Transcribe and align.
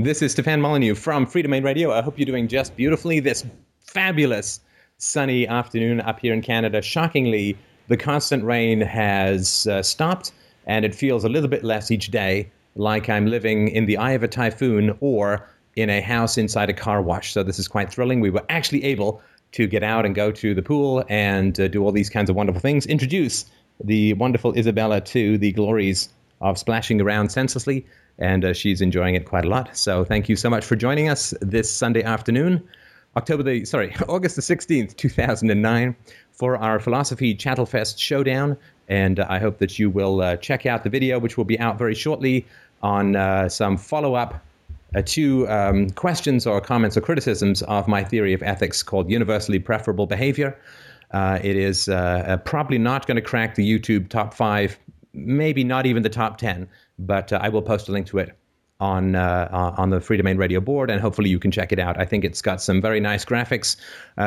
This 0.00 0.22
is 0.22 0.30
Stefan 0.30 0.60
Molyneux 0.60 0.94
from 0.94 1.26
Freedomain 1.26 1.64
Radio. 1.64 1.90
I 1.90 2.02
hope 2.02 2.20
you're 2.20 2.24
doing 2.24 2.46
just 2.46 2.76
beautifully 2.76 3.18
this 3.18 3.44
fabulous 3.80 4.60
sunny 4.98 5.44
afternoon 5.48 6.00
up 6.00 6.20
here 6.20 6.32
in 6.32 6.40
Canada. 6.40 6.80
Shockingly, 6.80 7.58
the 7.88 7.96
constant 7.96 8.44
rain 8.44 8.80
has 8.80 9.66
uh, 9.66 9.82
stopped 9.82 10.30
and 10.68 10.84
it 10.84 10.94
feels 10.94 11.24
a 11.24 11.28
little 11.28 11.48
bit 11.48 11.64
less 11.64 11.90
each 11.90 12.12
day, 12.12 12.48
like 12.76 13.08
I'm 13.08 13.26
living 13.26 13.70
in 13.70 13.86
the 13.86 13.96
eye 13.96 14.12
of 14.12 14.22
a 14.22 14.28
typhoon 14.28 14.96
or 15.00 15.48
in 15.74 15.90
a 15.90 16.00
house 16.00 16.38
inside 16.38 16.70
a 16.70 16.74
car 16.74 17.02
wash. 17.02 17.32
So 17.32 17.42
this 17.42 17.58
is 17.58 17.66
quite 17.66 17.92
thrilling. 17.92 18.20
We 18.20 18.30
were 18.30 18.44
actually 18.48 18.84
able 18.84 19.20
to 19.50 19.66
get 19.66 19.82
out 19.82 20.06
and 20.06 20.14
go 20.14 20.30
to 20.30 20.54
the 20.54 20.62
pool 20.62 21.04
and 21.08 21.58
uh, 21.58 21.66
do 21.66 21.82
all 21.82 21.90
these 21.90 22.08
kinds 22.08 22.30
of 22.30 22.36
wonderful 22.36 22.60
things. 22.60 22.86
Introduce 22.86 23.46
the 23.82 24.12
wonderful 24.12 24.56
Isabella 24.56 25.00
to 25.00 25.38
the 25.38 25.50
glories 25.50 26.08
of 26.40 26.58
splashing 26.58 27.00
around 27.00 27.30
senselessly, 27.30 27.86
and 28.18 28.44
uh, 28.44 28.52
she's 28.52 28.80
enjoying 28.80 29.14
it 29.14 29.24
quite 29.24 29.44
a 29.44 29.48
lot. 29.48 29.76
So 29.76 30.04
thank 30.04 30.28
you 30.28 30.36
so 30.36 30.50
much 30.50 30.64
for 30.64 30.76
joining 30.76 31.08
us 31.08 31.34
this 31.40 31.70
Sunday 31.70 32.02
afternoon, 32.02 32.66
October 33.16 33.42
the 33.42 33.64
sorry 33.64 33.94
August 34.08 34.36
the 34.36 34.42
sixteenth, 34.42 34.96
two 34.96 35.08
thousand 35.08 35.50
and 35.50 35.62
nine, 35.62 35.96
for 36.32 36.56
our 36.56 36.78
Philosophy 36.78 37.34
Chattelfest 37.34 37.98
showdown. 37.98 38.56
And 38.88 39.20
uh, 39.20 39.26
I 39.28 39.38
hope 39.38 39.58
that 39.58 39.78
you 39.78 39.90
will 39.90 40.22
uh, 40.22 40.36
check 40.36 40.64
out 40.64 40.84
the 40.84 40.90
video, 40.90 41.18
which 41.18 41.36
will 41.36 41.44
be 41.44 41.58
out 41.58 41.78
very 41.78 41.94
shortly 41.94 42.46
on 42.82 43.16
uh, 43.16 43.48
some 43.48 43.76
follow 43.76 44.14
up 44.14 44.42
uh, 44.94 45.02
two 45.04 45.46
um, 45.48 45.90
questions 45.90 46.46
or 46.46 46.60
comments 46.60 46.96
or 46.96 47.02
criticisms 47.02 47.60
of 47.62 47.86
my 47.86 48.02
theory 48.02 48.32
of 48.32 48.42
ethics 48.42 48.82
called 48.82 49.10
universally 49.10 49.58
preferable 49.58 50.06
behavior. 50.06 50.58
Uh, 51.10 51.38
it 51.42 51.56
is 51.56 51.86
probably 52.44 52.78
not 52.78 53.06
going 53.06 53.16
to 53.16 53.22
crack 53.22 53.54
the 53.54 53.68
YouTube 53.68 54.08
top 54.08 54.32
five, 54.32 54.78
maybe 55.12 55.64
not 55.64 55.86
even 55.86 56.02
the 56.02 56.08
top 56.08 56.38
10, 56.38 56.68
but 56.98 57.32
uh, 57.32 57.38
I 57.42 57.48
will 57.48 57.62
post 57.62 57.88
a 57.88 57.92
link 57.92 58.06
to 58.08 58.18
it 58.18 58.36
on 58.80 59.16
uh, 59.16 59.74
on 59.76 59.90
the 59.90 59.98
Freedomain 59.98 60.38
Radio 60.38 60.60
board, 60.60 60.90
and 60.90 61.00
hopefully 61.00 61.30
you 61.30 61.38
can 61.38 61.50
check 61.50 61.72
it 61.72 61.78
out. 61.78 61.98
I 61.98 62.04
think 62.04 62.24
it's 62.24 62.40
got 62.40 62.62
some 62.62 62.80
very 62.80 63.00
nice 63.00 63.24
graphics. 63.24 63.76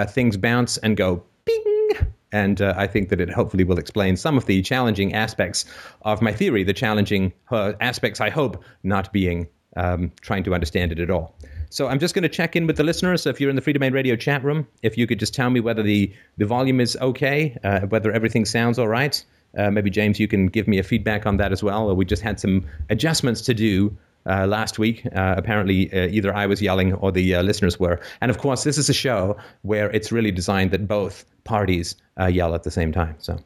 things 0.10 0.36
bounce 0.36 0.78
and 0.78 0.98
go 0.98 1.24
bing, 1.46 1.90
and 2.34 2.62
I 2.62 2.86
think 2.86 3.10
that 3.10 3.22
it 3.22 3.30
hopefully 3.30 3.64
will 3.64 3.80
explain 3.80 4.18
some 4.18 4.38
of 4.38 4.48
the 4.48 4.62
challenging 4.62 5.14
aspects 5.14 5.64
of 6.02 6.22
my 6.22 6.34
theory. 6.34 6.64
The 6.66 6.74
challenging 6.74 7.32
aspects, 7.52 8.20
I 8.20 8.30
hope, 8.30 8.62
not 8.84 9.14
being 9.14 9.48
um, 9.78 10.12
trying 10.22 10.44
to 10.44 10.54
understand 10.54 10.92
it 10.92 11.00
at 11.00 11.10
all. 11.10 11.36
So 11.70 11.88
I'm 11.88 12.00
just 12.00 12.14
going 12.14 12.24
to 12.24 12.30
check 12.30 12.56
in 12.56 12.68
with 12.68 12.76
the 12.76 12.84
listeners. 12.84 13.24
So 13.24 13.30
if 13.30 13.40
you're 13.40 13.50
in 13.50 13.56
the 13.56 13.62
Freedomain 13.62 13.94
Radio 13.94 14.16
chat 14.16 14.44
room, 14.44 14.68
if 14.82 14.98
you 14.98 15.08
could 15.08 15.20
just 15.20 15.34
tell 15.34 15.50
me 15.50 15.62
whether 15.62 15.82
the, 15.82 16.14
the 16.38 16.46
volume 16.46 16.82
is 16.82 16.98
okay, 16.98 17.58
uh, 17.64 17.82
whether 17.82 18.12
everything 18.12 18.44
sounds 18.44 18.78
all 18.78 18.90
right. 18.90 19.24
Uh, 19.58 19.72
maybe 19.72 19.90
James, 19.90 20.20
you 20.20 20.28
can 20.28 20.48
give 20.48 20.68
me 20.68 20.80
a 20.80 20.84
feedback 20.84 21.26
on 21.26 21.38
that 21.38 21.52
as 21.52 21.64
well. 21.64 21.94
We 21.96 22.06
just 22.06 22.22
had 22.22 22.40
some 22.40 22.66
adjustments 22.90 23.42
to 23.42 23.54
do 23.54 23.96
uh, 24.26 24.48
last 24.48 24.80
week. 24.80 25.06
Uh, 25.06 25.36
apparently, 25.38 25.92
uh, 25.92 26.08
either 26.08 26.34
I 26.34 26.46
was 26.46 26.62
yelling 26.62 26.94
or 26.94 27.12
the 27.12 27.36
uh, 27.36 27.44
listeners 27.44 27.80
were. 27.80 28.00
And 28.22 28.30
of 28.32 28.38
course, 28.38 28.64
this 28.64 28.78
is 28.78 28.90
a 28.90 28.94
show 28.94 29.38
where 29.64 29.90
it's 29.92 30.12
really 30.12 30.32
designed 30.32 30.72
that 30.72 30.88
both 30.88 31.26
parties 31.44 31.96
yell 32.30 32.54
at 32.54 32.64
the 32.64 32.72
same 32.72 32.92
time. 32.92 33.16
So. 33.18 33.40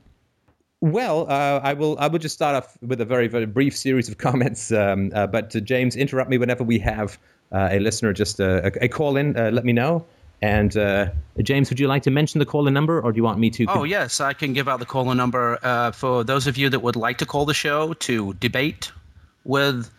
Well, 0.81 1.25
uh, 1.29 1.61
I 1.63 1.73
will. 1.73 1.97
I 1.99 2.07
will 2.07 2.19
just 2.19 2.35
start 2.35 2.55
off 2.55 2.77
with 2.81 3.01
a 3.01 3.05
very, 3.05 3.27
very 3.27 3.47
brief 3.47 3.75
series 3.75 4.07
of 4.07 4.17
comments. 4.19 4.71
Um, 4.71 5.11
uh, 5.15 5.27
but 5.27 5.55
uh, 5.55 5.59
James, 5.59 5.95
interrupt 5.95 6.29
me 6.29 6.37
whenever 6.37 6.63
we 6.63 6.79
have 6.79 7.17
uh, 7.51 7.69
a 7.71 7.79
listener 7.79 8.13
just 8.13 8.39
uh, 8.39 8.61
a, 8.63 8.85
a, 8.85 8.87
call 8.87 9.17
in. 9.17 9.37
Uh, 9.37 9.49
let 9.51 9.65
me 9.65 9.73
know. 9.73 10.05
And 10.45 10.71
James, 11.41 11.69
would 11.69 11.79
you 11.79 11.87
like 11.87 12.03
to 12.03 12.11
mention 12.11 12.37
the 12.37 12.45
caller 12.45 12.69
number, 12.69 13.01
or 13.01 13.11
do 13.11 13.17
you 13.17 13.23
want 13.23 13.39
me 13.39 13.49
to? 13.49 13.65
Oh 13.67 13.83
yes, 13.83 14.21
I 14.21 14.33
can 14.33 14.53
give 14.53 14.67
out 14.67 14.79
the 14.79 14.85
caller 14.85 15.15
number 15.15 15.57
for 15.93 16.23
those 16.23 16.45
of 16.45 16.55
you 16.55 16.69
that 16.69 16.81
would 16.81 16.95
like 16.95 17.17
to 17.17 17.25
call 17.25 17.45
the 17.45 17.53
show 17.53 17.93
to 17.93 18.33
debate 18.35 18.91
with 19.43 19.89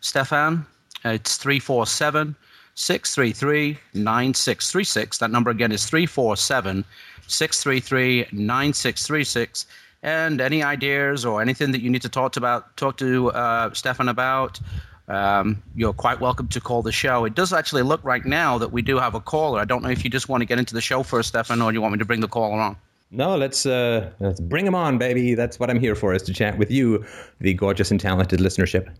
Stefan. 0.00 0.66
It's 1.04 1.36
347 1.36 2.34
633 2.74 3.78
9636. 3.94 5.18
That 5.18 5.30
number 5.30 5.50
again 5.50 5.70
is 5.70 5.86
347 5.86 6.84
633 7.28 8.26
9636 8.32 9.66
and 10.02 10.40
any 10.40 10.64
ideas 10.64 11.24
or 11.24 11.40
anything 11.40 11.70
that 11.72 11.80
you 11.80 11.90
need 11.90 12.02
to 12.02 12.08
talk 12.08 12.32
to 12.32 12.40
about 12.40 12.76
talk 12.76 12.96
to 12.96 13.30
uh, 13.30 13.72
Stefan 13.72 14.08
about, 14.08 14.58
um, 15.08 15.62
you're 15.74 15.92
quite 15.92 16.20
welcome 16.20 16.48
to 16.48 16.60
call 16.60 16.82
the 16.82 16.92
show. 16.92 17.24
It 17.24 17.34
does 17.34 17.52
actually 17.52 17.82
look 17.82 18.02
right 18.04 18.24
now 18.24 18.58
that 18.58 18.72
we 18.72 18.82
do 18.82 18.98
have 18.98 19.14
a 19.14 19.20
caller. 19.20 19.60
I 19.60 19.64
don't 19.64 19.82
know 19.82 19.90
if 19.90 20.04
you 20.04 20.10
just 20.10 20.28
want 20.28 20.40
to 20.40 20.44
get 20.44 20.58
into 20.58 20.74
the 20.74 20.80
show 20.80 21.02
first, 21.02 21.30
Stefan, 21.30 21.60
or 21.60 21.72
you 21.72 21.80
want 21.80 21.92
me 21.92 21.98
to 21.98 22.04
bring 22.04 22.20
the 22.20 22.28
caller 22.28 22.60
on. 22.60 22.76
No, 23.10 23.36
let's 23.36 23.66
uh, 23.66 24.10
let's 24.20 24.40
bring 24.40 24.66
him 24.66 24.74
on, 24.74 24.96
baby. 24.96 25.34
That's 25.34 25.60
what 25.60 25.68
I'm 25.68 25.78
here 25.78 25.94
for, 25.94 26.14
is 26.14 26.22
to 26.22 26.32
chat 26.32 26.56
with 26.56 26.70
you, 26.70 27.04
the 27.40 27.52
gorgeous 27.52 27.90
and 27.90 28.00
talented 28.00 28.40
listenership. 28.40 28.90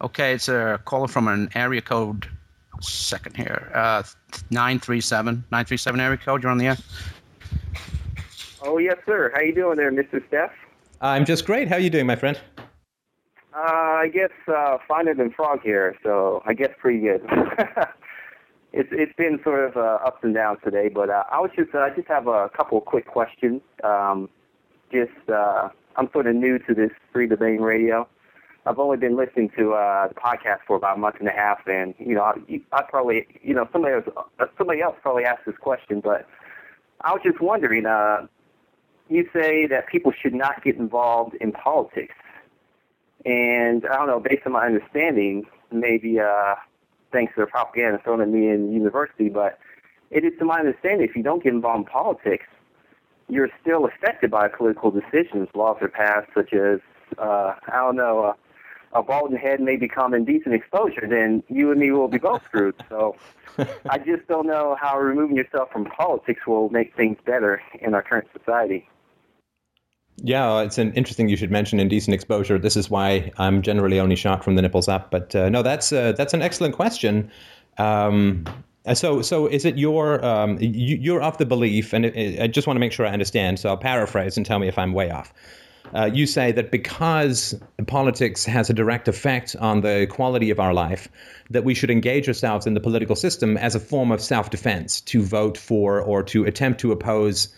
Okay, 0.00 0.32
it's 0.32 0.48
a 0.48 0.80
caller 0.84 1.08
from 1.08 1.28
an 1.28 1.50
area 1.54 1.80
code. 1.80 2.28
Second 2.80 3.36
here, 3.36 3.70
uh, 3.74 4.02
nine 4.50 4.80
three 4.80 5.00
seven 5.00 5.44
nine 5.50 5.64
three 5.64 5.76
seven 5.76 6.00
area 6.00 6.16
code. 6.16 6.42
You're 6.42 6.52
on 6.52 6.58
the 6.58 6.66
air. 6.66 6.76
Oh 8.62 8.78
yes, 8.78 8.96
sir. 9.06 9.30
How 9.34 9.40
you 9.40 9.54
doing 9.54 9.76
there, 9.76 9.92
Mr. 9.92 10.26
Steph? 10.28 10.52
I'm 11.00 11.24
just 11.24 11.46
great. 11.46 11.68
How 11.68 11.76
are 11.76 11.80
you 11.80 11.90
doing, 11.90 12.06
my 12.06 12.16
friend? 12.16 12.38
Uh, 13.54 13.60
I 13.60 14.10
guess 14.12 14.30
uh, 14.46 14.78
finer 14.86 15.14
than 15.14 15.30
frog 15.32 15.60
here, 15.62 15.96
so 16.02 16.42
I 16.46 16.52
guess 16.52 16.70
pretty 16.78 17.00
good. 17.00 17.22
it's 18.72 18.90
it's 18.92 19.12
been 19.16 19.40
sort 19.42 19.64
of 19.64 19.76
uh, 19.76 19.98
ups 20.04 20.18
and 20.22 20.34
downs 20.34 20.58
today, 20.62 20.88
but 20.88 21.08
uh, 21.08 21.24
I 21.30 21.40
was 21.40 21.50
just 21.56 21.74
uh, 21.74 21.78
I 21.78 21.90
just 21.90 22.08
have 22.08 22.26
a 22.26 22.50
couple 22.54 22.78
of 22.78 22.84
quick 22.84 23.06
questions. 23.06 23.62
Um, 23.82 24.28
just 24.92 25.30
uh, 25.32 25.70
I'm 25.96 26.10
sort 26.12 26.26
of 26.26 26.34
new 26.36 26.58
to 26.60 26.74
this 26.74 26.90
Freedomain 27.14 27.60
Radio. 27.60 28.06
I've 28.66 28.78
only 28.78 28.98
been 28.98 29.16
listening 29.16 29.50
to 29.56 29.72
uh, 29.72 30.08
the 30.08 30.14
podcast 30.14 30.58
for 30.66 30.76
about 30.76 30.98
a 30.98 31.00
month 31.00 31.16
and 31.18 31.28
a 31.28 31.32
half, 31.32 31.66
and 31.66 31.94
you 31.98 32.14
know 32.14 32.22
I, 32.22 32.60
I 32.72 32.82
probably 32.82 33.26
you 33.42 33.54
know 33.54 33.66
somebody 33.72 33.94
else 33.94 34.04
uh, 34.38 34.44
somebody 34.58 34.82
else 34.82 34.96
probably 35.00 35.24
asked 35.24 35.46
this 35.46 35.56
question, 35.56 36.00
but 36.00 36.28
I 37.00 37.12
was 37.12 37.22
just 37.24 37.40
wondering. 37.40 37.86
Uh, 37.86 38.26
you 39.10 39.26
say 39.32 39.66
that 39.66 39.86
people 39.86 40.12
should 40.12 40.34
not 40.34 40.62
get 40.62 40.76
involved 40.76 41.34
in 41.40 41.50
politics. 41.50 42.14
And 43.24 43.84
I 43.86 43.96
don't 43.96 44.06
know, 44.06 44.20
based 44.20 44.42
on 44.46 44.52
my 44.52 44.66
understanding, 44.66 45.46
maybe 45.72 46.20
uh, 46.20 46.54
thanks 47.12 47.34
to 47.34 47.40
the 47.42 47.46
propaganda 47.46 48.00
thrown 48.02 48.20
at 48.20 48.28
me 48.28 48.48
in 48.48 48.72
university, 48.72 49.28
but 49.28 49.58
it 50.10 50.24
is 50.24 50.32
to 50.38 50.44
my 50.44 50.60
understanding 50.60 51.06
if 51.08 51.16
you 51.16 51.22
don't 51.22 51.42
get 51.42 51.52
involved 51.52 51.80
in 51.80 51.84
politics, 51.84 52.46
you're 53.28 53.50
still 53.60 53.84
affected 53.86 54.30
by 54.30 54.48
political 54.48 54.90
decisions. 54.90 55.48
Laws 55.54 55.78
are 55.80 55.88
passed, 55.88 56.30
such 56.34 56.52
as, 56.52 56.80
uh, 57.18 57.54
I 57.66 57.76
don't 57.76 57.96
know, 57.96 58.24
uh, 58.24 58.34
a 58.94 59.02
balding 59.02 59.36
head 59.36 59.60
may 59.60 59.76
become 59.76 60.14
indecent 60.14 60.54
exposure, 60.54 61.06
then 61.06 61.42
you 61.48 61.70
and 61.70 61.78
me 61.78 61.90
will 61.90 62.08
be 62.08 62.18
both 62.18 62.42
screwed. 62.44 62.74
So 62.88 63.16
I 63.90 63.98
just 63.98 64.26
don't 64.28 64.46
know 64.46 64.76
how 64.80 64.98
removing 64.98 65.36
yourself 65.36 65.70
from 65.70 65.84
politics 65.84 66.46
will 66.46 66.70
make 66.70 66.96
things 66.96 67.18
better 67.24 67.60
in 67.80 67.94
our 67.94 68.02
current 68.02 68.28
society. 68.36 68.88
Yeah, 70.22 70.60
it's 70.62 70.78
an 70.78 70.92
interesting. 70.94 71.28
You 71.28 71.36
should 71.36 71.50
mention 71.50 71.78
indecent 71.78 72.14
exposure. 72.14 72.58
This 72.58 72.76
is 72.76 72.90
why 72.90 73.30
I'm 73.38 73.62
generally 73.62 74.00
only 74.00 74.16
shot 74.16 74.42
from 74.42 74.56
the 74.56 74.62
nipples 74.62 74.88
up. 74.88 75.10
But 75.10 75.34
uh, 75.34 75.48
no, 75.48 75.62
that's 75.62 75.92
uh, 75.92 76.12
that's 76.12 76.34
an 76.34 76.42
excellent 76.42 76.74
question. 76.74 77.30
Um, 77.78 78.44
uh, 78.84 78.94
so, 78.94 79.22
so 79.22 79.46
is 79.46 79.64
it 79.64 79.76
your 79.76 80.24
um, 80.24 80.58
you, 80.60 81.16
are 81.16 81.22
of 81.22 81.38
the 81.38 81.46
belief, 81.46 81.92
and 81.92 82.04
it, 82.04 82.16
it, 82.16 82.40
I 82.40 82.46
just 82.46 82.66
want 82.66 82.76
to 82.76 82.80
make 82.80 82.92
sure 82.92 83.06
I 83.06 83.10
understand. 83.10 83.60
So 83.60 83.68
I'll 83.68 83.76
paraphrase 83.76 84.36
and 84.36 84.44
tell 84.44 84.58
me 84.58 84.66
if 84.66 84.78
I'm 84.78 84.92
way 84.92 85.10
off. 85.10 85.32
Uh, 85.94 86.10
you 86.12 86.26
say 86.26 86.52
that 86.52 86.70
because 86.70 87.58
politics 87.86 88.44
has 88.44 88.68
a 88.68 88.74
direct 88.74 89.08
effect 89.08 89.56
on 89.56 89.80
the 89.80 90.06
quality 90.10 90.50
of 90.50 90.60
our 90.60 90.74
life, 90.74 91.08
that 91.50 91.64
we 91.64 91.74
should 91.74 91.90
engage 91.90 92.28
ourselves 92.28 92.66
in 92.66 92.74
the 92.74 92.80
political 92.80 93.16
system 93.16 93.56
as 93.56 93.74
a 93.74 93.80
form 93.80 94.12
of 94.12 94.20
self-defense 94.20 95.00
to 95.02 95.22
vote 95.22 95.56
for 95.56 96.00
or 96.00 96.22
to 96.22 96.44
attempt 96.44 96.80
to 96.80 96.92
oppose 96.92 97.48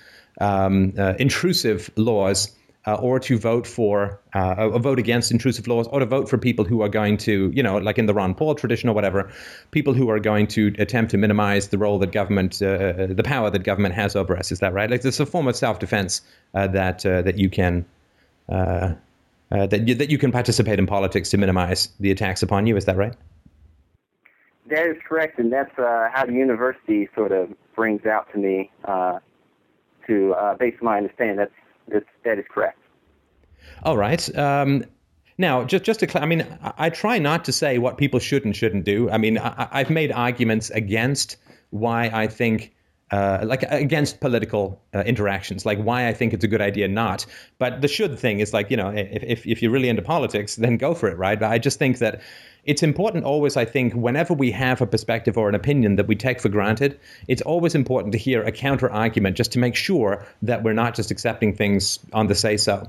um, 0.41 0.95
uh, 0.99 1.15
intrusive 1.19 1.91
laws 1.97 2.56
uh, 2.87 2.95
or 2.95 3.21
to 3.21 3.39
vote 3.39 3.67
for 3.67 4.19
uh, 4.34 4.55
a 4.59 4.78
vote 4.78 4.99
against 4.99 5.31
intrusive 5.31 5.69
laws 5.69 5.87
or 5.89 6.01
to 6.01 6.06
vote 6.06 6.31
for 6.31 6.39
people 6.39 6.65
who 6.65 6.81
are 6.81 6.89
going 6.89 7.19
to 7.19 7.51
you 7.55 7.62
know 7.62 7.77
like 7.77 7.99
in 7.99 8.06
the 8.06 8.14
Ron 8.14 8.35
Paul 8.35 8.55
tradition 8.55 8.88
or 8.88 8.94
whatever 8.94 9.31
people 9.70 9.93
who 9.93 10.09
are 10.09 10.19
going 10.19 10.47
to 10.49 10.75
attempt 10.79 11.11
to 11.11 11.19
minimize 11.19 11.69
the 11.69 11.79
role 11.79 11.99
that 11.99 12.12
government 12.12 12.62
uh, 12.62 12.67
uh 12.67 13.06
the 13.09 13.23
power 13.23 13.50
that 13.50 13.64
government 13.64 13.94
has 13.94 14.17
over 14.17 14.37
us. 14.37 14.50
Is 14.50 14.61
that 14.61 14.73
right? 14.73 14.91
Like 14.91 15.05
it's 15.05 15.20
a 15.20 15.26
form 15.26 15.47
of 15.47 15.56
self-defense 15.56 16.23
uh, 16.55 16.69
that 16.69 17.00
that 17.00 17.37
you 17.38 17.50
can 17.50 17.85
that 18.49 18.97
you, 19.87 19.94
that 19.97 20.11
you 20.11 20.17
can 20.19 20.32
participate 20.32 20.79
in 20.79 20.87
politics 20.87 21.31
to 21.31 21.37
minimize 21.37 21.91
the 22.00 22.11
attacks 22.11 22.43
upon 22.43 22.67
you. 22.67 22.76
Is 22.76 22.87
that 22.87 22.97
right? 22.97 23.14
That 24.70 24.87
is 24.87 24.97
correct 25.06 25.38
and 25.38 25.53
that's 25.53 25.75
how 25.76 26.25
the 26.26 26.32
university 26.32 27.11
sort 27.14 27.32
of 27.32 27.50
brings 27.75 28.06
out 28.06 28.32
to 28.32 28.38
me 28.38 28.70
to, 30.11 30.35
uh, 30.35 30.55
based 30.57 30.79
on 30.81 30.87
my 30.87 30.97
understanding, 30.97 31.37
that's, 31.37 31.53
that's 31.89 32.07
that 32.25 32.39
is 32.39 32.45
correct. 32.53 32.79
All 33.83 33.97
right. 33.97 34.23
Um, 34.37 34.85
now, 35.39 35.65
just 35.65 35.85
just 35.85 36.01
to, 36.01 36.23
I 36.23 36.27
mean, 36.27 36.43
I, 36.62 36.73
I, 36.77 36.91
try 36.91 37.19
not 37.19 37.47
to 37.47 37.53
say 37.53 37.79
what 37.79 37.97
people 37.97 38.21
should 38.21 38.45
and 38.45 38.55
shouldn't 38.55 38.85
do. 38.85 39.09
I 39.11 39.19
mean, 39.19 39.39
I, 39.39 39.79
have 39.79 39.91
made 39.91 40.12
arguments 40.12 40.71
against 40.71 41.37
why 41.71 42.11
I 42.12 42.27
think 42.27 42.75
uh, 43.11 43.41
like 43.45 43.62
against 43.65 44.21
political 44.21 44.81
uh, 44.95 45.01
interactions, 45.01 45.65
like 45.67 45.79
why 45.79 46.09
I 46.09 46.12
think 46.12 46.33
it's 46.33 46.45
a 46.45 46.49
good 46.49 46.61
idea 46.61 46.89
not. 46.89 47.27
But 47.59 47.81
the 47.81 47.89
should 47.89 48.19
thing 48.19 48.41
is 48.41 48.53
like, 48.53 48.71
you 48.71 48.77
know, 48.77 48.93
if, 48.95 49.47
if 49.47 49.62
you're 49.62 49.73
really 49.73 49.89
into 49.89 50.03
politics, 50.03 50.57
then 50.57 50.77
go 50.77 50.95
for 50.95 51.09
it, 51.09 51.17
right? 51.17 51.41
But 51.41 51.51
I 51.51 51.59
just 51.59 51.79
think 51.79 51.99
that 51.99 52.21
it's 52.65 52.83
important 52.83 53.25
always, 53.25 53.57
I 53.57 53.65
think, 53.65 53.95
whenever 53.95 54.35
we 54.35 54.51
have 54.53 54.81
a 54.81 54.87
perspective 54.87 55.37
or 55.39 55.49
an 55.49 55.55
opinion 55.55 55.97
that 55.97 56.07
we 56.07 56.17
take 56.17 56.41
for 56.41 56.49
granted, 56.49 56.99
it's 57.29 57.43
always 57.43 57.75
important 57.75 58.12
to 58.12 58.19
hear 58.19 58.43
a 58.43 58.53
counter 58.53 58.91
argument 58.91 59.37
just 59.37 59.53
to 59.53 59.59
make 59.59 59.75
sure 59.75 60.27
that 60.43 60.62
we're 60.62 60.73
not 60.73 60.95
just 60.95 61.11
accepting 61.11 61.55
things 61.55 61.99
on 62.12 62.27
the 62.27 62.35
say 62.35 62.57
so. 62.57 62.87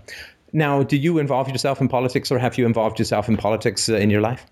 Now, 0.54 0.84
do 0.84 0.98
you 0.98 1.18
involve 1.18 1.50
yourself 1.50 1.80
in 1.80 1.88
politics 1.88 2.32
or 2.32 2.38
have 2.38 2.58
you 2.58 2.66
involved 2.66 3.00
yourself 3.00 3.30
in 3.30 3.38
politics 3.38 3.88
uh, 3.88 3.96
in 3.96 4.10
your 4.10 4.22
life? 4.22 4.46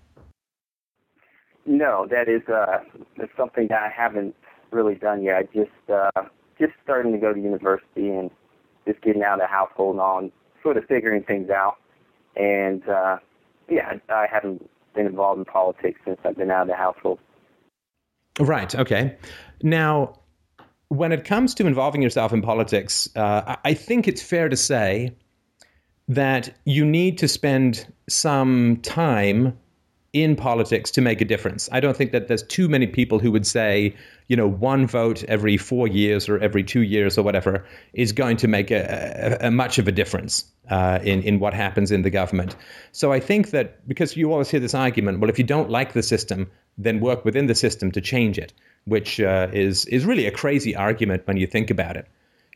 No, 1.66 2.06
that 2.10 2.28
is 2.28 2.42
uh, 2.48 2.78
that's 3.18 3.30
something 3.36 3.68
that 3.68 3.82
I 3.82 3.88
haven't 3.88 4.34
really 4.70 4.94
done 4.94 5.22
yet. 5.22 5.36
I 5.36 5.42
just 5.42 5.90
uh, 5.92 6.22
just 6.58 6.72
starting 6.82 7.12
to 7.12 7.18
go 7.18 7.34
to 7.34 7.40
university 7.40 8.08
and 8.08 8.30
just 8.86 9.02
getting 9.02 9.22
out 9.22 9.34
of 9.34 9.40
the 9.40 9.46
household 9.46 9.94
and 9.94 10.00
all, 10.00 10.18
and 10.18 10.32
sort 10.62 10.78
of 10.78 10.84
figuring 10.86 11.22
things 11.22 11.50
out. 11.50 11.76
And 12.34 12.86
uh, 12.88 13.18
yeah, 13.68 13.98
I 14.08 14.26
haven't 14.30 14.68
been 14.94 15.06
involved 15.06 15.38
in 15.38 15.44
politics 15.44 16.00
since 16.04 16.18
I've 16.24 16.36
been 16.36 16.50
out 16.50 16.62
of 16.62 16.68
the 16.68 16.74
household. 16.74 17.18
Right. 18.38 18.74
Okay. 18.74 19.16
Now, 19.62 20.18
when 20.88 21.12
it 21.12 21.24
comes 21.24 21.54
to 21.54 21.66
involving 21.66 22.02
yourself 22.02 22.32
in 22.32 22.42
politics, 22.42 23.08
uh, 23.16 23.56
I 23.64 23.74
think 23.74 24.08
it's 24.08 24.22
fair 24.22 24.48
to 24.48 24.56
say 24.56 25.14
that 26.08 26.52
you 26.64 26.84
need 26.84 27.18
to 27.18 27.28
spend 27.28 27.86
some 28.08 28.78
time 28.82 29.56
in 30.12 30.34
politics 30.34 30.90
to 30.90 31.00
make 31.00 31.20
a 31.20 31.24
difference. 31.24 31.68
I 31.70 31.78
don't 31.78 31.96
think 31.96 32.10
that 32.10 32.26
there's 32.26 32.42
too 32.42 32.68
many 32.68 32.88
people 32.88 33.20
who 33.20 33.30
would 33.30 33.46
say, 33.46 33.94
you 34.30 34.36
know, 34.36 34.46
one 34.46 34.86
vote 34.86 35.24
every 35.24 35.56
four 35.56 35.88
years 35.88 36.28
or 36.28 36.38
every 36.38 36.62
two 36.62 36.82
years 36.82 37.18
or 37.18 37.24
whatever 37.24 37.64
is 37.92 38.12
going 38.12 38.36
to 38.36 38.46
make 38.46 38.70
a, 38.70 39.38
a, 39.42 39.48
a 39.48 39.50
much 39.50 39.78
of 39.78 39.88
a 39.88 39.92
difference 39.92 40.44
uh, 40.70 41.00
in 41.02 41.24
in 41.24 41.40
what 41.40 41.52
happens 41.52 41.90
in 41.90 42.02
the 42.02 42.10
government. 42.10 42.54
So 42.92 43.12
I 43.12 43.18
think 43.18 43.50
that 43.50 43.88
because 43.88 44.16
you 44.16 44.30
always 44.30 44.48
hear 44.48 44.60
this 44.60 44.72
argument, 44.72 45.18
well, 45.18 45.30
if 45.30 45.38
you 45.38 45.44
don't 45.44 45.68
like 45.68 45.94
the 45.94 46.02
system, 46.04 46.48
then 46.78 47.00
work 47.00 47.24
within 47.24 47.48
the 47.48 47.56
system 47.56 47.90
to 47.90 48.00
change 48.00 48.38
it, 48.38 48.52
which 48.84 49.20
uh, 49.20 49.48
is 49.52 49.84
is 49.86 50.06
really 50.06 50.26
a 50.26 50.30
crazy 50.30 50.76
argument 50.76 51.26
when 51.26 51.36
you 51.36 51.48
think 51.48 51.68
about 51.68 51.96
it. 51.96 52.06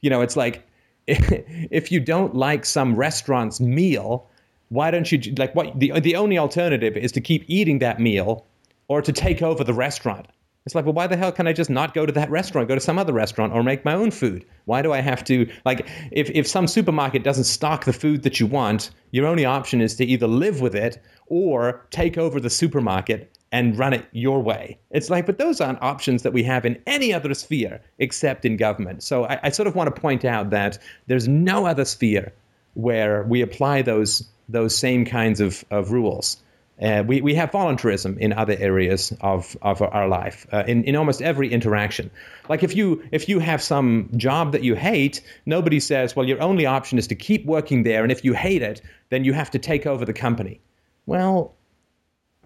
You 0.01 0.11
know, 0.11 0.21
it's 0.21 0.37
like 0.37 0.63
if 1.09 1.91
you 1.91 1.99
don't 1.99 2.37
like 2.37 2.65
some 2.67 2.95
restaurant's 2.95 3.59
meal 3.61 4.29
why 4.69 4.91
don't 4.91 5.13
you 5.13 5.35
like 5.37 5.55
what 5.55 5.79
the 5.79 6.01
the 6.01 6.17
only 6.17 6.39
alternative 6.39 6.97
is 6.97 7.13
to 7.13 7.21
keep 7.21 7.45
eating 7.49 7.81
that 7.81 8.01
meal 8.01 8.47
or 8.89 9.03
to 9.03 9.13
take 9.13 9.43
over 9.43 9.63
the 9.65 9.75
restaurant 9.75 10.27
it's 10.67 10.75
like 10.75 10.85
well 10.85 10.95
why 10.95 11.07
the 11.07 11.17
hell 11.17 11.33
can 11.33 11.47
i 11.47 11.53
just 11.53 11.71
not 11.71 11.95
go 11.95 12.07
to 12.07 12.13
that 12.13 12.31
restaurant 12.31 12.69
go 12.69 12.75
to 12.75 12.81
some 12.81 12.99
other 12.99 13.13
restaurant 13.13 13.53
or 13.53 13.63
make 13.63 13.85
my 13.85 13.95
own 13.95 14.11
food? 14.11 14.45
Why 14.65 14.83
do 14.83 14.93
i 14.93 15.01
have 15.01 15.25
to 15.25 15.51
like 15.65 15.87
if 16.11 16.31
if 16.31 16.47
some 16.47 16.67
supermarket 16.67 17.23
doesn't 17.23 17.45
stock 17.45 17.85
the 17.85 17.93
food 17.93 18.23
that 18.23 18.41
you 18.41 18.47
want 18.47 18.91
your 19.11 19.27
only 19.27 19.45
option 19.45 19.81
is 19.81 19.95
to 19.97 20.05
either 20.05 20.27
live 20.27 20.61
with 20.61 20.75
it 20.75 20.99
or 21.27 21.87
take 21.91 22.19
over 22.19 22.41
the 22.41 22.51
supermarket 22.51 23.31
and 23.53 23.79
run 23.79 23.93
it 23.93 24.05
your 24.11 24.43
way. 24.43 24.79
It's 24.91 25.11
like 25.11 25.27
but 25.27 25.39
those 25.39 25.61
aren't 25.61 25.83
options 25.83 26.23
that 26.23 26.33
we 26.33 26.43
have 26.45 26.65
in 26.65 26.83
any 26.87 27.13
other 27.13 27.35
sphere 27.35 27.81
except 27.99 28.45
in 28.45 28.57
government. 28.57 29.03
So 29.03 29.25
i, 29.25 29.39
I 29.45 29.51
sort 29.51 29.67
of 29.67 29.75
want 29.75 29.95
to 29.95 30.01
point 30.01 30.25
out 30.25 30.51
that 30.51 30.79
there's 31.07 31.29
no 31.29 31.67
other 31.67 31.85
sphere 31.85 32.33
where 32.75 33.23
we 33.25 33.43
apply 33.43 33.83
those 33.83 34.29
those 34.49 34.77
same 34.77 35.05
kinds 35.05 35.41
of, 35.41 35.65
of 35.71 35.93
rules. 35.93 36.39
Uh, 36.83 37.05
we, 37.07 37.21
we 37.21 37.35
have 37.35 37.53
voluntarism 37.53 38.19
in 38.19 38.33
other 38.33 38.57
areas 38.59 39.13
of, 39.21 39.57
of 39.63 39.81
our 39.81 40.09
life, 40.09 40.47
uh, 40.53 40.65
in, 40.67 40.83
in 40.85 40.97
almost 40.97 41.23
every 41.23 41.49
interaction. 41.53 42.11
Like 42.49 42.65
if 42.65 42.75
you 42.75 43.05
if 43.13 43.29
you 43.29 43.39
have 43.39 43.63
some 43.63 44.11
job 44.17 44.53
that 44.53 44.65
you 44.65 44.75
hate, 44.75 45.21
nobody 45.47 45.79
says, 45.79 46.17
well, 46.17 46.27
your 46.27 46.43
only 46.43 46.67
option 46.67 46.99
is 46.99 47.07
to 47.07 47.15
keep 47.15 47.47
working 47.47 47.85
there, 47.85 48.03
and 48.03 48.11
if 48.11 48.25
you 48.25 48.35
hate 48.35 48.63
it, 48.63 48.83
then 49.11 49.25
you 49.25 49.33
have 49.33 49.53
to 49.53 49.59
take 49.59 49.87
over 49.87 50.05
the 50.05 50.13
company. 50.13 50.61
Well, 51.07 51.55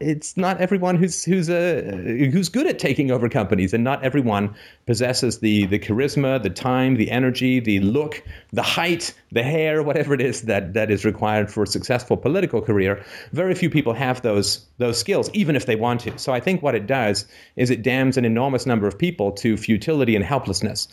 it's 0.01 0.37
not 0.37 0.61
everyone 0.61 0.97
who's 0.97 1.25
who's 1.25 1.49
a 1.49 1.89
uh, 1.89 2.31
who's 2.31 2.49
good 2.49 2.67
at 2.67 2.79
taking 2.79 3.11
over 3.11 3.29
companies, 3.29 3.75
and 3.75 3.85
not 3.85 4.03
everyone 4.03 4.55
possesses 4.87 5.41
the 5.41 5.67
the 5.67 5.79
charisma, 5.79 6.43
the 6.43 6.51
time, 6.51 6.97
the 6.97 7.11
energy, 7.11 7.61
the 7.61 7.81
look, 7.81 8.23
the 8.53 8.63
height, 8.63 9.15
the 9.33 9.43
hair, 9.43 9.83
whatever 9.83 10.15
it 10.15 10.21
is 10.21 10.43
that 10.43 10.75
that 10.75 10.91
is 10.91 11.05
required 11.05 11.51
for 11.51 11.63
a 11.63 11.67
successful 11.67 12.17
political 12.17 12.61
career. 12.61 13.05
Very 13.33 13.55
few 13.55 13.71
people 13.71 13.93
have 13.95 14.23
those 14.23 14.67
those 14.79 14.99
skills, 14.99 15.31
even 15.35 15.57
if 15.57 15.67
they 15.67 15.77
want 15.77 16.01
to. 16.03 16.19
So 16.19 16.33
I 16.33 16.41
think 16.41 16.63
what 16.63 16.75
it 16.75 16.87
does 16.87 17.27
is 17.57 17.71
it 17.71 17.83
damns 17.83 18.17
an 18.17 18.25
enormous 18.25 18.67
number 18.67 18.87
of 18.87 18.99
people 18.99 19.33
to 19.33 19.57
futility 19.57 20.17
and 20.17 20.25
helplessness, 20.25 20.89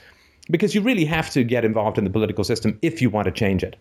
because 0.50 0.76
you 0.76 0.82
really 0.82 1.06
have 1.06 1.30
to 1.32 1.44
get 1.44 1.66
involved 1.66 1.98
in 1.98 2.04
the 2.04 2.10
political 2.10 2.44
system 2.44 2.78
if 2.82 3.02
you 3.02 3.10
want 3.10 3.26
to 3.26 3.32
change 3.32 3.64
it. 3.64 3.76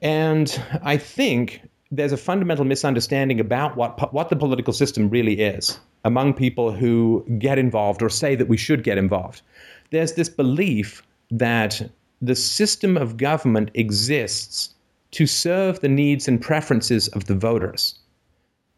And 0.00 0.62
I 0.82 0.96
think 0.96 1.67
there's 1.90 2.12
a 2.12 2.16
fundamental 2.16 2.64
misunderstanding 2.64 3.40
about 3.40 3.76
what 3.76 4.12
what 4.12 4.28
the 4.28 4.36
political 4.36 4.72
system 4.72 5.08
really 5.08 5.40
is 5.40 5.78
among 6.04 6.34
people 6.34 6.72
who 6.72 7.24
get 7.38 7.58
involved 7.58 8.02
or 8.02 8.08
say 8.08 8.34
that 8.34 8.48
we 8.48 8.56
should 8.56 8.84
get 8.84 8.98
involved. 8.98 9.42
There's 9.90 10.12
this 10.14 10.28
belief 10.28 11.02
that 11.30 11.90
the 12.20 12.34
system 12.34 12.96
of 12.96 13.16
government 13.16 13.70
exists 13.74 14.74
to 15.12 15.26
serve 15.26 15.80
the 15.80 15.88
needs 15.88 16.28
and 16.28 16.40
preferences 16.40 17.08
of 17.08 17.24
the 17.24 17.34
voters. 17.34 17.98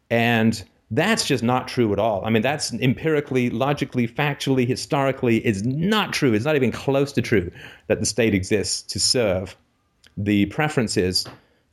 And 0.09 0.63
that's 0.91 1.25
just 1.25 1.43
not 1.43 1.67
true 1.67 1.91
at 1.93 1.99
all. 1.99 2.23
I 2.25 2.29
mean, 2.29 2.41
that's 2.41 2.73
empirically, 2.73 3.49
logically, 3.49 4.07
factually, 4.07 4.67
historically 4.67 5.45
is 5.45 5.63
not 5.63 6.13
true. 6.13 6.33
It's 6.33 6.45
not 6.45 6.55
even 6.55 6.71
close 6.71 7.11
to 7.13 7.21
true 7.21 7.51
that 7.87 7.99
the 7.99 8.05
state 8.05 8.33
exists 8.33 8.81
to 8.93 8.99
serve 8.99 9.55
the 10.17 10.47
preferences 10.47 11.25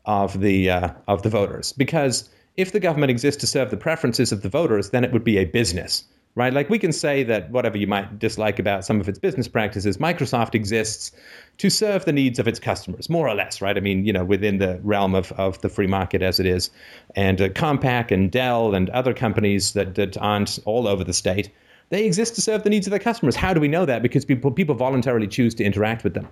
of 0.08 0.40
the 0.40 0.70
uh, 0.70 0.88
of 1.06 1.22
the 1.22 1.28
voters 1.28 1.72
because 1.72 2.28
if 2.56 2.72
the 2.72 2.80
government 2.80 3.10
exists 3.10 3.40
to 3.42 3.46
serve 3.46 3.70
the 3.70 3.76
preferences 3.76 4.32
of 4.32 4.42
the 4.42 4.48
voters, 4.48 4.90
then 4.90 5.04
it 5.04 5.12
would 5.12 5.22
be 5.22 5.38
a 5.38 5.44
business, 5.44 6.02
right? 6.34 6.52
Like 6.52 6.68
we 6.68 6.80
can 6.80 6.92
say 6.92 7.22
that 7.22 7.52
whatever 7.52 7.78
you 7.78 7.86
might 7.86 8.18
dislike 8.18 8.58
about 8.58 8.84
some 8.84 9.00
of 9.00 9.08
its 9.08 9.18
business 9.18 9.46
practices, 9.46 9.98
Microsoft 9.98 10.56
exists 10.56 11.12
to 11.58 11.70
serve 11.70 12.04
the 12.04 12.12
needs 12.12 12.40
of 12.40 12.48
its 12.48 12.58
customers, 12.58 13.08
more 13.08 13.28
or 13.28 13.34
less, 13.36 13.60
right? 13.60 13.76
I 13.76 13.80
mean, 13.80 14.04
you 14.04 14.12
know, 14.12 14.24
within 14.24 14.58
the 14.58 14.80
realm 14.82 15.14
of, 15.14 15.30
of 15.32 15.60
the 15.60 15.68
free 15.68 15.86
market 15.86 16.20
as 16.20 16.40
it 16.40 16.46
is. 16.46 16.70
And 17.14 17.40
uh, 17.40 17.50
Compaq 17.50 18.10
and 18.10 18.28
Dell 18.28 18.74
and 18.74 18.90
other 18.90 19.14
companies 19.14 19.74
that, 19.74 19.94
that 19.94 20.16
aren't 20.16 20.58
all 20.64 20.88
over 20.88 21.04
the 21.04 21.12
state, 21.12 21.52
they 21.90 22.06
exist 22.06 22.34
to 22.34 22.40
serve 22.40 22.64
the 22.64 22.70
needs 22.70 22.88
of 22.88 22.90
their 22.90 22.98
customers. 22.98 23.36
How 23.36 23.54
do 23.54 23.60
we 23.60 23.68
know 23.68 23.86
that? 23.86 24.02
Because 24.02 24.24
people, 24.24 24.50
people 24.50 24.74
voluntarily 24.74 25.28
choose 25.28 25.54
to 25.56 25.64
interact 25.64 26.02
with 26.02 26.14
them. 26.14 26.26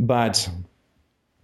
But 0.00 0.48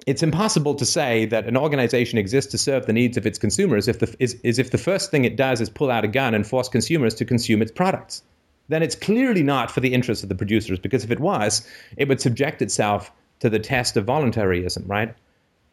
it's 0.06 0.22
impossible 0.22 0.74
to 0.74 0.84
say 0.84 1.26
that 1.26 1.46
an 1.46 1.56
organization 1.56 2.18
exists 2.18 2.50
to 2.52 2.58
serve 2.58 2.86
the 2.86 2.92
needs 2.92 3.16
of 3.16 3.26
its 3.26 3.38
consumers 3.38 3.88
if 3.88 3.98
the, 3.98 4.14
is, 4.18 4.34
is 4.42 4.58
if 4.58 4.70
the 4.70 4.78
first 4.78 5.10
thing 5.10 5.24
it 5.24 5.36
does 5.36 5.60
is 5.60 5.70
pull 5.70 5.90
out 5.90 6.04
a 6.04 6.08
gun 6.08 6.34
and 6.34 6.46
force 6.46 6.68
consumers 6.68 7.14
to 7.14 7.24
consume 7.24 7.62
its 7.62 7.70
products. 7.70 8.22
Then 8.68 8.82
it's 8.82 8.94
clearly 8.94 9.42
not 9.42 9.70
for 9.70 9.80
the 9.80 9.92
interests 9.92 10.22
of 10.22 10.28
the 10.28 10.34
producers, 10.34 10.78
because 10.78 11.04
if 11.04 11.10
it 11.10 11.20
was, 11.20 11.66
it 11.96 12.08
would 12.08 12.20
subject 12.20 12.62
itself 12.62 13.12
to 13.40 13.50
the 13.50 13.58
test 13.58 13.96
of 13.96 14.06
voluntaryism, 14.06 14.88
right? 14.88 15.14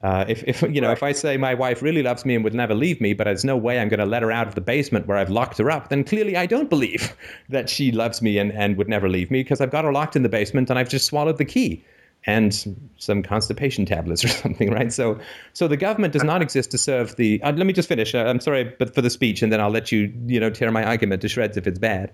Uh, 0.02 0.26
if, 0.28 0.44
if 0.48 0.62
you 0.62 0.80
know, 0.80 0.92
if 0.92 1.04
I 1.04 1.12
say 1.12 1.36
my 1.36 1.54
wife 1.54 1.82
really 1.82 2.02
loves 2.02 2.26
me 2.26 2.34
and 2.36 2.44
would 2.44 2.54
never 2.54 2.74
leave 2.74 3.02
me, 3.02 3.14
but 3.14 3.26
there's 3.26 3.44
no 3.44 3.58
way 3.58 3.80
I'm 3.80 3.90
going 3.90 4.00
to 4.00 4.06
let 4.06 4.22
her 4.24 4.32
out 4.32 4.48
of 4.48 4.56
the 4.56 4.62
basement 4.62 5.08
where 5.08 5.18
I've 5.18 5.30
locked 5.30 5.58
her 5.58 5.70
up, 5.70 5.90
then 5.90 6.04
clearly 6.04 6.38
I 6.38 6.46
don't 6.46 6.70
believe 6.70 7.16
that 7.50 7.70
she 7.70 7.92
loves 7.92 8.22
me 8.22 8.38
and, 8.38 8.52
and 8.54 8.78
would 8.78 8.88
never 8.88 9.10
leave 9.10 9.30
me 9.30 9.44
because 9.44 9.60
I've 9.60 9.72
got 9.72 9.86
her 9.86 9.92
locked 9.92 10.16
in 10.16 10.24
the 10.24 10.30
basement 10.30 10.70
and 10.70 10.80
I've 10.80 10.90
just 10.90 11.06
swallowed 11.06 11.38
the 11.38 11.46
key 11.46 11.84
and 12.26 12.78
some 12.98 13.24
constipation 13.24 13.86
tablets 13.86 14.24
or 14.24 14.28
something, 14.44 14.72
right? 14.72 14.92
So, 14.92 15.20
so 15.54 15.68
the 15.68 15.78
government 15.78 16.14
does 16.14 16.24
not 16.24 16.42
exist 16.42 16.72
to 16.72 16.78
serve 16.78 17.16
the. 17.16 17.42
Uh, 17.42 17.52
let 17.54 17.66
me 17.66 17.74
just 17.74 17.88
finish. 17.88 18.14
Uh, 18.14 18.26
I'm 18.26 18.40
sorry, 18.40 18.76
but 18.78 18.94
for 18.94 19.02
the 19.02 19.10
speech, 19.10 19.42
and 19.42 19.52
then 19.52 19.62
I'll 19.62 19.70
let 19.70 19.92
you, 19.92 20.14
you 20.28 20.40
know, 20.40 20.50
tear 20.50 20.72
my 20.72 20.84
argument 20.84 21.22
to 21.22 21.30
shreds 21.30 21.58
if 21.58 21.68
it's 21.68 21.80
bad. 21.80 22.12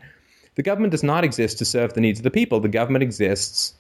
The 0.55 0.63
government 0.63 0.91
does 0.91 1.03
not 1.03 1.23
exist 1.23 1.57
to 1.59 1.65
serve 1.65 1.93
the 1.93 2.01
needs 2.01 2.19
of 2.19 2.23
the 2.23 2.31
people. 2.31 2.59
The 2.59 2.69
government 2.69 3.03
exists 3.03 3.73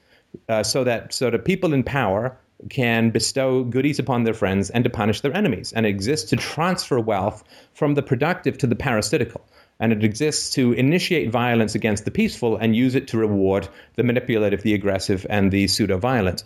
uh, 0.49 0.63
so 0.63 0.83
that 0.83 1.13
so 1.13 1.29
that 1.29 1.45
people 1.45 1.73
in 1.73 1.83
power 1.83 2.37
can 2.69 3.11
bestow 3.11 3.63
goodies 3.63 3.99
upon 3.99 4.23
their 4.23 4.33
friends 4.33 4.69
and 4.69 4.83
to 4.83 4.89
punish 4.89 5.21
their 5.21 5.35
enemies, 5.35 5.73
and 5.73 5.85
exists 5.85 6.29
to 6.31 6.35
transfer 6.35 6.99
wealth 6.99 7.43
from 7.73 7.95
the 7.95 8.01
productive 8.01 8.57
to 8.57 8.67
the 8.67 8.75
parasitical 8.75 9.45
and 9.79 9.91
it 9.91 10.03
exists 10.03 10.51
to 10.51 10.73
initiate 10.73 11.31
violence 11.31 11.75
against 11.75 12.05
the 12.05 12.11
peaceful 12.11 12.57
and 12.57 12.75
use 12.75 12.95
it 12.95 13.09
to 13.09 13.17
reward 13.17 13.67
the 13.95 14.03
manipulative, 14.03 14.61
the 14.61 14.73
aggressive, 14.73 15.25
and 15.29 15.51
the 15.51 15.67
pseudo 15.67 15.97
violent. 15.97 16.43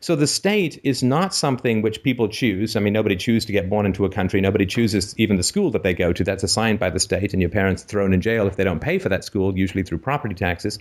So 0.00 0.14
the 0.14 0.28
state 0.28 0.80
is 0.84 1.02
not 1.02 1.34
something 1.34 1.82
which 1.82 2.04
people 2.04 2.28
choose. 2.28 2.76
I 2.76 2.80
mean, 2.80 2.92
nobody 2.92 3.16
chooses 3.16 3.46
to 3.46 3.52
get 3.52 3.68
born 3.68 3.84
into 3.84 4.04
a 4.04 4.10
country. 4.10 4.40
Nobody 4.40 4.64
chooses 4.64 5.14
even 5.18 5.36
the 5.36 5.42
school 5.42 5.72
that 5.72 5.82
they 5.82 5.94
go 5.94 6.12
to. 6.12 6.22
That's 6.22 6.44
assigned 6.44 6.78
by 6.78 6.90
the 6.90 7.00
state, 7.00 7.32
and 7.32 7.42
your 7.42 7.50
parents 7.50 7.82
are 7.82 7.86
thrown 7.86 8.12
in 8.12 8.20
jail 8.20 8.46
if 8.46 8.54
they 8.54 8.64
don't 8.64 8.80
pay 8.80 8.98
for 8.98 9.08
that 9.08 9.24
school, 9.24 9.58
usually 9.58 9.82
through 9.82 9.98
property 9.98 10.36
taxes. 10.36 10.78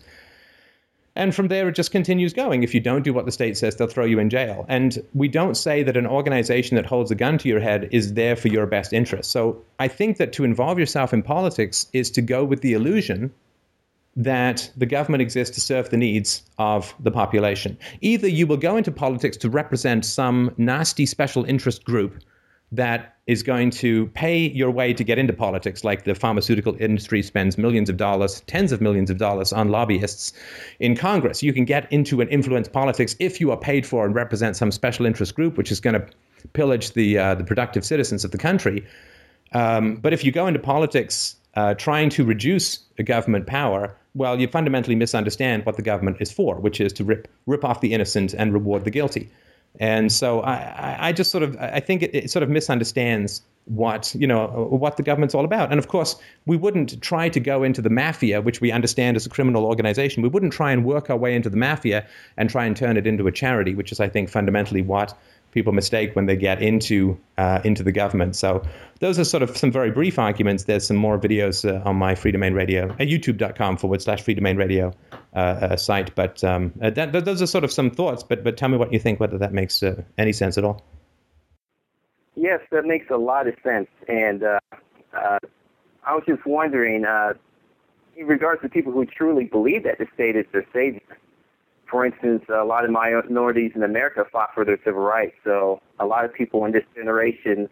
And 1.17 1.33
from 1.33 1.47
there, 1.47 1.67
it 1.67 1.75
just 1.75 1.91
continues 1.91 2.31
going. 2.31 2.61
If 2.61 2.75
you 2.75 2.79
don't 2.79 3.03
do 3.03 3.11
what 3.11 3.25
the 3.25 3.31
state 3.31 3.57
says, 3.57 3.75
they'll 3.75 3.87
throw 3.87 4.05
you 4.05 4.19
in 4.19 4.29
jail. 4.29 4.67
And 4.69 5.03
we 5.15 5.27
don't 5.27 5.57
say 5.57 5.81
that 5.81 5.97
an 5.97 6.05
organization 6.05 6.75
that 6.75 6.85
holds 6.85 7.09
a 7.09 7.15
gun 7.15 7.39
to 7.39 7.49
your 7.49 7.59
head 7.59 7.89
is 7.91 8.13
there 8.13 8.35
for 8.35 8.49
your 8.49 8.67
best 8.67 8.93
interest. 8.93 9.31
So 9.31 9.59
I 9.79 9.87
think 9.87 10.17
that 10.17 10.31
to 10.33 10.43
involve 10.43 10.77
yourself 10.77 11.13
in 11.13 11.23
politics 11.23 11.87
is 11.91 12.11
to 12.11 12.21
go 12.21 12.45
with 12.45 12.61
the 12.61 12.73
illusion 12.73 13.33
that 14.15 14.71
the 14.77 14.85
government 14.85 15.23
exists 15.23 15.55
to 15.55 15.61
serve 15.61 15.89
the 15.89 15.97
needs 15.97 16.43
of 16.59 16.93
the 16.99 17.11
population. 17.11 17.77
Either 18.01 18.27
you 18.27 18.45
will 18.45 18.57
go 18.57 18.77
into 18.77 18.91
politics 18.91 19.37
to 19.37 19.49
represent 19.49 20.05
some 20.05 20.53
nasty 20.57 21.07
special 21.07 21.43
interest 21.45 21.83
group 21.83 22.13
that 22.71 23.15
is 23.27 23.43
going 23.43 23.69
to 23.69 24.07
pay 24.07 24.49
your 24.49 24.71
way 24.71 24.93
to 24.93 25.03
get 25.03 25.17
into 25.17 25.33
politics, 25.33 25.83
like 25.83 26.03
the 26.03 26.15
pharmaceutical 26.15 26.75
industry 26.79 27.21
spends 27.21 27.57
millions 27.57 27.89
of 27.89 27.97
dollars, 27.97 28.41
tens 28.47 28.71
of 28.71 28.81
millions 28.81 29.09
of 29.09 29.17
dollars 29.17 29.53
on 29.53 29.69
lobbyists 29.69 30.33
in 30.79 30.95
Congress. 30.95 31.43
You 31.43 31.53
can 31.53 31.65
get 31.65 31.91
into 31.91 32.21
and 32.21 32.29
influence 32.29 32.67
politics 32.67 33.15
if 33.19 33.39
you 33.39 33.51
are 33.51 33.57
paid 33.57 33.85
for 33.85 34.05
and 34.05 34.15
represent 34.15 34.55
some 34.55 34.71
special 34.71 35.05
interest 35.05 35.35
group, 35.35 35.57
which 35.57 35.71
is 35.71 35.79
going 35.79 35.93
to 35.93 36.07
pillage 36.53 36.93
the 36.93 37.17
uh, 37.17 37.35
the 37.35 37.43
productive 37.43 37.85
citizens 37.85 38.23
of 38.23 38.31
the 38.31 38.37
country. 38.37 38.85
Um, 39.53 39.95
but 39.95 40.13
if 40.13 40.23
you 40.23 40.31
go 40.31 40.47
into 40.47 40.59
politics 40.59 41.35
uh, 41.55 41.73
trying 41.73 42.09
to 42.11 42.25
reduce 42.25 42.77
government 43.03 43.47
power, 43.47 43.95
well, 44.13 44.39
you 44.39 44.47
fundamentally 44.47 44.95
misunderstand 44.95 45.65
what 45.65 45.75
the 45.75 45.81
government 45.81 46.17
is 46.19 46.31
for, 46.31 46.55
which 46.55 46.81
is 46.81 46.93
to 46.93 47.03
rip 47.03 47.27
rip 47.45 47.63
off 47.63 47.81
the 47.81 47.93
innocent 47.93 48.33
and 48.33 48.53
reward 48.53 48.83
the 48.83 48.91
guilty. 48.91 49.29
And 49.79 50.05
hmm. 50.05 50.09
so 50.09 50.41
I, 50.41 51.07
I 51.09 51.11
just 51.13 51.31
sort 51.31 51.43
of 51.43 51.57
I 51.57 51.79
think 51.79 52.03
it, 52.03 52.15
it, 52.15 52.31
sort 52.31 52.43
of 52.43 52.49
misunderstands 52.49 53.41
what 53.65 54.15
you 54.15 54.25
know 54.25 54.47
what 54.69 54.97
the 54.97 55.03
government's 55.03 55.35
all 55.35 55.45
about. 55.45 55.71
And 55.71 55.79
of 55.79 55.87
course, 55.87 56.15
we 56.45 56.57
wouldn't 56.57 57.01
try 57.01 57.29
to 57.29 57.39
go 57.39 57.63
into 57.63 57.81
the 57.81 57.89
mafia, 57.89 58.41
which 58.41 58.61
we 58.61 58.71
understand 58.71 59.17
as 59.17 59.25
a 59.25 59.29
criminal 59.29 59.65
organization. 59.65 60.23
We 60.23 60.29
wouldn't 60.29 60.53
try 60.53 60.71
and 60.71 60.85
work 60.85 61.09
our 61.09 61.17
way 61.17 61.35
into 61.35 61.49
the 61.49 61.57
mafia 61.57 62.07
and 62.37 62.49
try 62.49 62.65
and 62.65 62.75
turn 62.75 62.97
it 62.97 63.05
into 63.05 63.27
a 63.27 63.31
charity, 63.31 63.75
which 63.75 63.91
is 63.91 63.99
I 63.99 64.09
think 64.09 64.29
fundamentally 64.29 64.81
what 64.81 65.17
people 65.57 65.73
mistake 65.73 66.15
when 66.15 66.27
they 66.27 66.35
get 66.35 66.61
into 66.61 67.17
uh, 67.39 67.59
into 67.63 67.81
the 67.81 67.91
government. 67.91 68.35
So 68.35 68.61
those 68.99 69.17
are 69.17 69.23
sort 69.23 69.41
of 69.41 69.57
some 69.57 69.71
very 69.71 69.89
brief 69.89 70.19
arguments. 70.19 70.65
There's 70.65 70.85
some 70.85 70.97
more 70.97 71.17
videos 71.17 71.67
uh, 71.67 71.81
on 71.89 71.95
my 71.95 72.13
Freedomain 72.13 72.53
Radio, 72.53 72.91
uh, 72.91 72.97
youtube.com 72.97 73.77
forward 73.77 74.03
slash 74.03 74.23
Freedomain 74.23 74.55
Radio 74.55 74.93
uh, 75.35 75.39
uh, 75.39 75.75
site. 75.75 76.13
But 76.13 76.43
um, 76.43 76.73
that, 76.75 77.11
those 77.11 77.41
are 77.41 77.47
sort 77.47 77.63
of 77.63 77.71
some 77.71 77.89
thoughts. 77.89 78.21
But 78.21 78.43
but 78.43 78.55
tell 78.55 78.69
me 78.69 78.77
what 78.77 78.93
you 78.93 78.99
think, 78.99 79.19
whether 79.19 79.39
that 79.39 79.51
makes 79.51 79.83
any 80.17 80.31
sense 80.31 80.59
at 80.59 80.63
all. 80.63 80.85
Yes, 82.35 82.59
that 82.71 82.85
makes 82.85 83.09
a 83.09 83.17
lot 83.17 83.47
of 83.47 83.55
sense. 83.63 83.89
And 84.07 84.43
I 85.11 86.13
was 86.13 86.23
just 86.27 86.45
wondering, 86.45 87.03
in 88.15 88.27
regards 88.27 88.61
to 88.61 88.69
people 88.69 88.91
who 88.91 89.05
truly 89.07 89.45
believe 89.45 89.85
that 89.85 89.97
the 89.97 90.05
state 90.13 90.35
is 90.35 90.45
their 90.53 90.67
savior, 90.71 91.01
for 91.89 92.05
instance, 92.05 92.43
a 92.49 92.63
lot 92.63 92.85
of 92.85 92.91
minorities 92.91 93.71
in 93.75 93.83
America 93.83 94.25
fought 94.31 94.53
for 94.53 94.65
their 94.65 94.77
civil 94.83 95.01
rights. 95.01 95.35
So 95.43 95.81
a 95.99 96.05
lot 96.05 96.25
of 96.25 96.33
people 96.33 96.65
in 96.65 96.71
this 96.71 96.83
generation, 96.95 97.69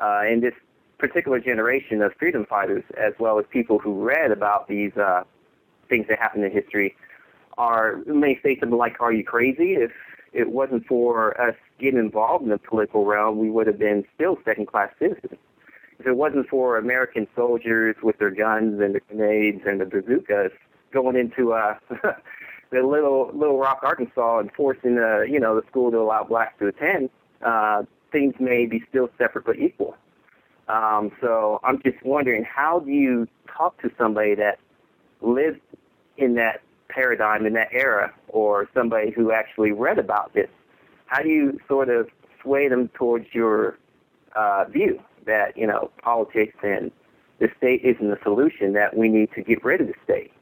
uh, 0.00 0.22
in 0.28 0.40
this 0.40 0.54
particular 0.98 1.38
generation 1.40 2.02
of 2.02 2.12
freedom 2.18 2.46
fighters, 2.46 2.84
as 2.98 3.12
well 3.18 3.38
as 3.38 3.44
people 3.50 3.78
who 3.78 4.02
read 4.02 4.30
about 4.30 4.68
these 4.68 4.96
uh, 4.96 5.22
things 5.88 6.06
that 6.08 6.18
happened 6.18 6.44
in 6.44 6.52
history, 6.52 6.96
are 7.56 8.00
may 8.06 8.38
say 8.42 8.58
something 8.58 8.78
like, 8.78 9.00
"Are 9.00 9.12
you 9.12 9.24
crazy? 9.24 9.74
If 9.74 9.92
it 10.32 10.50
wasn't 10.50 10.86
for 10.86 11.40
us 11.40 11.54
getting 11.78 12.00
involved 12.00 12.44
in 12.44 12.50
the 12.50 12.58
political 12.58 13.04
realm, 13.04 13.38
we 13.38 13.50
would 13.50 13.68
have 13.68 13.78
been 13.78 14.04
still 14.14 14.38
second-class 14.44 14.90
citizens." 14.98 15.38
If 16.00 16.06
it 16.08 16.16
wasn't 16.16 16.48
for 16.48 16.76
American 16.76 17.28
soldiers 17.36 17.94
with 18.02 18.18
their 18.18 18.30
guns 18.30 18.80
and 18.80 18.96
the 18.96 19.00
grenades 19.00 19.62
and 19.64 19.80
the 19.80 19.86
bazookas 19.86 20.50
going 20.92 21.16
into 21.16 21.52
uh, 21.52 21.76
the 22.74 22.82
little 22.82 23.30
Little 23.32 23.58
Rock, 23.58 23.80
Arkansas, 23.82 24.40
and 24.40 24.50
forcing 24.52 24.96
the 24.96 25.26
you 25.30 25.38
know 25.38 25.58
the 25.58 25.66
school 25.68 25.90
to 25.92 25.98
allow 25.98 26.24
blacks 26.24 26.58
to 26.58 26.66
attend, 26.66 27.08
uh, 27.42 27.84
things 28.10 28.34
may 28.40 28.66
be 28.66 28.82
still 28.88 29.08
separate 29.16 29.46
but 29.46 29.58
equal. 29.58 29.96
Um, 30.68 31.12
so 31.20 31.60
I'm 31.62 31.80
just 31.82 32.02
wondering, 32.04 32.44
how 32.44 32.80
do 32.80 32.90
you 32.90 33.28
talk 33.46 33.80
to 33.82 33.90
somebody 33.96 34.34
that 34.34 34.58
lived 35.20 35.60
in 36.16 36.34
that 36.34 36.62
paradigm 36.88 37.46
in 37.46 37.52
that 37.52 37.68
era, 37.72 38.12
or 38.28 38.68
somebody 38.74 39.12
who 39.12 39.30
actually 39.30 39.72
read 39.72 39.98
about 39.98 40.34
this? 40.34 40.48
How 41.06 41.22
do 41.22 41.28
you 41.28 41.60
sort 41.68 41.88
of 41.88 42.08
sway 42.42 42.68
them 42.68 42.88
towards 42.88 43.26
your 43.32 43.78
uh, 44.34 44.64
view 44.64 45.00
that 45.26 45.56
you 45.56 45.66
know 45.66 45.90
politics 46.02 46.56
and 46.62 46.90
the 47.38 47.48
state 47.56 47.82
isn't 47.84 48.10
the 48.10 48.18
solution; 48.24 48.72
that 48.72 48.96
we 48.96 49.08
need 49.08 49.30
to 49.36 49.42
get 49.42 49.64
rid 49.64 49.80
of 49.80 49.86
the 49.86 49.94
state? 50.02 50.32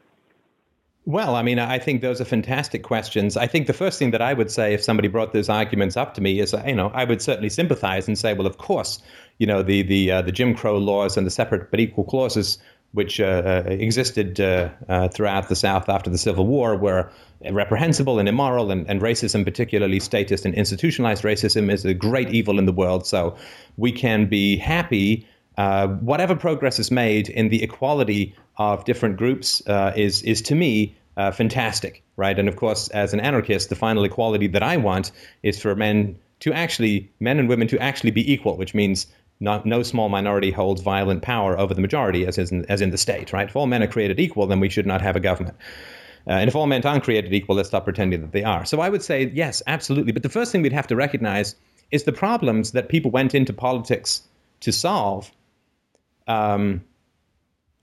Well, 1.05 1.35
I 1.35 1.43
mean, 1.43 1.59
I 1.59 1.81
think 1.81 2.01
those 2.01 2.21
are 2.21 2.25
fantastic 2.25 2.85
questions. 2.85 3.37
I 3.37 3.49
think 3.49 3.67
the 3.67 3.73
first 3.73 3.99
thing 3.99 4.13
that 4.13 4.23
I 4.23 4.33
would 4.33 4.53
say 4.53 4.73
if 4.73 4.85
somebody 4.85 5.09
brought 5.09 5.33
those 5.33 5.49
arguments 5.49 5.97
up 5.97 6.15
to 6.15 6.21
me 6.21 6.39
is, 6.39 6.55
you 6.65 6.77
know, 6.77 6.93
I 6.95 7.05
would 7.05 7.21
certainly 7.21 7.49
sympathize 7.49 8.07
and 8.07 8.17
say, 8.17 8.35
well, 8.35 8.47
of 8.47 8.59
course, 8.59 9.03
you 9.39 9.47
know, 9.47 9.63
the 9.63 9.83
the 9.83 10.13
uh, 10.13 10.23
the 10.23 10.31
Jim 10.31 10.55
Crow 10.55 10.79
laws 10.79 11.17
and 11.17 11.27
the 11.27 11.31
separate 11.31 11.73
but 11.73 11.81
equal 11.81 12.05
clauses 12.05 12.59
which 12.93 13.21
uh, 13.21 13.25
uh 13.45 13.71
existed 13.71 14.39
uh, 14.39 14.69
uh, 14.89 15.09
throughout 15.09 15.49
the 15.49 15.57
South 15.57 15.89
after 15.89 16.11
the 16.11 16.19
Civil 16.19 16.47
War 16.47 16.77
were 16.77 17.11
reprehensible 17.51 18.19
and 18.21 18.29
immoral, 18.29 18.71
and, 18.71 18.89
and 18.89 19.01
racism, 19.01 19.45
particularly 19.45 19.99
statist 19.99 20.45
and 20.45 20.55
institutionalized 20.55 21.25
racism, 21.25 21.73
is 21.73 21.85
a 21.85 21.95
great 21.95 22.31
evil 22.31 22.59
in 22.59 22.67
the 22.67 22.73
world. 22.73 23.07
So 23.07 23.37
we 23.77 23.91
can 23.91 24.27
be 24.27 24.57
happy. 24.57 25.27
Uh, 25.59 25.89
whatever 25.89 26.35
progress 26.35 26.79
is 26.79 26.91
made 26.91 27.29
in 27.29 27.49
the 27.49 27.63
equality 27.63 28.35
of 28.57 28.85
different 28.85 29.17
groups 29.17 29.63
uh, 29.67 29.93
is 29.97 30.23
is 30.23 30.41
to 30.43 30.55
me 30.55 30.95
uh, 31.17 31.31
fantastic, 31.31 32.03
right? 32.17 32.39
And 32.39 32.49
of 32.49 32.57
course, 32.57 32.89
as 32.89 33.13
an 33.13 33.21
anarchist, 33.21 33.69
the 33.69 33.77
final 33.77 34.05
equality 34.05 34.47
that 34.49 34.63
I 34.63 34.77
want 34.77 35.13
is 35.43 35.61
for 35.61 35.75
men 35.75 36.19
to 36.41 36.53
actually, 36.53 37.11
men 37.21 37.39
and 37.39 37.49
women 37.49 37.69
to 37.69 37.79
actually 37.79 38.11
be 38.11 38.33
equal, 38.33 38.57
which 38.57 38.75
means 38.75 39.07
not, 39.41 39.67
no 39.67 39.83
small 39.83 40.09
minority 40.09 40.51
holds 40.51 40.81
violent 40.83 41.23
power 41.23 41.59
over 41.59 41.75
the 41.75 41.81
majority, 41.81 42.27
as 42.27 42.39
in, 42.39 42.65
as 42.67 42.81
in 42.81 42.91
the 42.91 42.99
state, 42.99 43.33
right? 43.33 43.49
If 43.49 43.57
all 43.57 43.67
men 43.67 43.83
are 43.83 43.89
created 43.89 44.19
equal, 44.19 44.47
then 44.47 44.61
we 44.61 44.69
should 44.69 44.87
not 44.87 45.03
have 45.03 45.17
a 45.17 45.21
government. 45.21 45.57
Uh, 46.27 46.33
and 46.33 46.49
if 46.49 46.55
all 46.55 46.67
men 46.67 46.85
aren't 46.85 47.05
created 47.05 47.33
equal, 47.33 47.57
let's 47.57 47.69
stop 47.69 47.85
pretending 47.85 48.21
that 48.23 48.33
they 48.33 48.45
are. 48.45 48.65
So 48.65 48.81
I 48.81 48.89
would 48.89 49.03
say, 49.03 49.31
yes, 49.35 49.63
absolutely. 49.67 50.13
But 50.13 50.23
the 50.23 50.29
first 50.29 50.53
thing 50.53 50.63
we'd 50.63 50.73
have 50.73 50.87
to 50.89 50.97
recognize 50.97 51.57
is 51.91 52.05
the 52.05 52.13
problems 52.13 52.73
that 52.73 52.89
people 52.89 53.11
went 53.11 53.35
into 53.35 53.53
politics 53.53 54.23
to 54.61 54.73
solve 54.73 55.31
um, 56.27 56.83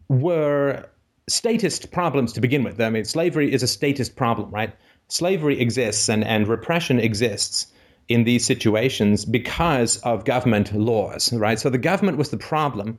were 0.08 0.86
statist 1.27 1.91
problems 1.91 2.34
to 2.34 2.41
begin 2.41 2.63
with. 2.63 2.81
I 2.81 2.89
mean, 2.89 3.05
slavery 3.05 3.53
is 3.53 3.63
a 3.63 3.67
statist 3.67 4.15
problem, 4.15 4.50
right? 4.51 4.74
Slavery 5.08 5.60
exists 5.60 6.10
and, 6.10 6.24
and 6.24 6.48
repression 6.48 7.00
exists 7.00 7.67
in 8.08 8.24
these 8.24 8.46
situations 8.46 9.24
because 9.25 9.98
of 9.98 10.25
government 10.25 10.74
laws, 10.74 11.31
right? 11.34 11.60
So 11.60 11.69
the 11.69 11.77
government 11.77 12.17
was 12.17 12.31
the 12.31 12.38
problem 12.38 12.98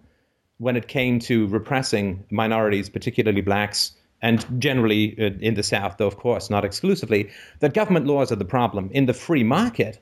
when 0.59 0.77
it 0.77 0.89
came 0.89 1.19
to 1.19 1.47
repressing 1.49 2.25
minorities, 2.31 2.89
particularly 2.89 3.41
blacks, 3.41 3.93
and 4.23 4.45
generally 4.61 5.17
uh, 5.19 5.31
in 5.41 5.55
the 5.55 5.63
South, 5.63 5.97
though, 5.97 6.07
of 6.07 6.17
course, 6.17 6.51
not 6.51 6.65
exclusively, 6.65 7.31
that 7.61 7.75
government 7.75 8.07
laws 8.07 8.31
are 8.31 8.37
the 8.37 8.45
problem. 8.45 8.91
In 8.93 9.07
the 9.07 9.15
free 9.15 9.43
market, 9.43 9.99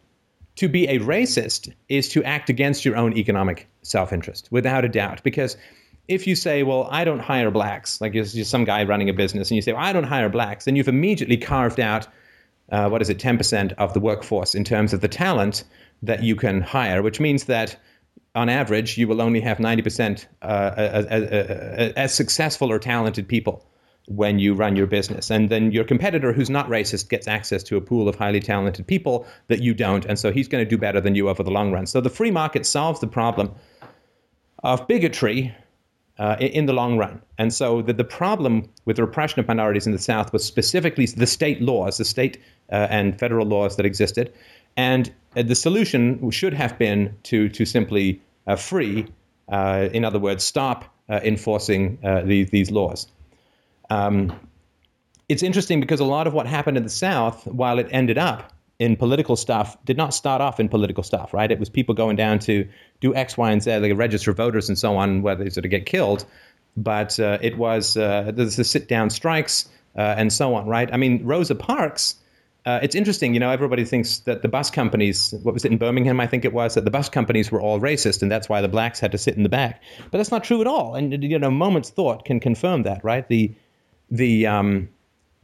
to 0.57 0.69
be 0.69 0.89
a 0.89 0.99
racist 0.99 1.73
is 1.89 2.09
to 2.09 2.25
act 2.25 2.51
against 2.51 2.85
your 2.85 2.97
own 2.97 3.17
economic 3.17 3.69
self 3.89 4.13
interest, 4.13 4.49
without 4.51 4.85
a 4.85 4.89
doubt, 4.89 5.23
because 5.23 5.57
if 6.09 6.27
you 6.27 6.35
say, 6.35 6.63
well, 6.63 6.89
I 6.91 7.05
don't 7.05 7.19
hire 7.19 7.51
blacks, 7.51 8.01
like 8.01 8.15
you're, 8.15 8.25
some 8.25 8.65
guy 8.65 8.85
running 8.85 9.11
a 9.11 9.13
business, 9.13 9.51
and 9.51 9.57
you 9.57 9.63
say, 9.63 9.73
well, 9.73 9.85
I 9.85 9.93
don't 9.93 10.05
hire 10.05 10.29
blacks, 10.29 10.65
then 10.65 10.75
you've 10.75 10.89
immediately 10.89 11.37
carved 11.37 11.79
out, 11.79 12.07
uh, 12.73 12.89
what 12.89 13.03
is 13.03 13.11
it, 13.11 13.19
10% 13.19 13.73
of 13.75 13.93
the 13.93 14.01
workforce 14.01 14.55
in 14.55 14.65
terms 14.65 14.93
of 14.93 15.01
the 15.01 15.09
talent 15.09 15.65
that 16.03 16.23
you 16.23 16.35
can 16.35 16.63
hire, 16.63 17.03
which 17.03 17.21
means 17.21 17.45
that 17.45 17.77
on 18.35 18.49
average, 18.49 18.97
you 18.97 19.09
will 19.09 19.21
only 19.21 19.41
have 19.41 19.59
90% 19.59 20.27
uh, 20.43 20.75
as, 20.77 21.07
as, 21.07 21.93
as 21.97 22.15
successful 22.15 22.71
or 22.71 22.79
talented 22.79 23.29
people 23.29 23.67
when 24.07 24.39
you 24.39 24.55
run 24.55 24.75
your 24.75 24.87
business. 24.87 25.31
And 25.31 25.51
then 25.51 25.71
your 25.73 25.85
competitor 25.85 26.33
who's 26.33 26.49
not 26.49 26.69
racist 26.69 27.11
gets 27.11 27.29
access 27.29 27.63
to 27.65 27.77
a 27.77 27.81
pool 27.81 28.09
of 28.09 28.15
highly 28.15 28.41
talented 28.41 28.87
people 28.87 29.27
that 29.49 29.61
you 29.61 29.75
don't. 29.75 30.05
And 30.07 30.19
so 30.19 30.33
he's 30.33 30.49
going 30.49 30.65
to 30.65 30.69
do 30.69 30.79
better 30.79 31.01
than 31.01 31.15
you 31.15 31.29
over 31.29 31.43
the 31.43 31.51
long 31.51 31.73
run. 31.73 31.87
So 31.87 32.01
the 32.01 32.11
free 32.11 32.31
market 32.31 32.65
solves 32.65 33.01
the 33.01 33.07
problem 33.07 33.55
of 34.63 34.87
bigotry 34.87 35.55
uh, 36.19 36.37
in 36.41 36.67
the 36.67 36.73
long 36.73 36.99
run. 36.99 37.23
And 37.39 37.53
so 37.53 37.83
the, 37.83 37.93
the 37.93 38.05
problem 38.05 38.69
with 38.85 38.97
the 38.97 39.05
repression 39.05 39.41
of 39.41 39.47
minorities 39.47 39.87
in 39.87 39.93
the 39.93 39.99
South 39.99 40.33
was 40.33 40.45
specifically 40.45 41.07
the 41.07 41.27
state 41.27 41.63
laws, 41.63 41.99
the 41.99 42.05
state 42.05 42.39
uh, 42.71 42.87
and 42.91 43.19
federal 43.19 43.47
laws 43.47 43.77
that 43.77 43.87
existed. 43.87 44.33
And 44.77 45.13
uh, 45.37 45.43
the 45.43 45.55
solution 45.55 46.31
should 46.31 46.55
have 46.55 46.79
been 46.79 47.17
to, 47.25 47.49
to 47.51 47.65
simply 47.65 48.21
uh, 48.47 48.57
free, 48.57 49.07
uh, 49.49 49.89
in 49.93 50.05
other 50.05 50.19
words, 50.19 50.45
stop 50.45 50.85
uh, 51.09 51.21
enforcing 51.23 51.99
these, 52.25 52.51
these 52.51 52.71
laws. 52.71 53.07
Um, 53.91 54.39
it's 55.29 55.43
interesting 55.43 55.81
because 55.81 56.01
a 56.01 56.05
lot 56.05 56.27
of 56.27 56.35
what 56.35 56.47
happened 56.47 56.77
in 56.77 56.83
the 56.83 56.91
South, 56.91 57.47
while 57.47 57.79
it 57.79 57.89
ended 57.91 58.19
up 58.19 58.53
in 58.79 58.97
political 58.97 59.35
stuff 59.35 59.77
did 59.85 59.97
not 59.97 60.15
start 60.15 60.41
off 60.41 60.61
in 60.61 60.69
political 60.69 61.03
stuff, 61.03 61.35
right? 61.35 61.51
It 61.51 61.59
was 61.59 61.69
people 61.69 61.95
going 61.95 62.17
down 62.17 62.39
to 62.41 62.69
do 63.01 63.15
X, 63.15 63.37
Y, 63.37 63.51
and 63.51 63.63
Z, 63.63 63.79
like 63.79 63.97
register 63.97 64.33
voters 64.33 64.69
and 64.69 64.79
so 64.79 64.97
on, 64.97 65.23
whether 65.23 65.43
they 65.43 65.51
sort 65.51 65.65
of 65.65 65.71
get 65.71 65.87
killed. 65.87 66.25
But 66.77 67.19
uh, 67.19 67.39
it 67.43 67.59
was 67.59 67.97
uh, 67.97 68.31
the 68.33 68.49
sit 68.51 68.87
down 68.87 69.11
strikes 69.11 69.69
uh, 69.97 70.15
and 70.17 70.33
so 70.33 70.55
on, 70.55 70.69
right? 70.69 70.89
I 70.93 70.97
mean, 70.97 71.25
Rosa 71.25 71.55
Parks. 71.55 72.17
Uh, 72.67 72.79
it's 72.83 72.95
interesting, 72.95 73.35
you 73.35 73.41
know. 73.41 73.51
Everybody 73.51 73.85
thinks 73.85 74.19
that 74.21 74.43
the 74.43 74.49
bus 74.49 74.71
companies, 74.71 75.33
what 75.43 75.55
was 75.55 75.65
it 75.65 75.73
in 75.73 75.79
Birmingham? 75.79 76.21
I 76.21 76.27
think 76.27 76.45
it 76.45 76.53
was 76.53 76.75
that 76.75 76.85
the 76.85 76.91
bus 76.91 77.09
companies 77.09 77.51
were 77.51 77.61
all 77.61 77.81
racist, 77.81 78.21
and 78.21 78.31
that's 78.31 78.49
why 78.49 78.61
the 78.61 78.69
blacks 78.69 79.01
had 79.01 79.11
to 79.13 79.19
sit 79.19 79.37
in 79.37 79.43
the 79.43 79.49
back. 79.49 79.83
But 80.11 80.19
that's 80.19 80.31
not 80.31 80.45
true 80.45 80.61
at 80.61 80.67
all. 80.67 80.95
And 80.95 81.25
you 81.25 81.39
know, 81.39 81.51
moment's 81.51 81.91
thought 81.91 82.27
can 82.27 82.41
confirm 82.41 82.83
that, 82.83 83.03
right? 83.03 83.27
The 83.27 83.55
the 84.11 84.47
um, 84.47 84.89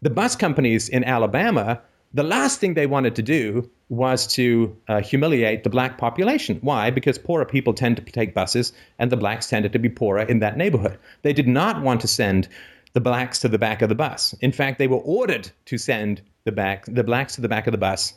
the 0.03 0.11
bus 0.11 0.37
companies 0.37 0.89
in 0.89 1.03
Alabama, 1.03 1.81
the 2.15 2.23
last 2.23 2.61
thing 2.61 2.75
they 2.75 2.87
wanted 2.87 3.17
to 3.17 3.23
do 3.23 3.69
was 3.89 4.27
to 4.29 4.77
uh, 4.89 5.01
humiliate 5.01 5.65
the 5.65 5.71
black 5.71 5.99
population. 5.99 6.59
Why? 6.63 6.91
Because 6.91 7.19
poorer 7.19 7.45
people 7.45 7.75
tend 7.75 7.97
to 7.97 8.03
take 8.05 8.35
buses, 8.35 8.73
and 9.01 9.11
the 9.11 9.17
blacks 9.17 9.49
tended 9.49 9.73
to 9.73 9.81
be 9.81 9.89
poorer 9.89 10.23
in 10.23 10.39
that 10.39 10.57
neighborhood. 10.57 10.99
They 11.23 11.33
did 11.33 11.49
not 11.49 11.83
want 11.83 12.01
to 12.03 12.09
send 12.09 12.49
the 12.93 13.01
blacks 13.01 13.41
to 13.41 13.49
the 13.49 13.59
back 13.59 13.83
of 13.83 13.89
the 13.89 13.97
bus. 13.97 14.33
In 14.41 14.53
fact, 14.53 14.79
they 14.79 14.87
were 14.87 14.99
ordered 14.99 15.51
to 15.67 15.77
send 15.77 16.23
the 16.45 16.53
back 16.53 16.85
the 16.87 17.03
blacks 17.03 17.35
to 17.35 17.41
the 17.41 17.49
back 17.49 17.67
of 17.67 17.73
the 17.73 17.79
bus 17.79 18.15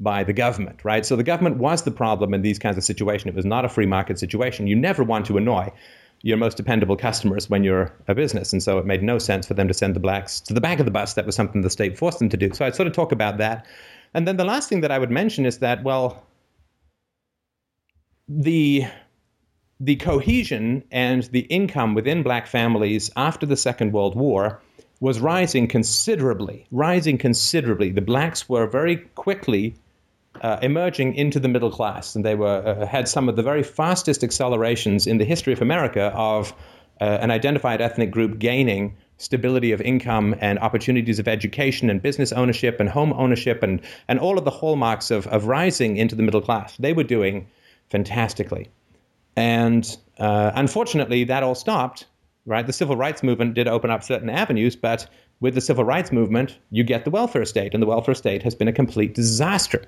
by 0.00 0.24
the 0.24 0.32
government, 0.32 0.84
right? 0.84 1.04
So 1.04 1.14
the 1.16 1.22
government 1.22 1.58
was 1.58 1.82
the 1.82 1.90
problem 1.90 2.32
in 2.32 2.42
these 2.42 2.58
kinds 2.58 2.78
of 2.78 2.84
situations. 2.84 3.30
It 3.30 3.36
was 3.36 3.44
not 3.44 3.66
a 3.66 3.68
free 3.68 3.86
market 3.86 4.18
situation. 4.18 4.66
You 4.66 4.76
never 4.76 5.04
want 5.04 5.26
to 5.26 5.36
annoy 5.36 5.72
your 6.26 6.36
most 6.36 6.56
dependable 6.56 6.96
customers 6.96 7.48
when 7.48 7.62
you're 7.62 7.92
a 8.08 8.14
business. 8.14 8.52
And 8.52 8.60
so 8.60 8.78
it 8.78 8.84
made 8.84 9.00
no 9.00 9.16
sense 9.16 9.46
for 9.46 9.54
them 9.54 9.68
to 9.68 9.74
send 9.74 9.94
the 9.94 10.00
blacks 10.00 10.40
to 10.40 10.52
the 10.52 10.60
back 10.60 10.80
of 10.80 10.84
the 10.84 10.90
bus. 10.90 11.14
That 11.14 11.24
was 11.24 11.36
something 11.36 11.62
the 11.62 11.70
state 11.70 11.96
forced 11.96 12.18
them 12.18 12.28
to 12.30 12.36
do. 12.36 12.52
So 12.52 12.64
I'd 12.66 12.74
sort 12.74 12.88
of 12.88 12.94
talk 12.94 13.12
about 13.12 13.38
that. 13.38 13.64
And 14.12 14.26
then 14.26 14.36
the 14.36 14.44
last 14.44 14.68
thing 14.68 14.80
that 14.80 14.90
I 14.90 14.98
would 14.98 15.12
mention 15.12 15.46
is 15.46 15.58
that, 15.58 15.84
well, 15.84 16.26
the 18.28 18.86
the 19.78 19.94
cohesion 19.96 20.82
and 20.90 21.22
the 21.24 21.40
income 21.40 21.94
within 21.94 22.24
black 22.24 22.48
families 22.48 23.08
after 23.14 23.46
the 23.46 23.56
Second 23.56 23.92
World 23.92 24.16
War 24.16 24.60
was 24.98 25.20
rising 25.20 25.68
considerably, 25.68 26.66
rising 26.72 27.18
considerably. 27.18 27.92
The 27.92 28.00
blacks 28.00 28.48
were 28.48 28.66
very 28.66 28.96
quickly 29.14 29.76
uh, 30.42 30.58
emerging 30.62 31.14
into 31.14 31.40
the 31.40 31.48
middle 31.48 31.70
class, 31.70 32.14
and 32.14 32.24
they 32.24 32.34
were 32.34 32.62
uh, 32.66 32.86
had 32.86 33.08
some 33.08 33.28
of 33.28 33.36
the 33.36 33.42
very 33.42 33.62
fastest 33.62 34.22
accelerations 34.24 35.06
in 35.06 35.18
the 35.18 35.24
history 35.24 35.52
of 35.52 35.62
America 35.62 36.12
of 36.14 36.54
uh, 37.00 37.04
an 37.04 37.30
identified 37.30 37.80
ethnic 37.80 38.10
group 38.10 38.38
gaining 38.38 38.96
stability 39.18 39.72
of 39.72 39.80
income 39.80 40.34
and 40.40 40.58
opportunities 40.58 41.18
of 41.18 41.26
education 41.26 41.88
and 41.88 42.02
business 42.02 42.32
ownership 42.32 42.80
and 42.80 42.88
home 42.88 43.12
ownership 43.14 43.62
and 43.62 43.80
and 44.08 44.18
all 44.18 44.38
of 44.38 44.44
the 44.44 44.50
hallmarks 44.50 45.10
of 45.10 45.26
of 45.28 45.46
rising 45.46 45.96
into 45.96 46.14
the 46.14 46.22
middle 46.22 46.40
class. 46.40 46.76
They 46.78 46.92
were 46.92 47.04
doing 47.04 47.46
fantastically, 47.90 48.68
and 49.36 49.96
uh, 50.18 50.52
unfortunately, 50.54 51.24
that 51.24 51.42
all 51.42 51.54
stopped. 51.54 52.06
Right, 52.48 52.64
the 52.64 52.72
civil 52.72 52.94
rights 52.94 53.24
movement 53.24 53.54
did 53.54 53.66
open 53.66 53.90
up 53.90 54.04
certain 54.04 54.30
avenues, 54.30 54.76
but 54.76 55.08
with 55.40 55.54
the 55.54 55.60
civil 55.60 55.82
rights 55.82 56.12
movement, 56.12 56.56
you 56.70 56.84
get 56.84 57.04
the 57.04 57.10
welfare 57.10 57.44
state, 57.44 57.74
and 57.74 57.82
the 57.82 57.88
welfare 57.88 58.14
state 58.14 58.44
has 58.44 58.54
been 58.54 58.68
a 58.68 58.72
complete 58.72 59.14
disaster 59.16 59.82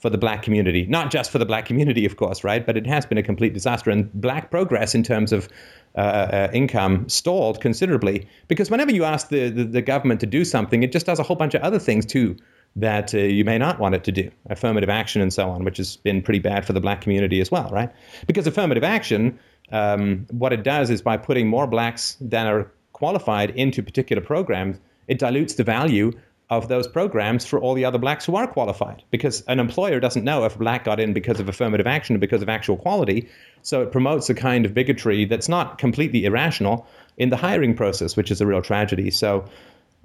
for 0.00 0.10
the 0.10 0.18
black 0.18 0.42
community. 0.42 0.86
Not 0.86 1.10
just 1.10 1.30
for 1.30 1.38
the 1.38 1.46
black 1.46 1.66
community, 1.66 2.04
of 2.06 2.16
course, 2.16 2.42
right? 2.42 2.64
But 2.64 2.76
it 2.76 2.86
has 2.86 3.04
been 3.06 3.18
a 3.18 3.22
complete 3.22 3.52
disaster. 3.52 3.90
And 3.90 4.10
black 4.14 4.50
progress 4.50 4.94
in 4.94 5.02
terms 5.02 5.30
of 5.30 5.48
uh, 5.96 6.00
uh, 6.00 6.50
income 6.52 7.08
stalled 7.08 7.60
considerably 7.60 8.26
because 8.48 8.70
whenever 8.70 8.92
you 8.92 9.04
ask 9.04 9.28
the, 9.28 9.50
the, 9.50 9.64
the, 9.64 9.82
government 9.82 10.20
to 10.20 10.26
do 10.26 10.44
something, 10.44 10.82
it 10.82 10.92
just 10.92 11.04
does 11.04 11.18
a 11.18 11.22
whole 11.22 11.36
bunch 11.36 11.54
of 11.54 11.62
other 11.62 11.78
things 11.78 12.06
too 12.06 12.36
that 12.76 13.12
uh, 13.12 13.18
you 13.18 13.44
may 13.44 13.58
not 13.58 13.78
want 13.78 13.94
it 13.94 14.04
to 14.04 14.12
do. 14.12 14.30
Affirmative 14.48 14.88
action 14.88 15.20
and 15.20 15.32
so 15.32 15.50
on, 15.50 15.64
which 15.64 15.76
has 15.76 15.96
been 15.96 16.22
pretty 16.22 16.38
bad 16.38 16.64
for 16.64 16.72
the 16.72 16.80
black 16.80 17.00
community 17.00 17.40
as 17.40 17.50
well, 17.50 17.68
right? 17.70 17.90
Because 18.26 18.46
affirmative 18.46 18.84
action, 18.84 19.38
um, 19.72 20.26
what 20.30 20.52
it 20.52 20.62
does 20.62 20.90
is 20.90 21.02
by 21.02 21.16
putting 21.16 21.48
more 21.48 21.66
blacks 21.66 22.16
than 22.20 22.46
are 22.46 22.70
qualified 22.92 23.50
into 23.50 23.82
particular 23.82 24.22
programs, 24.22 24.78
it 25.08 25.18
dilutes 25.18 25.54
the 25.54 25.64
value 25.64 26.12
of 26.50 26.66
those 26.66 26.88
programs 26.88 27.46
for 27.46 27.60
all 27.60 27.74
the 27.74 27.84
other 27.84 27.98
blacks 27.98 28.26
who 28.26 28.34
are 28.34 28.46
qualified 28.46 29.04
because 29.12 29.42
an 29.42 29.60
employer 29.60 30.00
doesn't 30.00 30.24
know 30.24 30.44
if 30.44 30.56
a 30.56 30.58
black 30.58 30.84
got 30.84 30.98
in 30.98 31.12
because 31.12 31.38
of 31.38 31.48
affirmative 31.48 31.86
action 31.86 32.16
or 32.16 32.18
because 32.18 32.42
of 32.42 32.48
actual 32.48 32.76
quality. 32.76 33.28
So 33.62 33.82
it 33.82 33.92
promotes 33.92 34.28
a 34.28 34.34
kind 34.34 34.66
of 34.66 34.74
bigotry 34.74 35.26
that's 35.26 35.48
not 35.48 35.78
completely 35.78 36.24
irrational 36.24 36.88
in 37.16 37.30
the 37.30 37.36
hiring 37.36 37.76
process, 37.76 38.16
which 38.16 38.32
is 38.32 38.40
a 38.40 38.46
real 38.46 38.62
tragedy. 38.62 39.12
So, 39.12 39.44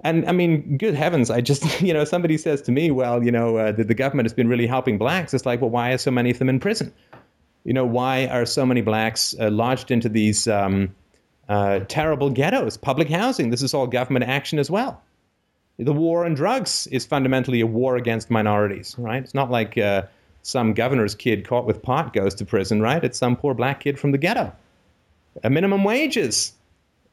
and 0.02 0.28
I 0.28 0.32
mean, 0.32 0.78
good 0.78 0.94
heavens, 0.94 1.30
I 1.30 1.40
just, 1.40 1.80
you 1.82 1.92
know, 1.92 2.04
somebody 2.04 2.38
says 2.38 2.62
to 2.62 2.72
me, 2.72 2.92
well, 2.92 3.24
you 3.24 3.32
know, 3.32 3.56
uh, 3.56 3.72
the, 3.72 3.82
the 3.82 3.94
government 3.94 4.26
has 4.26 4.34
been 4.34 4.48
really 4.48 4.68
helping 4.68 4.98
blacks. 4.98 5.34
It's 5.34 5.46
like, 5.46 5.60
well, 5.60 5.70
why 5.70 5.92
are 5.92 5.98
so 5.98 6.12
many 6.12 6.30
of 6.30 6.38
them 6.38 6.48
in 6.48 6.60
prison? 6.60 6.94
You 7.64 7.72
know, 7.72 7.84
why 7.84 8.28
are 8.28 8.46
so 8.46 8.64
many 8.64 8.82
blacks 8.82 9.34
uh, 9.40 9.50
lodged 9.50 9.90
into 9.90 10.08
these 10.08 10.46
um, 10.46 10.94
uh, 11.48 11.80
terrible 11.88 12.30
ghettos, 12.30 12.76
public 12.76 13.08
housing? 13.08 13.50
This 13.50 13.62
is 13.62 13.74
all 13.74 13.88
government 13.88 14.26
action 14.26 14.60
as 14.60 14.70
well 14.70 15.02
the 15.78 15.92
war 15.92 16.24
on 16.24 16.34
drugs 16.34 16.86
is 16.88 17.04
fundamentally 17.04 17.60
a 17.60 17.66
war 17.66 17.96
against 17.96 18.30
minorities, 18.30 18.94
right? 18.98 19.22
It's 19.22 19.34
not 19.34 19.50
like 19.50 19.76
uh, 19.76 20.02
some 20.42 20.74
governor's 20.74 21.14
kid 21.14 21.46
caught 21.46 21.66
with 21.66 21.82
pot 21.82 22.12
goes 22.12 22.34
to 22.36 22.44
prison, 22.44 22.80
right? 22.80 23.02
It's 23.02 23.18
some 23.18 23.36
poor 23.36 23.54
black 23.54 23.80
kid 23.80 23.98
from 23.98 24.12
the 24.12 24.18
ghetto. 24.18 24.52
A 25.44 25.50
minimum 25.50 25.84
wages 25.84 26.52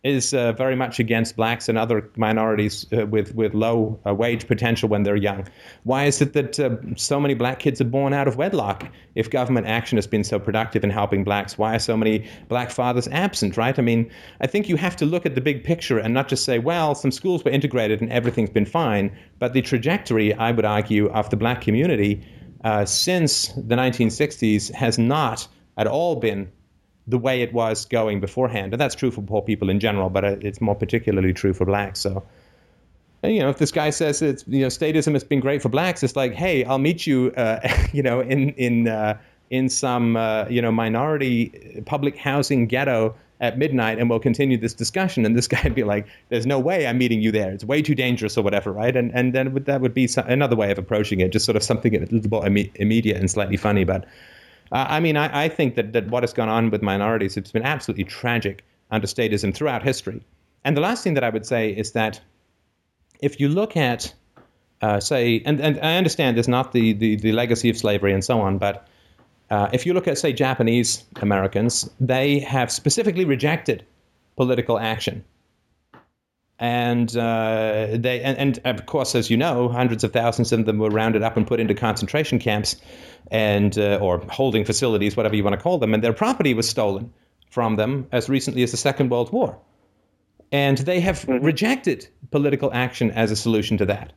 is 0.03 0.33
uh, 0.33 0.51
very 0.51 0.75
much 0.75 0.99
against 0.99 1.37
blacks 1.37 1.69
and 1.69 1.77
other 1.77 2.09
minorities 2.17 2.85
uh, 2.91 3.05
with 3.05 3.33
with 3.35 3.53
low 3.53 3.99
uh, 4.05 4.13
wage 4.13 4.47
potential 4.47 4.89
when 4.89 5.03
they're 5.03 5.15
young. 5.15 5.47
Why 5.83 6.05
is 6.05 6.21
it 6.21 6.33
that 6.33 6.59
uh, 6.59 6.75
so 6.97 7.21
many 7.21 7.35
black 7.35 7.59
kids 7.59 7.79
are 7.79 7.85
born 7.85 8.13
out 8.13 8.27
of 8.27 8.35
wedlock? 8.35 8.91
If 9.15 9.29
government 9.29 9.67
action 9.67 9.97
has 9.97 10.05
been 10.05 10.25
so 10.25 10.39
productive 10.39 10.83
in 10.83 10.89
helping 10.89 11.23
blacks, 11.23 11.57
why 11.57 11.75
are 11.75 11.79
so 11.79 11.95
many 11.95 12.27
black 12.49 12.69
fathers 12.69 13.07
absent? 13.07 13.55
Right? 13.55 13.77
I 13.79 13.81
mean, 13.81 14.11
I 14.41 14.47
think 14.47 14.67
you 14.67 14.75
have 14.75 14.97
to 14.97 15.05
look 15.05 15.25
at 15.25 15.35
the 15.35 15.41
big 15.41 15.63
picture 15.63 15.97
and 15.97 16.13
not 16.13 16.27
just 16.27 16.43
say, 16.43 16.59
well, 16.59 16.95
some 16.95 17.11
schools 17.11 17.45
were 17.45 17.51
integrated 17.51 18.01
and 18.01 18.11
everything's 18.11 18.49
been 18.49 18.65
fine. 18.65 19.17
But 19.39 19.53
the 19.53 19.61
trajectory, 19.61 20.33
I 20.33 20.51
would 20.51 20.65
argue, 20.65 21.07
of 21.07 21.29
the 21.29 21.37
black 21.37 21.61
community 21.61 22.25
uh, 22.63 22.85
since 22.85 23.47
the 23.47 23.75
1960s 23.75 24.71
has 24.71 24.97
not 24.97 25.47
at 25.77 25.87
all 25.87 26.17
been 26.17 26.51
the 27.07 27.17
way 27.17 27.41
it 27.41 27.53
was 27.53 27.85
going 27.85 28.19
beforehand. 28.19 28.73
And 28.73 28.79
that's 28.79 28.95
true 28.95 29.11
for 29.11 29.21
poor 29.21 29.41
people 29.41 29.69
in 29.69 29.79
general, 29.79 30.09
but 30.09 30.23
it's 30.23 30.61
more 30.61 30.75
particularly 30.75 31.33
true 31.33 31.53
for 31.53 31.65
blacks. 31.65 31.99
So, 31.99 32.23
you 33.23 33.39
know, 33.39 33.49
if 33.49 33.57
this 33.57 33.71
guy 33.71 33.89
says 33.89 34.21
it's 34.21 34.43
you 34.47 34.61
know 34.61 34.67
statism 34.67 35.13
has 35.13 35.23
been 35.23 35.39
great 35.39 35.61
for 35.61 35.69
blacks, 35.69 36.03
it's 36.03 36.15
like, 36.15 36.33
hey, 36.33 36.63
I'll 36.65 36.79
meet 36.79 37.07
you, 37.07 37.31
uh, 37.35 37.59
you 37.93 38.03
know, 38.03 38.21
in 38.21 38.49
in 38.51 38.87
uh, 38.87 39.17
in 39.49 39.69
some 39.69 40.17
uh, 40.17 40.45
you 40.49 40.61
know 40.61 40.71
minority 40.71 41.83
public 41.85 42.17
housing 42.17 42.67
ghetto 42.67 43.15
at 43.39 43.57
midnight, 43.57 43.99
and 43.99 44.09
we'll 44.09 44.19
continue 44.19 44.57
this 44.57 44.73
discussion. 44.73 45.25
And 45.25 45.35
this 45.35 45.47
guy 45.53 45.61
would 45.63 45.75
be 45.75 45.83
like, 45.83 46.07
"There's 46.29 46.45
no 46.45 46.59
way 46.59 46.87
I'm 46.87 46.97
meeting 46.97 47.21
you 47.21 47.31
there. 47.31 47.51
It's 47.51 47.65
way 47.65 47.81
too 47.81 47.95
dangerous, 47.95 48.37
or 48.37 48.43
whatever, 48.43 48.71
right?" 48.71 48.95
And 48.95 49.13
and 49.13 49.33
then 49.33 49.53
that 49.65 49.81
would 49.81 49.93
be 49.93 50.09
another 50.17 50.55
way 50.55 50.71
of 50.71 50.77
approaching 50.77 51.19
it, 51.19 51.31
just 51.31 51.45
sort 51.45 51.55
of 51.55 51.63
something 51.63 51.95
a 51.95 51.99
little 51.99 52.41
bit 52.41 52.71
immediate 52.75 53.17
and 53.17 53.29
slightly 53.29 53.57
funny, 53.57 53.83
but. 53.83 54.05
Uh, 54.71 54.86
I 54.89 54.99
mean, 54.99 55.17
I, 55.17 55.45
I, 55.45 55.49
think 55.49 55.76
that, 55.76 55.93
that 55.93 56.08
what 56.08 56.23
has 56.23 56.34
gone 56.34 56.49
on 56.49 56.69
with 56.69 56.82
minorities, 56.82 57.38
it's 57.38 57.52
been 57.52 57.63
absolutely 57.63 58.06
tragic 58.06 58.63
under 58.91 59.08
statism 59.08 59.54
throughout 59.54 59.84
history. 59.84 60.23
And 60.63 60.78
the 60.78 60.82
last 60.82 61.04
thing 61.04 61.15
that 61.15 61.23
I 61.23 61.30
would 61.30 61.45
say 61.45 61.71
is 61.71 61.91
that 61.91 62.21
if 63.21 63.39
you 63.39 63.49
look 63.49 63.78
at, 63.78 64.13
uh, 64.82 64.99
say, 64.99 65.41
and, 65.45 65.60
and 65.60 65.80
I 65.80 65.97
understand 65.97 66.38
there's 66.38 66.47
not 66.47 66.71
the, 66.71 66.93
the, 66.93 67.15
the 67.17 67.32
legacy 67.32 67.69
of 67.69 67.78
slavery 67.78 68.13
and 68.13 68.23
so 68.23 68.41
on, 68.41 68.58
but 68.58 68.88
uh, 69.49 69.69
if 69.73 69.86
you 69.86 69.93
look 69.93 70.08
at, 70.08 70.17
say, 70.17 70.34
Japanese 70.34 71.04
Americans, 71.17 71.89
they 71.99 72.39
have 72.39 72.71
specifically 72.71 73.26
rejected 73.26 73.86
political 74.36 74.80
action 74.80 75.23
and 76.59 77.15
uh, 77.17 77.87
they 77.91 78.21
and, 78.21 78.37
and, 78.37 78.59
of 78.65 78.85
course, 78.85 79.15
as 79.15 79.29
you 79.29 79.37
know, 79.37 79.69
hundreds 79.69 80.03
of 80.03 80.13
thousands 80.13 80.51
of 80.51 80.65
them 80.65 80.77
were 80.77 80.89
rounded 80.89 81.23
up 81.23 81.35
and 81.35 81.47
put 81.47 81.59
into 81.59 81.73
concentration 81.73 82.39
camps, 82.39 82.75
and 83.31 83.77
uh, 83.77 83.99
or 84.01 84.19
holding 84.29 84.63
facilities, 84.63 85.17
whatever 85.17 85.35
you 85.35 85.43
want 85.43 85.55
to 85.55 85.61
call 85.61 85.79
them, 85.79 85.93
and 85.93 86.03
their 86.03 86.13
property 86.13 86.53
was 86.53 86.69
stolen 86.69 87.13
from 87.49 87.75
them 87.75 88.07
as 88.11 88.29
recently 88.29 88.63
as 88.63 88.71
the 88.71 88.77
Second 88.77 89.09
World 89.09 89.31
War, 89.31 89.57
and 90.51 90.77
they 90.77 90.99
have 90.99 91.21
mm-hmm. 91.21 91.43
rejected 91.43 92.07
political 92.31 92.71
action 92.73 93.11
as 93.11 93.31
a 93.31 93.35
solution 93.35 93.77
to 93.77 93.85
that. 93.85 94.13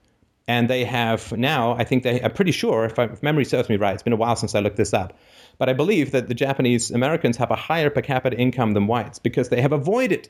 And 0.49 0.71
they 0.71 0.85
have 0.85 1.33
now, 1.33 1.73
I 1.73 1.83
think 1.83 2.05
they, 2.05 2.23
I'm 2.23 2.31
pretty 2.31 2.53
sure, 2.53 2.85
if, 2.85 3.01
I, 3.01 3.07
if 3.07 3.21
memory 3.21 3.45
serves 3.45 3.69
me 3.69 3.77
right, 3.77 3.95
it's 3.95 4.05
been 4.05 4.13
a 4.13 4.17
while 4.17 4.37
since 4.37 4.55
I 4.55 4.61
looked 4.61 4.77
this 4.77 4.95
up, 4.95 5.19
but 5.59 5.69
I 5.69 5.73
believe 5.73 6.13
that 6.13 6.29
the 6.29 6.35
Japanese 6.35 6.93
Americans 6.93 7.37
have 7.39 7.51
a 7.51 7.57
higher 7.57 7.91
per 7.91 8.01
capita 8.01 8.37
income 8.37 8.73
than 8.73 8.87
whites 8.87 9.19
because 9.19 9.49
they 9.49 9.61
have 9.61 9.73
avoided 9.73 10.29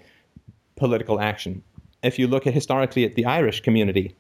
political 0.77 1.21
action 1.21 1.63
if 2.07 2.19
you 2.19 2.27
look 2.27 2.47
at 2.47 2.55
historically 2.55 3.05
at 3.05 3.15
the 3.15 3.27
Irish 3.27 3.61
community, 3.61 4.15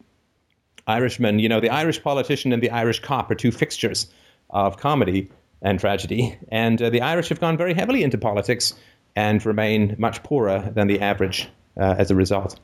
Irishmen, 0.87 1.39
you 1.39 1.49
know, 1.49 1.61
the 1.61 1.71
Irish 1.71 2.03
politician 2.03 2.53
and 2.53 2.63
the 2.63 2.71
Irish 2.71 3.01
cop 3.01 3.31
are 3.31 3.35
two 3.35 3.51
fixtures 3.51 4.07
of 4.51 4.77
comedy 4.77 5.31
and 5.63 5.81
tragedy. 5.81 6.39
And 6.51 6.81
uh, 6.81 6.91
the 6.91 7.01
Irish 7.01 7.29
have 7.31 7.41
gone 7.41 7.57
very 7.57 7.75
heavily 7.75 8.03
into 8.03 8.19
politics 8.19 8.75
and 9.17 9.45
remain 9.45 9.97
much 9.99 10.23
poorer 10.23 10.71
than 10.75 10.87
the 10.87 11.01
average 11.01 11.49
uh, 11.77 11.97
as 11.99 12.11
a 12.11 12.15
result. 12.15 12.59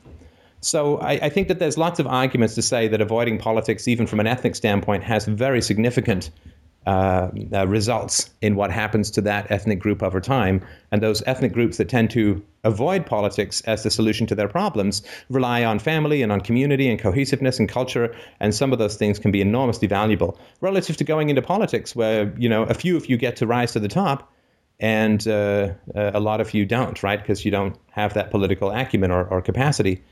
So 0.61 0.97
I, 0.97 1.13
I, 1.13 1.29
think 1.29 1.49
that 1.49 1.59
there's 1.59 1.77
lots 1.77 1.99
of 1.99 2.07
arguments 2.07 2.55
to 2.55 2.61
say 2.61 2.87
that 2.87 3.01
avoiding 3.01 3.37
politics, 3.37 3.87
even 3.87 4.07
from 4.07 4.21
an 4.21 4.27
ethnic 4.27 4.55
standpoint, 4.55 5.03
has 5.03 5.25
very 5.25 5.61
significant 5.61 6.29
uh, 6.85 7.29
uh, 7.53 7.65
results 7.65 8.29
in 8.41 8.55
what 8.55 8.69
happens 8.69 9.09
to 9.11 9.21
that 9.21 9.49
ethnic 9.49 9.79
group 9.79 10.03
over 10.03 10.19
time. 10.19 10.61
And 10.91 11.01
those 11.01 11.23
ethnic 11.25 11.53
groups 11.53 11.77
that 11.77 11.87
tend 11.87 12.09
to 12.11 12.43
avoid 12.65 13.05
politics 13.05 13.61
as 13.61 13.83
the 13.83 13.89
solution 13.89 14.27
to 14.27 14.35
their 14.35 14.49
problems 14.49 15.01
rely 15.29 15.63
on 15.63 15.79
family 15.79 16.21
and 16.21 16.31
on 16.31 16.41
community 16.41 16.89
and 16.89 16.99
cohesiveness 16.99 17.57
and 17.57 17.69
culture. 17.69 18.13
And 18.41 18.53
some 18.53 18.73
of 18.73 18.79
those 18.79 18.97
things 18.97 19.17
can 19.17 19.31
be 19.31 19.39
enormously 19.39 19.87
valuable 19.87 20.37
relative 20.59 20.97
to 20.97 21.05
going 21.05 21.29
into 21.29 21.41
politics, 21.41 21.95
where 21.95 22.33
you 22.37 22.49
know 22.49 22.63
a 22.63 22.73
few 22.73 22.97
of 22.97 23.07
you 23.09 23.15
get 23.15 23.37
to 23.37 23.47
rise 23.47 23.71
to 23.73 23.79
the 23.79 23.87
top. 23.87 24.29
And 24.79 25.25
uh, 25.25 25.73
a 25.95 26.19
lot 26.19 26.41
of 26.41 26.53
you 26.53 26.65
don't, 26.65 27.01
right? 27.01 27.19
Because 27.19 27.45
you 27.45 27.51
don't 27.51 27.77
have 27.91 28.15
that 28.15 28.31
political 28.31 28.71
acumen 28.71 29.11
or, 29.11 29.23
or 29.25 29.41
capacity. 29.41 30.03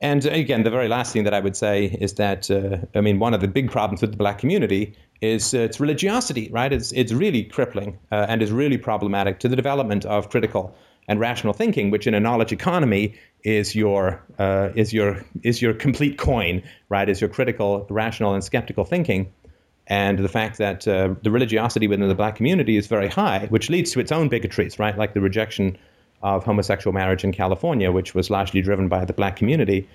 And 0.00 0.24
again, 0.26 0.62
the 0.62 0.70
very 0.70 0.88
last 0.88 1.12
thing 1.12 1.24
that 1.24 1.34
I 1.34 1.40
would 1.40 1.56
say 1.56 1.86
is 1.86 2.14
that 2.14 2.50
uh, 2.50 2.78
I 2.96 3.00
mean, 3.00 3.18
one 3.18 3.34
of 3.34 3.40
the 3.40 3.48
big 3.48 3.70
problems 3.70 4.02
with 4.02 4.12
the 4.12 4.16
black 4.16 4.38
community 4.38 4.94
is 5.20 5.54
uh, 5.54 5.58
its 5.58 5.80
religiosity, 5.80 6.48
right? 6.50 6.72
It's 6.72 6.92
it's 6.92 7.12
really 7.12 7.44
crippling 7.44 7.98
uh, 8.12 8.26
and 8.28 8.42
is 8.42 8.52
really 8.52 8.78
problematic 8.78 9.40
to 9.40 9.48
the 9.48 9.56
development 9.56 10.04
of 10.04 10.30
critical 10.30 10.74
and 11.08 11.20
rational 11.20 11.52
thinking, 11.52 11.90
which 11.90 12.06
in 12.06 12.14
a 12.14 12.20
knowledge 12.20 12.52
economy 12.52 13.14
is 13.44 13.74
your 13.74 14.22
uh, 14.38 14.70
is 14.74 14.92
your 14.92 15.24
is 15.42 15.62
your 15.62 15.72
complete 15.72 16.18
coin, 16.18 16.62
right? 16.88 17.08
Is 17.08 17.20
your 17.20 17.30
critical, 17.30 17.86
rational, 17.90 18.34
and 18.34 18.42
skeptical 18.42 18.84
thinking. 18.84 19.32
And 19.88 20.18
the 20.18 20.28
fact 20.28 20.58
that 20.58 20.88
uh, 20.88 21.14
the 21.22 21.30
religiosity 21.30 21.86
within 21.86 22.08
the 22.08 22.14
black 22.14 22.34
community 22.34 22.76
is 22.76 22.88
very 22.88 23.06
high, 23.08 23.46
which 23.50 23.70
leads 23.70 23.92
to 23.92 24.00
its 24.00 24.10
own 24.10 24.28
bigotries, 24.28 24.80
right? 24.80 24.98
Like 24.98 25.14
the 25.14 25.20
rejection 25.20 25.78
of 26.22 26.44
homosexual 26.44 26.92
marriage 26.92 27.22
in 27.22 27.30
California, 27.30 27.92
which 27.92 28.12
was 28.12 28.28
largely 28.28 28.60
driven 28.60 28.88
by 28.88 29.04
the 29.04 29.12
black 29.12 29.36
community. 29.36 29.88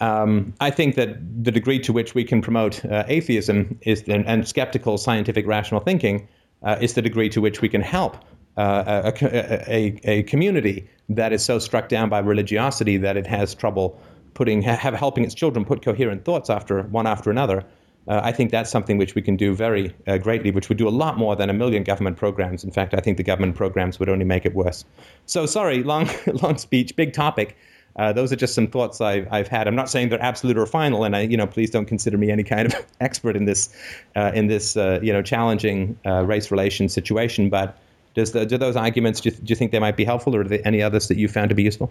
Um, 0.00 0.54
I 0.60 0.70
think 0.70 0.94
that 0.96 1.44
the 1.44 1.50
degree 1.50 1.78
to 1.80 1.92
which 1.92 2.14
we 2.14 2.24
can 2.24 2.42
promote 2.42 2.84
uh, 2.84 3.04
atheism 3.08 3.78
is 3.82 4.02
and, 4.08 4.26
and, 4.26 4.46
skeptical 4.46 4.98
scientific 4.98 5.46
rational 5.46 5.80
thinking 5.80 6.28
uh, 6.62 6.76
is 6.80 6.94
the 6.94 7.02
degree 7.02 7.30
to 7.30 7.40
which 7.40 7.62
we 7.62 7.68
can 7.68 7.80
help 7.80 8.16
uh, 8.56 9.12
a, 9.22 9.74
a, 9.74 10.00
a, 10.04 10.22
community 10.24 10.88
that 11.08 11.32
is 11.32 11.44
so 11.44 11.58
struck 11.58 11.88
down 11.88 12.08
by 12.08 12.18
religiosity 12.18 12.96
that 12.96 13.16
it 13.16 13.26
has 13.26 13.54
trouble 13.54 13.98
putting 14.34 14.62
have 14.62 14.94
helping 14.94 15.24
its 15.24 15.34
children 15.34 15.64
put 15.64 15.82
coherent 15.82 16.24
thoughts 16.24 16.50
after 16.50 16.82
one 16.82 17.06
after 17.06 17.30
another. 17.30 17.64
Uh, 18.08 18.20
I 18.22 18.32
think 18.32 18.52
that's 18.52 18.70
something 18.70 18.98
which 18.98 19.16
we 19.16 19.22
can 19.22 19.36
do 19.36 19.54
very 19.54 19.92
uh, 20.06 20.18
greatly, 20.18 20.52
which 20.52 20.68
would 20.68 20.78
do 20.78 20.86
a 20.86 20.90
lot 20.90 21.18
more 21.18 21.34
than 21.34 21.50
a 21.50 21.52
million 21.52 21.82
government 21.82 22.16
programs. 22.16 22.62
In 22.62 22.70
fact, 22.70 22.94
I 22.94 23.00
think 23.00 23.16
the 23.16 23.24
government 23.24 23.56
programs 23.56 23.98
would 23.98 24.08
only 24.08 24.24
make 24.24 24.46
it 24.46 24.54
worse. 24.54 24.84
So 25.24 25.44
sorry, 25.46 25.82
long 25.82 26.08
long 26.42 26.58
speech, 26.58 26.94
big 26.96 27.12
topic. 27.12 27.56
Uh, 27.96 28.12
those 28.12 28.32
are 28.32 28.36
just 28.36 28.54
some 28.54 28.66
thoughts 28.66 29.00
I've, 29.00 29.26
I've 29.32 29.48
had. 29.48 29.66
I'm 29.66 29.74
not 29.74 29.88
saying 29.88 30.10
they're 30.10 30.22
absolute 30.22 30.58
or 30.58 30.66
final, 30.66 31.04
and 31.04 31.16
I, 31.16 31.22
you 31.22 31.36
know, 31.36 31.46
please 31.46 31.70
don't 31.70 31.86
consider 31.86 32.18
me 32.18 32.30
any 32.30 32.44
kind 32.44 32.72
of 32.72 32.86
expert 33.00 33.36
in 33.36 33.46
this, 33.46 33.74
uh, 34.14 34.32
in 34.34 34.48
this, 34.48 34.76
uh, 34.76 35.00
you 35.02 35.12
know, 35.12 35.22
challenging 35.22 35.98
uh, 36.04 36.24
race 36.24 36.50
relations 36.50 36.92
situation. 36.92 37.48
But 37.48 37.78
does 38.14 38.32
the, 38.32 38.44
do 38.44 38.58
those 38.58 38.76
arguments, 38.76 39.20
do 39.20 39.30
you, 39.30 39.34
do 39.34 39.44
you 39.46 39.56
think 39.56 39.72
they 39.72 39.78
might 39.78 39.96
be 39.96 40.04
helpful, 40.04 40.36
or 40.36 40.42
are 40.42 40.44
there 40.44 40.60
any 40.64 40.82
others 40.82 41.08
that 41.08 41.16
you 41.16 41.28
found 41.28 41.48
to 41.48 41.54
be 41.54 41.62
useful? 41.62 41.90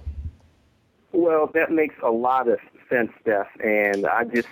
Well, 1.11 1.49
that 1.53 1.71
makes 1.71 1.95
a 2.03 2.11
lot 2.11 2.47
of 2.47 2.59
sense, 2.89 3.11
Steph. 3.21 3.47
And 3.63 4.05
I 4.05 4.25
just 4.25 4.47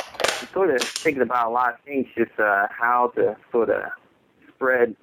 sort 0.54 0.72
of 0.72 0.82
thinking 0.82 1.22
about 1.22 1.48
a 1.48 1.52
lot 1.52 1.76
of 1.76 1.80
things, 1.82 2.08
just 2.16 2.32
uh, 2.40 2.68
how 2.72 3.12
to 3.16 3.36
sort 3.52 3.70
of 3.70 3.84
spread 4.56 4.96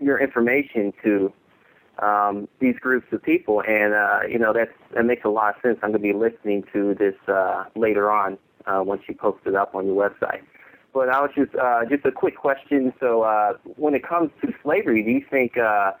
your 0.00 0.18
information 0.18 0.92
to 1.04 1.32
um, 1.98 2.48
these 2.60 2.76
groups 2.78 3.06
of 3.12 3.22
people. 3.22 3.62
And, 3.62 3.94
uh, 3.94 4.20
you 4.28 4.38
know, 4.38 4.52
that's, 4.52 4.72
that 4.94 5.04
makes 5.04 5.24
a 5.24 5.28
lot 5.28 5.56
of 5.56 5.62
sense. 5.62 5.78
I'm 5.82 5.90
going 5.90 6.02
to 6.02 6.12
be 6.12 6.12
listening 6.12 6.64
to 6.72 6.94
this 6.94 7.14
uh, 7.28 7.64
later 7.76 8.10
on 8.10 8.38
uh, 8.66 8.82
once 8.84 9.02
you 9.08 9.14
post 9.14 9.40
it 9.46 9.54
up 9.54 9.74
on 9.74 9.86
your 9.86 9.96
website. 9.96 10.42
But 10.92 11.08
I 11.08 11.20
was 11.20 11.30
just 11.34 11.54
uh, 11.56 11.84
just 11.86 12.04
a 12.06 12.12
quick 12.12 12.36
question. 12.36 12.92
So 13.00 13.22
uh, 13.22 13.54
when 13.76 13.94
it 13.94 14.06
comes 14.06 14.30
to 14.42 14.54
slavery, 14.62 15.02
do 15.02 15.10
you 15.10 15.24
think 15.28 15.58
uh, 15.58 15.92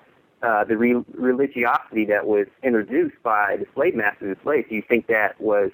uh, 0.44 0.64
the 0.64 0.76
re- 0.76 1.04
religiosity 1.14 2.04
that 2.04 2.26
was 2.26 2.46
introduced 2.62 3.16
by 3.22 3.56
the 3.56 3.66
slave 3.74 3.94
masters 3.94 4.28
and 4.28 4.36
slaves, 4.42 4.68
do 4.68 4.74
you 4.74 4.82
think 4.82 5.06
that 5.06 5.40
was 5.40 5.70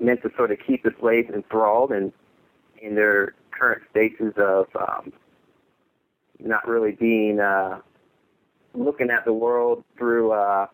meant 0.00 0.22
to 0.22 0.30
sort 0.36 0.50
of 0.50 0.58
keep 0.66 0.82
the 0.82 0.92
slaves 1.00 1.28
enthralled 1.34 1.92
and 1.92 2.12
in 2.80 2.94
their 2.94 3.34
current 3.50 3.82
status 3.90 4.32
of 4.36 4.66
um, 4.76 5.12
not 6.38 6.66
really 6.66 6.92
being 6.92 7.40
uh, 7.40 7.80
looking 8.76 9.10
at 9.10 9.24
the 9.24 9.32
world 9.32 9.84
through 9.98 10.32
uh, 10.32 10.66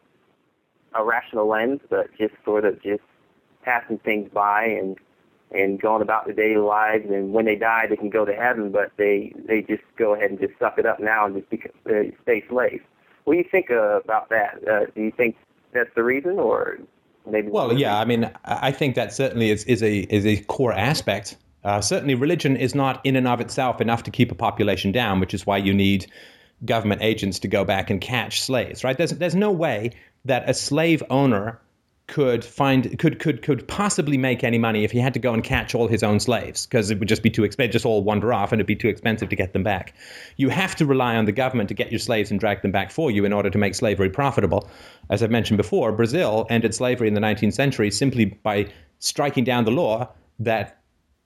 a 0.94 1.04
rational 1.04 1.48
lens, 1.48 1.80
but 1.88 2.08
just 2.18 2.34
sort 2.44 2.64
of 2.64 2.82
just 2.82 3.02
passing 3.64 3.98
things 3.98 4.30
by 4.32 4.64
and 4.64 4.96
and 5.50 5.80
going 5.80 6.00
about 6.00 6.24
their 6.24 6.34
daily 6.34 6.56
lives. 6.56 7.04
And 7.10 7.32
when 7.32 7.44
they 7.44 7.56
die, 7.56 7.86
they 7.86 7.96
can 7.96 8.08
go 8.08 8.24
to 8.24 8.34
heaven, 8.34 8.72
but 8.72 8.90
they 8.96 9.32
they 9.46 9.62
just 9.62 9.82
go 9.96 10.14
ahead 10.14 10.30
and 10.30 10.40
just 10.40 10.58
suck 10.58 10.78
it 10.78 10.86
up 10.86 11.00
now 11.00 11.26
and 11.26 11.36
just 11.36 11.50
become, 11.50 11.72
uh, 11.86 12.10
stay 12.22 12.44
slaves. 12.48 12.82
What 13.24 13.34
do 13.34 13.38
you 13.38 13.48
think 13.50 13.70
uh, 13.70 14.00
about 14.00 14.28
that? 14.30 14.60
Uh, 14.68 14.86
do 14.94 15.02
you 15.02 15.12
think 15.12 15.36
that's 15.72 15.90
the 15.94 16.02
reason, 16.02 16.38
or 16.38 16.78
maybe? 17.30 17.48
Well, 17.48 17.72
yeah. 17.72 17.98
I 17.98 18.04
mean, 18.04 18.30
I 18.44 18.72
think 18.72 18.94
that 18.96 19.12
certainly 19.12 19.50
is 19.50 19.64
is 19.64 19.82
a 19.82 19.98
is 19.98 20.26
a 20.26 20.42
core 20.44 20.72
aspect. 20.72 21.36
Uh, 21.64 21.80
certainly, 21.80 22.16
religion 22.16 22.56
is 22.56 22.74
not 22.74 23.00
in 23.04 23.14
and 23.14 23.28
of 23.28 23.40
itself 23.40 23.80
enough 23.80 24.02
to 24.02 24.10
keep 24.10 24.32
a 24.32 24.34
population 24.34 24.90
down, 24.90 25.20
which 25.20 25.32
is 25.32 25.46
why 25.46 25.58
you 25.58 25.72
need 25.72 26.06
government 26.64 27.02
agents 27.02 27.40
to 27.40 27.48
go 27.48 27.64
back 27.64 27.90
and 27.90 28.00
catch 28.00 28.40
slaves. 28.40 28.84
Right? 28.84 28.96
There's 28.96 29.12
there's 29.12 29.34
no 29.34 29.50
way 29.50 29.92
that 30.24 30.48
a 30.48 30.54
slave 30.54 31.02
owner 31.10 31.60
could 32.08 32.44
find 32.44 32.98
could 32.98 33.18
could 33.20 33.42
could 33.42 33.66
possibly 33.68 34.18
make 34.18 34.42
any 34.42 34.58
money 34.58 34.84
if 34.84 34.90
he 34.90 34.98
had 34.98 35.14
to 35.14 35.20
go 35.20 35.32
and 35.32 35.42
catch 35.42 35.74
all 35.74 35.86
his 35.86 36.02
own 36.02 36.18
slaves 36.18 36.66
because 36.66 36.90
it 36.90 36.98
would 36.98 37.08
just 37.08 37.22
be 37.22 37.30
too 37.30 37.44
expensive 37.44 37.72
just 37.72 37.86
all 37.86 38.02
wander 38.02 38.32
off 38.34 38.52
and 38.52 38.60
it'd 38.60 38.66
be 38.66 38.76
too 38.76 38.88
expensive 38.88 39.28
to 39.28 39.36
get 39.36 39.52
them 39.52 39.62
back 39.62 39.94
you 40.36 40.48
have 40.48 40.74
to 40.74 40.84
rely 40.84 41.16
on 41.16 41.24
the 41.26 41.32
government 41.32 41.68
to 41.68 41.74
get 41.74 41.92
your 41.92 42.00
slaves 42.00 42.30
and 42.30 42.40
drag 42.40 42.60
them 42.60 42.72
back 42.72 42.90
for 42.90 43.10
you 43.10 43.24
in 43.24 43.32
order 43.32 43.48
to 43.48 43.56
make 43.56 43.74
slavery 43.74 44.10
profitable 44.10 44.68
as 45.10 45.22
i've 45.22 45.30
mentioned 45.30 45.56
before 45.56 45.92
brazil 45.92 46.44
ended 46.50 46.74
slavery 46.74 47.06
in 47.06 47.14
the 47.14 47.20
19th 47.20 47.54
century 47.54 47.90
simply 47.90 48.26
by 48.26 48.66
striking 48.98 49.44
down 49.44 49.64
the 49.64 49.70
law 49.70 50.06
that 50.40 50.81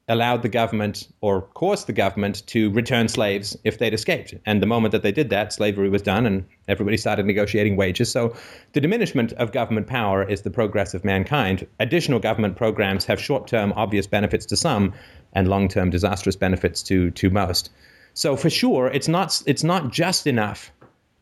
allowed 0.08 0.42
the 0.42 0.48
government 0.48 1.08
or 1.20 1.42
caused 1.42 1.88
the 1.88 1.92
government 1.92 2.46
to 2.46 2.70
return 2.70 3.08
slaves 3.08 3.56
if 3.64 3.78
they'd 3.78 3.94
escaped. 3.94 4.34
And 4.46 4.62
the 4.62 4.66
moment 4.66 4.92
that 4.92 5.02
they 5.02 5.10
did 5.10 5.30
that, 5.30 5.52
slavery 5.52 5.88
was 5.88 6.02
done 6.02 6.26
and 6.26 6.46
everybody 6.68 6.96
started 6.96 7.26
negotiating 7.26 7.76
wages. 7.76 8.10
So 8.10 8.36
the 8.72 8.80
diminishment 8.80 9.32
of 9.32 9.50
government 9.50 9.88
power 9.88 10.22
is 10.22 10.42
the 10.42 10.50
progress 10.50 10.94
of 10.94 11.04
mankind. 11.04 11.66
Additional 11.80 12.20
government 12.20 12.56
programs 12.56 13.04
have 13.06 13.20
short 13.20 13.48
term 13.48 13.72
obvious 13.74 14.06
benefits 14.06 14.46
to 14.46 14.56
some 14.56 14.94
and 15.32 15.48
long 15.48 15.68
term 15.68 15.90
disastrous 15.90 16.36
benefits 16.36 16.82
to, 16.84 17.10
to 17.12 17.30
most. 17.30 17.70
So 18.14 18.36
for 18.36 18.48
sure, 18.48 18.86
it's 18.86 19.08
not, 19.08 19.42
it's 19.44 19.64
not 19.64 19.90
just 19.90 20.26
enough 20.26 20.72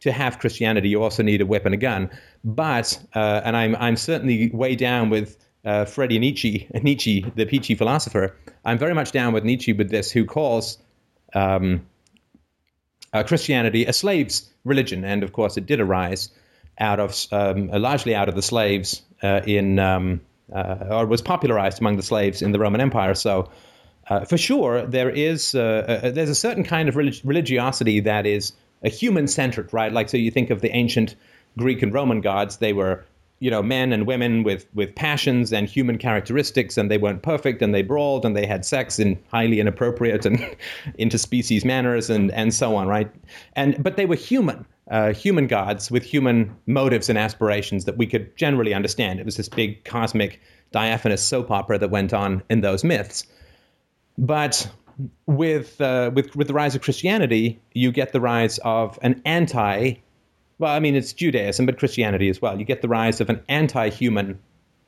to 0.00 0.12
have 0.12 0.38
Christianity. 0.38 0.90
You 0.90 1.02
also 1.02 1.22
need 1.22 1.40
a 1.40 1.46
whip 1.46 1.64
and 1.64 1.74
a 1.74 1.78
gun. 1.78 2.10
But, 2.44 2.98
uh, 3.14 3.40
and 3.44 3.56
I'm, 3.56 3.74
I'm 3.76 3.96
certainly 3.96 4.50
way 4.50 4.76
down 4.76 5.08
with 5.08 5.38
uh, 5.64 5.84
Freddie 5.84 6.18
Nietzsche, 6.18 6.68
Nietzsche, 6.82 7.24
the 7.34 7.46
peachy 7.46 7.74
philosopher, 7.74 8.36
I'm 8.64 8.78
very 8.78 8.94
much 8.94 9.12
down 9.12 9.32
with 9.32 9.44
Nietzsche 9.44 9.72
with 9.72 9.90
this, 9.90 10.10
who 10.10 10.24
calls 10.24 10.78
um, 11.34 11.86
uh, 13.12 13.22
Christianity 13.22 13.86
a 13.86 13.92
slave's 13.92 14.50
religion, 14.64 15.04
and 15.04 15.22
of 15.22 15.32
course 15.32 15.56
it 15.56 15.66
did 15.66 15.80
arise 15.80 16.30
out 16.78 17.00
of 17.00 17.14
um, 17.30 17.70
uh, 17.72 17.78
largely 17.78 18.14
out 18.14 18.28
of 18.28 18.34
the 18.34 18.42
slaves 18.42 19.02
uh, 19.22 19.40
in 19.46 19.78
um, 19.78 20.20
uh, 20.52 20.86
or 20.90 21.06
was 21.06 21.22
popularized 21.22 21.80
among 21.80 21.96
the 21.96 22.02
slaves 22.02 22.42
in 22.42 22.52
the 22.52 22.58
Roman 22.58 22.80
Empire. 22.80 23.14
So. 23.14 23.50
Uh, 24.06 24.22
for 24.22 24.36
sure, 24.36 24.84
there 24.84 25.08
is 25.08 25.52
there's 25.52 26.28
a 26.28 26.34
certain 26.34 26.62
kind 26.62 26.90
of 26.90 26.96
relig- 26.96 27.22
religiosity 27.24 28.00
that 28.00 28.26
is 28.26 28.52
a 28.82 28.90
human 28.90 29.26
centered, 29.26 29.72
right? 29.72 29.90
Like 29.90 30.10
so, 30.10 30.18
you 30.18 30.30
think 30.30 30.50
of 30.50 30.60
the 30.60 30.70
ancient 30.76 31.16
Greek 31.56 31.80
and 31.80 31.90
Roman 31.90 32.20
gods; 32.20 32.58
they 32.58 32.74
were 32.74 33.06
you 33.44 33.50
know 33.50 33.62
men 33.62 33.92
and 33.92 34.06
women 34.06 34.42
with 34.42 34.66
with 34.72 34.94
passions 34.94 35.52
and 35.52 35.68
human 35.68 35.98
characteristics 35.98 36.78
and 36.78 36.90
they 36.90 36.96
weren't 36.96 37.22
perfect 37.22 37.60
and 37.60 37.74
they 37.74 37.82
brawled 37.82 38.24
and 38.24 38.34
they 38.34 38.46
had 38.46 38.64
sex 38.64 38.98
in 38.98 39.22
highly 39.30 39.60
inappropriate 39.60 40.24
and 40.24 40.38
interspecies 40.98 41.62
manners 41.62 42.08
and 42.08 42.30
and 42.32 42.54
so 42.54 42.74
on 42.74 42.88
right? 42.88 43.10
And 43.54 43.76
but 43.84 43.98
they 43.98 44.06
were 44.06 44.16
human 44.16 44.64
uh, 44.90 45.12
human 45.12 45.46
gods 45.46 45.90
with 45.90 46.02
human 46.02 46.56
motives 46.66 47.10
and 47.10 47.18
aspirations 47.18 47.84
that 47.84 47.98
we 47.98 48.06
could 48.06 48.34
generally 48.34 48.72
understand. 48.72 49.20
It 49.20 49.26
was 49.26 49.36
this 49.36 49.50
big 49.50 49.84
cosmic 49.84 50.40
diaphanous 50.72 51.22
soap 51.22 51.50
opera 51.50 51.76
that 51.78 51.90
went 51.90 52.14
on 52.14 52.42
in 52.48 52.62
those 52.62 52.82
myths. 52.82 53.26
But 54.16 54.70
with 55.26 55.82
uh, 55.82 56.12
with 56.14 56.34
with 56.34 56.46
the 56.46 56.54
rise 56.54 56.74
of 56.74 56.80
Christianity, 56.80 57.60
you 57.74 57.92
get 57.92 58.12
the 58.12 58.22
rise 58.22 58.58
of 58.64 58.98
an 59.02 59.20
anti 59.26 59.96
well, 60.58 60.72
I 60.72 60.80
mean, 60.80 60.94
it's 60.94 61.12
Judaism, 61.12 61.66
but 61.66 61.78
Christianity 61.78 62.28
as 62.28 62.40
well. 62.40 62.58
You 62.58 62.64
get 62.64 62.82
the 62.82 62.88
rise 62.88 63.20
of 63.20 63.30
an 63.30 63.42
anti 63.48 63.88
human 63.90 64.38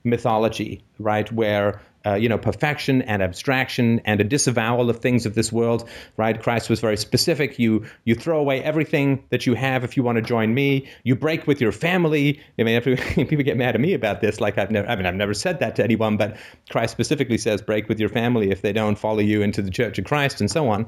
mythology, 0.04 0.82
right, 0.98 1.30
where 1.32 1.80
uh, 2.06 2.14
you 2.14 2.28
know 2.28 2.38
perfection 2.38 3.02
and 3.02 3.22
abstraction 3.22 4.00
and 4.04 4.20
a 4.20 4.24
disavowal 4.24 4.88
of 4.88 4.98
things 4.98 5.26
of 5.26 5.34
this 5.34 5.52
world 5.52 5.88
right? 6.16 6.40
Christ 6.40 6.70
was 6.70 6.80
very 6.80 6.96
specific. 6.96 7.58
You 7.58 7.84
you 8.04 8.14
throw 8.14 8.38
away 8.38 8.62
everything 8.62 9.24
that 9.30 9.46
you 9.46 9.54
have 9.54 9.82
if 9.82 9.96
you 9.96 10.02
want 10.02 10.16
to 10.16 10.22
join 10.22 10.54
me. 10.54 10.88
You 11.02 11.16
break 11.16 11.46
with 11.46 11.60
your 11.60 11.72
family. 11.72 12.40
I 12.58 12.62
mean 12.62 12.80
people 12.96 13.42
get 13.42 13.56
mad 13.56 13.74
at 13.74 13.80
me 13.80 13.94
about 13.94 14.20
this 14.20 14.40
like 14.40 14.58
i've 14.58 14.70
never 14.70 14.88
i 14.88 14.94
mean 14.94 15.06
i've 15.06 15.14
never 15.14 15.34
said 15.34 15.58
that 15.60 15.76
to 15.76 15.82
anyone 15.82 16.16
but 16.16 16.36
christ 16.68 16.92
specifically 16.92 17.38
says 17.38 17.60
break 17.60 17.88
with 17.88 17.98
your 17.98 18.08
family 18.08 18.50
if 18.50 18.62
they 18.62 18.72
don't 18.72 18.96
follow 18.96 19.18
you 19.20 19.42
into 19.42 19.62
the 19.62 19.70
church 19.70 19.98
of 19.98 20.04
christ 20.04 20.40
and 20.40 20.50
so 20.50 20.68
on 20.68 20.86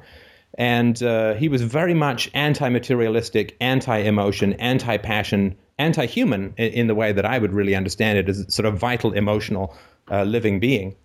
and 0.55 1.03
uh, 1.03 1.35
he 1.35 1.49
was 1.49 1.63
very 1.63 1.95
much 1.95 2.31
anti 2.35 2.69
materialistic, 2.69 3.57
anti 3.61 3.99
emotion, 3.99 4.55
anti 4.55 4.97
passion, 4.97 5.57
anti 5.79 6.07
human 6.07 6.55
in, 6.57 6.73
in, 6.73 6.87
the 6.87 6.95
way 6.95 7.13
that 7.13 7.25
I 7.25 7.39
would 7.39 7.53
really 7.53 7.75
understand 7.75 8.19
it 8.19 8.29
as 8.29 8.41
a 8.41 8.51
sort 8.51 8.67
of 8.67 8.79
vital, 8.79 9.13
emotional, 9.13 9.77
uh, 10.11 10.25
living 10.25 10.61
being. 10.61 10.97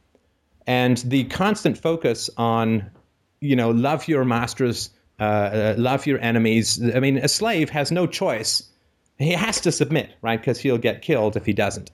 And 0.65 0.97
the 0.97 1.25
constant 1.25 1.77
focus 1.77 2.29
on, 2.38 2.89
you 3.41 3.56
know, 3.56 3.71
love 3.71 4.08
your 4.08 4.23
masters, 4.23 4.89
uh, 5.19 5.23
uh 5.23 5.75
love 5.77 6.06
your 6.06 6.19
enemies. 6.19 6.82
I 6.95 6.99
mean, 6.99 7.17
a 7.17 7.27
slave 7.27 7.69
has 7.69 7.91
no 7.91 8.08
choice. 8.08 8.63
He 9.19 9.32
has 9.32 9.62
to 9.62 9.71
submit, 9.71 10.12
right? 10.21 10.39
Because 10.39 10.60
he'll 10.60 10.77
get 10.77 11.01
killed 11.01 11.36
if 11.36 11.45
he 11.45 11.53
doesn't. 11.53 11.91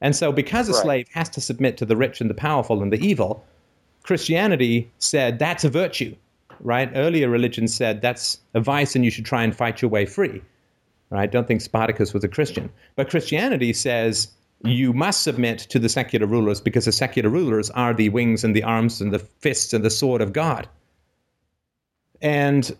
And 0.00 0.16
so, 0.16 0.32
because 0.32 0.68
a 0.68 0.72
Right. 0.72 0.82
slave 0.82 1.06
has 1.12 1.28
to 1.30 1.40
submit 1.40 1.76
to 1.76 1.84
the 1.84 1.96
rich 1.96 2.20
and 2.20 2.28
the 2.28 2.34
powerful 2.34 2.82
and 2.82 2.92
the 2.92 3.04
evil, 3.04 3.44
Christianity 4.02 4.90
said 4.98 5.38
that's 5.38 5.64
a 5.64 5.70
virtue, 5.70 6.16
right? 6.62 6.90
Earlier 6.94 7.28
religion 7.28 7.68
said 7.68 8.00
that's 8.00 8.38
a 8.54 8.60
vice 8.60 8.96
and 8.96 9.04
you 9.04 9.10
should 9.10 9.24
try 9.24 9.42
and 9.42 9.54
fight 9.54 9.82
your 9.82 9.90
way 9.90 10.06
free. 10.06 10.42
Right? 11.10 11.30
Don't 11.30 11.46
think 11.46 11.60
Spartacus 11.60 12.14
was 12.14 12.24
a 12.24 12.28
Christian. 12.28 12.70
But 12.96 13.10
Christianity 13.10 13.74
says 13.74 14.28
you 14.64 14.92
must 14.92 15.22
submit 15.22 15.58
to 15.58 15.78
the 15.78 15.88
secular 15.88 16.26
rulers 16.26 16.60
because 16.60 16.86
the 16.86 16.92
secular 16.92 17.28
rulers 17.28 17.68
are 17.70 17.92
the 17.92 18.08
wings 18.08 18.44
and 18.44 18.56
the 18.56 18.62
arms 18.62 19.00
and 19.00 19.12
the 19.12 19.18
fists 19.18 19.74
and 19.74 19.84
the 19.84 19.90
sword 19.90 20.22
of 20.22 20.32
God. 20.32 20.68
And 22.22 22.74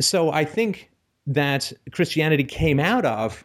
so 0.00 0.30
I 0.30 0.44
think 0.44 0.90
that 1.28 1.72
Christianity 1.92 2.44
came 2.44 2.80
out 2.80 3.06
of 3.06 3.44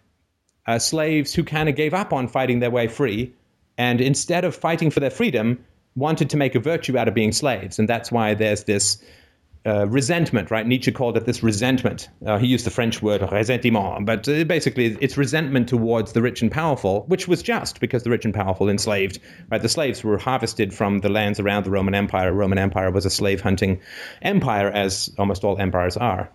uh, 0.66 0.80
slaves 0.80 1.34
who 1.34 1.44
kind 1.44 1.70
of 1.70 1.76
gave 1.76 1.94
up 1.94 2.12
on 2.12 2.28
fighting 2.28 2.60
their 2.60 2.72
way 2.72 2.88
free 2.88 3.34
and 3.78 4.02
instead 4.02 4.46
of 4.46 4.56
fighting 4.56 4.92
for 4.92 5.00
their 5.00 5.10
freedom, 5.10 5.64
wanted 5.96 6.30
to 6.32 6.38
make 6.38 6.56
a 6.56 6.60
virtue 6.60 6.98
out 6.98 7.08
of 7.08 7.14
being 7.14 7.32
slaves. 7.32 7.80
And 7.80 7.88
that's 7.88 8.12
why 8.12 8.34
there's 8.34 8.64
this 8.64 9.04
uh, 9.66 9.88
resentment, 9.88 10.52
right? 10.52 10.66
Nietzsche 10.66 10.92
called 10.92 11.18
it 11.18 11.26
this 11.26 11.42
resentment. 11.42 12.10
Uh, 12.26 12.38
he 12.38 12.48
used 12.48 12.66
the 12.66 12.70
French 12.70 13.02
word 13.02 13.22
ressentiment, 13.22 14.06
but 14.06 14.28
uh, 14.28 14.44
basically 14.44 14.98
it's 15.00 15.18
resentment 15.18 15.70
towards 15.70 16.12
the 16.14 16.22
rich 16.22 16.42
and 16.42 16.52
powerful, 16.52 17.06
which 17.08 17.28
was 17.28 17.42
just 17.42 17.80
because 17.80 18.04
the 18.04 18.10
rich 18.10 18.26
and 18.26 18.34
powerful 18.34 18.70
enslaved, 18.70 19.20
right? 19.50 19.62
The 19.62 19.70
slaves 19.70 20.04
were 20.04 20.18
harvested 20.18 20.74
from 20.74 21.00
the 21.00 21.10
lands 21.10 21.40
around 21.40 21.66
the 21.66 21.72
Roman 21.72 21.96
Empire. 21.96 22.34
Roman 22.34 22.58
Empire 22.58 22.92
was 22.92 23.06
a 23.06 23.10
slave 23.10 23.42
hunting 23.42 23.82
empire, 24.22 24.70
as 24.70 25.14
almost 25.18 25.44
all 25.44 25.58
empires 25.58 25.98
are. 25.98 26.30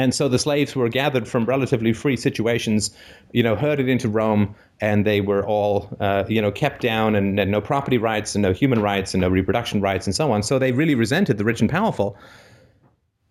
And 0.00 0.14
so 0.14 0.28
the 0.28 0.38
slaves 0.38 0.74
were 0.74 0.88
gathered 0.88 1.28
from 1.28 1.44
relatively 1.44 1.92
free 1.92 2.16
situations, 2.16 2.90
you 3.32 3.42
know, 3.42 3.54
herded 3.54 3.86
into 3.86 4.08
Rome, 4.08 4.54
and 4.80 5.04
they 5.04 5.20
were 5.20 5.44
all, 5.46 5.94
uh, 6.00 6.24
you 6.26 6.40
know, 6.40 6.50
kept 6.50 6.80
down 6.80 7.14
and, 7.14 7.38
and 7.38 7.50
no 7.50 7.60
property 7.60 7.98
rights 7.98 8.34
and 8.34 8.40
no 8.40 8.54
human 8.54 8.80
rights 8.80 9.12
and 9.12 9.20
no 9.20 9.28
reproduction 9.28 9.82
rights 9.82 10.06
and 10.06 10.16
so 10.16 10.32
on. 10.32 10.42
So 10.42 10.58
they 10.58 10.72
really 10.72 10.94
resented 10.94 11.36
the 11.36 11.44
rich 11.44 11.60
and 11.60 11.68
powerful. 11.68 12.16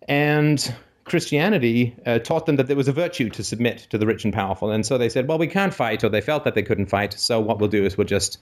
And 0.06 0.74
Christianity 1.02 1.96
uh, 2.06 2.20
taught 2.20 2.46
them 2.46 2.54
that 2.54 2.68
there 2.68 2.76
was 2.76 2.86
a 2.86 2.92
virtue 2.92 3.30
to 3.30 3.42
submit 3.42 3.88
to 3.90 3.98
the 3.98 4.06
rich 4.06 4.24
and 4.24 4.32
powerful. 4.32 4.70
And 4.70 4.86
so 4.86 4.96
they 4.96 5.08
said, 5.08 5.26
well, 5.26 5.38
we 5.38 5.48
can't 5.48 5.74
fight, 5.74 6.04
or 6.04 6.08
they 6.08 6.20
felt 6.20 6.44
that 6.44 6.54
they 6.54 6.62
couldn't 6.62 6.86
fight. 6.86 7.14
So 7.14 7.40
what 7.40 7.58
we'll 7.58 7.68
do 7.68 7.84
is 7.84 7.98
we'll 7.98 8.06
just 8.06 8.38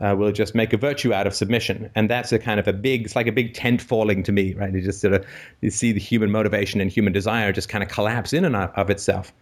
uh, 0.00 0.14
we'll 0.16 0.32
just 0.32 0.54
make 0.54 0.72
a 0.72 0.76
virtue 0.76 1.12
out 1.12 1.26
of 1.26 1.34
submission, 1.34 1.90
and 1.94 2.08
that's 2.08 2.32
a 2.32 2.38
kind 2.38 2.58
of 2.58 2.66
a 2.66 2.72
big. 2.72 3.04
It's 3.04 3.16
like 3.16 3.26
a 3.26 3.32
big 3.32 3.54
tent 3.54 3.82
falling 3.82 4.22
to 4.24 4.32
me, 4.32 4.54
right? 4.54 4.72
You 4.72 4.80
just 4.80 5.00
sort 5.00 5.14
of 5.14 5.26
you 5.60 5.70
see 5.70 5.92
the 5.92 6.00
human 6.00 6.30
motivation 6.30 6.80
and 6.80 6.90
human 6.90 7.12
desire 7.12 7.52
just 7.52 7.68
kind 7.68 7.84
of 7.84 7.90
collapse 7.90 8.32
in 8.32 8.44
and 8.44 8.56
of 8.56 8.90
itself. 8.90 9.32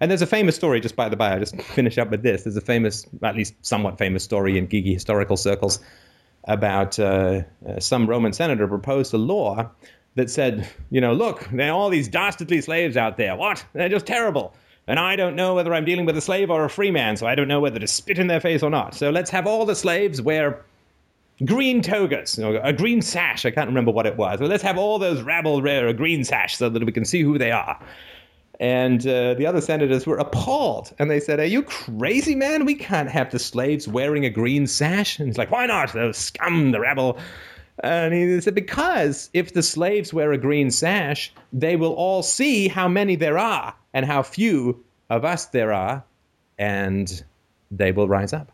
And 0.00 0.10
there's 0.10 0.22
a 0.22 0.26
famous 0.26 0.56
story, 0.56 0.80
just 0.80 0.96
by 0.96 1.08
the 1.08 1.16
by, 1.16 1.32
I'll 1.32 1.40
just 1.40 1.60
finish 1.62 1.98
up 1.98 2.10
with 2.10 2.22
this. 2.22 2.42
There's 2.42 2.56
a 2.56 2.60
famous, 2.60 3.06
at 3.22 3.36
least 3.36 3.54
somewhat 3.62 3.98
famous 3.98 4.24
story 4.24 4.58
in 4.58 4.68
geeky 4.68 4.94
historical 4.94 5.36
circles 5.36 5.80
about 6.44 6.98
uh, 6.98 7.42
uh, 7.66 7.80
some 7.80 8.06
Roman 8.06 8.32
senator 8.32 8.68
proposed 8.68 9.14
a 9.14 9.18
law 9.18 9.70
that 10.14 10.30
said, 10.30 10.68
you 10.90 11.00
know, 11.00 11.12
look, 11.12 11.48
there 11.50 11.70
are 11.70 11.74
all 11.74 11.90
these 11.90 12.08
dastardly 12.08 12.60
slaves 12.60 12.96
out 12.96 13.16
there. 13.16 13.34
What? 13.36 13.64
They're 13.72 13.88
just 13.88 14.06
terrible. 14.06 14.54
And 14.86 14.98
I 14.98 15.16
don't 15.16 15.34
know 15.34 15.54
whether 15.54 15.72
I'm 15.72 15.84
dealing 15.84 16.04
with 16.04 16.16
a 16.16 16.20
slave 16.20 16.50
or 16.50 16.64
a 16.64 16.70
free 16.70 16.90
man, 16.90 17.16
so 17.16 17.26
I 17.26 17.34
don't 17.34 17.48
know 17.48 17.60
whether 17.60 17.78
to 17.78 17.86
spit 17.86 18.18
in 18.18 18.26
their 18.26 18.40
face 18.40 18.62
or 18.62 18.70
not. 18.70 18.94
So 18.94 19.10
let's 19.10 19.30
have 19.30 19.46
all 19.46 19.64
the 19.64 19.74
slaves 19.74 20.20
wear 20.20 20.62
green 21.44 21.82
togas, 21.82 22.38
a 22.38 22.72
green 22.72 23.02
sash. 23.02 23.44
I 23.44 23.50
can't 23.50 23.68
remember 23.68 23.90
what 23.90 24.06
it 24.06 24.16
was. 24.16 24.40
But 24.40 24.50
let's 24.50 24.62
have 24.62 24.78
all 24.78 24.98
those 24.98 25.22
rabble 25.22 25.62
wear 25.62 25.88
a 25.88 25.94
green 25.94 26.22
sash 26.22 26.56
so 26.56 26.68
that 26.68 26.84
we 26.84 26.92
can 26.92 27.04
see 27.04 27.22
who 27.22 27.38
they 27.38 27.50
are. 27.50 27.78
And 28.60 29.06
uh, 29.06 29.34
the 29.34 29.46
other 29.46 29.60
senators 29.60 30.06
were 30.06 30.18
appalled. 30.18 30.94
And 30.98 31.10
they 31.10 31.18
said, 31.18 31.40
Are 31.40 31.44
you 31.44 31.62
crazy, 31.62 32.34
man? 32.34 32.64
We 32.64 32.74
can't 32.74 33.10
have 33.10 33.30
the 33.30 33.38
slaves 33.38 33.88
wearing 33.88 34.24
a 34.24 34.30
green 34.30 34.66
sash. 34.66 35.18
And 35.18 35.28
he's 35.28 35.38
like, 35.38 35.50
Why 35.50 35.66
not? 35.66 35.92
Those 35.92 36.16
scum, 36.16 36.70
the 36.70 36.80
rabble. 36.80 37.18
And 37.82 38.14
he 38.14 38.40
said, 38.40 38.54
Because 38.54 39.30
if 39.32 39.52
the 39.52 39.62
slaves 39.62 40.12
wear 40.12 40.32
a 40.32 40.38
green 40.38 40.70
sash, 40.70 41.32
they 41.52 41.76
will 41.76 41.92
all 41.94 42.22
see 42.22 42.68
how 42.68 42.88
many 42.88 43.16
there 43.16 43.38
are 43.38 43.74
and 43.92 44.06
how 44.06 44.22
few 44.22 44.84
of 45.10 45.24
us 45.24 45.46
there 45.46 45.72
are, 45.72 46.04
and 46.58 47.22
they 47.70 47.92
will 47.92 48.08
rise 48.08 48.32
up. 48.32 48.52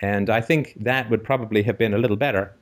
And 0.00 0.30
I 0.30 0.40
think 0.40 0.74
that 0.80 1.10
would 1.10 1.24
probably 1.24 1.62
have 1.62 1.76
been 1.76 1.92
a 1.92 1.98
little 1.98 2.16
better 2.16 2.54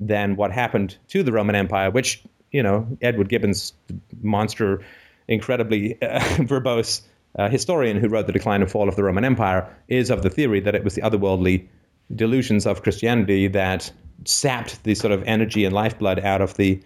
than 0.00 0.36
what 0.36 0.52
happened 0.52 0.96
to 1.08 1.22
the 1.22 1.32
Roman 1.32 1.54
Empire, 1.54 1.90
which, 1.90 2.22
you 2.50 2.62
know, 2.62 2.86
Edward 3.02 3.28
Gibbon's 3.28 3.72
monster, 4.22 4.82
incredibly 5.28 6.00
uh, 6.02 6.20
verbose 6.38 7.02
uh, 7.38 7.48
historian 7.48 7.98
who 7.98 8.08
wrote 8.08 8.26
The 8.26 8.32
Decline 8.32 8.62
and 8.62 8.70
Fall 8.70 8.88
of 8.88 8.96
the 8.96 9.04
Roman 9.04 9.24
Empire, 9.24 9.68
is 9.88 10.10
of 10.10 10.22
the 10.22 10.30
theory 10.30 10.60
that 10.60 10.74
it 10.74 10.82
was 10.82 10.94
the 10.94 11.02
otherworldly 11.02 11.66
delusions 12.14 12.66
of 12.66 12.82
Christianity 12.82 13.48
that 13.48 13.92
sapped 14.24 14.82
the 14.84 14.94
sort 14.94 15.12
of 15.12 15.22
energy 15.24 15.64
and 15.64 15.74
lifeblood 15.74 16.18
out 16.20 16.40
of 16.40 16.54
the 16.54 16.80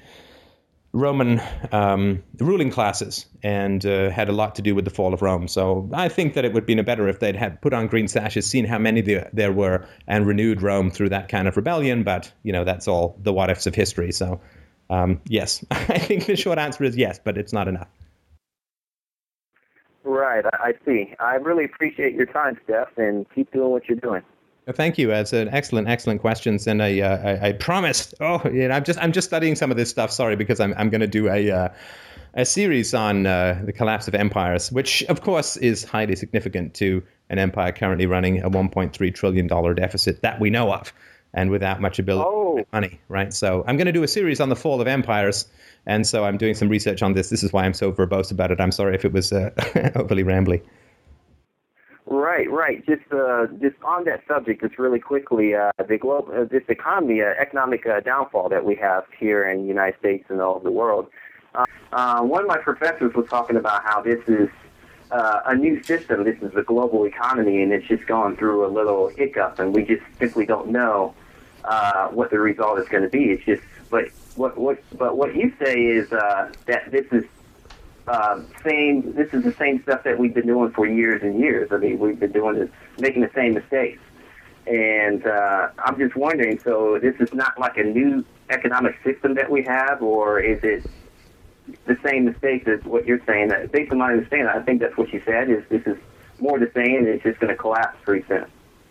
Roman 0.95 1.41
um, 1.73 2.23
ruling 2.39 2.71
classes 2.71 3.25
and 3.43 3.85
uh, 3.87 4.11
had 4.11 4.29
a 4.29 4.33
lot 4.33 4.55
to 4.57 4.63
do 4.63 4.75
with 4.75 4.85
the 4.85 4.91
fall 4.91 5.15
of 5.15 5.23
Rome. 5.23 5.49
So 5.49 5.89
I 5.95 6.09
think 6.09 6.35
that 6.35 6.45
it 6.45 6.53
would 6.53 6.63
have 6.63 6.67
been 6.67 6.85
better 6.85 7.09
if 7.09 7.19
they'd 7.19 7.35
had 7.35 7.63
put 7.63 7.73
on 7.73 7.87
green 7.87 8.09
sashes, 8.09 8.47
seen 8.47 8.67
how 8.67 8.79
many 8.79 9.01
there, 9.01 9.31
there 9.33 9.53
were, 9.53 9.87
and 10.07 10.27
renewed 10.27 10.61
Rome 10.61 10.91
through 10.91 11.09
that 11.09 11.31
kind 11.31 11.49
of 11.49 11.57
rebellion. 11.57 12.03
But 12.03 12.31
you 12.43 12.53
know 12.53 12.65
that's 12.65 12.89
all 12.89 13.17
the 13.23 13.33
what 13.33 13.49
ifs 13.49 13.67
of 13.67 13.75
history. 13.75 14.13
So 14.13 14.39
um, 14.91 15.21
yes, 15.27 15.65
I 15.71 15.99
think 15.99 16.27
the 16.27 16.37
short 16.37 16.59
answer 16.59 16.85
is 16.85 16.95
yes, 16.95 17.19
but 17.23 17.39
it's 17.39 17.55
not 17.55 17.69
enough. 17.69 17.89
Right, 20.05 20.45
I 20.45 20.57
I 20.69 20.73
see. 20.85 21.15
I 21.21 21.37
really 21.37 21.65
appreciate 21.65 22.13
your 22.15 22.27
time, 22.27 22.59
Steph, 22.65 22.99
and 22.99 23.25
keep 23.35 23.51
doing 23.51 23.71
what 23.71 23.89
you're 23.89 23.99
doing. 23.99 24.23
Thank 24.71 24.97
you. 24.97 25.09
That's 25.09 25.33
an 25.33 25.49
excellent, 25.49 25.89
excellent 25.89 26.21
questions, 26.21 26.67
and 26.69 26.81
I, 26.83 27.01
uh, 27.01 27.39
I, 27.43 27.49
I 27.49 27.53
promised. 27.53 28.15
Oh, 28.21 28.41
yeah, 28.49 28.75
I'm 28.75 28.85
just, 28.85 28.99
I'm 29.01 29.11
just 29.13 29.27
studying 29.27 29.57
some 29.57 29.73
of 29.73 29.77
this 29.77 29.91
stuff. 29.91 30.13
Sorry, 30.13 30.37
because 30.37 30.61
I'm, 30.61 30.73
I'm 30.77 30.89
going 30.89 31.01
to 31.01 31.09
do 31.09 31.29
a, 31.29 31.51
uh, 31.51 31.69
a 32.35 32.45
series 32.45 32.95
on 32.95 33.27
uh, 33.27 33.61
the 33.65 33.73
collapse 33.73 34.07
of 34.07 34.15
empires, 34.15 34.71
which, 34.71 35.03
of 35.05 35.21
course, 35.21 35.57
is 35.57 35.83
highly 35.85 36.15
significant 36.15 36.75
to 36.75 37.03
an 37.29 37.41
empire 37.41 37.73
currently 37.73 38.07
running 38.07 38.41
a 38.43 38.49
1.3 38.51 39.15
trillion 39.15 39.49
dollar 39.49 39.75
deficit 39.75 40.23
that 40.23 40.39
we 40.41 40.49
know 40.49 40.73
of, 40.73 40.93
and 41.35 41.51
without 41.51 41.81
much 41.81 41.99
ability 41.99 42.29
Oh. 42.29 42.65
money. 42.73 43.01
Right. 43.09 43.33
So 43.35 43.65
I'm 43.67 43.77
going 43.77 43.87
to 43.87 43.93
do 43.93 44.05
a 44.05 44.09
series 44.09 44.39
on 44.41 44.49
the 44.49 44.57
fall 44.57 44.81
of 44.81 44.87
empires, 44.87 45.49
and 45.87 46.07
so 46.07 46.25
I'm 46.25 46.39
doing 46.39 46.55
some 46.55 46.69
research 46.69 47.03
on 47.03 47.15
this. 47.15 47.31
This 47.31 47.43
is 47.43 47.53
why 47.53 47.65
I'm 47.65 47.75
so 47.75 47.91
verbose 47.91 48.31
about 48.31 48.53
it. 48.53 48.61
I'm 48.61 48.71
sorry 48.73 48.95
if 48.95 49.05
it 49.05 49.13
was 49.13 49.33
uh, 49.33 49.51
overly 49.97 50.23
rambly. 50.23 50.63
Right, 52.13 52.51
right. 52.51 52.85
Just, 52.85 53.11
uh, 53.11 53.47
just 53.59 53.77
on 53.83 54.05
that 54.05 54.23
subject, 54.29 54.61
just 54.61 54.79
really 54.79 54.99
quickly, 54.99 55.55
uh, 55.55 55.73
the 55.89 55.97
global, 55.97 56.31
uh, 56.35 56.45
this 56.45 56.63
economy, 56.69 57.23
uh, 57.23 57.33
economic 57.39 57.87
uh, 57.87 58.01
downfall 58.01 58.51
that 58.51 58.67
we 58.67 58.75
have 58.75 59.05
here 59.19 59.49
in 59.49 59.63
the 59.63 59.67
United 59.67 59.99
States 59.99 60.27
and 60.29 60.39
all 60.39 60.57
over 60.57 60.65
the 60.65 60.71
world. 60.71 61.09
Uh, 61.55 61.65
uh, 61.91 62.21
one 62.21 62.43
of 62.43 62.49
my 62.49 62.59
professors 62.59 63.15
was 63.15 63.27
talking 63.31 63.57
about 63.57 63.83
how 63.85 64.03
this 64.03 64.23
is 64.29 64.51
uh, 65.11 65.41
a 65.47 65.55
new 65.55 65.83
system. 65.83 66.25
This 66.25 66.37
is 66.43 66.53
the 66.53 66.63
global 66.63 67.07
economy, 67.07 67.63
and 67.63 67.73
it's 67.73 67.89
just 67.89 68.07
going 68.07 68.37
through 68.37 68.67
a 68.67 68.69
little 68.71 69.09
hiccup, 69.09 69.59
and 69.59 69.75
we 69.75 69.83
just 69.83 70.03
simply 70.19 70.45
don't 70.45 70.69
know 70.69 71.15
uh, 71.65 72.09
what 72.09 72.31
the 72.31 72.39
result 72.39 72.79
is 72.79 72.89
going 72.89 73.05
to 73.05 73.09
be. 73.09 73.31
It's 73.31 73.45
just, 73.45 73.63
but 73.89 74.11
what, 74.37 74.59
what, 74.59 74.83
but 74.99 75.17
what 75.17 75.35
you 75.35 75.51
say 75.65 75.81
is 75.83 76.13
uh, 76.13 76.53
that 76.67 76.91
this 76.91 77.07
is 77.11 77.25
uh, 78.07 78.41
same. 78.65 79.15
This 79.15 79.33
is 79.33 79.45
the 79.45 79.53
same 79.53 79.83
stuff 79.83 80.03
that 80.05 80.19
we've 80.19 80.35
been 80.35 80.47
doing 80.47 80.73
for 80.73 80.87
years 80.87 81.23
and 81.23 81.39
years. 81.39 81.71
I 81.73 81.77
mean, 81.77 81.99
we've 81.99 82.19
been 82.19 82.33
doing 82.33 82.59
this, 82.59 82.71
making 82.99 83.23
the 83.23 83.31
same 83.35 83.55
mistakes. 83.55 84.01
And 84.67 85.27
uh, 85.27 85.71
I'm 85.79 85.99
just 85.99 86.17
wondering. 86.17 86.59
So 86.59 86.99
this 86.99 87.15
is 87.21 87.33
not 87.33 87.59
like 87.59 87.77
a 87.77 87.85
new 87.85 88.25
economic 88.51 88.97
system 89.05 89.35
that 89.35 89.51
we 89.51 89.63
have, 89.65 90.03
or 90.03 90.41
is 90.41 90.63
it 90.63 90.85
the 91.87 91.97
same 92.05 92.25
mistakes 92.25 92.69
as 92.69 92.85
what 92.85 93.07
you're 93.07 93.23
saying? 93.27 93.49
That 93.49 93.73
based 93.73 93.93
on 93.93 93.99
my 93.99 94.13
understanding, 94.13 94.49
I 94.49 94.61
think 94.61 94.81
that's 94.81 94.97
what 94.97 95.13
you 95.13 95.23
said. 95.25 95.51
Is 95.51 95.65
this 95.69 95.83
is 95.87 95.97
more 96.41 96.59
the 96.59 96.71
same, 96.75 96.97
and 96.97 97.09
it's 97.09 97.23
just 97.23 97.41
going 97.41 97.51
to 97.51 97.57
collapse 97.57 97.99
pretty 98.03 98.27
soon. 98.27 98.47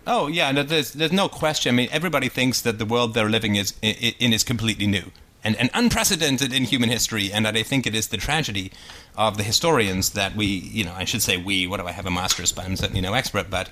Oh 0.07 0.27
yeah, 0.27 0.51
no, 0.51 0.63
there's 0.63 0.93
there's 0.93 1.11
no 1.11 1.29
question. 1.29 1.73
I 1.73 1.77
mean, 1.77 1.89
everybody 1.91 2.27
thinks 2.27 2.61
that 2.61 2.79
the 2.79 2.85
world 2.85 3.13
they're 3.13 3.29
living 3.29 3.55
is 3.55 3.73
in 3.81 4.33
is 4.33 4.43
completely 4.43 4.87
new 4.87 5.11
and, 5.43 5.55
and 5.57 5.69
unprecedented 5.73 6.53
in 6.53 6.63
human 6.65 6.89
history, 6.89 7.31
and 7.31 7.45
that 7.45 7.55
I 7.55 7.63
think 7.63 7.87
it 7.87 7.95
is 7.95 8.07
the 8.07 8.17
tragedy 8.17 8.71
of 9.17 9.37
the 9.37 9.43
historians 9.43 10.11
that 10.11 10.35
we, 10.35 10.45
you 10.45 10.83
know, 10.83 10.93
I 10.93 11.05
should 11.05 11.21
say 11.21 11.37
we. 11.37 11.67
What 11.67 11.79
do 11.79 11.87
I 11.87 11.91
have 11.91 12.05
a 12.05 12.11
master's? 12.11 12.51
But 12.51 12.65
I'm 12.65 12.75
certainly 12.75 13.01
no 13.01 13.13
expert, 13.13 13.49
but. 13.49 13.69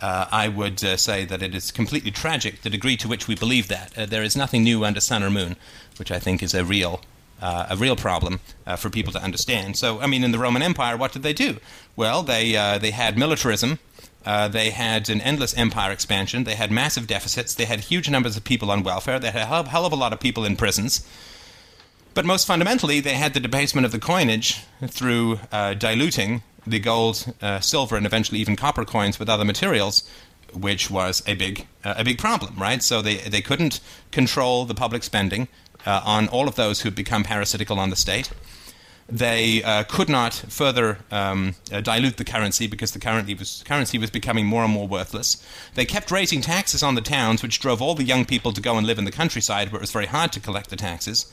Uh, 0.00 0.26
I 0.32 0.48
would 0.48 0.82
uh, 0.82 0.96
say 0.96 1.24
that 1.26 1.42
it 1.42 1.54
is 1.54 1.70
completely 1.70 2.10
tragic 2.10 2.62
the 2.62 2.70
degree 2.70 2.96
to 2.96 3.06
which 3.06 3.28
we 3.28 3.36
believe 3.36 3.68
that. 3.68 3.96
Uh, 3.96 4.04
there 4.04 4.24
is 4.24 4.36
nothing 4.36 4.64
new 4.64 4.84
under 4.84 4.98
sun 4.98 5.22
or 5.22 5.30
moon, 5.30 5.54
which 5.96 6.10
I 6.10 6.18
think 6.18 6.42
is 6.42 6.54
a 6.54 6.64
real 6.64 7.02
uh, 7.40 7.66
a 7.70 7.76
real 7.76 7.96
problem 7.96 8.40
uh, 8.66 8.76
for 8.76 8.90
people 8.90 9.12
to 9.12 9.22
understand. 9.22 9.76
So, 9.76 10.00
I 10.00 10.06
mean, 10.06 10.24
in 10.24 10.30
the 10.32 10.38
Roman 10.38 10.62
Empire, 10.62 10.96
what 10.96 11.12
did 11.12 11.22
they 11.22 11.32
do? 11.32 11.58
Well, 11.96 12.22
they 12.22 12.56
uh, 12.56 12.78
they 12.78 12.90
had 12.90 13.16
militarism. 13.18 13.78
They 14.24 14.70
had 14.70 15.08
an 15.08 15.20
endless 15.20 15.56
empire 15.56 15.90
expansion. 15.90 16.44
They 16.44 16.54
had 16.54 16.70
massive 16.70 17.06
deficits. 17.06 17.54
They 17.54 17.64
had 17.64 17.80
huge 17.80 18.08
numbers 18.08 18.36
of 18.36 18.44
people 18.44 18.70
on 18.70 18.84
welfare. 18.84 19.18
They 19.18 19.30
had 19.30 19.42
a 19.42 19.68
hell 19.68 19.84
of 19.84 19.92
a 19.92 19.96
lot 19.96 20.12
of 20.12 20.20
people 20.20 20.44
in 20.44 20.56
prisons. 20.56 21.06
But 22.14 22.26
most 22.26 22.46
fundamentally, 22.46 23.00
they 23.00 23.14
had 23.14 23.32
the 23.32 23.40
debasement 23.40 23.86
of 23.86 23.92
the 23.92 23.98
coinage 23.98 24.62
through 24.86 25.40
uh, 25.50 25.74
diluting 25.74 26.42
the 26.66 26.78
gold, 26.78 27.32
uh, 27.40 27.60
silver, 27.60 27.96
and 27.96 28.06
eventually 28.06 28.38
even 28.38 28.54
copper 28.54 28.84
coins 28.84 29.18
with 29.18 29.28
other 29.28 29.44
materials, 29.44 30.08
which 30.52 30.90
was 30.90 31.22
a 31.26 31.34
big 31.34 31.66
uh, 31.84 31.94
a 31.96 32.04
big 32.04 32.18
problem, 32.18 32.54
right? 32.56 32.82
So 32.82 33.00
they 33.02 33.16
they 33.16 33.40
couldn't 33.40 33.80
control 34.10 34.64
the 34.66 34.74
public 34.74 35.02
spending 35.02 35.48
uh, 35.86 36.02
on 36.04 36.28
all 36.28 36.48
of 36.48 36.54
those 36.54 36.82
who 36.82 36.88
had 36.88 36.94
become 36.94 37.24
parasitical 37.24 37.78
on 37.78 37.90
the 37.90 37.96
state. 37.96 38.30
They 39.08 39.62
uh, 39.62 39.84
could 39.84 40.08
not 40.08 40.32
further 40.32 40.98
um, 41.10 41.54
uh, 41.72 41.80
dilute 41.80 42.16
the 42.16 42.24
currency 42.24 42.66
because 42.66 42.92
the 42.92 43.00
currency 43.00 43.34
was, 43.34 43.62
currency 43.66 43.98
was 43.98 44.10
becoming 44.10 44.46
more 44.46 44.64
and 44.64 44.72
more 44.72 44.86
worthless. 44.86 45.44
They 45.74 45.84
kept 45.84 46.10
raising 46.10 46.40
taxes 46.40 46.82
on 46.82 46.94
the 46.94 47.00
towns, 47.00 47.42
which 47.42 47.58
drove 47.58 47.82
all 47.82 47.94
the 47.94 48.04
young 48.04 48.24
people 48.24 48.52
to 48.52 48.60
go 48.60 48.78
and 48.78 48.86
live 48.86 48.98
in 48.98 49.04
the 49.04 49.10
countryside 49.10 49.70
where 49.70 49.80
it 49.80 49.82
was 49.82 49.90
very 49.90 50.06
hard 50.06 50.32
to 50.32 50.40
collect 50.40 50.70
the 50.70 50.76
taxes. 50.76 51.26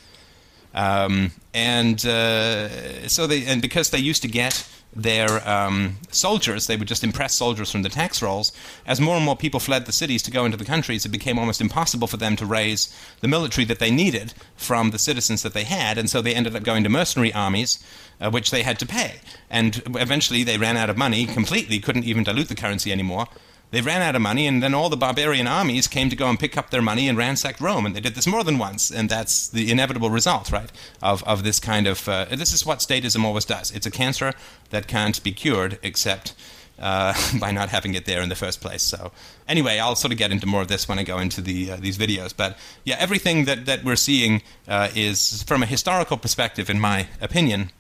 Um, 0.74 1.32
and 1.54 2.06
uh, 2.06 3.08
so 3.08 3.28
they, 3.28 3.46
and 3.46 3.62
because 3.62 3.90
they 3.90 3.98
used 3.98 4.22
to 4.22 4.28
get 4.28 4.68
their 4.96 5.48
um, 5.48 5.98
soldiers, 6.12 6.68
they 6.68 6.76
would 6.76 6.88
just 6.88 7.04
impress 7.04 7.36
soldiers 7.36 7.72
from 7.72 7.84
the 7.84 7.90
tax 7.90 8.22
rolls. 8.22 8.52
As 8.86 9.00
more 9.00 9.16
and 9.16 9.26
more 9.26 9.36
people 9.36 9.60
fled 9.60 9.86
the 9.86 9.92
cities 9.92 10.24
to 10.24 10.32
go 10.32 10.46
into 10.46 10.58
the 10.58 10.66
countries, 10.66 11.06
it 11.06 11.10
became 11.10 11.38
almost 11.38 11.62
impossible 11.62 12.08
for 12.08 12.18
them 12.18 12.36
to 12.38 12.46
raise 12.46 12.94
the 13.22 13.28
military 13.28 13.66
that 13.66 13.80
they 13.80 13.92
needed 13.92 14.34
from 14.56 14.92
the 14.92 15.00
citizens 15.00 15.44
that 15.44 15.54
they 15.54 15.64
had, 15.64 15.98
and 15.98 16.10
so 16.10 16.22
they 16.22 16.34
ended 16.34 16.56
up 16.56 16.64
going 16.64 16.84
to 16.84 16.90
mercenary 16.90 17.34
armies, 17.34 17.84
uh, 18.20 18.30
which 18.32 18.52
they 18.52 18.64
had 18.64 18.80
to 18.80 18.86
pay. 18.86 19.22
And 19.50 19.82
eventually 19.96 20.44
they 20.44 20.58
ran 20.58 20.78
out 20.78 20.90
of 20.90 20.98
money 20.98 21.26
completely, 21.26 21.80
couldn't 21.80 22.06
even 22.06 22.24
dilute 22.24 22.50
the 22.50 22.56
currency 22.56 22.92
anymore. 22.92 23.28
They 23.72 23.82
ran 23.82 24.02
out 24.02 24.16
of 24.16 24.22
money, 24.22 24.48
and 24.48 24.64
then 24.64 24.74
all 24.74 24.90
the 24.90 24.98
barbarian 24.98 25.48
armies 25.48 25.88
came 25.88 26.10
to 26.10 26.16
go 26.16 26.28
and 26.28 26.40
pick 26.40 26.58
up 26.58 26.72
their 26.72 26.82
money 26.82 27.08
and 27.08 27.18
ransacked 27.18 27.62
Rome, 27.62 27.86
and 27.86 27.96
they 27.96 28.02
did 28.02 28.16
this 28.16 28.26
more 28.26 28.44
than 28.44 28.58
once, 28.58 28.90
and 28.90 29.10
that's 29.10 29.48
the 29.48 29.72
inevitable 29.72 30.10
result, 30.10 30.52
right, 30.52 30.72
of, 31.04 31.24
of 31.24 31.44
this 31.44 31.60
kind 31.60 31.86
of. 31.86 32.08
Uh, 32.10 32.26
this 32.26 32.52
is 32.52 32.66
what 32.66 32.80
statism 32.80 33.24
always 33.24 33.46
does. 33.46 33.72
It's 33.72 33.86
a 33.86 33.92
cancer 33.92 34.34
that 34.72 34.88
can't 34.88 35.22
be 35.24 35.32
cured 35.32 35.78
except 35.84 36.34
uh, 36.80 37.14
by 37.40 37.52
not 37.52 37.70
having 37.70 37.94
it 37.94 38.06
there 38.06 38.22
in 38.22 38.30
the 38.30 38.36
first 38.36 38.62
place. 38.62 38.82
So 38.82 39.12
anyway, 39.48 39.78
I'll 39.80 39.96
sort 39.96 40.12
of 40.12 40.18
get 40.18 40.32
into 40.32 40.48
more 40.48 40.62
of 40.62 40.68
this 40.68 40.88
when 40.88 41.00
I 41.00 41.04
go 41.04 41.20
into 41.20 41.42
the 41.42 41.72
uh, 41.72 41.76
these 41.76 41.98
videos. 41.98 42.34
But 42.36 42.58
yeah, 42.86 42.96
everything 43.00 43.46
that 43.46 43.66
that 43.66 43.84
we're 43.84 43.96
seeing 43.96 44.42
uh, 44.68 44.90
is 44.96 45.44
from 45.44 45.64
a 45.64 45.66
historical 45.66 46.18
perspective, 46.18 46.70
in 46.70 46.80
my 46.80 47.08
opinion, 47.22 47.72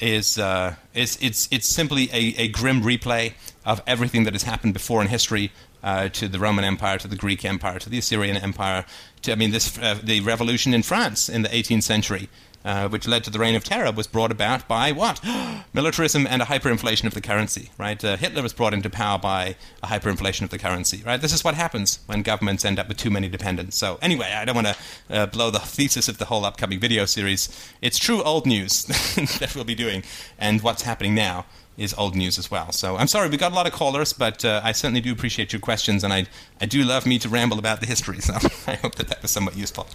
is 0.00 0.38
uh, 0.38 0.74
is 0.94 1.18
it's 1.20 1.48
it's 1.50 1.68
simply 1.68 2.08
a, 2.12 2.34
a 2.38 2.48
grim 2.48 2.82
replay 2.82 3.34
of 3.64 3.82
everything 3.86 4.24
that 4.24 4.32
has 4.32 4.42
happened 4.42 4.72
before 4.72 5.00
in 5.00 5.08
history 5.08 5.52
uh, 5.82 6.08
to 6.08 6.28
the 6.28 6.38
Roman 6.38 6.64
Empire, 6.64 6.98
to 6.98 7.08
the 7.08 7.16
Greek 7.16 7.44
Empire, 7.44 7.78
to 7.78 7.88
the 7.88 7.98
Assyrian 7.98 8.36
Empire. 8.36 8.84
To, 9.22 9.32
I 9.32 9.34
mean, 9.34 9.50
this 9.50 9.78
uh, 9.78 9.98
the 10.02 10.20
revolution 10.20 10.74
in 10.74 10.82
France 10.82 11.28
in 11.28 11.42
the 11.42 11.48
18th 11.48 11.82
century 11.82 12.28
uh, 12.64 12.88
which 12.88 13.06
led 13.06 13.24
to 13.24 13.30
the 13.30 13.38
Reign 13.38 13.54
of 13.54 13.64
Terror, 13.64 13.92
was 13.92 14.06
brought 14.06 14.30
about 14.30 14.66
by 14.66 14.92
what? 14.92 15.20
Militarism 15.72 16.26
and 16.26 16.42
a 16.42 16.46
hyperinflation 16.46 17.04
of 17.04 17.14
the 17.14 17.20
currency, 17.20 17.70
right? 17.78 18.02
Uh, 18.02 18.16
Hitler 18.16 18.42
was 18.42 18.52
brought 18.52 18.74
into 18.74 18.88
power 18.88 19.18
by 19.18 19.56
a 19.82 19.86
hyperinflation 19.86 20.42
of 20.42 20.50
the 20.50 20.58
currency, 20.58 21.02
right? 21.04 21.20
This 21.20 21.32
is 21.32 21.44
what 21.44 21.54
happens 21.54 22.00
when 22.06 22.22
governments 22.22 22.64
end 22.64 22.78
up 22.78 22.88
with 22.88 22.96
too 22.96 23.10
many 23.10 23.28
dependents. 23.28 23.76
So, 23.76 23.98
anyway, 24.00 24.32
I 24.32 24.44
don't 24.44 24.54
want 24.54 24.68
to 24.68 24.76
uh, 25.10 25.26
blow 25.26 25.50
the 25.50 25.58
thesis 25.76 26.08
of 26.08 26.18
the 26.18 26.26
whole 26.26 26.44
upcoming 26.44 26.80
video 26.80 27.04
series. 27.04 27.48
It's 27.82 27.98
true 27.98 28.22
old 28.22 28.46
news 28.46 28.84
that 29.38 29.52
we'll 29.54 29.64
be 29.64 29.74
doing, 29.74 30.02
and 30.38 30.62
what's 30.62 30.82
happening 30.82 31.14
now 31.14 31.46
is 31.76 31.94
old 31.94 32.14
news 32.14 32.38
as 32.38 32.50
well. 32.50 32.72
So 32.72 32.96
I'm 32.96 33.08
sorry 33.08 33.28
we 33.28 33.36
got 33.36 33.52
a 33.52 33.54
lot 33.54 33.66
of 33.66 33.72
callers, 33.72 34.12
but 34.12 34.44
uh, 34.44 34.60
I 34.62 34.72
certainly 34.72 35.00
do 35.00 35.12
appreciate 35.12 35.52
your 35.52 35.60
questions, 35.60 36.04
and 36.04 36.12
I 36.12 36.26
I 36.60 36.66
do 36.66 36.82
love 36.84 37.04
me 37.06 37.18
to 37.18 37.28
ramble 37.28 37.58
about 37.58 37.80
the 37.80 37.86
history. 37.86 38.18
So 38.24 38.32
I 38.66 38.76
hope 38.76 38.94
that 38.94 39.08
that 39.08 39.20
was 39.20 39.30
somewhat 39.30 39.56
useful. 39.56 39.86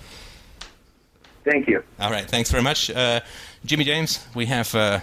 Thank 1.49 1.67
you. 1.67 1.83
All 1.99 2.11
right. 2.11 2.29
Thanks 2.29 2.51
very 2.51 2.61
much. 2.61 2.91
Uh, 2.91 3.21
Jimmy 3.65 3.83
James, 3.83 4.25
we 4.35 4.45
have 4.45 4.73
uh, 4.75 4.99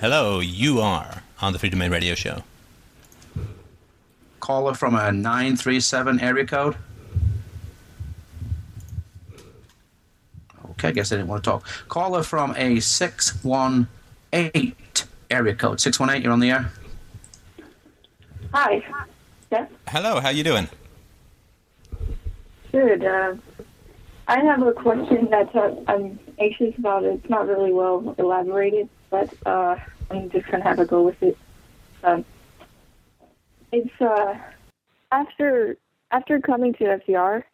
Hello, 0.00 0.40
you 0.40 0.80
are 0.80 1.22
on 1.42 1.52
the 1.52 1.58
Freedomain 1.58 1.90
Radio 1.90 2.14
Show. 2.14 2.42
Caller 4.40 4.74
from 4.74 4.94
a 4.94 5.12
937 5.12 6.20
area 6.20 6.46
code. 6.46 6.76
Okay, 10.70 10.88
I 10.88 10.92
guess 10.92 11.12
I 11.12 11.16
didn't 11.16 11.28
want 11.28 11.44
to 11.44 11.50
talk. 11.50 11.66
Caller 11.88 12.22
from 12.22 12.54
a 12.56 12.80
618 12.80 14.74
area 15.30 15.54
code. 15.54 15.78
618, 15.78 16.22
you're 16.22 16.32
on 16.32 16.40
the 16.40 16.50
air. 16.50 16.72
Hi. 18.52 18.82
Yes. 19.52 19.70
Hello, 19.88 20.20
how 20.20 20.30
you 20.30 20.42
doing? 20.42 20.68
Good. 22.72 23.04
Uh, 23.04 23.36
I 24.26 24.40
have 24.40 24.62
a 24.62 24.72
question 24.72 25.28
that 25.30 25.54
uh, 25.54 25.74
I'm 25.86 26.18
anxious 26.38 26.76
about. 26.76 27.04
It's 27.04 27.28
not 27.28 27.46
really 27.46 27.72
well 27.72 28.14
elaborated, 28.18 28.88
but 29.08 29.32
uh, 29.46 29.76
I'm 30.10 30.30
just 30.30 30.46
gonna 30.48 30.64
have 30.64 30.78
to 30.78 30.84
go 30.84 31.02
with 31.02 31.22
it. 31.22 31.38
Um, 32.02 32.24
it's 33.72 34.00
uh, 34.00 34.34
after 35.12 35.76
after 36.10 36.40
coming 36.40 36.74
to 36.74 36.84
FDR, 36.84 37.44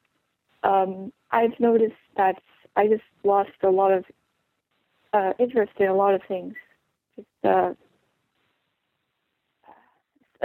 um, 0.63 1.13
I've 1.31 1.59
noticed 1.61 1.95
that 2.17 2.41
I 2.75 2.89
just 2.89 3.05
lost 3.23 3.51
a 3.63 3.71
lot 3.71 3.93
of 3.93 4.05
uh, 5.13 5.33
interest 5.39 5.73
in 5.79 5.89
a 5.89 5.95
lot 5.95 6.15
of 6.15 6.23
things. 6.29 6.55
Just 7.17 7.29
uh, 7.45 7.75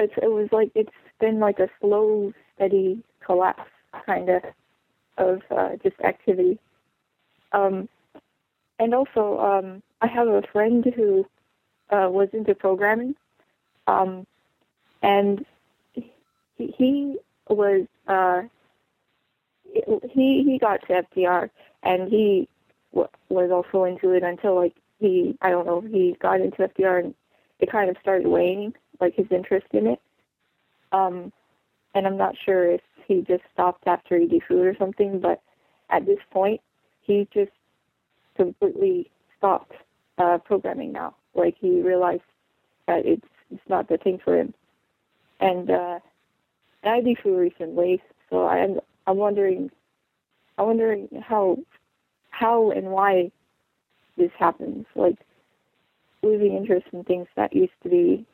it's, 0.02 0.14
it 0.22 0.32
was 0.32 0.50
like 0.52 0.72
it's 0.76 0.92
been 1.20 1.40
like 1.40 1.60
a 1.60 1.70
slow, 1.82 2.34
steady 2.56 3.04
collapse 3.26 3.70
kind 4.06 4.30
of 4.30 4.44
of 5.18 5.42
uh, 5.52 5.72
just 5.84 6.00
activity. 6.02 6.60
Um, 7.52 7.90
and 8.80 8.94
also, 8.96 9.40
um, 9.40 9.84
I 10.02 10.08
have 10.08 10.28
a 10.28 10.44
friend 10.52 10.86
who 10.96 11.26
uh, 11.92 12.10
was 12.10 12.30
into 12.34 12.56
programming, 12.56 13.16
um, 13.88 14.26
and 15.04 15.46
he, 15.94 16.12
he 16.58 17.18
was 17.50 17.88
uh, 18.08 18.44
he 19.74 20.44
he 20.46 20.58
got 20.60 20.82
to 20.88 21.04
FDR, 21.16 21.50
and 21.84 22.10
he 22.10 22.48
w- 22.94 23.10
was 23.30 23.52
also 23.52 23.86
into 23.86 24.12
it 24.12 24.24
until 24.24 24.56
like 24.56 24.76
he 25.00 25.38
I 25.42 25.50
don't 25.52 25.66
know 25.66 25.82
he 25.82 26.16
got 26.22 26.42
into 26.42 26.68
FDR 26.68 27.06
and 27.06 27.16
it 27.60 27.72
kind 27.72 27.90
of 27.90 27.98
started 28.02 28.28
waning 28.28 28.74
like 29.02 29.16
his 29.16 29.28
interest 29.32 29.68
in 29.74 29.88
it. 29.88 30.00
Um, 30.92 31.34
and 31.94 32.08
I'm 32.08 32.18
not 32.18 32.36
sure 32.46 32.72
if 32.72 32.82
he 33.08 33.22
just 33.28 33.44
stopped 33.54 33.86
after 33.88 34.18
deFOOed 34.20 34.74
or 34.74 34.76
something, 34.78 35.20
but 35.20 35.42
at 35.90 36.06
this 36.06 36.20
point, 36.32 36.62
he 37.02 37.28
just 37.34 37.52
completely 38.38 39.10
stopped 39.38 39.74
uh, 40.18 40.38
programming 40.38 40.92
now. 40.94 41.16
Like 41.34 41.56
he 41.60 41.82
realized 41.82 42.22
that 42.88 43.06
it's 43.06 43.28
it's 43.50 43.62
not 43.68 43.90
the 43.90 43.98
thing 43.98 44.20
for 44.24 44.38
him. 44.38 44.54
And 45.42 45.70
uh, 45.70 46.00
I 46.84 47.02
deFOOed 47.02 47.40
recently, 47.40 48.02
so 48.30 48.48
I'm 48.48 48.80
I'm 49.08 49.18
wondering, 49.18 49.72
I'm 50.58 50.68
wondering 50.68 51.10
how 51.28 51.58
how 52.30 52.72
and 52.72 52.88
why 52.88 53.32
this 54.18 54.32
happens. 54.38 54.86
Like 54.96 55.18
losing 56.24 56.56
interest 56.56 56.88
in 56.94 57.04
things 57.04 57.28
that 57.36 57.54
used 57.56 57.74
to 57.84 57.90
be 57.90 58.26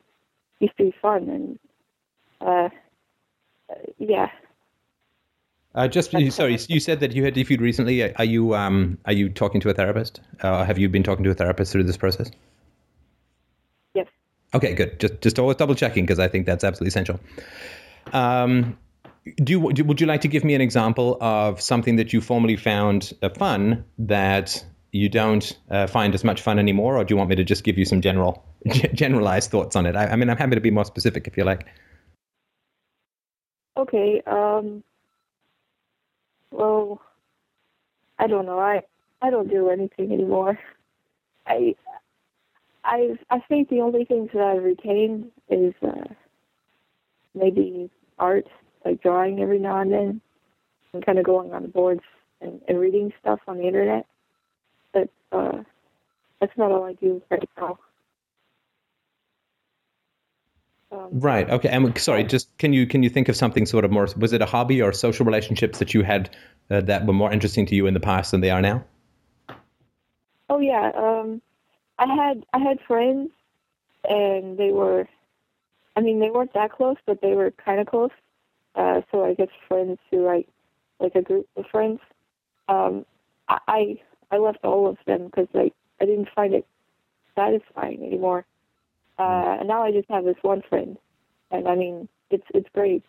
used 0.60 0.76
to 0.78 0.84
be 0.84 0.94
fun 1.00 1.28
and 1.28 1.58
uh, 2.40 2.68
yeah. 3.98 4.30
Uh, 5.74 5.86
just 5.86 6.10
sorry, 6.30 6.58
you 6.68 6.80
said 6.80 7.00
that 7.00 7.12
you 7.12 7.24
had 7.24 7.34
deFOOed 7.34 7.60
recently. 7.60 8.14
Are 8.14 8.24
you 8.24 8.54
um, 8.54 8.98
are 9.04 9.12
you 9.12 9.28
talking 9.28 9.60
to 9.60 9.68
a 9.68 9.74
therapist? 9.74 10.20
Uh, 10.40 10.64
have 10.64 10.78
you 10.78 10.88
been 10.88 11.02
talking 11.02 11.24
to 11.24 11.30
a 11.30 11.34
therapist 11.34 11.72
through 11.72 11.84
this 11.84 11.96
process? 11.96 12.30
Yes. 13.94 14.06
Okay, 14.54 14.74
good. 14.74 14.98
Just 14.98 15.20
just 15.20 15.38
always 15.38 15.56
double 15.56 15.74
checking 15.74 16.04
because 16.04 16.18
I 16.18 16.28
think 16.28 16.46
that's 16.46 16.64
absolutely 16.64 16.88
essential. 16.88 17.20
Um, 18.12 18.78
do, 19.36 19.52
you, 19.52 19.72
do 19.72 19.84
would 19.84 20.00
you 20.00 20.06
like 20.06 20.22
to 20.22 20.28
give 20.28 20.42
me 20.42 20.54
an 20.54 20.62
example 20.62 21.18
of 21.20 21.60
something 21.60 21.96
that 21.96 22.12
you 22.12 22.22
formerly 22.22 22.56
found 22.56 23.12
uh, 23.22 23.28
fun 23.28 23.84
that 23.98 24.64
you 24.90 25.08
don't 25.10 25.56
uh, 25.70 25.86
find 25.86 26.14
as 26.14 26.24
much 26.24 26.40
fun 26.40 26.58
anymore, 26.58 26.96
or 26.96 27.04
do 27.04 27.12
you 27.12 27.18
want 27.18 27.28
me 27.28 27.36
to 27.36 27.44
just 27.44 27.62
give 27.62 27.76
you 27.76 27.84
some 27.84 28.00
general 28.00 28.42
generalized 28.94 29.50
thoughts 29.50 29.76
on 29.76 29.86
it? 29.86 29.96
I, 29.96 30.08
I 30.08 30.16
mean, 30.16 30.30
I'm 30.30 30.36
happy 30.36 30.54
to 30.54 30.60
be 30.60 30.70
more 30.70 30.84
specific 30.84 31.26
if 31.26 31.36
you 31.36 31.44
like. 31.44 31.66
Okay. 33.76 34.22
Um. 34.26 34.82
Well, 36.50 37.00
I 38.18 38.26
don't 38.26 38.46
know. 38.46 38.58
I 38.58 38.82
I 39.22 39.30
don't 39.30 39.48
do 39.48 39.70
anything 39.70 40.12
anymore. 40.12 40.58
I 41.46 41.74
I 42.84 43.18
I 43.30 43.40
think 43.48 43.68
the 43.68 43.80
only 43.80 44.04
things 44.04 44.30
that 44.32 44.42
I 44.42 44.54
retain 44.56 45.30
is 45.48 45.74
uh, 45.82 46.04
maybe 47.34 47.90
art, 48.18 48.46
like 48.84 49.02
drawing 49.02 49.40
every 49.40 49.58
now 49.58 49.80
and 49.80 49.92
then, 49.92 50.20
and 50.92 51.04
kind 51.04 51.18
of 51.18 51.24
going 51.24 51.52
on 51.52 51.62
the 51.62 51.68
boards 51.68 52.02
and, 52.40 52.60
and 52.66 52.80
reading 52.80 53.12
stuff 53.20 53.40
on 53.46 53.58
the 53.58 53.66
internet. 53.66 54.06
But 54.92 55.10
uh, 55.32 55.62
that's 56.40 56.56
not 56.56 56.72
all 56.72 56.84
I 56.84 56.94
do 56.94 57.22
right 57.30 57.48
now. 57.56 57.78
Um, 60.90 61.20
right. 61.20 61.48
Okay. 61.48 61.68
And 61.68 61.98
sorry, 61.98 62.24
just 62.24 62.56
can 62.58 62.72
you 62.72 62.86
can 62.86 63.02
you 63.02 63.10
think 63.10 63.28
of 63.28 63.36
something 63.36 63.66
sort 63.66 63.84
of 63.84 63.90
more? 63.90 64.08
Was 64.16 64.32
it 64.32 64.40
a 64.40 64.46
hobby 64.46 64.80
or 64.80 64.92
social 64.92 65.26
relationships 65.26 65.78
that 65.80 65.92
you 65.92 66.02
had 66.02 66.34
uh, 66.70 66.80
that 66.82 67.06
were 67.06 67.12
more 67.12 67.30
interesting 67.32 67.66
to 67.66 67.74
you 67.74 67.86
in 67.86 67.94
the 67.94 68.00
past 68.00 68.30
than 68.30 68.40
they 68.40 68.50
are 68.50 68.62
now? 68.62 68.84
Oh 70.48 70.60
yeah. 70.60 70.90
Um, 70.96 71.42
I 71.98 72.06
had 72.06 72.46
I 72.54 72.58
had 72.58 72.78
friends, 72.86 73.30
and 74.08 74.56
they 74.56 74.70
were, 74.70 75.06
I 75.96 76.00
mean, 76.00 76.20
they 76.20 76.30
weren't 76.30 76.54
that 76.54 76.72
close, 76.72 76.96
but 77.06 77.20
they 77.20 77.34
were 77.34 77.50
kind 77.50 77.80
of 77.80 77.86
close. 77.86 78.10
Uh, 78.74 79.02
so 79.10 79.24
I 79.24 79.34
guess 79.34 79.48
friends 79.66 79.98
who 80.10 80.28
I, 80.28 80.44
like 81.00 81.14
a 81.14 81.22
group 81.22 81.48
of 81.56 81.66
friends. 81.70 82.00
Um, 82.68 83.04
I 83.48 83.98
I 84.30 84.38
left 84.38 84.64
all 84.64 84.86
of 84.86 84.96
them 85.06 85.26
because 85.26 85.48
I 85.54 85.70
I 86.00 86.06
didn't 86.06 86.28
find 86.34 86.54
it 86.54 86.66
satisfying 87.34 88.02
anymore. 88.04 88.46
Uh, 89.18 89.56
and 89.58 89.68
now 89.68 89.82
I 89.82 89.90
just 89.90 90.08
have 90.10 90.24
this 90.24 90.36
one 90.42 90.62
friend, 90.68 90.96
and 91.50 91.66
I 91.66 91.74
mean, 91.74 92.08
it's 92.30 92.46
it's 92.54 92.68
great. 92.72 93.02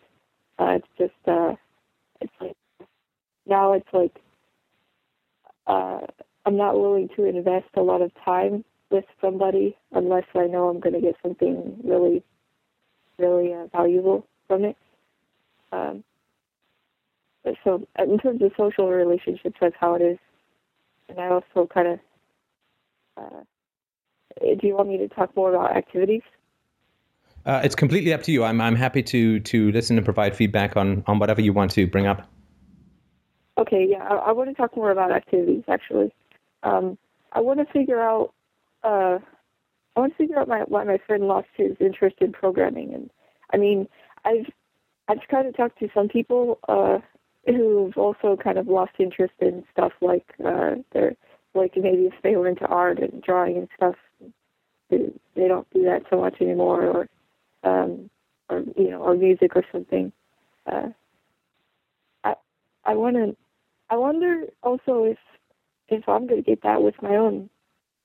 Uh, 0.58 0.78
it's 0.78 0.88
just 0.98 1.28
uh, 1.28 1.54
it's 2.20 2.32
like 2.40 2.56
now 3.46 3.72
it's 3.74 3.88
like 3.92 4.16
uh, 5.66 6.00
I'm 6.46 6.56
not 6.56 6.78
willing 6.80 7.08
to 7.16 7.24
invest 7.24 7.68
a 7.76 7.82
lot 7.82 8.02
of 8.02 8.10
time 8.24 8.64
with 8.90 9.04
somebody 9.20 9.76
unless 9.92 10.24
I 10.34 10.46
know 10.46 10.68
I'm 10.68 10.80
going 10.80 10.94
to 10.94 11.00
get 11.00 11.14
something 11.22 11.76
really, 11.84 12.22
really 13.18 13.54
uh, 13.54 13.66
valuable 13.68 14.26
from 14.48 14.64
it. 14.64 14.76
Um, 15.72 16.02
so 17.64 17.86
in 17.98 18.18
terms 18.18 18.42
of 18.42 18.52
social 18.56 18.90
relationships, 18.90 19.56
that's 19.60 19.76
how 19.78 19.94
it 19.94 20.02
is. 20.02 20.18
And 21.08 21.20
I 21.20 21.28
also 21.28 21.68
kind 21.72 21.88
of 21.88 21.98
uh, 23.16 23.40
do 24.40 24.66
you 24.66 24.74
want 24.74 24.88
me 24.88 24.98
to 24.98 25.08
talk 25.08 25.34
more 25.36 25.54
about 25.54 25.76
activities? 25.76 26.22
Uh, 27.46 27.60
it's 27.64 27.74
completely 27.74 28.12
up 28.12 28.22
to 28.24 28.32
you. 28.32 28.44
I'm 28.44 28.60
I'm 28.60 28.76
happy 28.76 29.02
to 29.02 29.40
to 29.40 29.72
listen 29.72 29.96
and 29.96 30.04
provide 30.04 30.36
feedback 30.36 30.76
on 30.76 31.02
on 31.06 31.18
whatever 31.18 31.40
you 31.40 31.52
want 31.52 31.70
to 31.72 31.86
bring 31.86 32.06
up. 32.06 32.28
Okay, 33.56 33.86
yeah, 33.88 34.02
I, 34.02 34.14
I 34.14 34.32
want 34.32 34.50
to 34.50 34.54
talk 34.54 34.76
more 34.76 34.90
about 34.90 35.10
activities. 35.12 35.64
Actually, 35.68 36.12
um, 36.62 36.98
I 37.32 37.40
want 37.40 37.60
to 37.60 37.72
figure 37.72 38.00
out. 38.00 38.32
Uh, 38.82 39.18
I 39.96 40.00
want 40.00 40.12
to 40.12 40.16
figure 40.16 40.38
out 40.38 40.48
my, 40.48 40.60
why 40.60 40.84
my 40.84 40.98
friend 41.06 41.24
lost 41.24 41.48
his 41.56 41.72
interest 41.80 42.16
in 42.20 42.32
programming, 42.32 42.94
and 42.94 43.10
I 43.52 43.56
mean, 43.56 43.88
I've 44.24 44.46
I've 45.08 45.26
kind 45.30 45.48
of 45.48 45.56
talked 45.56 45.78
to 45.80 45.88
some 45.94 46.08
people 46.08 46.58
uh, 46.68 46.98
who've 47.46 47.96
also 47.96 48.36
kind 48.36 48.58
of 48.58 48.68
lost 48.68 48.92
interest 48.98 49.34
in 49.40 49.64
stuff 49.72 49.92
like 50.00 50.26
uh, 50.44 50.76
their 50.92 51.16
like 51.54 51.72
maybe 51.76 52.02
if 52.02 52.14
they 52.22 52.36
were 52.36 52.48
into 52.48 52.66
art 52.66 52.98
and 52.98 53.22
drawing 53.22 53.56
and 53.56 53.68
stuff, 53.76 53.96
they 54.90 55.48
don't 55.48 55.68
do 55.72 55.84
that 55.84 56.02
so 56.10 56.20
much 56.20 56.40
anymore, 56.40 56.84
or 56.84 57.08
um, 57.64 58.10
or 58.48 58.62
you 58.76 58.90
know, 58.90 59.00
or 59.00 59.14
music 59.14 59.52
or 59.54 59.64
something. 59.72 60.12
Uh, 60.66 60.88
I 62.24 62.34
I 62.84 62.94
want 62.94 63.16
to. 63.16 63.36
I 63.90 63.96
wonder 63.96 64.44
also 64.62 65.04
if 65.04 65.18
if 65.88 66.08
I'm 66.08 66.26
going 66.26 66.42
to 66.42 66.48
get 66.48 66.62
that 66.62 66.82
with 66.82 66.94
my 67.02 67.16
own 67.16 67.50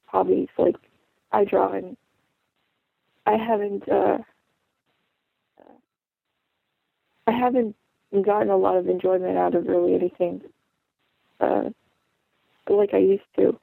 hobbies. 0.05 0.49
Like 0.57 0.75
I 1.31 1.45
draw 1.45 1.73
and 1.73 1.97
I 3.25 3.37
haven't. 3.37 3.87
Uh, 3.89 4.17
I 7.27 7.31
haven't 7.31 7.75
gotten 8.23 8.49
a 8.49 8.57
lot 8.57 8.77
of 8.77 8.87
enjoyment 8.87 9.37
out 9.37 9.55
of 9.55 9.65
really 9.65 9.95
anything 9.95 10.41
uh, 11.39 11.69
like 12.69 12.93
I 12.93 12.99
used 12.99 13.23
to. 13.37 13.59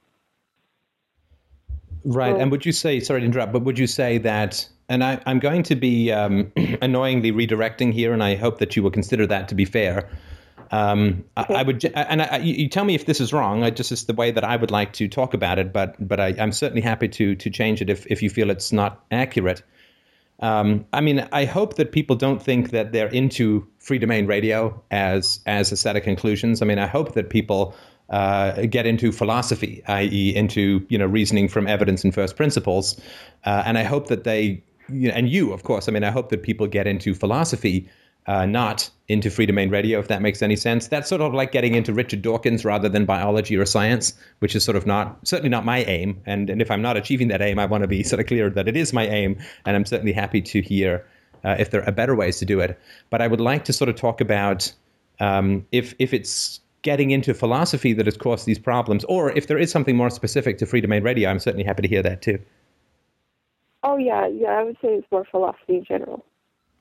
Right. 2.05 2.35
and 2.35 2.51
would 2.51 2.67
you 2.67 2.73
say, 2.73 2.99
sorry 3.01 3.21
to 3.21 3.27
interrupt, 3.27 3.53
but 3.53 3.63
would 3.63 3.79
you 3.79 3.87
say 3.87 4.19
that, 4.19 4.69
and 4.89 5.05
I, 5.05 5.21
am 5.27 5.39
going 5.39 5.63
to 5.65 5.77
be 5.77 6.11
um, 6.11 6.53
annoyingly 6.83 7.31
redirecting 7.31 7.93
here, 7.93 8.13
and 8.13 8.23
I 8.23 8.35
hope 8.35 8.59
that 8.59 8.75
you 8.75 8.83
will 8.83 8.91
consider 8.91 9.27
that 9.29 9.49
to 9.49 9.55
be 9.55 9.65
fair. 9.65 10.11
Um, 10.73 11.25
okay. 11.39 11.55
I, 11.55 11.61
I, 11.61 11.63
would, 11.63 11.85
and 11.85 12.23
I, 12.23 12.39
you 12.39 12.69
tell 12.69 12.85
me 12.85 12.95
if 12.95 13.07
this 13.07 13.21
is 13.21 13.33
wrong. 13.33 13.63
I 13.63 13.71
just 13.71 13.93
is 13.93 14.07
the 14.07 14.15
way 14.15 14.31
that 14.31 14.43
I 14.43 14.57
would 14.57 14.71
like 14.71 14.95
to 14.95 15.07
talk 15.07 15.35
about 15.35 15.59
it, 15.59 15.73
but 15.73 15.97
but 16.09 16.19
I, 16.19 16.29
am 16.31 16.51
certainly 16.51 16.81
happy 16.81 17.09
to 17.09 17.35
to 17.37 17.51
change 17.51 17.83
it 17.83 17.91
if 17.91 18.07
if 18.07 18.23
you 18.23 18.31
feel 18.31 18.51
it's 18.51 18.73
not 18.73 19.05
accurate. 19.11 19.63
Um, 20.41 20.87
I 20.93 21.01
mean, 21.03 21.29
I 21.31 21.45
hope 21.45 21.77
that 21.77 21.93
people 21.93 22.17
don't 22.17 22.43
think 22.43 22.71
that 22.71 22.91
they're 22.91 23.09
into 23.09 23.67
Freedomain 23.81 24.27
Radio 24.27 24.83
as 24.91 25.41
as 25.47 25.73
a 25.73 25.77
set 25.77 25.95
of 25.95 26.03
conclusions. 26.03 26.63
I 26.63 26.65
mean, 26.65 26.79
I 26.79 26.87
hope 26.87 27.13
that 27.15 27.29
people 27.29 27.75
uh, 28.13 28.67
get 28.67 28.87
into 28.87 29.11
philosophy, 29.11 29.83
i.e., 29.87 30.37
into 30.37 30.85
you 30.89 30.99
know 30.99 31.07
reasoning 31.07 31.49
from 31.49 31.67
evidence 31.67 32.05
and 32.05 32.15
first 32.15 32.37
principles. 32.37 33.01
Uh, 33.45 33.63
and 33.67 33.79
I 33.79 33.83
hope 33.83 34.09
that 34.09 34.25
they, 34.25 34.63
you 34.91 35.09
know, 35.09 35.15
and 35.15 35.29
you, 35.31 35.53
of 35.53 35.63
course, 35.63 35.89
I 35.89 35.93
mean, 35.93 36.05
I 36.05 36.11
hope 36.11 36.29
that 36.29 36.43
people 36.43 36.67
get 36.67 36.87
into 36.87 37.15
philosophy, 37.15 37.89
uh, 38.27 38.45
not 38.45 38.91
into 39.09 39.31
Freedomain 39.31 39.73
Radio, 39.73 39.99
if 39.99 40.09
that 40.09 40.21
makes 40.21 40.43
any 40.43 40.57
sense. 40.57 40.89
That's 40.89 41.09
sort 41.09 41.23
of 41.23 41.33
like 41.33 41.53
getting 41.53 41.75
into 41.75 41.95
Richard 41.95 42.21
Dawkins 42.21 42.67
rather 42.67 42.91
than 42.91 43.07
biology 43.07 43.57
or 43.57 43.65
science, 43.65 44.13
which 44.41 44.55
is 44.55 44.63
sort 44.63 44.77
of 44.77 44.87
not 44.87 45.27
certainly 45.27 45.49
not 45.49 45.65
my 45.65 45.83
aim. 45.85 46.21
And 46.27 46.51
and 46.51 46.61
if 46.61 46.71
I'm 46.71 46.83
not 46.83 46.99
achieving 46.99 47.29
that 47.29 47.41
aim, 47.41 47.59
I 47.59 47.65
want 47.65 47.81
to 47.81 47.89
be 47.89 48.03
sort 48.03 48.21
of 48.21 48.27
clear 48.27 48.51
that 48.51 48.69
it 48.69 48.77
is 48.77 48.93
my 48.93 49.07
aim, 49.09 49.39
and 49.65 49.75
I'm 49.75 49.87
certainly 49.87 50.13
happy 50.13 50.43
to 50.43 50.61
hear. 50.61 51.07
Uh, 51.45 51.57
if 51.59 51.73
there 51.73 51.85
are 51.85 51.91
better 51.91 52.15
ways 52.15 52.39
to 52.39 52.45
do 52.45 52.61
it, 52.61 52.79
but 53.11 53.21
I 53.21 53.27
would 53.27 53.41
like 53.41 53.65
to 53.65 53.73
sort 53.73 53.89
of 53.89 53.97
talk 53.97 54.21
about 54.21 54.73
um, 55.19 55.67
if 55.73 55.93
if 55.99 56.15
it's 56.15 56.61
getting 56.83 57.11
into 57.11 57.33
philosophy 57.33 57.93
that 57.95 58.07
has 58.07 58.17
caused 58.17 58.47
these 58.47 58.59
problems, 58.59 59.05
or 59.05 59.31
if 59.31 59.47
there 59.47 59.59
is 59.59 59.71
something 59.71 59.97
more 59.97 60.11
specific 60.11 60.59
to 60.59 60.67
Freedomain 60.67 61.03
Radio, 61.03 61.31
I'm 61.31 61.39
certainly 61.39 61.65
happy 61.65 61.83
to 61.83 61.89
hear 61.89 62.03
that 62.03 62.23
too. 62.23 62.39
Oh 63.83 63.97
yeah, 63.97 64.27
yeah, 64.29 64.51
I 64.51 64.63
would 64.63 64.77
say 64.83 64.89
it's 64.89 65.07
more 65.11 65.25
philosophy 65.25 65.77
in 65.77 65.85
general. 65.85 66.25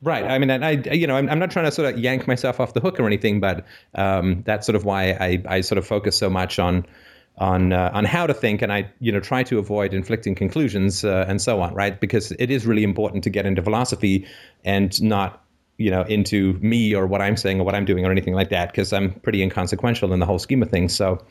Right. 0.03 0.23
I 0.23 0.39
mean, 0.39 0.49
I, 0.49 0.71
you 0.71 1.05
know, 1.05 1.15
I'm, 1.15 1.29
I'm 1.29 1.37
not 1.37 1.51
trying 1.51 1.65
to 1.65 1.71
sort 1.71 1.93
of 1.93 1.99
yank 1.99 2.27
myself 2.27 2.59
off 2.59 2.73
the 2.73 2.79
hook 2.79 2.99
or 2.99 3.05
anything, 3.05 3.39
but 3.39 3.65
um, 3.93 4.41
that's 4.45 4.65
sort 4.65 4.75
of 4.75 4.83
why 4.83 5.11
I, 5.11 5.43
I 5.47 5.61
sort 5.61 5.77
of 5.77 5.85
focus 5.85 6.17
so 6.17 6.29
much 6.29 6.57
on 6.57 6.87
on 7.37 7.71
uh, 7.71 7.91
on 7.93 8.05
how 8.05 8.27
to 8.27 8.33
think, 8.33 8.61
and 8.61 8.73
I 8.73 8.91
you 8.99 9.11
know 9.11 9.19
try 9.19 9.43
to 9.43 9.59
avoid 9.59 9.93
inflicting 9.93 10.35
conclusions 10.35 11.05
uh, 11.05 11.25
and 11.27 11.39
so 11.41 11.61
on, 11.61 11.75
right? 11.75 11.99
Because 11.99 12.31
it 12.31 12.49
is 12.49 12.65
really 12.65 12.83
important 12.83 13.23
to 13.25 13.29
get 13.29 13.45
into 13.45 13.61
philosophy 13.61 14.27
and 14.65 15.01
not 15.01 15.40
you 15.81 15.91
know 15.91 16.03
into 16.03 16.53
me 16.61 16.93
or 16.95 17.07
what 17.07 17.21
I'm 17.21 17.37
saying 17.37 17.59
or 17.59 17.63
what 17.63 17.75
I'm 17.75 17.85
doing 17.85 18.05
or 18.05 18.11
anything 18.11 18.33
like 18.33 18.49
that 18.49 18.71
because 18.71 18.93
I'm 18.93 19.13
pretty 19.21 19.41
inconsequential 19.41 20.13
in 20.13 20.19
the 20.19 20.25
whole 20.25 20.39
scheme 20.39 20.61
of 20.61 20.69
things. 20.69 20.95
So, 20.95 21.23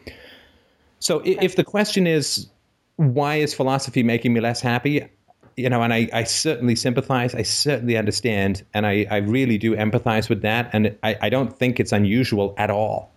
so 0.99 1.21
okay. 1.21 1.39
if 1.41 1.57
the 1.57 1.65
question 1.65 2.07
is 2.07 2.49
why 2.97 3.37
is 3.37 3.55
philosophy 3.55 4.03
making 4.03 4.35
me 4.35 4.41
less 4.41 4.61
happy, 4.61 5.09
you 5.57 5.71
know, 5.71 5.83
and 5.83 5.93
I, 5.93 6.09
I 6.13 6.25
certainly 6.25 6.77
sympathize. 6.77 7.35
I 7.35 7.43
certainly 7.43 7.97
understand, 7.97 8.63
and 8.75 8.87
I, 8.87 9.07
I 9.11 9.17
really 9.19 9.59
do 9.59 9.75
empathize 9.75 10.29
with 10.29 10.43
that. 10.43 10.71
And 10.73 10.97
I, 11.03 11.17
I 11.23 11.29
don't 11.31 11.57
think 11.57 11.81
it's 11.81 11.93
unusual 11.93 12.55
at 12.59 12.71
all 12.71 13.11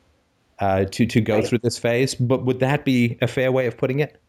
uh, 0.59 0.85
to 0.85 1.05
to 1.05 1.21
go 1.21 1.35
Right. 1.35 1.47
through 1.47 1.59
this 1.59 1.77
phase. 1.77 2.15
But 2.15 2.45
would 2.45 2.59
that 2.59 2.85
be 2.85 3.17
a 3.21 3.27
fair 3.27 3.51
way 3.51 3.67
of 3.67 3.77
putting 3.77 3.99
it? 3.99 4.21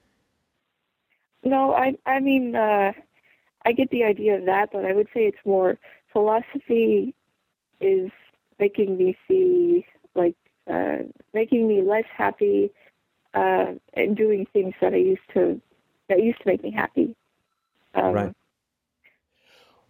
No, 1.44 1.72
I 1.74 1.94
I 2.06 2.20
mean 2.20 2.56
uh, 2.56 2.92
I 3.64 3.72
get 3.72 3.90
the 3.90 4.04
idea 4.04 4.36
of 4.38 4.46
that, 4.46 4.70
but 4.72 4.84
I 4.84 4.92
would 4.92 5.08
say 5.14 5.22
it's 5.26 5.44
more 5.44 5.78
philosophy 6.14 7.14
is 7.80 8.10
making 8.58 8.96
me 8.96 9.18
see 9.28 9.84
like 10.14 10.36
uh, 10.70 10.98
making 11.34 11.68
me 11.68 11.82
less 11.82 12.06
happy 12.16 12.70
uh, 13.34 13.72
and 13.92 14.16
doing 14.16 14.46
things 14.52 14.72
that 14.80 14.94
I 14.94 14.98
used 14.98 15.28
to 15.34 15.60
that 16.08 16.22
used 16.22 16.38
to 16.38 16.48
make 16.48 16.62
me 16.62 16.70
happy. 16.70 17.14
Um, 17.94 18.12
Right. 18.12 18.34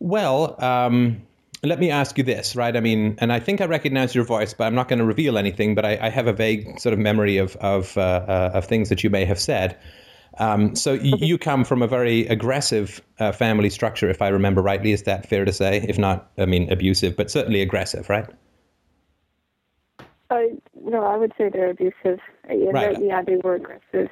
Well, 0.00 0.62
um, 0.62 1.22
let 1.62 1.78
me 1.78 1.90
ask 1.90 2.18
you 2.18 2.24
this, 2.24 2.56
right? 2.56 2.76
I 2.76 2.80
mean, 2.80 3.16
and 3.18 3.32
I 3.32 3.40
think 3.40 3.60
I 3.60 3.66
recognize 3.66 4.14
your 4.14 4.24
voice, 4.24 4.52
but 4.52 4.64
I'm 4.64 4.74
not 4.74 4.88
going 4.88 4.98
to 4.98 5.04
reveal 5.04 5.38
anything. 5.38 5.74
But 5.74 5.84
I, 5.84 5.98
I 6.00 6.10
have 6.10 6.26
a 6.26 6.32
vague 6.32 6.78
sort 6.80 6.92
of 6.92 6.98
memory 6.98 7.38
of 7.38 7.56
of 7.56 7.96
uh, 7.96 8.00
uh, 8.00 8.50
of 8.54 8.66
things 8.66 8.88
that 8.88 9.04
you 9.04 9.10
may 9.10 9.24
have 9.24 9.40
said. 9.40 9.78
Um, 10.38 10.74
so 10.74 10.94
you 10.94 11.38
come 11.38 11.64
from 11.64 11.82
a 11.82 11.86
very 11.86 12.26
aggressive 12.26 13.00
uh, 13.18 13.32
family 13.32 13.70
structure, 13.70 14.10
if 14.10 14.20
I 14.20 14.28
remember 14.28 14.62
rightly. 14.62 14.92
Is 14.92 15.04
that 15.04 15.28
fair 15.28 15.44
to 15.44 15.52
say? 15.52 15.84
If 15.88 15.98
not, 15.98 16.30
I 16.38 16.46
mean, 16.46 16.72
abusive, 16.72 17.16
but 17.16 17.30
certainly 17.30 17.62
aggressive, 17.62 18.08
right? 18.08 18.26
Uh, 20.30 20.40
no, 20.82 21.04
I 21.04 21.16
would 21.16 21.32
say 21.38 21.50
they're 21.50 21.70
abusive. 21.70 22.18
Uh, 22.50 22.54
Yeah, 22.54 22.70
Right. 22.70 23.00
yeah, 23.00 23.22
they 23.22 23.36
were 23.36 23.54
aggressive. 23.54 24.10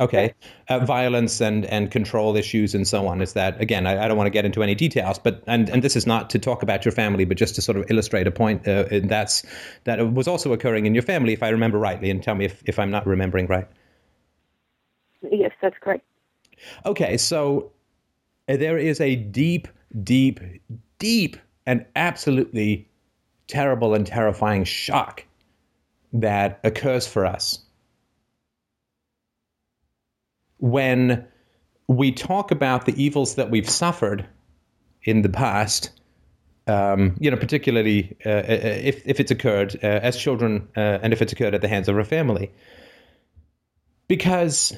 Okay. 0.00 0.32
Uh, 0.68 0.78
violence 0.84 1.40
and, 1.40 1.66
and 1.66 1.90
control 1.90 2.36
issues 2.36 2.74
and 2.74 2.86
so 2.86 3.08
on. 3.08 3.20
Is 3.20 3.32
that, 3.32 3.60
again, 3.60 3.86
I, 3.86 4.04
I 4.04 4.08
don't 4.08 4.16
want 4.16 4.26
to 4.26 4.30
get 4.30 4.44
into 4.44 4.62
any 4.62 4.76
details, 4.76 5.18
but, 5.18 5.42
and, 5.48 5.68
and 5.68 5.82
this 5.82 5.96
is 5.96 6.06
not 6.06 6.30
to 6.30 6.38
talk 6.38 6.62
about 6.62 6.84
your 6.84 6.92
family, 6.92 7.24
but 7.24 7.36
just 7.36 7.56
to 7.56 7.62
sort 7.62 7.76
of 7.76 7.90
illustrate 7.90 8.28
a 8.28 8.30
point 8.30 8.66
uh, 8.68 8.84
that's, 9.04 9.44
that 9.84 10.12
was 10.12 10.28
also 10.28 10.52
occurring 10.52 10.86
in 10.86 10.94
your 10.94 11.02
family, 11.02 11.32
if 11.32 11.42
I 11.42 11.48
remember 11.48 11.78
rightly, 11.78 12.10
and 12.10 12.22
tell 12.22 12.36
me 12.36 12.44
if, 12.44 12.62
if 12.64 12.78
I'm 12.78 12.92
not 12.92 13.06
remembering 13.06 13.48
right. 13.48 13.66
Yes, 15.22 15.52
that's 15.60 15.76
correct. 15.80 16.04
Okay. 16.86 17.16
So 17.16 17.72
uh, 18.48 18.56
there 18.56 18.78
is 18.78 19.00
a 19.00 19.16
deep, 19.16 19.68
deep, 20.02 20.40
deep, 20.98 21.36
and 21.66 21.84
absolutely 21.96 22.88
terrible 23.46 23.94
and 23.94 24.06
terrifying 24.06 24.64
shock 24.64 25.24
that 26.12 26.60
occurs 26.64 27.06
for 27.06 27.26
us 27.26 27.60
when 30.58 31.26
we 31.86 32.12
talk 32.12 32.50
about 32.50 32.86
the 32.86 33.02
evils 33.02 33.36
that 33.36 33.50
we've 33.50 33.68
suffered 33.68 34.26
in 35.04 35.22
the 35.22 35.28
past, 35.28 35.90
um, 36.66 37.16
you 37.18 37.30
know, 37.30 37.36
particularly 37.36 38.16
uh, 38.26 38.30
uh, 38.30 38.42
if, 38.48 39.06
if 39.06 39.20
it's 39.20 39.30
occurred 39.30 39.78
uh, 39.82 39.86
as 39.86 40.16
children 40.16 40.68
uh, 40.76 40.98
and 41.02 41.12
if 41.12 41.22
it's 41.22 41.32
occurred 41.32 41.54
at 41.54 41.62
the 41.62 41.68
hands 41.68 41.88
of 41.88 41.96
a 41.96 42.04
family. 42.04 42.50
Because 44.06 44.76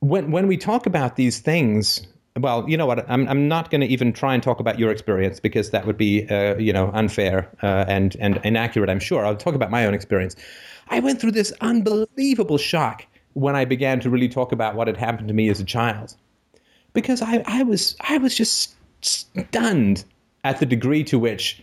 when, 0.00 0.30
when 0.30 0.46
we 0.46 0.56
talk 0.56 0.86
about 0.86 1.16
these 1.16 1.38
things, 1.38 2.06
well, 2.38 2.68
you 2.68 2.76
know 2.76 2.86
what? 2.86 3.08
I'm, 3.10 3.28
I'm 3.28 3.48
not 3.48 3.70
going 3.70 3.80
to 3.82 3.86
even 3.86 4.12
try 4.12 4.34
and 4.34 4.42
talk 4.42 4.60
about 4.60 4.78
your 4.78 4.90
experience 4.90 5.40
because 5.40 5.70
that 5.70 5.86
would 5.86 5.96
be, 5.96 6.28
uh, 6.28 6.56
you 6.56 6.72
know, 6.72 6.90
unfair 6.92 7.50
uh, 7.62 7.84
and, 7.86 8.16
and 8.18 8.40
inaccurate, 8.44 8.88
I'm 8.88 9.00
sure. 9.00 9.24
I'll 9.24 9.36
talk 9.36 9.54
about 9.54 9.70
my 9.70 9.86
own 9.86 9.94
experience. 9.94 10.36
I 10.88 11.00
went 11.00 11.20
through 11.20 11.32
this 11.32 11.52
unbelievable 11.60 12.58
shock 12.58 13.06
when 13.34 13.54
I 13.54 13.64
began 13.64 14.00
to 14.00 14.10
really 14.10 14.28
talk 14.28 14.52
about 14.52 14.74
what 14.74 14.86
had 14.86 14.96
happened 14.96 15.28
to 15.28 15.34
me 15.34 15.48
as 15.48 15.60
a 15.60 15.64
child, 15.64 16.16
because 16.92 17.22
I, 17.22 17.44
I 17.46 17.62
was 17.62 17.94
I 18.00 18.18
was 18.18 18.34
just 18.34 18.74
stunned 19.02 20.04
at 20.42 20.58
the 20.58 20.66
degree 20.66 21.04
to 21.04 21.18
which 21.18 21.62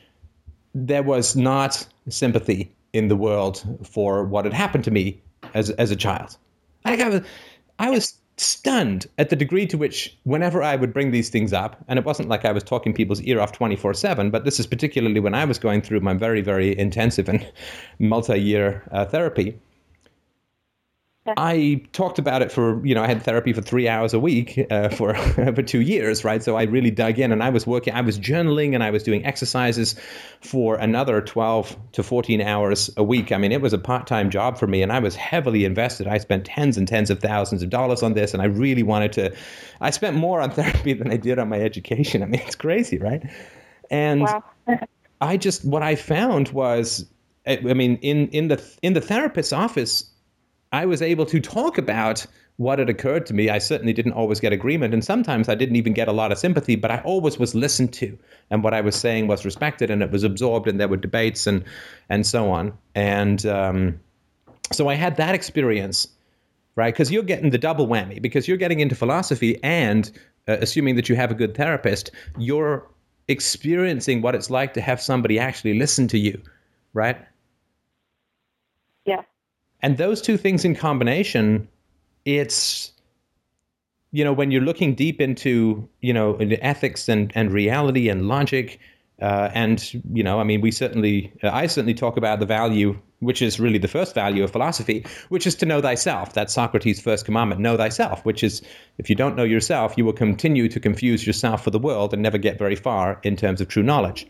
there 0.74 1.04
was 1.04 1.36
not 1.36 1.86
sympathy 2.08 2.72
in 2.94 3.10
the 3.10 3.18
world 3.18 3.64
for 3.84 4.24
what 4.24 4.46
had 4.46 4.54
happened 4.54 4.86
to 4.86 4.92
me 4.92 5.22
as 5.54 5.70
as 5.72 5.92
a 5.92 5.96
child. 5.96 6.38
Like 6.86 7.02
I 7.02 7.10
was 7.10 7.22
I 7.80 7.90
was 7.90 8.18
stunned 8.40 9.08
at 9.18 9.30
the 9.30 9.36
degree 9.36 9.66
to 9.68 9.78
which 9.78 10.16
whenever 10.24 10.62
I 10.62 10.76
would 10.76 10.94
bring 10.94 11.12
these 11.12 11.30
things 11.30 11.54
up, 11.54 11.84
and 11.88 11.98
it 11.98 12.06
wasn't 12.06 12.30
like 12.30 12.46
I 12.46 12.52
was 12.52 12.64
talking 12.64 12.94
people's 12.94 13.22
ear 13.22 13.40
off 13.40 13.52
24 13.52 13.94
7, 13.94 14.30
but 14.30 14.46
this 14.46 14.60
is 14.60 14.68
particularly 14.68 15.20
when 15.20 15.34
I 15.34 15.46
was 15.46 15.58
going 15.58 15.82
through 15.82 16.02
my 16.02 16.14
very, 16.14 16.42
very 16.42 16.78
intensive 16.78 17.28
and 17.30 17.46
multi 18.00 18.40
year 18.40 18.84
uh, 18.92 19.06
therapy. 19.06 19.58
I 21.38 21.84
talked 21.92 22.20
about 22.20 22.42
it 22.42 22.52
for, 22.52 22.86
you 22.86 22.96
know, 22.96 23.04
I 23.04 23.08
had 23.08 23.24
therapy 23.24 23.54
for 23.54 23.62
three 23.62 23.88
hours 23.88 24.14
a 24.14 24.20
week 24.20 24.60
uh, 24.72 24.90
for 24.98 25.14
for 25.56 25.62
two 25.62 25.82
years, 25.82 26.24
right? 26.24 26.42
So 26.42 26.56
I 26.56 26.64
really 26.64 26.92
dug 26.92 27.20
in 27.20 27.32
and 27.32 27.44
I 27.44 27.50
was 27.50 27.68
working, 27.68 27.94
I 27.94 28.02
was 28.02 28.20
journaling 28.20 28.74
and 28.74 28.84
I 28.84 28.92
was 28.92 29.04
doing 29.04 29.26
exercises 29.26 29.96
for 30.42 30.76
another 30.76 31.22
12 31.22 31.76
to 31.94 32.04
14 32.04 32.42
hours 32.42 32.90
a 32.96 33.04
week. 33.04 33.32
I 33.32 33.38
mean, 33.38 33.52
it 33.52 33.62
was 33.62 33.74
a 33.74 33.78
part 33.78 34.08
time 34.08 34.30
job 34.30 34.58
for 34.58 34.68
me 34.68 34.82
and 34.82 34.92
I 34.92 35.00
was 35.00 35.16
heavily 35.16 35.66
invested. 35.66 36.08
I 36.08 36.20
spent 36.20 36.46
tens 36.46 36.78
and 36.78 36.88
tens 36.88 37.10
of 37.10 37.20
thousands 37.20 37.64
of 37.64 37.70
dollars 37.70 38.04
on 38.04 38.14
this 38.14 38.34
and 38.34 38.42
I 38.42 38.46
really 38.46 38.84
wanted 38.84 39.14
to, 39.14 39.36
I 39.82 39.90
spent 39.90 40.16
more 40.16 40.42
on 40.42 40.52
therapy 40.52 40.94
than 40.94 41.12
I 41.12 41.18
did 41.18 41.40
on 41.40 41.50
my 41.50 41.60
education. 41.60 42.24
I 42.24 42.28
mean, 42.28 42.42
it's 42.46 42.56
crazy, 42.56 42.98
right? 42.98 43.24
And 43.90 44.22
Wow. 44.22 44.44
I 45.20 45.38
just 45.38 45.66
what 45.66 45.84
I 45.84 45.96
found 45.96 46.50
was, 46.50 47.06
I 47.46 47.58
I 47.58 47.74
mean, 47.74 47.98
in 48.02 48.30
in 48.30 48.48
the 48.50 48.64
in 48.82 48.94
the 48.94 49.02
therapist's 49.02 49.54
office, 49.54 50.06
I 50.72 50.86
was 50.86 51.02
able 51.02 51.26
to 51.28 51.40
talk 51.40 51.78
about 51.78 52.26
what 52.58 52.80
had 52.80 52.90
occurred 52.90 53.26
to 53.28 53.34
me. 53.34 53.50
I 53.50 53.60
certainly 53.60 53.94
didn't 53.94 54.14
always 54.14 54.40
get 54.40 54.52
agreement, 54.52 54.94
and 54.94 55.04
sometimes 55.04 55.48
I 55.48 55.56
didn't 55.56 55.76
even 55.76 55.94
get 55.94 56.08
a 56.08 56.12
lot 56.12 56.32
of 56.32 56.38
sympathy. 56.38 56.76
But 56.76 56.92
I 56.92 57.00
always 57.02 57.38
was 57.38 57.54
listened 57.56 57.94
to, 57.94 58.18
and 58.50 58.64
what 58.64 58.74
I 58.74 58.82
was 58.82 58.96
saying 58.96 59.28
was 59.28 59.46
respected, 59.46 59.90
and 59.92 60.02
it 60.02 60.12
was 60.12 60.24
absorbed, 60.24 60.68
and 60.68 60.80
there 60.80 60.88
were 60.88 60.98
debates 60.98 61.48
and 61.48 61.64
and 62.10 62.26
so 62.26 62.52
on. 62.52 62.74
And 62.96 63.46
um, 63.46 64.00
so 64.72 64.90
I 64.90 64.96
had 64.96 65.18
that 65.18 65.36
experience, 65.36 66.08
right? 66.76 66.94
Because 66.94 67.12
you're 67.12 67.24
getting 67.24 67.52
the 67.52 67.58
double 67.58 67.88
whammy 67.88 68.22
because 68.22 68.48
you're 68.48 68.58
getting 68.58 68.80
into 68.80 68.96
philosophy, 68.96 69.60
and 69.64 70.12
uh, 70.48 70.58
assuming 70.60 70.96
that 70.96 71.10
you 71.10 71.16
have 71.16 71.32
a 71.32 71.36
good 71.36 71.56
therapist, 71.56 72.12
you're 72.38 72.88
experiencing 73.28 74.22
what 74.22 74.36
it's 74.36 74.50
like 74.50 74.74
to 74.74 74.82
have 74.82 75.02
somebody 75.02 75.38
actually 75.38 75.78
listen 75.78 76.08
to 76.08 76.18
you, 76.18 76.42
right? 76.94 77.18
Yeah. 79.06 79.22
And 79.82 79.98
those 79.98 80.22
two 80.22 80.38
things 80.38 80.66
in 80.66 80.76
combination, 80.76 81.68
it's 82.26 82.92
you 84.12 84.24
know 84.24 84.34
when 84.34 84.52
you're 84.52 84.62
looking 84.62 84.96
deep 84.96 85.22
into 85.22 85.88
you 86.02 86.14
know 86.14 86.36
ethics 86.36 87.08
and 87.10 87.32
and 87.36 87.52
reality 87.52 88.10
and 88.10 88.28
logic, 88.28 88.80
uh, 89.22 89.50
and 89.54 89.94
you 90.14 90.24
know 90.24 90.40
I 90.40 90.44
mean 90.44 90.62
we 90.62 90.72
certainly 90.72 91.32
I 91.44 91.68
certainly 91.68 91.94
talk 91.94 92.18
about 92.18 92.40
the 92.40 92.46
value 92.46 93.00
which 93.20 93.42
is 93.42 93.60
really 93.60 93.80
the 93.80 93.88
first 93.88 94.14
value 94.14 94.44
of 94.44 94.52
philosophy, 94.52 95.04
which 95.30 95.48
is 95.48 95.56
to 95.56 95.66
know 95.66 95.82
thyself. 95.82 96.34
That's 96.34 96.54
Socrates' 96.54 97.02
first 97.02 97.26
commandment: 97.26 97.62
know 97.62 97.78
thyself. 97.78 98.26
Which 98.26 98.44
is 98.44 98.62
if 98.98 99.10
you 99.10 99.16
don't 99.16 99.36
know 99.36 99.44
yourself, 99.44 99.94
you 99.98 100.06
will 100.06 100.14
continue 100.14 100.68
to 100.70 100.80
confuse 100.80 101.26
yourself 101.26 101.64
for 101.64 101.72
the 101.72 101.80
world 101.80 102.14
and 102.14 102.22
never 102.22 102.38
get 102.38 102.58
very 102.58 102.76
far 102.76 103.20
in 103.24 103.36
terms 103.36 103.62
of 103.62 103.68
true 103.68 103.84
knowledge. 103.84 104.28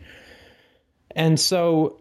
And 1.16 1.40
so 1.40 2.00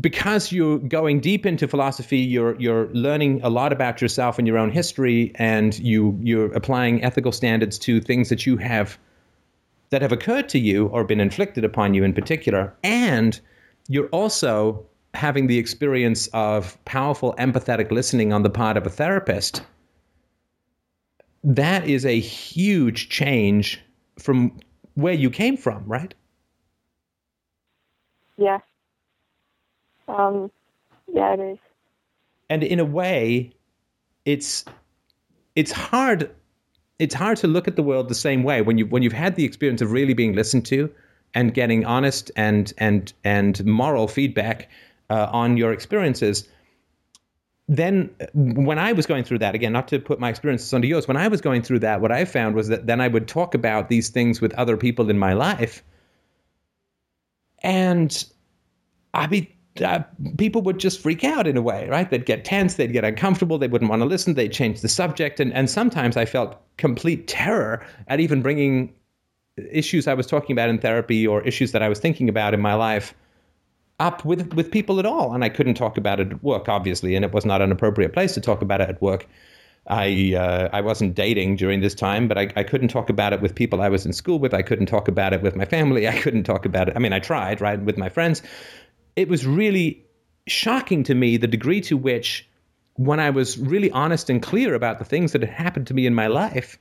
because 0.00 0.50
you're 0.50 0.78
going 0.78 1.20
deep 1.20 1.46
into 1.46 1.68
philosophy, 1.68 2.18
you're 2.18 2.58
you're 2.60 2.88
learning 2.88 3.40
a 3.42 3.50
lot 3.50 3.72
about 3.72 4.02
yourself 4.02 4.38
and 4.38 4.46
your 4.46 4.58
own 4.58 4.70
history, 4.70 5.32
and 5.36 5.78
you 5.78 6.18
you're 6.22 6.52
applying 6.54 7.02
ethical 7.04 7.32
standards 7.32 7.78
to 7.80 8.00
things 8.00 8.28
that 8.28 8.46
you 8.46 8.56
have 8.56 8.98
that 9.90 10.02
have 10.02 10.12
occurred 10.12 10.48
to 10.48 10.58
you 10.58 10.86
or 10.88 11.04
been 11.04 11.20
inflicted 11.20 11.64
upon 11.64 11.94
you 11.94 12.02
in 12.02 12.12
particular, 12.12 12.74
and 12.82 13.40
you're 13.88 14.08
also 14.08 14.84
having 15.14 15.46
the 15.46 15.58
experience 15.58 16.26
of 16.28 16.82
powerful 16.84 17.34
empathetic 17.38 17.90
listening 17.90 18.32
on 18.32 18.42
the 18.42 18.50
part 18.50 18.76
of 18.76 18.86
a 18.86 18.90
therapist. 18.90 19.62
That 21.44 21.88
is 21.88 22.04
a 22.04 22.18
huge 22.18 23.08
change 23.08 23.80
from 24.18 24.58
where 24.94 25.14
you 25.14 25.30
came 25.30 25.56
from, 25.56 25.84
right? 25.86 26.12
Yeah. 28.36 28.58
Um, 30.08 30.50
yeah, 31.12 31.34
it 31.34 31.40
is. 31.40 31.58
and 32.50 32.62
in 32.62 32.80
a 32.80 32.84
way 32.84 33.52
it's 34.24 34.64
it's 35.54 35.72
hard 35.72 36.30
it's 36.98 37.14
hard 37.14 37.38
to 37.38 37.46
look 37.46 37.68
at 37.68 37.76
the 37.76 37.82
world 37.82 38.08
the 38.08 38.14
same 38.14 38.42
way 38.42 38.62
when 38.62 38.78
you 38.78 38.86
when 38.86 39.02
you've 39.02 39.12
had 39.12 39.36
the 39.36 39.44
experience 39.44 39.82
of 39.82 39.92
really 39.92 40.14
being 40.14 40.34
listened 40.34 40.66
to 40.66 40.90
and 41.34 41.54
getting 41.54 41.84
honest 41.84 42.30
and 42.36 42.72
and 42.78 43.12
and 43.24 43.64
moral 43.64 44.08
feedback 44.08 44.68
uh, 45.10 45.28
on 45.32 45.56
your 45.56 45.72
experiences 45.72 46.48
then 47.68 48.10
when 48.34 48.78
I 48.78 48.92
was 48.92 49.06
going 49.06 49.24
through 49.24 49.40
that 49.40 49.56
again, 49.56 49.72
not 49.72 49.88
to 49.88 49.98
put 49.98 50.20
my 50.20 50.30
experiences 50.30 50.72
onto 50.72 50.86
yours, 50.86 51.08
when 51.08 51.16
I 51.16 51.26
was 51.28 51.40
going 51.40 51.62
through 51.62 51.80
that, 51.80 52.00
what 52.00 52.12
I 52.12 52.24
found 52.24 52.54
was 52.54 52.68
that 52.68 52.86
then 52.86 53.00
I 53.00 53.08
would 53.08 53.26
talk 53.26 53.54
about 53.54 53.88
these 53.88 54.08
things 54.10 54.40
with 54.40 54.54
other 54.54 54.76
people 54.76 55.10
in 55.10 55.18
my 55.18 55.32
life, 55.32 55.82
and 57.64 58.24
I 59.12 59.26
be 59.26 59.55
uh, 59.82 60.04
people 60.38 60.62
would 60.62 60.78
just 60.78 61.00
freak 61.00 61.24
out 61.24 61.46
in 61.46 61.56
a 61.56 61.62
way, 61.62 61.88
right? 61.88 62.08
They'd 62.08 62.26
get 62.26 62.44
tense, 62.44 62.74
they'd 62.74 62.92
get 62.92 63.04
uncomfortable, 63.04 63.58
they 63.58 63.68
wouldn't 63.68 63.90
want 63.90 64.02
to 64.02 64.06
listen, 64.06 64.34
they'd 64.34 64.52
change 64.52 64.80
the 64.80 64.88
subject. 64.88 65.40
And, 65.40 65.52
and 65.52 65.68
sometimes 65.68 66.16
I 66.16 66.24
felt 66.24 66.56
complete 66.76 67.28
terror 67.28 67.86
at 68.08 68.20
even 68.20 68.42
bringing 68.42 68.94
issues 69.56 70.06
I 70.06 70.14
was 70.14 70.26
talking 70.26 70.52
about 70.52 70.68
in 70.68 70.78
therapy 70.78 71.26
or 71.26 71.42
issues 71.42 71.72
that 71.72 71.82
I 71.82 71.88
was 71.88 71.98
thinking 71.98 72.28
about 72.28 72.54
in 72.54 72.60
my 72.60 72.74
life 72.74 73.14
up 73.98 74.24
with, 74.24 74.52
with 74.54 74.70
people 74.70 74.98
at 74.98 75.06
all. 75.06 75.34
And 75.34 75.42
I 75.42 75.48
couldn't 75.48 75.74
talk 75.74 75.96
about 75.96 76.20
it 76.20 76.30
at 76.32 76.42
work, 76.42 76.68
obviously, 76.68 77.16
and 77.16 77.24
it 77.24 77.32
was 77.32 77.46
not 77.46 77.62
an 77.62 77.72
appropriate 77.72 78.12
place 78.12 78.34
to 78.34 78.40
talk 78.40 78.62
about 78.62 78.80
it 78.80 78.90
at 78.90 79.00
work. 79.00 79.26
I 79.88 80.34
uh, 80.36 80.68
I 80.72 80.80
wasn't 80.80 81.14
dating 81.14 81.56
during 81.56 81.80
this 81.80 81.94
time, 81.94 82.26
but 82.26 82.36
I, 82.36 82.52
I 82.56 82.64
couldn't 82.64 82.88
talk 82.88 83.08
about 83.08 83.32
it 83.32 83.40
with 83.40 83.54
people 83.54 83.80
I 83.80 83.88
was 83.88 84.04
in 84.04 84.12
school 84.12 84.38
with. 84.38 84.52
I 84.52 84.62
couldn't 84.62 84.86
talk 84.86 85.06
about 85.06 85.32
it 85.32 85.42
with 85.42 85.54
my 85.54 85.64
family. 85.64 86.08
I 86.08 86.18
couldn't 86.18 86.44
talk 86.44 86.66
about 86.66 86.88
it. 86.88 86.96
I 86.96 86.98
mean, 86.98 87.12
I 87.12 87.20
tried, 87.20 87.60
right, 87.60 87.80
with 87.80 87.96
my 87.96 88.08
friends. 88.08 88.42
It 89.16 89.28
was 89.28 89.46
really 89.46 90.04
shocking 90.46 91.02
to 91.04 91.14
me 91.14 91.36
the 91.36 91.46
degree 91.46 91.80
to 91.82 91.96
which, 91.96 92.48
when 92.94 93.18
I 93.18 93.30
was 93.30 93.58
really 93.58 93.90
honest 93.90 94.30
and 94.30 94.42
clear 94.42 94.74
about 94.74 94.98
the 94.98 95.04
things 95.04 95.32
that 95.32 95.42
had 95.42 95.50
happened 95.50 95.86
to 95.88 95.94
me 95.94 96.06
in 96.06 96.14
my 96.14 96.28
life, 96.28 96.78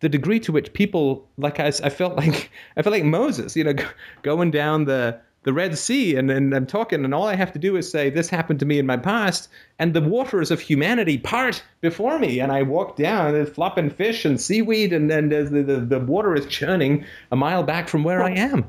the 0.00 0.08
degree 0.08 0.40
to 0.40 0.52
which 0.52 0.72
people, 0.72 1.28
like 1.38 1.58
I, 1.58 1.68
I 1.68 1.90
felt 1.90 2.16
like 2.16 2.50
I 2.76 2.82
felt 2.82 2.92
like 2.92 3.04
Moses, 3.04 3.56
you 3.56 3.64
know, 3.64 3.74
going 4.22 4.50
down 4.50 4.84
the 4.84 5.20
the 5.44 5.52
Red 5.52 5.78
Sea, 5.78 6.16
and, 6.16 6.30
and 6.30 6.52
I'm 6.52 6.66
talking, 6.66 7.04
and 7.04 7.14
all 7.14 7.26
I 7.26 7.36
have 7.36 7.52
to 7.52 7.58
do 7.58 7.76
is 7.76 7.90
say, 7.90 8.10
This 8.10 8.28
happened 8.28 8.60
to 8.60 8.66
me 8.66 8.78
in 8.78 8.86
my 8.86 8.96
past, 8.96 9.48
and 9.78 9.94
the 9.94 10.02
waters 10.02 10.50
of 10.50 10.60
humanity 10.60 11.16
part 11.16 11.62
before 11.80 12.18
me. 12.18 12.40
And 12.40 12.50
I 12.50 12.62
walk 12.62 12.96
down, 12.96 13.28
and 13.28 13.36
there's 13.36 13.48
flopping 13.48 13.88
fish 13.88 14.24
and 14.24 14.40
seaweed, 14.40 14.92
and 14.92 15.10
then 15.10 15.28
the, 15.28 15.44
the, 15.44 15.80
the 15.80 16.00
water 16.00 16.34
is 16.34 16.46
churning 16.46 17.06
a 17.30 17.36
mile 17.36 17.62
back 17.62 17.88
from 17.88 18.04
where 18.04 18.22
I 18.22 18.32
am. 18.32 18.66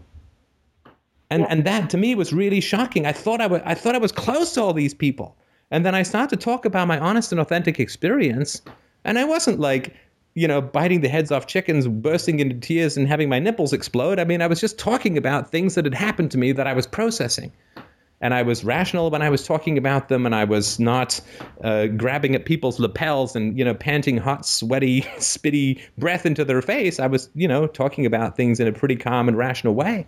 And, 1.29 1.45
and 1.49 1.63
that 1.65 1.89
to 1.91 1.97
me 1.97 2.15
was 2.15 2.33
really 2.33 2.59
shocking. 2.59 3.05
I 3.05 3.11
thought 3.11 3.39
I, 3.39 3.47
was, 3.47 3.61
I 3.63 3.75
thought 3.75 3.95
I 3.95 3.99
was 3.99 4.11
close 4.11 4.53
to 4.53 4.61
all 4.61 4.73
these 4.73 4.93
people. 4.93 5.37
And 5.71 5.85
then 5.85 5.93
I 5.93 6.03
started 6.03 6.39
to 6.39 6.43
talk 6.43 6.65
about 6.65 6.87
my 6.87 6.99
honest 6.99 7.31
and 7.31 7.39
authentic 7.39 7.79
experience. 7.79 8.61
And 9.05 9.19
I 9.19 9.25
wasn't 9.25 9.59
like, 9.59 9.95
you 10.33 10.47
know, 10.47 10.61
biting 10.61 11.01
the 11.01 11.09
heads 11.09 11.31
off 11.31 11.45
chickens, 11.45 11.87
bursting 11.87 12.39
into 12.39 12.55
tears, 12.55 12.97
and 12.97 13.07
having 13.07 13.29
my 13.29 13.39
nipples 13.39 13.73
explode. 13.73 14.19
I 14.19 14.23
mean, 14.23 14.41
I 14.41 14.47
was 14.47 14.59
just 14.59 14.79
talking 14.79 15.17
about 15.17 15.51
things 15.51 15.75
that 15.75 15.85
had 15.85 15.93
happened 15.93 16.31
to 16.31 16.37
me 16.37 16.51
that 16.53 16.65
I 16.65 16.73
was 16.73 16.87
processing. 16.87 17.51
And 18.21 18.33
I 18.33 18.41
was 18.41 18.65
rational 18.65 19.09
when 19.11 19.21
I 19.21 19.29
was 19.29 19.45
talking 19.45 19.77
about 19.77 20.09
them, 20.09 20.25
and 20.25 20.35
I 20.35 20.43
was 20.43 20.77
not 20.77 21.21
uh, 21.63 21.87
grabbing 21.87 22.35
at 22.35 22.45
people's 22.45 22.79
lapels 22.79 23.35
and, 23.35 23.57
you 23.57 23.63
know, 23.63 23.73
panting 23.73 24.17
hot, 24.17 24.45
sweaty, 24.45 25.01
spitty 25.17 25.81
breath 25.97 26.25
into 26.25 26.43
their 26.43 26.61
face. 26.61 26.99
I 26.99 27.07
was, 27.07 27.29
you 27.33 27.47
know, 27.47 27.65
talking 27.67 28.05
about 28.05 28.35
things 28.35 28.59
in 28.59 28.67
a 28.67 28.73
pretty 28.73 28.97
calm 28.97 29.29
and 29.29 29.37
rational 29.37 29.73
way. 29.73 30.05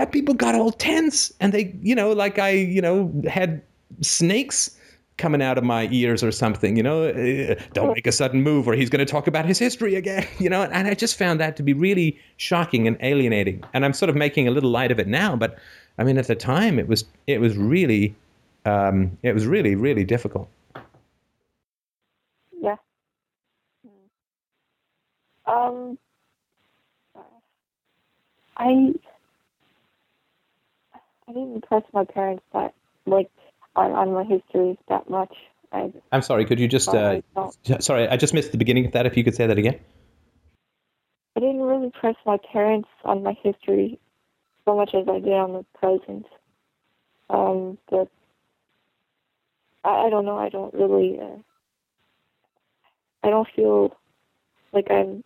And 0.00 0.10
people 0.10 0.32
got 0.32 0.54
all 0.54 0.72
tense, 0.72 1.30
and 1.40 1.52
they, 1.52 1.76
you 1.82 1.94
know, 1.94 2.12
like 2.12 2.38
I, 2.38 2.52
you 2.52 2.80
know, 2.80 3.12
had 3.28 3.60
snakes 4.00 4.74
coming 5.18 5.42
out 5.42 5.58
of 5.58 5.62
my 5.62 5.88
ears 5.92 6.22
or 6.22 6.32
something, 6.32 6.74
you 6.74 6.82
know, 6.82 7.04
uh, 7.04 7.54
don't 7.74 7.94
make 7.94 8.06
a 8.06 8.12
sudden 8.12 8.42
move 8.42 8.66
or 8.66 8.72
he's 8.72 8.88
going 8.88 9.04
to 9.04 9.12
talk 9.12 9.26
about 9.26 9.44
his 9.44 9.58
history 9.58 9.94
again, 9.94 10.26
you 10.38 10.48
know, 10.48 10.62
and 10.62 10.88
I 10.88 10.94
just 10.94 11.18
found 11.18 11.38
that 11.40 11.58
to 11.58 11.62
be 11.62 11.74
really 11.74 12.18
shocking 12.38 12.86
and 12.86 12.96
alienating. 13.00 13.62
And 13.74 13.84
I'm 13.84 13.92
sort 13.92 14.08
of 14.08 14.16
making 14.16 14.48
a 14.48 14.50
little 14.50 14.70
light 14.70 14.90
of 14.90 14.98
it 14.98 15.06
now, 15.06 15.36
but 15.36 15.58
I 15.98 16.04
mean, 16.04 16.16
at 16.16 16.28
the 16.28 16.34
time 16.34 16.78
it 16.78 16.88
was, 16.88 17.04
it 17.26 17.38
was 17.38 17.58
really, 17.58 18.16
um, 18.64 19.18
it 19.22 19.34
was 19.34 19.46
really, 19.46 19.74
really 19.74 20.04
difficult. 20.04 20.48
Yeah. 22.58 22.76
Um, 25.46 25.98
I, 28.56 28.94
I 31.30 31.32
didn't 31.32 31.64
press 31.64 31.84
my 31.92 32.04
parents 32.04 32.42
that, 32.52 32.74
like, 33.06 33.30
on, 33.76 33.92
on 33.92 34.12
my 34.12 34.24
history 34.24 34.76
that 34.88 35.08
much. 35.08 35.32
I, 35.72 35.92
I'm 36.10 36.22
sorry, 36.22 36.44
could 36.44 36.58
you 36.58 36.66
just, 36.66 36.88
uh, 36.88 37.20
sorry, 37.78 38.08
I 38.08 38.16
just 38.16 38.34
missed 38.34 38.50
the 38.50 38.58
beginning 38.58 38.86
of 38.86 38.92
that. 38.92 39.06
If 39.06 39.16
you 39.16 39.22
could 39.22 39.36
say 39.36 39.46
that 39.46 39.56
again. 39.56 39.78
I 41.36 41.40
didn't 41.40 41.62
really 41.62 41.92
press 41.92 42.16
my 42.26 42.36
parents 42.52 42.88
on 43.04 43.22
my 43.22 43.36
history 43.44 44.00
so 44.64 44.74
much 44.74 44.92
as 44.92 45.06
I 45.08 45.20
did 45.20 45.32
on 45.32 45.52
the 45.52 45.64
present. 45.78 46.26
Um, 47.28 47.78
but 47.88 48.08
I, 49.84 50.06
I 50.06 50.10
don't 50.10 50.24
know. 50.24 50.36
I 50.36 50.48
don't 50.48 50.74
really. 50.74 51.20
Uh, 51.20 51.38
I 53.22 53.30
don't 53.30 53.46
feel 53.54 53.96
like 54.72 54.90
I'm 54.90 55.22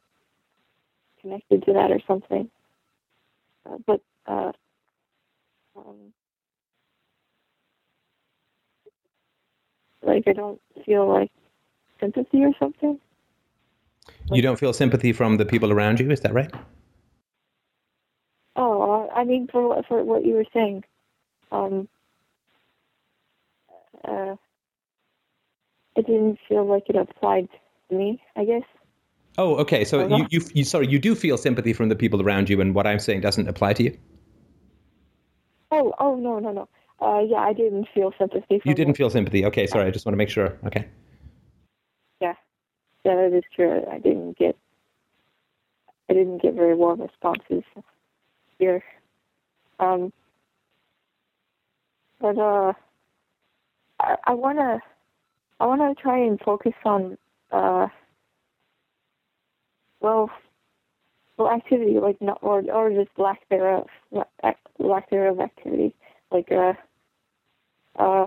connected 1.23 1.65
to 1.65 1.73
that 1.73 1.91
or 1.91 2.01
something. 2.07 2.51
Uh, 3.65 3.79
but 3.87 4.03
uh, 4.27 4.53
um, 5.77 6.13
like 10.03 10.25
I 10.27 10.33
don't 10.33 10.61
feel 10.85 11.09
like 11.09 11.31
sympathy 12.01 12.45
or 12.45 12.53
something. 12.59 13.01
You 14.31 14.43
don't 14.43 14.59
feel 14.59 14.73
sympathy 14.73 15.13
from 15.13 15.37
the 15.37 15.47
people 15.47 15.73
around 15.73 16.01
you, 16.01 16.11
is 16.11 16.21
that 16.21 16.35
right? 16.35 16.51
Oh, 18.57 19.09
I 19.15 19.25
mean, 19.25 19.49
for 19.51 19.83
for 19.89 20.05
what 20.05 20.25
you 20.25 20.35
were 20.35 20.45
saying, 20.53 20.85
um, 21.51 21.89
uh, 24.07 24.37
it 25.97 26.07
didn't 26.07 26.39
feel 26.49 26.65
like 26.65 26.85
it 26.89 26.97
applied 26.97 27.49
to 27.89 27.97
me. 27.97 28.23
I 28.37 28.45
guess. 28.45 28.63
Oh, 29.37 29.57
okay. 29.57 29.85
So 29.85 30.07
you, 30.07 30.27
you, 30.31 30.41
you, 30.55 30.65
sorry, 30.65 30.87
you 30.87 31.01
do 31.01 31.17
feel 31.17 31.37
sympathy 31.37 31.73
from 31.73 31.89
the 31.89 31.97
people 31.97 32.23
around 32.23 32.49
you, 32.49 32.61
and 32.61 32.73
what 32.75 32.87
I'm 32.87 33.01
saying 33.01 33.21
doesn't 33.21 33.49
apply 33.49 33.73
to 33.75 33.83
you. 33.83 33.99
Oh, 35.71 35.93
oh 35.99 36.17
no, 36.17 36.39
no, 36.39 36.53
no. 36.53 36.69
Uh, 37.01 37.21
yeah, 37.21 37.39
I 37.39 37.53
didn't 37.53 37.89
feel 37.95 38.13
sympathy. 38.19 38.61
you 38.65 38.75
didn't 38.75 38.95
feel 38.95 39.11
sympathy. 39.11 39.45
Okay, 39.45 39.67
sorry. 39.67 39.87
I 39.87 39.91
just 39.91 40.07
want 40.07 40.15
to 40.15 40.17
make 40.17 40.31
sure. 40.31 40.57
Okay. 40.67 40.87
Yeah, 42.21 42.35
yeah, 43.05 43.17
that 43.17 43.37
is 43.37 43.45
true. 43.55 43.83
I 43.91 43.99
didn't 43.99 44.39
get, 44.39 44.57
I 46.09 46.15
didn't 46.15 46.41
get 46.41 46.55
very 46.55 46.75
warm 46.75 47.03
responses 47.03 47.65
here. 48.59 48.83
Um, 49.81 50.13
but 52.21 52.39
uh, 52.39 52.73
I, 54.01 54.17
I 54.25 54.35
wanna, 54.35 54.81
I 55.61 55.67
wanna 55.67 55.95
try 55.97 56.19
and 56.19 56.39
focus 56.41 56.75
on 56.85 57.19
uh, 57.51 57.89
well, 60.05 60.27
well, 60.27 60.31
activity 61.41 61.99
like 61.99 62.21
not 62.21 62.39
or 62.43 62.63
or 62.73 62.91
just 62.91 63.11
lack 63.19 63.49
thereof, 63.49 63.89
lack 64.79 65.11
thereof 65.11 65.41
activity. 65.41 65.95
Like 66.31 66.51
uh 66.53 66.75
uh 67.99 68.27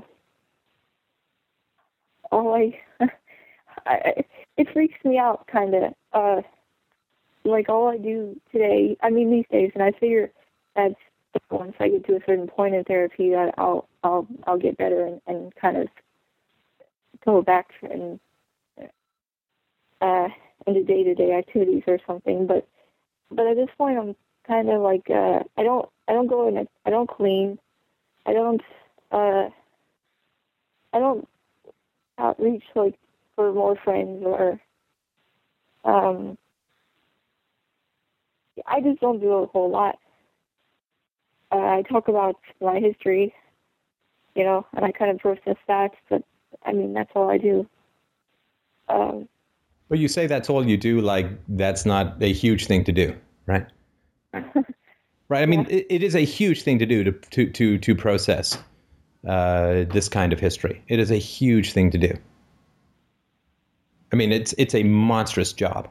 all 2.31 2.53
I, 2.55 2.79
I 3.85 4.25
it 4.57 4.67
freaks 4.73 5.03
me 5.05 5.17
out 5.17 5.47
kind 5.47 5.73
of 5.75 5.93
uh 6.13 6.41
like 7.45 7.69
all 7.69 7.87
I 7.89 7.97
do 7.97 8.39
today 8.51 8.97
I 9.01 9.09
mean 9.09 9.31
these 9.31 9.45
days 9.51 9.71
and 9.73 9.83
I 9.83 9.91
figure 9.91 10.31
that 10.75 10.93
once 11.51 11.75
I 11.79 11.89
get 11.89 12.05
to 12.07 12.15
a 12.15 12.21
certain 12.25 12.47
point 12.47 12.75
in 12.75 12.83
therapy 12.83 13.29
that 13.31 13.53
I'll 13.57 13.87
I'll 14.03 14.27
I'll 14.45 14.57
get 14.57 14.77
better 14.77 15.05
and, 15.05 15.21
and 15.27 15.55
kind 15.55 15.77
of 15.77 15.87
go 17.25 17.41
back 17.41 17.69
and 17.83 18.19
uh 20.01 20.27
into 20.67 20.83
day 20.83 21.03
to 21.03 21.15
day 21.15 21.33
activities 21.33 21.83
or 21.87 21.99
something 22.05 22.45
but 22.47 22.67
but 23.31 23.47
at 23.47 23.55
this 23.55 23.69
point 23.77 23.97
I'm 23.97 24.15
kind 24.47 24.69
of 24.69 24.81
like 24.81 25.09
uh 25.09 25.39
I 25.57 25.63
don't 25.63 25.89
I 26.07 26.13
don't 26.13 26.27
go 26.27 26.47
in 26.47 26.67
I 26.85 26.89
don't 26.89 27.09
clean 27.09 27.59
I 28.25 28.33
don't 28.33 28.61
uh 29.11 29.49
I 30.93 30.99
don't 30.99 31.27
outreach 32.17 32.63
like 32.75 32.95
for 33.35 33.51
more 33.53 33.75
friends 33.83 34.23
or 34.25 34.59
um 35.83 36.37
I 38.65 38.81
just 38.81 38.99
don't 38.99 39.19
do 39.19 39.33
a 39.33 39.45
whole 39.47 39.69
lot. 39.69 39.99
Uh, 41.51 41.57
I 41.57 41.83
talk 41.83 42.07
about 42.07 42.35
my 42.59 42.79
history, 42.79 43.33
you 44.35 44.43
know, 44.43 44.65
and 44.75 44.83
I 44.83 44.91
kind 44.91 45.11
of 45.11 45.19
process 45.19 45.55
that, 45.67 45.91
but 46.09 46.23
I 46.65 46.73
mean 46.73 46.93
that's 46.93 47.11
all 47.15 47.29
I 47.29 47.37
do. 47.37 47.67
Um, 48.89 49.29
but 49.89 49.99
you 49.99 50.07
say 50.07 50.27
that's 50.27 50.49
all 50.49 50.67
you 50.67 50.77
do, 50.77 51.01
like 51.01 51.27
that's 51.47 51.85
not 51.85 52.21
a 52.21 52.31
huge 52.33 52.67
thing 52.67 52.83
to 52.85 52.91
do, 52.91 53.15
right? 53.45 53.67
Right. 55.29 55.41
I 55.41 55.45
mean, 55.45 55.67
yeah. 55.69 55.77
it, 55.77 55.87
it 55.89 56.03
is 56.03 56.15
a 56.15 56.21
huge 56.21 56.61
thing 56.61 56.79
to 56.79 56.85
do 56.85 57.03
to 57.03 57.11
to 57.11 57.49
to, 57.49 57.77
to 57.79 57.95
process 57.95 58.57
uh, 59.27 59.83
this 59.91 60.07
kind 60.07 60.31
of 60.31 60.39
history. 60.39 60.81
It 60.87 60.99
is 60.99 61.11
a 61.11 61.17
huge 61.17 61.73
thing 61.73 61.91
to 61.91 61.97
do. 61.97 62.13
I 64.11 64.15
mean, 64.15 64.31
it's 64.31 64.53
it's 64.57 64.73
a 64.73 64.83
monstrous 64.83 65.51
job. 65.51 65.89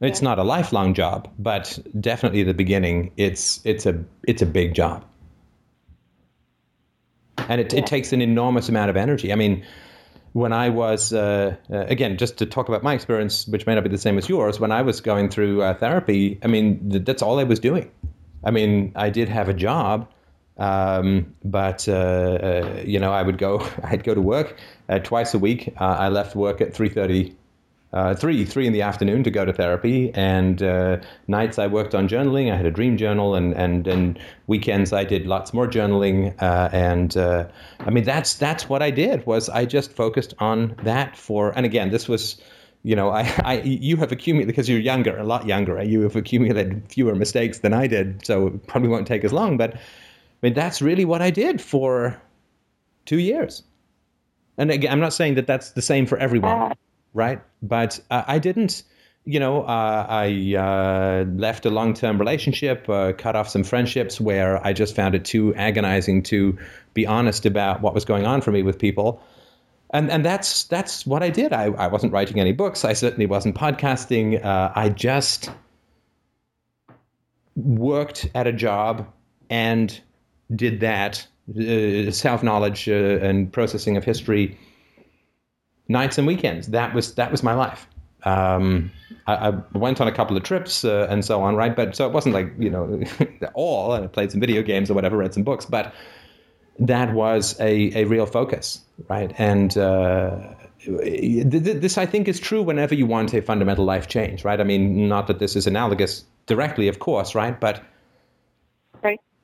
It's 0.00 0.22
not 0.22 0.38
a 0.38 0.42
lifelong 0.42 0.94
job, 0.94 1.28
but 1.38 1.78
definitely 1.98 2.40
at 2.42 2.46
the 2.46 2.54
beginning, 2.54 3.12
it's 3.16 3.60
it's 3.64 3.86
a 3.86 4.04
it's 4.26 4.42
a 4.42 4.46
big 4.46 4.74
job, 4.74 5.04
and 7.36 7.60
it, 7.60 7.72
yeah. 7.72 7.80
it 7.80 7.86
takes 7.86 8.12
an 8.12 8.20
enormous 8.20 8.68
amount 8.68 8.90
of 8.90 8.96
energy. 8.96 9.32
I 9.32 9.36
mean, 9.36 9.64
when 10.32 10.52
I 10.52 10.70
was, 10.70 11.12
uh, 11.12 11.56
uh, 11.70 11.78
again, 11.78 12.16
just 12.16 12.38
to 12.38 12.46
talk 12.46 12.68
about 12.68 12.82
my 12.82 12.94
experience, 12.94 13.46
which 13.46 13.66
may 13.66 13.74
not 13.74 13.84
be 13.84 13.90
the 13.90 13.98
same 13.98 14.18
as 14.18 14.28
yours, 14.28 14.58
when 14.58 14.72
I 14.72 14.82
was 14.82 15.00
going 15.00 15.28
through 15.28 15.62
uh, 15.62 15.74
therapy, 15.74 16.38
I 16.42 16.46
mean, 16.46 16.90
th- 16.90 17.04
that's 17.04 17.22
all 17.22 17.38
I 17.38 17.44
was 17.44 17.60
doing. 17.60 17.90
I 18.44 18.50
mean, 18.50 18.92
I 18.96 19.10
did 19.10 19.28
have 19.28 19.48
a 19.48 19.54
job, 19.54 20.08
um, 20.56 21.34
but 21.44 21.88
uh, 21.88 21.92
uh, 21.92 22.82
you 22.84 22.98
know, 22.98 23.12
I 23.12 23.22
would 23.22 23.38
go. 23.38 23.66
I'd 23.82 24.04
go 24.04 24.14
to 24.14 24.20
work 24.20 24.58
uh, 24.88 24.98
twice 24.98 25.34
a 25.34 25.38
week. 25.38 25.74
I 25.76 26.08
left 26.08 26.34
work 26.34 26.60
at 26.60 26.74
three 26.74 26.88
thirty. 26.88 27.36
Uh, 27.92 28.14
three 28.14 28.44
three 28.46 28.66
in 28.66 28.72
the 28.72 28.80
afternoon 28.80 29.22
to 29.22 29.30
go 29.30 29.44
to 29.44 29.52
therapy, 29.52 30.10
and 30.14 30.62
uh, 30.62 30.96
nights 31.28 31.58
I 31.58 31.66
worked 31.66 31.94
on 31.94 32.08
journaling. 32.08 32.50
I 32.50 32.56
had 32.56 32.64
a 32.64 32.70
dream 32.70 32.96
journal, 32.96 33.34
and 33.34 33.52
and 33.52 33.86
and 33.86 34.18
weekends 34.46 34.94
I 34.94 35.04
did 35.04 35.26
lots 35.26 35.52
more 35.52 35.66
journaling. 35.66 36.34
and 36.40 37.14
I 37.16 37.90
mean 37.90 38.04
that's 38.04 38.34
that's 38.34 38.66
what 38.68 38.82
I 38.82 38.90
did 38.90 39.26
was 39.26 39.50
I 39.50 39.66
just 39.66 39.92
focused 39.92 40.32
on 40.38 40.74
that 40.84 41.18
for. 41.18 41.52
And 41.54 41.66
again, 41.66 41.90
this 41.90 42.08
was 42.08 42.40
you 42.82 42.96
know, 42.96 43.10
I, 43.10 43.22
I, 43.44 43.60
you 43.62 43.96
have 43.96 44.12
accumulated 44.12 44.48
because 44.48 44.68
you're 44.68 44.80
younger, 44.80 45.16
a 45.16 45.24
lot 45.24 45.46
younger. 45.46 45.82
You 45.82 46.02
have 46.02 46.16
accumulated 46.16 46.82
fewer 46.88 47.14
mistakes 47.14 47.60
than 47.60 47.72
I 47.72 47.86
did, 47.86 48.26
so 48.26 48.48
it 48.48 48.66
probably 48.66 48.88
won't 48.88 49.06
take 49.06 49.24
as 49.24 49.32
long. 49.32 49.56
But 49.56 49.74
I 49.74 49.78
mean, 50.42 50.54
that's 50.54 50.82
really 50.82 51.04
what 51.04 51.22
I 51.22 51.30
did 51.30 51.60
for 51.60 52.20
two 53.06 53.18
years. 53.18 53.62
And 54.58 54.70
again, 54.70 54.92
I'm 54.92 55.00
not 55.00 55.12
saying 55.12 55.36
that 55.36 55.46
that's 55.46 55.70
the 55.70 55.82
same 55.82 56.06
for 56.06 56.18
everyone, 56.18 56.71
uh, 56.71 56.71
right? 57.14 57.40
But 57.62 58.00
uh, 58.10 58.24
I 58.26 58.38
didn't, 58.38 58.82
you 59.24 59.40
know, 59.40 59.62
uh, 59.62 60.06
I 60.08 60.54
uh, 60.56 61.24
left 61.24 61.66
a 61.66 61.70
long-term 61.70 62.18
relationship, 62.18 62.88
uh, 62.88 63.12
cut 63.12 63.36
off 63.36 63.48
some 63.48 63.64
friendships 63.64 64.20
where 64.20 64.64
I 64.66 64.72
just 64.72 64.96
found 64.96 65.14
it 65.14 65.24
too 65.24 65.54
agonizing 65.54 66.22
to 66.24 66.58
be 66.94 67.06
honest 67.06 67.46
about 67.46 67.80
what 67.80 67.94
was 67.94 68.04
going 68.04 68.26
on 68.26 68.40
for 68.40 68.52
me 68.52 68.62
with 68.62 68.78
people 68.78 69.22
and 69.92 70.10
and 70.10 70.24
that's 70.24 70.64
that's 70.64 71.06
what 71.06 71.22
I 71.22 71.30
did. 71.30 71.52
I, 71.52 71.64
I 71.64 71.86
wasn't 71.88 72.12
writing 72.12 72.40
any 72.40 72.52
books. 72.52 72.84
I 72.84 72.94
certainly 72.94 73.26
wasn't 73.26 73.54
podcasting. 73.54 74.42
Uh, 74.42 74.72
I 74.74 74.88
just 74.88 75.50
worked 77.54 78.28
at 78.34 78.46
a 78.46 78.52
job 78.52 79.06
and 79.50 80.00
did 80.54 80.80
that 80.80 81.26
uh, 81.50 82.10
self 82.10 82.42
knowledge 82.42 82.88
and 82.88 83.52
processing 83.52 83.96
of 83.98 84.04
history 84.04 84.58
nights 85.88 86.18
and 86.18 86.26
weekends. 86.26 86.68
That 86.68 86.94
was 86.94 87.14
that 87.14 87.30
was 87.30 87.42
my 87.42 87.54
life. 87.54 87.86
Um, 88.24 88.92
I, 89.26 89.48
I, 89.48 89.50
went 89.72 90.00
on 90.00 90.06
a 90.06 90.12
couple 90.12 90.36
of 90.36 90.44
trips 90.44 90.84
uh, 90.84 91.08
and 91.10 91.24
so 91.24 91.42
on, 91.42 91.56
right? 91.56 91.74
But 91.74 91.96
so 91.96 92.06
it 92.06 92.12
wasn't 92.12 92.34
like 92.34 92.52
you 92.58 92.70
know 92.70 93.02
all. 93.54 93.94
And 93.94 94.04
I 94.04 94.08
played 94.08 94.30
some 94.30 94.40
video 94.40 94.62
games 94.62 94.90
or 94.90 94.94
whatever, 94.94 95.16
read 95.16 95.34
some 95.34 95.42
books, 95.42 95.66
but 95.66 95.92
that 96.78 97.12
was 97.12 97.58
a, 97.60 98.02
a 98.02 98.04
real 98.04 98.26
focus, 98.26 98.80
right? 99.08 99.32
And 99.38 99.76
uh, 99.76 100.54
this, 100.86 101.98
I 101.98 102.06
think, 102.06 102.28
is 102.28 102.40
true 102.40 102.62
whenever 102.62 102.94
you 102.94 103.06
want 103.06 103.34
a 103.34 103.42
fundamental 103.42 103.84
life 103.84 104.08
change, 104.08 104.44
right? 104.44 104.60
I 104.60 104.64
mean, 104.64 105.08
not 105.08 105.26
that 105.26 105.38
this 105.38 105.56
is 105.56 105.66
analogous 105.66 106.24
directly, 106.46 106.88
of 106.88 106.98
course, 106.98 107.34
right? 107.34 107.58
But. 107.58 107.82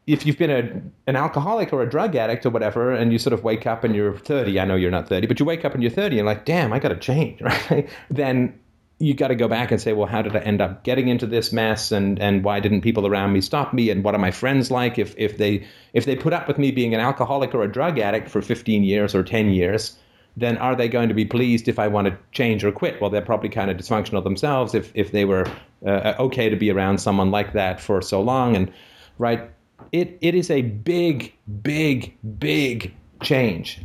If 0.09 0.25
you've 0.25 0.39
been 0.39 0.51
a, 0.51 1.09
an 1.09 1.17
alcoholic 1.17 1.71
or 1.73 1.83
a 1.83 1.89
drug 1.89 2.17
addict 2.17 2.47
or 2.47 2.51
whatever, 2.51 2.93
and 2.93 3.13
you 3.13 3.19
sort 3.19 3.35
of 3.35 3.45
wake 3.45 3.67
up 3.67 3.85
and 3.85 3.95
you're 3.95 4.17
30, 4.17 4.59
I 4.59 4.65
know 4.65 4.75
you're 4.75 4.91
not 4.91 5.07
30, 5.07 5.27
but 5.27 5.39
you 5.39 5.45
wake 5.45 5.67
up 5.67 5.75
and 5.75 5.83
you're 5.83 5.93
30 5.93 6.19
and 6.19 6.27
like, 6.27 6.47
damn, 6.47 6.73
I 6.73 6.79
got 6.79 6.89
to 6.89 6.97
change, 6.97 7.41
right? 7.71 7.89
then 8.11 8.59
you 9.01 9.15
got 9.15 9.29
to 9.29 9.35
go 9.35 9.47
back 9.47 9.71
and 9.71 9.81
say, 9.81 9.93
well, 9.93 10.09
how 10.09 10.23
did 10.23 10.35
I 10.35 10.41
end 10.41 10.63
up 10.63 10.83
getting 10.83 11.09
into 11.09 11.27
this 11.27 11.53
mess, 11.53 11.93
and 11.93 12.19
and 12.19 12.43
why 12.43 12.59
didn't 12.59 12.81
people 12.81 13.07
around 13.07 13.33
me 13.33 13.41
stop 13.41 13.73
me, 13.73 13.91
and 13.91 14.03
what 14.03 14.15
are 14.15 14.19
my 14.19 14.33
friends 14.33 14.71
like? 14.71 14.99
If 14.99 15.15
if 15.17 15.37
they 15.37 15.67
if 15.93 16.05
they 16.05 16.17
put 16.17 16.33
up 16.33 16.49
with 16.49 16.59
me 16.59 16.73
being 16.73 16.95
an 16.95 17.01
alcoholic 17.01 17.55
or 17.55 17.63
a 17.63 17.71
drug 17.71 17.99
addict 17.99 18.29
for 18.29 18.43
15 18.43 18.83
years 18.83 19.15
or 19.15 19.23
10 19.23 19.51
years, 19.51 19.97
then 20.37 20.57
are 20.59 20.75
they 20.75 20.89
going 20.89 21.09
to 21.09 21.15
be 21.15 21.25
pleased 21.25 21.69
if 21.69 21.79
I 21.79 21.87
want 21.87 22.09
to 22.09 22.19
change 22.33 22.65
or 22.65 22.73
quit? 22.73 23.01
Well, 23.01 23.11
they're 23.11 23.23
probably 23.23 23.51
kind 23.51 23.71
of 23.71 23.77
dysfunctional 23.77 24.25
themselves 24.25 24.75
if 24.75 24.91
if 24.95 25.13
they 25.13 25.25
were 25.25 25.47
uh, 25.87 26.15
okay 26.19 26.49
to 26.49 26.57
be 26.57 26.71
around 26.73 26.99
someone 26.99 27.31
like 27.31 27.53
that 27.53 27.81
for 27.81 28.03
so 28.03 28.21
long, 28.21 28.57
and 28.57 28.73
right, 29.19 29.49
it 29.93 30.19
it 30.21 30.35
is 30.35 30.51
a 30.51 30.63
big, 30.63 31.35
big, 31.63 32.17
big 32.39 32.95
change, 33.23 33.81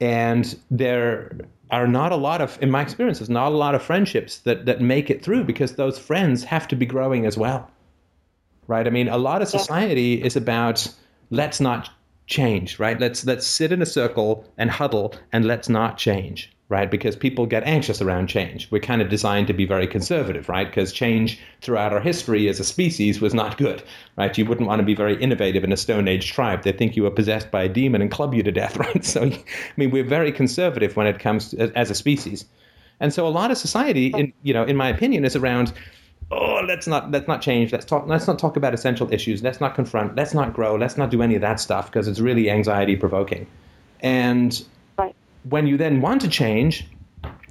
and 0.00 0.58
there 0.70 1.32
are 1.70 1.86
not 1.86 2.12
a 2.12 2.16
lot 2.16 2.40
of, 2.40 2.58
in 2.60 2.70
my 2.70 2.82
experience, 2.82 3.18
there's 3.18 3.30
not 3.30 3.52
a 3.52 3.56
lot 3.56 3.74
of 3.74 3.82
friendships 3.82 4.38
that, 4.38 4.66
that 4.66 4.80
make 4.80 5.08
it 5.08 5.22
through 5.22 5.44
because 5.44 5.76
those 5.76 5.98
friends 5.98 6.42
have 6.42 6.66
to 6.68 6.76
be 6.76 6.84
growing 6.84 7.26
as 7.26 7.38
well. 7.38 7.70
Right? 8.66 8.86
I 8.86 8.90
mean, 8.90 9.08
a 9.08 9.18
lot 9.18 9.42
of 9.42 9.48
society 9.48 10.22
is 10.22 10.36
about 10.36 10.92
let's 11.30 11.60
not 11.60 11.90
change, 12.26 12.78
right? 12.78 12.98
Let's 13.00 13.24
let's 13.26 13.46
sit 13.46 13.72
in 13.72 13.82
a 13.82 13.86
circle 13.86 14.44
and 14.56 14.70
huddle 14.70 15.14
and 15.32 15.44
let's 15.44 15.68
not 15.68 15.98
change 15.98 16.52
right? 16.70 16.88
Because 16.88 17.16
people 17.16 17.46
get 17.46 17.64
anxious 17.64 18.00
around 18.00 18.28
change. 18.28 18.70
We're 18.70 18.78
kind 18.78 19.02
of 19.02 19.08
designed 19.08 19.48
to 19.48 19.52
be 19.52 19.66
very 19.66 19.88
conservative, 19.88 20.48
right? 20.48 20.68
Because 20.68 20.92
change 20.92 21.40
throughout 21.60 21.92
our 21.92 22.00
history 22.00 22.48
as 22.48 22.60
a 22.60 22.64
species 22.64 23.20
was 23.20 23.34
not 23.34 23.58
good, 23.58 23.82
right? 24.16 24.38
You 24.38 24.46
wouldn't 24.46 24.68
want 24.68 24.78
to 24.78 24.86
be 24.86 24.94
very 24.94 25.20
innovative 25.20 25.64
in 25.64 25.72
a 25.72 25.76
Stone 25.76 26.06
Age 26.06 26.32
tribe. 26.32 26.62
They 26.62 26.70
think 26.70 26.94
you 26.94 27.02
were 27.02 27.10
possessed 27.10 27.50
by 27.50 27.64
a 27.64 27.68
demon 27.68 28.00
and 28.00 28.10
club 28.10 28.34
you 28.34 28.44
to 28.44 28.52
death, 28.52 28.76
right? 28.78 29.04
So, 29.04 29.24
I 29.24 29.42
mean, 29.76 29.90
we're 29.90 30.04
very 30.04 30.30
conservative 30.30 30.96
when 30.96 31.08
it 31.08 31.18
comes 31.18 31.50
to, 31.50 31.76
as 31.76 31.90
a 31.90 31.94
species. 31.94 32.44
And 33.00 33.12
so 33.12 33.26
a 33.26 33.28
lot 33.28 33.50
of 33.50 33.58
society, 33.58 34.06
in, 34.06 34.32
you 34.44 34.54
know, 34.54 34.62
in 34.62 34.76
my 34.76 34.88
opinion, 34.90 35.24
is 35.24 35.34
around, 35.34 35.72
oh, 36.30 36.62
let's 36.68 36.86
not 36.86 37.10
let's 37.10 37.26
not 37.26 37.42
change. 37.42 37.72
Let's 37.72 37.84
talk. 37.84 38.06
Let's 38.06 38.28
not 38.28 38.38
talk 38.38 38.56
about 38.56 38.74
essential 38.74 39.12
issues. 39.12 39.42
Let's 39.42 39.60
not 39.60 39.74
confront. 39.74 40.14
Let's 40.14 40.34
not 40.34 40.52
grow. 40.52 40.76
Let's 40.76 40.96
not 40.96 41.10
do 41.10 41.20
any 41.20 41.34
of 41.34 41.40
that 41.40 41.58
stuff 41.58 41.86
because 41.86 42.06
it's 42.06 42.20
really 42.20 42.48
anxiety 42.48 42.94
provoking. 42.94 43.48
And 44.00 44.62
when 45.44 45.66
you 45.66 45.76
then 45.76 46.00
want 46.00 46.20
to 46.22 46.28
change, 46.28 46.86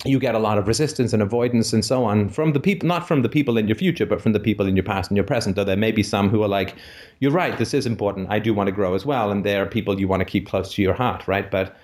you 0.06 0.20
get 0.20 0.36
a 0.36 0.40
lot 0.40 0.58
of 0.58 0.68
resistance 0.68 1.12
and 1.14 1.22
avoidance 1.22 1.74
and 1.74 1.84
so 1.84 2.06
on 2.06 2.30
from 2.30 2.54
the 2.54 2.60
people, 2.60 2.88
not 2.88 3.08
from 3.08 3.22
the 3.22 3.30
people 3.30 3.58
in 3.58 3.68
your 3.68 3.76
future, 3.76 4.06
but 4.06 4.22
from 4.22 4.34
the 4.34 4.40
people 4.40 4.66
in 4.66 4.76
your 4.76 4.84
past 4.84 5.10
and 5.10 5.18
your 5.18 5.26
present. 5.26 5.56
Though 5.56 5.64
there 5.64 5.76
may 5.76 5.92
be 5.92 6.04
some 6.04 6.30
who 6.30 6.42
are 6.42 6.48
like, 6.48 6.76
you're 7.20 7.32
right, 7.32 7.58
this 7.58 7.74
is 7.74 7.86
important. 7.86 8.28
I 8.30 8.40
do 8.40 8.54
want 8.54 8.68
to 8.68 8.72
grow 8.72 8.94
as 8.94 9.06
well. 9.06 9.30
And 9.30 9.46
there 9.46 9.62
are 9.62 9.66
people 9.66 10.00
you 10.00 10.08
want 10.08 10.22
to 10.22 10.26
keep 10.26 10.48
close 10.48 10.74
to 10.74 10.82
your 10.82 10.94
heart, 10.94 11.28
right? 11.28 11.50
But 11.52 11.76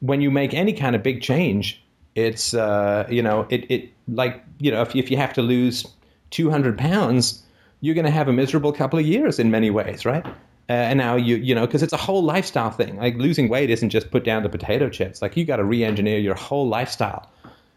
when 0.00 0.20
you 0.20 0.30
make 0.30 0.52
any 0.52 0.72
kind 0.72 0.94
of 0.94 1.02
big 1.02 1.22
change, 1.22 1.82
it's, 2.14 2.52
uh, 2.52 3.06
you 3.08 3.22
know, 3.22 3.46
it, 3.48 3.70
it 3.70 3.90
like, 4.08 4.44
you 4.58 4.70
know, 4.70 4.82
if, 4.82 4.94
if 4.94 5.10
you 5.10 5.16
have 5.16 5.32
to 5.34 5.42
lose 5.42 5.86
200 6.30 6.76
pounds, 6.76 7.42
you're 7.80 7.94
going 7.94 8.04
to 8.04 8.10
have 8.10 8.28
a 8.28 8.32
miserable 8.32 8.72
couple 8.72 8.98
of 8.98 9.06
years 9.06 9.38
in 9.38 9.50
many 9.50 9.70
ways, 9.70 10.04
right? 10.04 10.26
Uh, 10.68 10.72
and 10.72 10.98
now 10.98 11.16
you 11.16 11.36
you 11.36 11.54
know 11.54 11.66
because 11.66 11.82
it's 11.82 11.92
a 11.92 11.98
whole 11.98 12.22
lifestyle 12.22 12.70
thing. 12.70 12.96
Like 12.96 13.16
losing 13.16 13.48
weight 13.48 13.70
isn't 13.70 13.90
just 13.90 14.10
put 14.10 14.24
down 14.24 14.42
the 14.42 14.48
potato 14.48 14.88
chips. 14.88 15.20
Like 15.20 15.36
you 15.36 15.44
got 15.44 15.56
to 15.56 15.64
re-engineer 15.64 16.18
your 16.18 16.34
whole 16.34 16.68
lifestyle, 16.68 17.28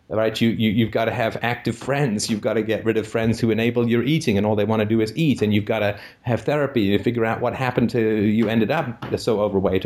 right? 0.08 0.40
You 0.40 0.50
you 0.50 0.70
you've 0.70 0.92
got 0.92 1.06
to 1.06 1.12
have 1.12 1.38
active 1.42 1.76
friends. 1.76 2.30
You've 2.30 2.42
got 2.42 2.54
to 2.54 2.62
get 2.62 2.86
rid 2.86 2.98
of 2.98 3.08
friends 3.08 3.40
who 3.40 3.50
enable 3.50 3.90
your 3.90 4.04
eating 4.04 4.38
and 4.38 4.46
all 4.46 4.56
they 4.56 4.66
want 4.66 4.82
to 4.82 4.86
do 4.86 5.02
is 5.02 5.12
eat. 5.16 5.42
And 5.42 5.52
you've 5.52 5.66
got 5.66 5.80
to 5.80 6.00
have 6.22 6.42
therapy 6.42 6.96
to 6.96 7.04
figure 7.04 7.26
out 7.26 7.42
what 7.42 7.56
happened 7.56 7.90
to 7.92 8.00
you 8.00 8.50
ended 8.50 8.70
up 8.70 9.04
so 9.18 9.42
overweight. 9.42 9.86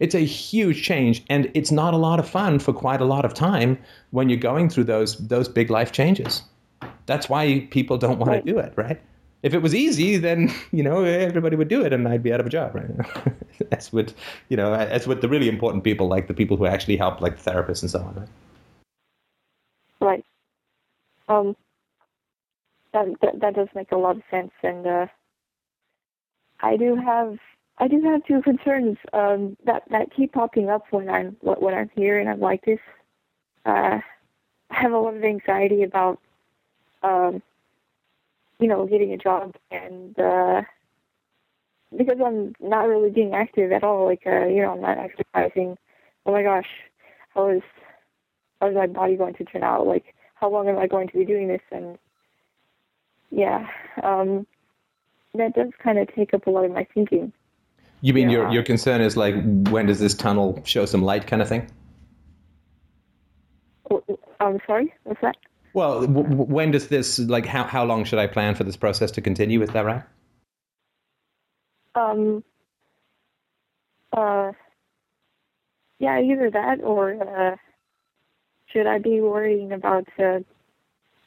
It's 0.00 0.14
a 0.16 0.24
huge 0.24 0.82
change, 0.82 1.24
and 1.30 1.50
it's 1.54 1.70
not 1.70 1.94
a 1.94 1.98
lot 1.98 2.18
of 2.18 2.28
fun 2.28 2.58
for 2.58 2.72
quite 2.72 3.00
a 3.00 3.06
lot 3.06 3.24
of 3.24 3.32
time 3.32 3.78
when 4.10 4.28
you're 4.28 4.38
going 4.38 4.70
through 4.70 4.84
those 4.84 5.16
those 5.16 5.48
big 5.48 5.70
life 5.70 5.92
changes. 5.92 6.42
That's 7.06 7.28
why 7.28 7.68
people 7.70 7.96
don't 7.98 8.18
want 8.18 8.30
right. 8.30 8.44
to 8.44 8.52
do 8.52 8.58
it, 8.58 8.72
right? 8.76 9.00
If 9.42 9.54
it 9.54 9.62
was 9.62 9.74
easy, 9.74 10.16
then 10.16 10.52
you 10.72 10.82
know 10.82 11.04
everybody 11.04 11.56
would 11.56 11.68
do 11.68 11.84
it, 11.84 11.92
and 11.92 12.06
I'd 12.08 12.22
be 12.22 12.32
out 12.32 12.40
of 12.40 12.46
a 12.46 12.50
job. 12.50 12.74
Right? 12.74 12.90
that's 13.70 13.92
what 13.92 14.12
you 14.48 14.56
know. 14.56 14.70
That's 14.72 15.06
what 15.06 15.20
the 15.20 15.28
really 15.28 15.48
important 15.48 15.84
people, 15.84 16.08
like 16.08 16.28
the 16.28 16.34
people 16.34 16.56
who 16.56 16.66
actually 16.66 16.96
help, 16.96 17.20
like 17.20 17.42
the 17.42 17.50
therapists 17.50 17.82
and 17.82 17.90
so 17.90 18.00
on. 18.00 18.14
Right. 18.14 18.28
Right. 20.00 20.24
Um. 21.28 21.56
That, 22.92 23.06
that 23.22 23.40
that 23.40 23.54
does 23.54 23.68
make 23.74 23.92
a 23.92 23.96
lot 23.96 24.16
of 24.16 24.22
sense, 24.30 24.50
and 24.64 24.84
uh, 24.84 25.06
I 26.60 26.76
do 26.76 26.96
have 26.96 27.38
I 27.78 27.88
do 27.88 28.00
have 28.02 28.24
two 28.26 28.42
concerns 28.42 28.98
um, 29.12 29.56
that 29.64 29.84
that 29.90 30.14
keep 30.14 30.32
popping 30.32 30.68
up 30.68 30.84
when 30.90 31.08
I'm 31.08 31.36
when 31.40 31.74
I'm 31.74 31.90
here 31.96 32.18
and 32.18 32.28
I'm 32.28 32.40
like 32.40 32.64
this. 32.64 32.78
Uh, 33.64 34.00
I 34.70 34.74
have 34.74 34.92
a 34.92 34.98
lot 34.98 35.14
of 35.14 35.24
anxiety 35.24 35.82
about 35.82 36.18
um, 37.02 37.42
you 38.60 38.68
know, 38.68 38.86
getting 38.86 39.12
a 39.12 39.18
job 39.18 39.54
and 39.70 40.18
uh 40.18 40.62
because 41.96 42.18
I'm 42.24 42.54
not 42.60 42.86
really 42.86 43.10
being 43.10 43.34
active 43.34 43.72
at 43.72 43.82
all, 43.82 44.06
like 44.06 44.22
uh, 44.26 44.46
you 44.46 44.62
know, 44.62 44.72
I'm 44.72 44.80
not 44.80 44.98
exercising. 44.98 45.76
Oh 46.24 46.32
my 46.32 46.42
gosh, 46.42 46.68
how 47.34 47.48
is 47.48 47.62
how 48.60 48.68
is 48.68 48.76
my 48.76 48.86
body 48.86 49.16
going 49.16 49.34
to 49.34 49.44
turn 49.44 49.64
out? 49.64 49.86
Like 49.86 50.14
how 50.34 50.50
long 50.50 50.68
am 50.68 50.78
I 50.78 50.86
going 50.86 51.08
to 51.08 51.18
be 51.18 51.24
doing 51.24 51.48
this 51.48 51.62
and 51.72 51.98
yeah, 53.30 53.66
um 54.02 54.46
that 55.34 55.54
does 55.54 55.70
kind 55.82 55.98
of 55.98 56.12
take 56.14 56.34
up 56.34 56.46
a 56.46 56.50
lot 56.50 56.64
of 56.64 56.72
my 56.72 56.86
thinking. 56.92 57.32
You 58.02 58.14
mean 58.14 58.30
yeah. 58.30 58.38
your 58.38 58.50
your 58.50 58.62
concern 58.62 59.00
is 59.00 59.16
like 59.16 59.34
when 59.70 59.86
does 59.86 59.98
this 59.98 60.14
tunnel 60.14 60.62
show 60.64 60.86
some 60.86 61.02
light 61.02 61.26
kind 61.26 61.42
of 61.42 61.48
thing? 61.48 61.70
Oh, 63.90 64.02
I'm 64.38 64.60
sorry, 64.66 64.94
what's 65.04 65.20
that? 65.22 65.36
Well, 65.72 66.00
w- 66.06 66.26
when 66.26 66.70
does 66.70 66.88
this 66.88 67.18
like 67.18 67.46
how 67.46 67.64
how 67.64 67.84
long 67.84 68.04
should 68.04 68.18
I 68.18 68.26
plan 68.26 68.54
for 68.54 68.64
this 68.64 68.76
process 68.76 69.10
to 69.12 69.20
continue? 69.20 69.62
Is 69.62 69.70
that 69.70 69.84
right? 69.84 70.02
Um. 71.94 72.44
Uh. 74.12 74.52
Yeah, 75.98 76.20
either 76.20 76.50
that 76.50 76.80
or 76.82 77.12
uh, 77.12 77.56
should 78.72 78.86
I 78.86 78.98
be 78.98 79.20
worrying 79.20 79.72
about 79.72 80.08
uh, 80.18 80.40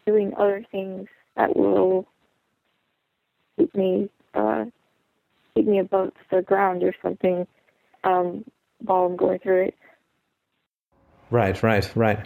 doing 0.06 0.34
other 0.38 0.66
things 0.72 1.08
that 1.38 1.56
will 1.56 2.08
keep 3.58 3.74
me 3.76 4.10
uh, 4.34 4.66
keep 5.56 5.68
me 5.68 5.80
above 5.80 6.12
the 6.32 6.41
ground 6.41 6.84
or 6.84 6.94
something 7.02 7.46
um, 8.04 8.44
while 8.80 9.06
I'm 9.06 9.16
going 9.16 9.39
through 9.39 9.68
it. 9.68 9.76
Right, 11.30 11.62
right, 11.64 11.89
right. 11.96 12.26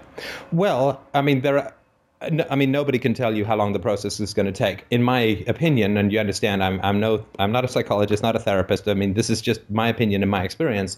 Well, 0.51 1.01
I 1.13 1.22
mean, 1.22 1.41
there 1.41 1.59
are. 1.59 1.74
I 2.20 2.55
mean, 2.55 2.72
nobody 2.72 2.97
can 2.97 3.13
tell 3.13 3.36
you 3.36 3.45
how 3.45 3.55
long 3.55 3.74
the 3.74 3.80
process 3.80 4.20
is 4.20 4.34
going 4.34 4.47
to 4.47 4.51
take. 4.51 4.86
In 4.89 5.03
my 5.03 5.43
opinion, 5.47 5.97
and 5.97 6.11
you 6.11 6.20
understand, 6.20 6.63
I'm, 6.63 6.80
I'm 6.82 6.99
no, 6.99 7.26
I'm 7.38 7.51
not 7.51 7.63
a 7.63 7.68
psychologist, 7.68 8.24
not 8.24 8.36
a 8.36 8.39
therapist. 8.39 8.88
I 8.88 8.95
mean, 8.95 9.13
this 9.13 9.30
is 9.30 9.39
just 9.39 9.70
my 9.70 9.88
opinion 9.88 10.24
and 10.24 10.32
my 10.32 10.43
experience. 10.43 10.97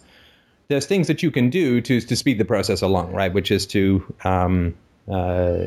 There's 0.69 0.85
things 0.85 1.07
that 1.07 1.21
you 1.21 1.29
can 1.31 1.49
do 1.49 1.81
to 1.81 1.99
to 1.99 2.15
speed 2.15 2.37
the 2.37 2.45
process 2.45 2.81
along, 2.81 3.11
right? 3.11 3.33
Which 3.33 3.51
is 3.51 3.65
to 3.67 4.15
um, 4.23 4.75
uh, 5.11 5.65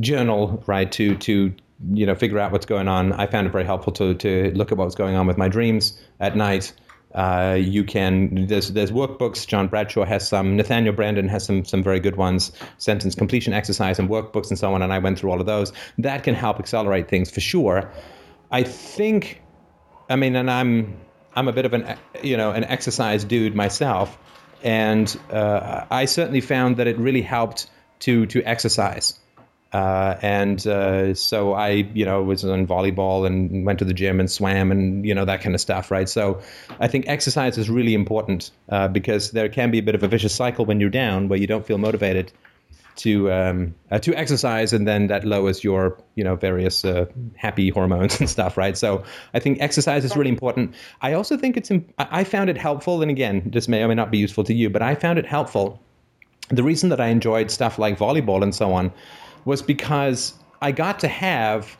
journal, 0.00 0.62
right? 0.66 0.90
To 0.92 1.16
to 1.16 1.54
you 1.92 2.06
know 2.06 2.14
figure 2.14 2.38
out 2.38 2.52
what's 2.52 2.66
going 2.66 2.88
on. 2.88 3.14
I 3.14 3.26
found 3.26 3.46
it 3.46 3.50
very 3.50 3.64
helpful 3.64 3.92
to 3.94 4.14
to 4.14 4.52
look 4.54 4.72
at 4.72 4.78
what 4.78 4.84
was 4.84 4.94
going 4.94 5.14
on 5.14 5.26
with 5.26 5.38
my 5.38 5.48
dreams 5.48 5.98
at 6.18 6.36
night. 6.36 6.72
Uh, 7.14 7.56
you 7.58 7.82
can 7.82 8.46
there's 8.46 8.72
there's 8.72 8.92
workbooks. 8.92 9.46
John 9.46 9.68
Bradshaw 9.68 10.04
has 10.04 10.28
some. 10.28 10.56
Nathaniel 10.56 10.94
Branden 10.94 11.28
has 11.28 11.44
some 11.44 11.64
some 11.64 11.82
very 11.82 12.00
good 12.00 12.16
ones. 12.16 12.52
Sentence 12.78 13.14
completion 13.14 13.52
exercise 13.52 13.98
and 13.98 14.08
workbooks 14.08 14.48
and 14.48 14.58
so 14.58 14.72
on. 14.74 14.82
And 14.82 14.92
I 14.92 14.98
went 14.98 15.18
through 15.18 15.30
all 15.30 15.40
of 15.40 15.46
those. 15.46 15.72
That 15.98 16.22
can 16.22 16.34
help 16.34 16.60
accelerate 16.60 17.08
things 17.08 17.30
for 17.30 17.40
sure. 17.40 17.90
I 18.50 18.62
think. 18.62 19.42
I 20.08 20.16
mean, 20.16 20.36
and 20.36 20.50
I'm 20.50 21.00
I'm 21.34 21.48
a 21.48 21.52
bit 21.52 21.64
of 21.64 21.74
an 21.74 21.96
you 22.22 22.36
know 22.36 22.50
an 22.52 22.64
exercise 22.64 23.24
dude 23.24 23.54
myself, 23.54 24.16
and 24.62 25.18
uh, 25.30 25.86
I 25.90 26.04
certainly 26.04 26.40
found 26.40 26.76
that 26.76 26.86
it 26.86 26.96
really 26.98 27.22
helped 27.22 27.68
to 28.00 28.26
to 28.26 28.42
exercise. 28.42 29.18
Uh, 29.72 30.18
and 30.20 30.66
uh, 30.66 31.14
so 31.14 31.52
I, 31.52 31.68
you 31.68 32.04
know, 32.04 32.22
was 32.22 32.44
on 32.44 32.66
volleyball 32.66 33.24
and 33.24 33.64
went 33.64 33.78
to 33.78 33.84
the 33.84 33.94
gym 33.94 34.18
and 34.18 34.28
swam 34.28 34.72
and 34.72 35.06
you 35.06 35.14
know 35.14 35.24
that 35.24 35.42
kind 35.42 35.54
of 35.54 35.60
stuff, 35.60 35.90
right? 35.90 36.08
So 36.08 36.40
I 36.80 36.88
think 36.88 37.04
exercise 37.06 37.56
is 37.56 37.70
really 37.70 37.94
important 37.94 38.50
uh, 38.68 38.88
because 38.88 39.30
there 39.30 39.48
can 39.48 39.70
be 39.70 39.78
a 39.78 39.82
bit 39.82 39.94
of 39.94 40.02
a 40.02 40.08
vicious 40.08 40.34
cycle 40.34 40.64
when 40.64 40.80
you're 40.80 40.90
down, 40.90 41.28
where 41.28 41.38
you 41.38 41.46
don't 41.46 41.64
feel 41.64 41.78
motivated 41.78 42.32
to 42.96 43.30
um, 43.30 43.74
uh, 43.92 43.98
to 44.00 44.14
exercise, 44.14 44.72
and 44.72 44.88
then 44.88 45.06
that 45.06 45.24
lowers 45.24 45.62
your, 45.62 45.96
you 46.16 46.24
know, 46.24 46.34
various 46.34 46.84
uh, 46.84 47.06
happy 47.36 47.70
hormones 47.70 48.18
and 48.20 48.28
stuff, 48.28 48.56
right? 48.56 48.76
So 48.76 49.04
I 49.34 49.38
think 49.38 49.60
exercise 49.60 50.04
is 50.04 50.16
really 50.16 50.30
important. 50.30 50.74
I 51.00 51.12
also 51.12 51.36
think 51.36 51.56
it's, 51.56 51.70
imp- 51.70 51.92
I 51.98 52.24
found 52.24 52.50
it 52.50 52.58
helpful, 52.58 53.02
and 53.02 53.10
again, 53.10 53.42
this 53.46 53.68
may 53.68 53.82
or 53.82 53.88
may 53.88 53.94
not 53.94 54.10
be 54.10 54.18
useful 54.18 54.44
to 54.44 54.54
you, 54.54 54.68
but 54.68 54.82
I 54.82 54.96
found 54.96 55.18
it 55.18 55.26
helpful. 55.26 55.80
The 56.48 56.64
reason 56.64 56.88
that 56.88 57.00
I 57.00 57.06
enjoyed 57.06 57.52
stuff 57.52 57.78
like 57.78 57.96
volleyball 57.96 58.42
and 58.42 58.52
so 58.52 58.72
on 58.72 58.92
was 59.44 59.62
because 59.62 60.34
I 60.62 60.72
got 60.72 60.98
to 61.00 61.08
have. 61.08 61.76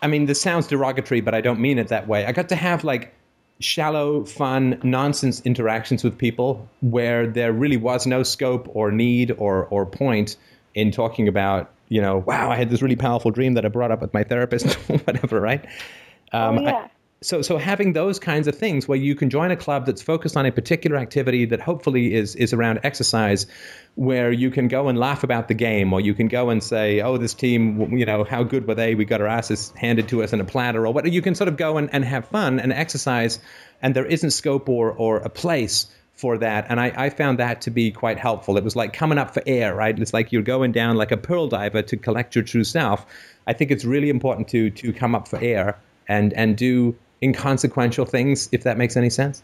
I 0.00 0.06
mean, 0.06 0.26
this 0.26 0.40
sounds 0.40 0.68
derogatory, 0.68 1.20
but 1.20 1.34
I 1.34 1.40
don't 1.40 1.58
mean 1.58 1.78
it 1.78 1.88
that 1.88 2.06
way. 2.06 2.24
I 2.24 2.32
got 2.32 2.48
to 2.50 2.56
have 2.56 2.84
like 2.84 3.12
shallow, 3.60 4.24
fun, 4.24 4.78
nonsense 4.84 5.40
interactions 5.44 6.04
with 6.04 6.16
people 6.16 6.68
where 6.80 7.26
there 7.26 7.52
really 7.52 7.76
was 7.76 8.06
no 8.06 8.22
scope 8.22 8.68
or 8.74 8.92
need 8.92 9.32
or 9.32 9.66
or 9.66 9.84
point 9.84 10.36
in 10.74 10.92
talking 10.92 11.26
about, 11.26 11.70
you 11.88 12.00
know, 12.00 12.18
wow, 12.18 12.50
I 12.50 12.56
had 12.56 12.70
this 12.70 12.82
really 12.82 12.96
powerful 12.96 13.30
dream 13.30 13.54
that 13.54 13.64
I 13.64 13.68
brought 13.68 13.90
up 13.90 14.00
with 14.00 14.14
my 14.14 14.22
therapist, 14.22 14.66
or 14.90 14.98
whatever, 14.98 15.40
right? 15.40 15.64
Um, 16.32 16.58
oh, 16.58 16.62
yeah. 16.62 16.70
I, 16.70 16.90
so 17.20 17.42
so 17.42 17.58
having 17.58 17.92
those 17.94 18.20
kinds 18.20 18.46
of 18.46 18.54
things 18.56 18.86
where 18.86 18.98
you 18.98 19.14
can 19.16 19.28
join 19.28 19.50
a 19.50 19.56
club 19.56 19.86
that's 19.86 20.02
focused 20.02 20.36
on 20.36 20.46
a 20.46 20.52
particular 20.52 20.96
activity 20.96 21.46
that 21.46 21.60
hopefully 21.60 22.14
is 22.14 22.36
is 22.36 22.52
around 22.52 22.80
exercise 22.84 23.46
where 23.96 24.30
you 24.30 24.50
can 24.50 24.68
go 24.68 24.88
and 24.88 24.96
laugh 24.96 25.24
about 25.24 25.48
the 25.48 25.54
game 25.54 25.92
or 25.92 26.00
you 26.00 26.14
can 26.14 26.28
go 26.28 26.50
and 26.50 26.62
say 26.62 27.00
oh 27.00 27.16
this 27.16 27.34
team 27.34 27.96
you 27.96 28.06
know 28.06 28.22
how 28.22 28.44
good 28.44 28.68
were 28.68 28.74
they? 28.74 28.94
We 28.94 29.04
got 29.04 29.20
our 29.20 29.26
asses 29.26 29.72
handed 29.76 30.08
to 30.08 30.22
us 30.22 30.32
in 30.32 30.40
a 30.40 30.44
platter 30.44 30.86
or 30.86 30.92
what 30.92 31.10
you 31.10 31.20
can 31.20 31.34
sort 31.34 31.48
of 31.48 31.56
go 31.56 31.76
and, 31.76 31.92
and 31.92 32.04
have 32.04 32.28
fun 32.28 32.60
and 32.60 32.72
exercise 32.72 33.40
and 33.82 33.96
there 33.96 34.06
isn't 34.06 34.30
scope 34.30 34.68
or 34.68 34.92
or 34.92 35.16
a 35.16 35.28
place 35.28 35.88
for 36.14 36.38
that. 36.38 36.66
And 36.68 36.80
I, 36.80 36.92
I 36.96 37.10
found 37.10 37.38
that 37.38 37.60
to 37.62 37.70
be 37.70 37.92
quite 37.92 38.18
helpful. 38.18 38.56
It 38.56 38.64
was 38.64 38.74
like 38.74 38.92
coming 38.92 39.18
up 39.18 39.34
for 39.34 39.42
air 39.44 39.74
right? 39.74 39.98
It's 39.98 40.14
like 40.14 40.30
you're 40.30 40.42
going 40.42 40.70
down 40.70 40.96
like 40.96 41.10
a 41.10 41.16
pearl 41.16 41.48
diver 41.48 41.82
to 41.82 41.96
collect 41.96 42.36
your 42.36 42.44
true 42.44 42.64
self. 42.64 43.04
I 43.44 43.54
think 43.54 43.72
it's 43.72 43.84
really 43.84 44.08
important 44.08 44.46
to 44.48 44.70
to 44.70 44.92
come 44.92 45.16
up 45.16 45.26
for 45.26 45.40
air 45.42 45.80
and 46.06 46.32
and 46.32 46.56
do 46.56 46.96
inconsequential 47.22 48.06
things, 48.06 48.48
if 48.52 48.64
that 48.64 48.78
makes 48.78 48.96
any 48.96 49.10
sense. 49.10 49.42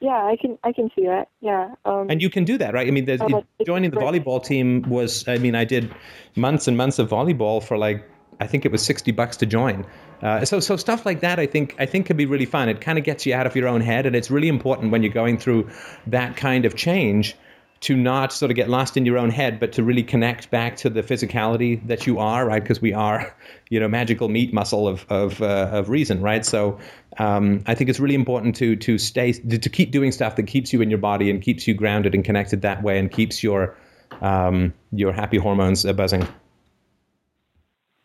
Yeah, 0.00 0.24
I 0.24 0.36
can 0.36 0.58
I 0.62 0.72
can 0.72 0.90
see 0.94 1.06
that. 1.06 1.28
Yeah. 1.40 1.74
Um, 1.84 2.08
and 2.10 2.20
you 2.20 2.28
can 2.28 2.44
do 2.44 2.58
that, 2.58 2.74
right? 2.74 2.86
I 2.86 2.90
mean, 2.90 3.08
it, 3.08 3.20
joining 3.64 3.90
the 3.90 3.96
volleyball 3.96 4.44
team 4.44 4.82
was. 4.82 5.26
I 5.26 5.38
mean, 5.38 5.54
I 5.54 5.64
did 5.64 5.94
months 6.36 6.68
and 6.68 6.76
months 6.76 6.98
of 6.98 7.08
volleyball 7.08 7.62
for 7.62 7.78
like 7.78 8.06
I 8.38 8.46
think 8.46 8.66
it 8.66 8.72
was 8.72 8.82
sixty 8.82 9.10
bucks 9.10 9.38
to 9.38 9.46
join. 9.46 9.86
Uh, 10.22 10.44
so 10.44 10.60
so 10.60 10.76
stuff 10.76 11.06
like 11.06 11.20
that, 11.20 11.38
I 11.38 11.46
think 11.46 11.74
I 11.78 11.86
think 11.86 12.06
can 12.06 12.16
be 12.16 12.26
really 12.26 12.44
fun. 12.44 12.68
It 12.68 12.82
kind 12.82 12.98
of 12.98 13.04
gets 13.04 13.24
you 13.24 13.34
out 13.34 13.46
of 13.46 13.56
your 13.56 13.68
own 13.68 13.80
head, 13.80 14.04
and 14.04 14.14
it's 14.14 14.30
really 14.30 14.48
important 14.48 14.92
when 14.92 15.02
you're 15.02 15.12
going 15.12 15.38
through 15.38 15.70
that 16.06 16.36
kind 16.36 16.66
of 16.66 16.76
change 16.76 17.34
to 17.80 17.96
not 17.96 18.32
sort 18.32 18.50
of 18.50 18.56
get 18.56 18.68
lost 18.68 18.96
in 18.96 19.04
your 19.04 19.18
own 19.18 19.30
head, 19.30 19.60
but 19.60 19.72
to 19.72 19.82
really 19.82 20.02
connect 20.02 20.50
back 20.50 20.76
to 20.76 20.90
the 20.90 21.02
physicality 21.02 21.86
that 21.86 22.06
you 22.06 22.18
are, 22.18 22.46
right? 22.46 22.62
Because 22.62 22.80
we 22.80 22.92
are, 22.92 23.34
you 23.68 23.78
know, 23.78 23.88
magical 23.88 24.28
meat 24.28 24.52
muscle 24.52 24.88
of 24.88 25.04
of, 25.08 25.42
uh, 25.42 25.68
of 25.72 25.88
reason, 25.88 26.22
right? 26.22 26.44
So 26.44 26.78
um, 27.18 27.62
I 27.66 27.74
think 27.74 27.90
it's 27.90 28.00
really 28.00 28.14
important 28.14 28.56
to 28.56 28.76
to 28.76 28.98
stay 28.98 29.32
to 29.32 29.70
keep 29.70 29.90
doing 29.90 30.12
stuff 30.12 30.36
that 30.36 30.44
keeps 30.44 30.72
you 30.72 30.80
in 30.80 30.90
your 30.90 30.98
body 30.98 31.30
and 31.30 31.42
keeps 31.42 31.66
you 31.66 31.74
grounded 31.74 32.14
and 32.14 32.24
connected 32.24 32.62
that 32.62 32.82
way, 32.82 32.98
and 32.98 33.10
keeps 33.10 33.42
your 33.42 33.76
um, 34.20 34.72
your 34.92 35.12
happy 35.12 35.38
hormones 35.38 35.84
uh, 35.84 35.92
buzzing. 35.92 36.26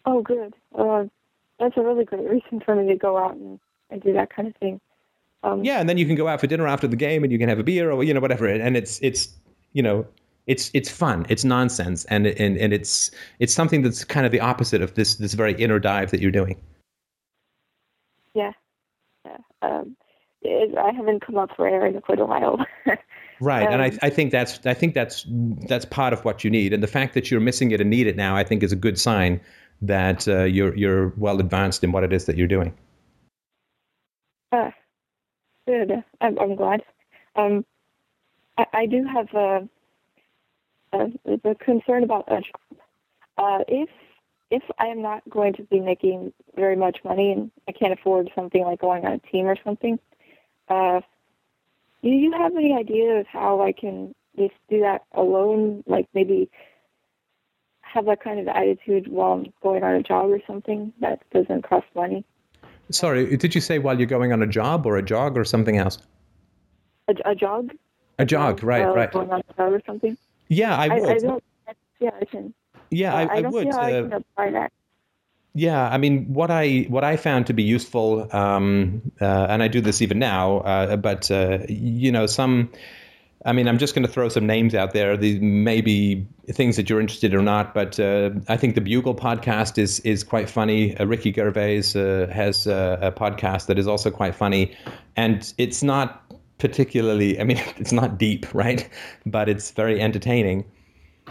Oh, 0.05 0.22
good. 0.22 0.55
Uh, 0.78 1.05
that's 1.59 1.78
a 1.78 1.82
really 1.82 2.05
great 2.05 2.28
reason 2.28 2.59
for 2.59 2.76
me 2.76 2.88
to 2.91 2.97
go 2.97 3.17
out 3.17 3.36
and, 3.36 3.59
and 3.91 4.01
do 4.01 4.13
that 4.13 4.34
kind 4.36 4.47
of 4.47 4.55
thing. 4.55 4.82
Um, 5.43 5.63
yeah, 5.63 5.80
and 5.80 5.88
then 5.88 5.97
you 5.97 6.05
can 6.05 6.15
go 6.15 6.28
out 6.28 6.39
for 6.39 6.47
dinner 6.47 6.67
after 6.67 6.88
the 6.88 6.95
game, 6.95 7.24
and 7.24 7.32
you 7.32 7.39
can 7.39 7.49
have 7.49 7.59
a 7.59 7.63
beer 7.63 7.91
or 7.91 8.03
you 8.03 8.13
know 8.13 8.19
whatever, 8.19 8.47
and 8.47 8.78
it's 8.78 8.99
it's 9.01 9.30
you 9.74 9.84
know 9.84 10.05
it's 10.47 10.72
it's 10.74 10.89
fun 10.89 11.26
it's 11.30 11.43
nonsense 11.43 12.05
and 12.05 12.28
and 12.28 12.57
and 12.57 12.74
it's 12.74 13.11
it's 13.39 13.53
something 13.53 13.82
that's 13.82 14.03
kind 14.03 14.26
of 14.26 14.32
the 14.32 14.39
opposite 14.39 14.82
of 14.82 14.93
this 14.95 15.15
this 15.15 15.34
very 15.34 15.53
inner 15.53 15.80
dive 15.80 16.11
that 16.11 16.19
you're 16.19 16.32
doing. 16.32 16.59
Yeah. 18.34 18.53
Yeah. 19.26 19.38
Um, 19.61 19.95
it, 20.41 20.76
i 20.78 20.91
haven't 20.91 21.26
come 21.26 21.38
up 21.38 21.49
for 21.55 21.67
air 21.67 21.86
in 21.86 21.99
quite 22.01 22.19
a 22.19 22.26
while. 22.26 22.65
Right 23.43 23.65
um, 23.65 23.74
and 23.74 23.82
I, 23.82 23.88
um, 23.88 23.97
I 24.03 24.11
think 24.11 24.32
that's 24.32 24.59
i 24.67 24.76
think 24.76 24.93
that's 24.93 25.26
that's 25.67 25.84
part 25.84 26.13
of 26.13 26.24
what 26.24 26.43
you 26.43 26.51
need 26.51 26.74
and 26.74 26.84
the 26.84 26.88
fact 26.88 27.15
that 27.15 27.32
you're 27.32 27.39
missing 27.39 27.72
it 27.72 27.82
and 27.82 27.89
need 27.89 28.05
it 28.05 28.15
now 28.15 28.38
i 28.38 28.43
think 28.43 28.61
is 28.61 28.72
a 28.72 28.76
good 28.76 28.99
sign 28.99 29.41
that 29.82 30.28
uh, 30.28 30.43
you're 30.43 30.76
you're 30.76 31.13
well 31.17 31.39
advanced 31.39 31.84
in 31.84 31.91
what 31.91 32.03
it 32.03 32.13
is 32.13 32.26
that 32.26 32.38
you're 32.38 32.47
doing. 32.47 32.74
Uh, 34.51 34.72
good. 35.67 36.03
I'm, 36.19 36.39
I'm 36.39 36.55
glad. 36.55 36.84
Um, 37.36 37.65
I, 38.62 38.82
I 38.82 38.86
do 38.86 39.05
have 39.05 39.28
a, 39.34 39.70
a, 40.93 41.49
a 41.49 41.55
concern 41.55 42.03
about 42.03 42.32
a. 42.32 42.41
Uh, 43.38 43.59
if 43.68 43.89
if 44.49 44.64
I 44.78 44.88
am 44.88 45.01
not 45.01 45.28
going 45.30 45.53
to 45.53 45.64
be 45.64 45.80
making 45.80 46.34
very 46.55 46.76
much 46.76 46.97
money 47.05 47.32
and 47.32 47.51
I 47.68 47.72
can't 47.72 47.93
afford 47.93 48.30
something 48.36 48.64
like 48.64 48.82
going 48.82 49.05
on 49.05 49.14
a 49.14 49.20
team 49.20 49.45
or 49.45 49.55
something, 49.64 49.97
uh, 50.68 50.99
do 52.03 52.09
you 52.09 52.32
have 52.34 52.55
any 52.55 52.74
idea 52.74 53.22
of 53.22 53.28
how 53.28 53.62
I 53.62 53.72
can 53.72 54.14
just 54.38 54.53
do 54.70 54.82
that 54.82 55.03
alone? 55.14 55.84
Like 55.88 56.07
maybe 56.14 56.49
have 57.82 58.05
that 58.05 58.22
kind 58.22 58.39
of 58.39 58.47
attitude 58.47 59.07
while 59.07 59.34
I'm 59.34 59.53
going 59.64 59.84
on 59.84 59.95
a 59.95 60.03
job 60.03 60.30
or 60.30 60.41
something 60.45 60.93
that 60.99 61.22
doesn't 61.32 61.64
cost 61.64 61.88
money. 61.95 62.26
Sorry, 62.89 63.38
did 63.38 63.55
you 63.55 63.62
say 63.62 63.80
while 63.80 63.97
you're 63.97 64.07
going 64.07 64.34
on 64.34 64.41
a 64.41 64.47
job 64.47 64.86
or 64.86 64.97
a 64.97 65.01
jog 65.01 65.38
or 65.38 65.45
something 65.45 65.78
else? 65.78 65.97
A, 67.07 67.32
a 67.32 67.36
jog? 67.36 67.72
A 68.22 68.26
jog, 68.26 68.63
right, 68.63 68.86
uh, 68.86 68.93
right. 68.93 69.11
Going 69.11 69.32
on 69.32 69.41
or 69.57 69.82
something. 69.86 70.15
Yeah, 70.47 70.78
I 70.78 70.88
would. 70.89 71.09
I, 71.09 71.13
I 71.13 71.17
don't, 71.17 71.43
yeah, 71.99 72.11
I 72.22 72.26
can. 72.26 72.53
Yeah, 72.91 73.15
I, 73.15 73.22
I, 73.22 73.38
I 73.38 73.41
would. 73.41 73.67
How 73.74 73.80
uh, 73.80 73.84
I 73.84 73.91
can 73.91 74.13
apply 74.13 74.51
that. 74.51 74.72
Yeah, 75.53 75.89
I 75.89 75.97
mean, 75.97 76.32
what 76.34 76.51
I 76.51 76.86
what 76.88 77.03
I 77.03 77.17
found 77.17 77.47
to 77.47 77.53
be 77.53 77.63
useful, 77.63 78.28
um, 78.34 79.01
uh, 79.19 79.47
and 79.49 79.63
I 79.63 79.67
do 79.67 79.82
this 79.82 80.01
even 80.01 80.19
now, 80.19 80.59
uh, 80.59 80.97
but 80.97 81.32
uh, 81.32 81.59
you 81.67 82.11
know, 82.11 82.28
some. 82.28 82.72
I 83.43 83.53
mean, 83.53 83.67
I'm 83.67 83.80
just 83.80 83.95
going 83.95 84.05
to 84.05 84.11
throw 84.11 84.30
some 84.30 84.45
names 84.45 84.76
out 84.76 84.93
there. 84.93 85.17
These 85.17 85.41
may 85.41 85.82
be 85.82 86.28
things 86.51 86.76
that 86.76 86.91
you're 86.91 87.01
interested 87.01 87.34
in 87.34 87.39
or 87.39 87.41
not, 87.41 87.74
but 87.74 87.99
uh, 87.99 88.30
I 88.47 88.55
think 88.55 88.76
the 88.76 88.82
Bugle 88.82 89.15
podcast 89.15 89.80
is 89.80 89.99
is 90.01 90.24
quite 90.24 90.47
funny. 90.47 90.95
Uh, 90.95 91.05
Ricky 91.05 91.34
Gervais 91.34 91.95
uh, 91.95 92.32
has 92.32 92.67
a 92.67 93.11
podcast 93.17 93.65
that 93.65 93.80
is 93.80 93.88
also 93.88 94.11
quite 94.11 94.36
funny, 94.36 94.78
and 95.15 95.51
it's 95.57 95.82
not 95.82 96.20
particularly, 96.62 97.39
I 97.39 97.43
mean, 97.43 97.57
it's 97.78 97.91
not 97.91 98.18
deep, 98.18 98.53
right? 98.53 98.88
But 99.26 99.49
it's 99.49 99.72
very 99.72 99.99
entertaining. 99.99 100.66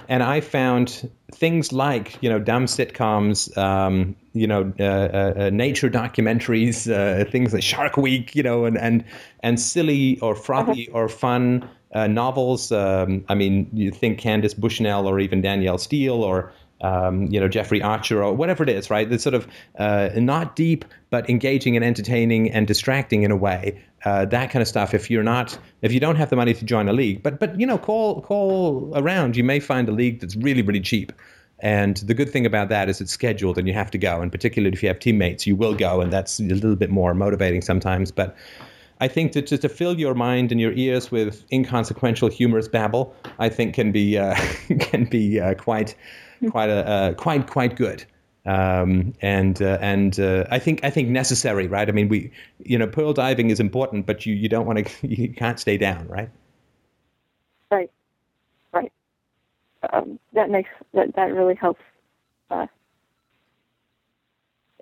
And 0.08 0.22
I 0.22 0.40
found 0.40 1.10
things 1.32 1.72
like, 1.72 2.18
you 2.20 2.30
know, 2.30 2.38
dumb 2.38 2.66
sitcoms, 2.66 3.56
um, 3.56 4.16
you 4.32 4.46
know, 4.46 4.72
uh, 4.78 4.84
uh, 4.84 5.34
uh 5.36 5.50
nature 5.50 5.90
documentaries, 5.90 6.90
uh, 6.90 7.28
things 7.30 7.52
like 7.52 7.62
Shark 7.62 7.96
Week, 7.96 8.34
you 8.34 8.42
know, 8.42 8.64
and 8.64 8.78
and 8.78 9.04
and 9.40 9.58
silly 9.58 10.18
or 10.20 10.34
frothy 10.34 10.88
uh-huh. 10.88 10.98
or 10.98 11.08
fun 11.08 11.68
uh, 11.92 12.06
novels. 12.06 12.70
Um, 12.72 13.24
I 13.28 13.34
mean, 13.34 13.68
you 13.72 13.90
think 13.90 14.18
Candace 14.18 14.54
Bushnell 14.54 15.06
or 15.06 15.18
even 15.18 15.42
Danielle 15.42 15.78
Steel 15.78 16.22
or 16.22 16.52
um, 16.80 17.26
you 17.26 17.40
know 17.40 17.48
Jeffrey 17.48 17.82
Archer 17.82 18.22
or 18.22 18.32
whatever 18.32 18.62
it 18.62 18.68
is, 18.68 18.90
right? 18.90 19.08
That's 19.08 19.22
sort 19.22 19.34
of 19.34 19.48
uh, 19.78 20.10
not 20.16 20.56
deep 20.56 20.84
but 21.10 21.28
engaging 21.28 21.76
and 21.76 21.84
entertaining 21.84 22.50
and 22.52 22.66
distracting 22.66 23.24
in 23.24 23.32
a 23.32 23.36
way. 23.36 23.82
Uh, 24.04 24.24
that 24.24 24.50
kind 24.50 24.62
of 24.62 24.68
stuff. 24.68 24.94
If 24.94 25.10
you're 25.10 25.22
not, 25.22 25.58
if 25.82 25.92
you 25.92 26.00
don't 26.00 26.16
have 26.16 26.30
the 26.30 26.36
money 26.36 26.54
to 26.54 26.64
join 26.64 26.88
a 26.88 26.92
league, 26.92 27.22
but 27.22 27.38
but 27.38 27.58
you 27.60 27.66
know, 27.66 27.78
call 27.78 28.22
call 28.22 28.92
around. 28.94 29.36
You 29.36 29.44
may 29.44 29.60
find 29.60 29.88
a 29.88 29.92
league 29.92 30.20
that's 30.20 30.36
really 30.36 30.62
really 30.62 30.80
cheap. 30.80 31.12
And 31.62 31.98
the 31.98 32.14
good 32.14 32.30
thing 32.30 32.46
about 32.46 32.70
that 32.70 32.88
is 32.88 33.00
it's 33.02 33.12
scheduled 33.12 33.58
and 33.58 33.68
you 33.68 33.74
have 33.74 33.90
to 33.90 33.98
go. 33.98 34.22
And 34.22 34.32
particularly 34.32 34.72
if 34.72 34.82
you 34.82 34.88
have 34.88 34.98
teammates, 34.98 35.46
you 35.46 35.56
will 35.56 35.74
go, 35.74 36.00
and 36.00 36.10
that's 36.10 36.40
a 36.40 36.44
little 36.44 36.76
bit 36.76 36.90
more 36.90 37.12
motivating 37.12 37.60
sometimes. 37.60 38.10
But 38.10 38.34
I 39.00 39.08
think 39.08 39.32
to, 39.32 39.42
to, 39.42 39.58
to 39.58 39.68
fill 39.68 39.98
your 39.98 40.14
mind 40.14 40.52
and 40.52 40.60
your 40.60 40.72
ears 40.72 41.10
with 41.10 41.44
inconsequential, 41.52 42.28
humorous 42.28 42.68
babble, 42.68 43.14
I 43.38 43.48
think 43.48 43.74
can 43.74 43.92
be 43.92 44.18
uh, 44.18 44.34
can 44.80 45.04
be 45.04 45.40
uh, 45.40 45.54
quite 45.54 45.94
quite 46.50 46.70
a, 46.70 46.86
uh, 46.86 47.12
quite 47.14 47.46
quite 47.48 47.76
good. 47.76 48.04
Um, 48.50 49.14
and 49.20 49.60
uh, 49.62 49.78
and 49.80 50.18
uh, 50.18 50.44
I 50.50 50.58
think 50.58 50.80
I 50.82 50.90
think 50.90 51.08
necessary, 51.08 51.66
right? 51.68 51.88
I 51.88 51.92
mean, 51.92 52.08
we 52.08 52.32
you 52.58 52.78
know, 52.78 52.86
pearl 52.86 53.12
diving 53.12 53.50
is 53.50 53.60
important, 53.60 54.06
but 54.06 54.26
you, 54.26 54.34
you 54.34 54.48
don't 54.48 54.66
want 54.66 54.86
to 54.86 55.06
you 55.06 55.32
can't 55.32 55.60
stay 55.60 55.76
down, 55.76 56.08
right? 56.08 56.30
Right, 57.70 57.90
right. 58.72 58.92
Um, 59.92 60.18
that 60.32 60.50
makes 60.50 60.70
that 60.94 61.14
that 61.14 61.32
really 61.32 61.54
helps. 61.54 61.82
Uh, 62.50 62.66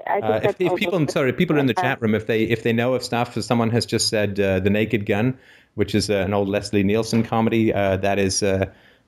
Uh, 0.06 0.40
if, 0.42 0.56
if 0.60 0.74
people, 0.76 1.06
sorry, 1.08 1.32
people 1.32 1.56
are 1.56 1.58
in 1.58 1.66
the 1.66 1.74
chat 1.74 2.00
room, 2.00 2.14
if 2.14 2.26
they 2.26 2.44
if 2.44 2.62
they 2.62 2.72
know 2.72 2.94
of 2.94 3.02
stuff, 3.02 3.36
if 3.36 3.44
someone 3.44 3.70
has 3.70 3.84
just 3.84 4.08
said 4.08 4.40
uh, 4.40 4.58
the 4.60 4.70
Naked 4.70 5.04
Gun, 5.04 5.36
which 5.74 5.94
is 5.94 6.08
uh, 6.08 6.14
an 6.14 6.32
old 6.32 6.48
Leslie 6.48 6.82
Nielsen 6.84 7.22
comedy, 7.22 7.74
uh, 7.74 7.96
that 7.98 8.18
is 8.18 8.42
uh, 8.42 8.64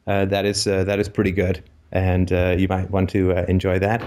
uh, 0.07 0.25
that 0.27 0.45
is 0.45 0.67
uh, 0.67 0.85
that 0.85 0.99
is 0.99 1.09
pretty 1.09 1.31
good, 1.33 1.63
and 1.93 2.33
uh, 2.33 2.55
you 2.59 2.69
might 2.69 2.91
want 2.91 3.09
to 3.11 3.33
uh, 3.33 3.45
enjoy 3.49 3.79
that. 3.79 4.03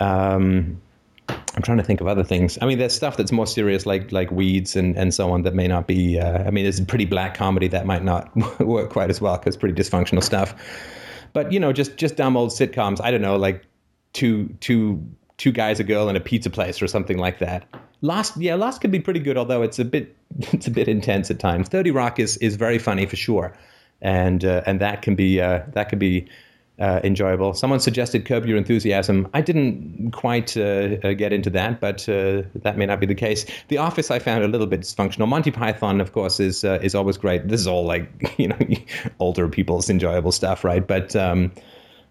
Um, 0.00 0.80
I'm 1.28 1.62
trying 1.62 1.78
to 1.78 1.84
think 1.84 2.00
of 2.00 2.06
other 2.06 2.24
things. 2.24 2.58
I 2.60 2.66
mean, 2.66 2.78
there's 2.78 2.94
stuff 2.94 3.16
that's 3.16 3.32
more 3.32 3.46
serious, 3.46 3.84
like 3.84 4.12
like 4.12 4.30
weeds 4.30 4.76
and, 4.76 4.96
and 4.96 5.12
so 5.12 5.30
on, 5.32 5.42
that 5.42 5.54
may 5.54 5.66
not 5.66 5.86
be. 5.86 6.18
Uh, 6.18 6.44
I 6.44 6.50
mean, 6.50 6.64
there's 6.64 6.80
pretty 6.80 7.04
black 7.04 7.34
comedy 7.34 7.68
that 7.68 7.86
might 7.86 8.04
not 8.04 8.34
work 8.60 8.90
quite 8.90 9.10
as 9.10 9.20
well 9.20 9.36
because 9.36 9.56
pretty 9.56 9.80
dysfunctional 9.80 10.22
stuff. 10.22 10.54
But 11.32 11.52
you 11.52 11.60
know, 11.60 11.72
just 11.72 11.96
just 11.96 12.16
dumb 12.16 12.36
old 12.36 12.50
sitcoms. 12.50 13.00
I 13.02 13.10
don't 13.10 13.22
know, 13.22 13.36
like 13.36 13.64
two 14.12 14.56
two 14.60 15.04
two 15.36 15.52
guys, 15.52 15.80
a 15.80 15.84
girl, 15.84 16.08
and 16.08 16.16
a 16.16 16.20
pizza 16.20 16.50
place, 16.50 16.80
or 16.80 16.86
something 16.86 17.18
like 17.18 17.38
that. 17.40 17.66
Lost, 18.00 18.36
yeah, 18.36 18.54
Lost 18.54 18.80
could 18.80 18.92
be 18.92 19.00
pretty 19.00 19.20
good, 19.20 19.36
although 19.36 19.62
it's 19.62 19.78
a 19.78 19.84
bit 19.84 20.16
it's 20.38 20.66
a 20.66 20.70
bit 20.70 20.88
intense 20.88 21.30
at 21.30 21.38
times. 21.38 21.68
Thirty 21.68 21.90
Rock 21.90 22.18
is 22.18 22.36
is 22.38 22.56
very 22.56 22.78
funny 22.78 23.06
for 23.06 23.16
sure, 23.16 23.56
and 24.00 24.44
uh, 24.44 24.62
and 24.66 24.80
that 24.80 25.02
can 25.02 25.14
be 25.14 25.40
uh, 25.40 25.62
that 25.72 25.88
can 25.88 25.98
be 25.98 26.28
uh, 26.78 27.00
enjoyable. 27.02 27.54
Someone 27.54 27.80
suggested 27.80 28.24
Curb 28.24 28.46
Your 28.46 28.56
Enthusiasm. 28.56 29.28
I 29.34 29.40
didn't 29.40 30.12
quite 30.12 30.56
uh, 30.56 30.96
uh, 31.02 31.12
get 31.12 31.32
into 31.32 31.50
that, 31.50 31.80
but 31.80 32.08
uh, 32.08 32.42
that 32.56 32.76
may 32.76 32.86
not 32.86 33.00
be 33.00 33.06
the 33.06 33.14
case. 33.14 33.46
The 33.68 33.78
Office 33.78 34.10
I 34.10 34.18
found 34.18 34.44
a 34.44 34.48
little 34.48 34.66
bit 34.66 34.82
dysfunctional. 34.82 35.28
Monty 35.28 35.50
Python, 35.50 36.00
of 36.00 36.12
course, 36.12 36.38
is 36.40 36.64
uh, 36.64 36.78
is 36.82 36.94
always 36.94 37.16
great. 37.16 37.48
This 37.48 37.60
is 37.60 37.66
all 37.66 37.84
like 37.84 38.34
you 38.38 38.48
know 38.48 38.58
older 39.18 39.48
people's 39.48 39.90
enjoyable 39.90 40.32
stuff, 40.32 40.64
right? 40.64 40.86
But 40.86 41.16
um, 41.16 41.52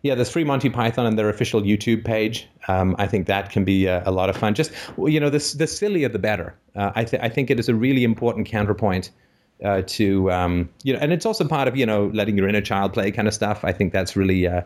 yeah, 0.02 0.16
there's 0.16 0.30
free 0.30 0.44
Monty 0.44 0.70
Python 0.70 1.06
on 1.06 1.16
their 1.16 1.30
official 1.30 1.62
YouTube 1.62 2.04
page. 2.04 2.48
Um, 2.68 2.96
I 3.00 3.08
think 3.08 3.28
that 3.28 3.50
can 3.50 3.64
be 3.64 3.86
a, 3.86 4.04
a 4.06 4.12
lot 4.12 4.30
of 4.30 4.36
fun. 4.36 4.54
Just 4.54 4.72
you 4.98 5.20
know, 5.20 5.30
the 5.30 5.56
the 5.58 5.68
sillier 5.68 6.10
the 6.10 6.20
better. 6.20 6.56
Uh, 6.76 6.92
I 6.94 7.06
th- 7.06 7.22
I 7.24 7.30
think 7.30 7.50
it 7.50 7.60
is 7.60 7.70
a 7.70 7.76
really 7.76 8.04
important 8.04 8.48
counterpoint 8.48 9.12
uh, 9.64 9.82
to 9.84 10.32
um, 10.32 10.70
you 10.84 10.94
know, 10.94 11.00
and 11.00 11.12
it's 11.12 11.26
also 11.26 11.48
part 11.48 11.68
of 11.68 11.76
you 11.76 11.86
know 11.86 12.12
letting 12.14 12.38
your 12.38 12.48
inner 12.48 12.62
child 12.62 12.94
play 12.94 13.12
kind 13.12 13.28
of 13.28 13.34
stuff. 13.34 13.64
I 13.64 13.72
think 13.72 13.94
that's 13.94 14.16
really 14.16 14.48
uh, 14.48 14.62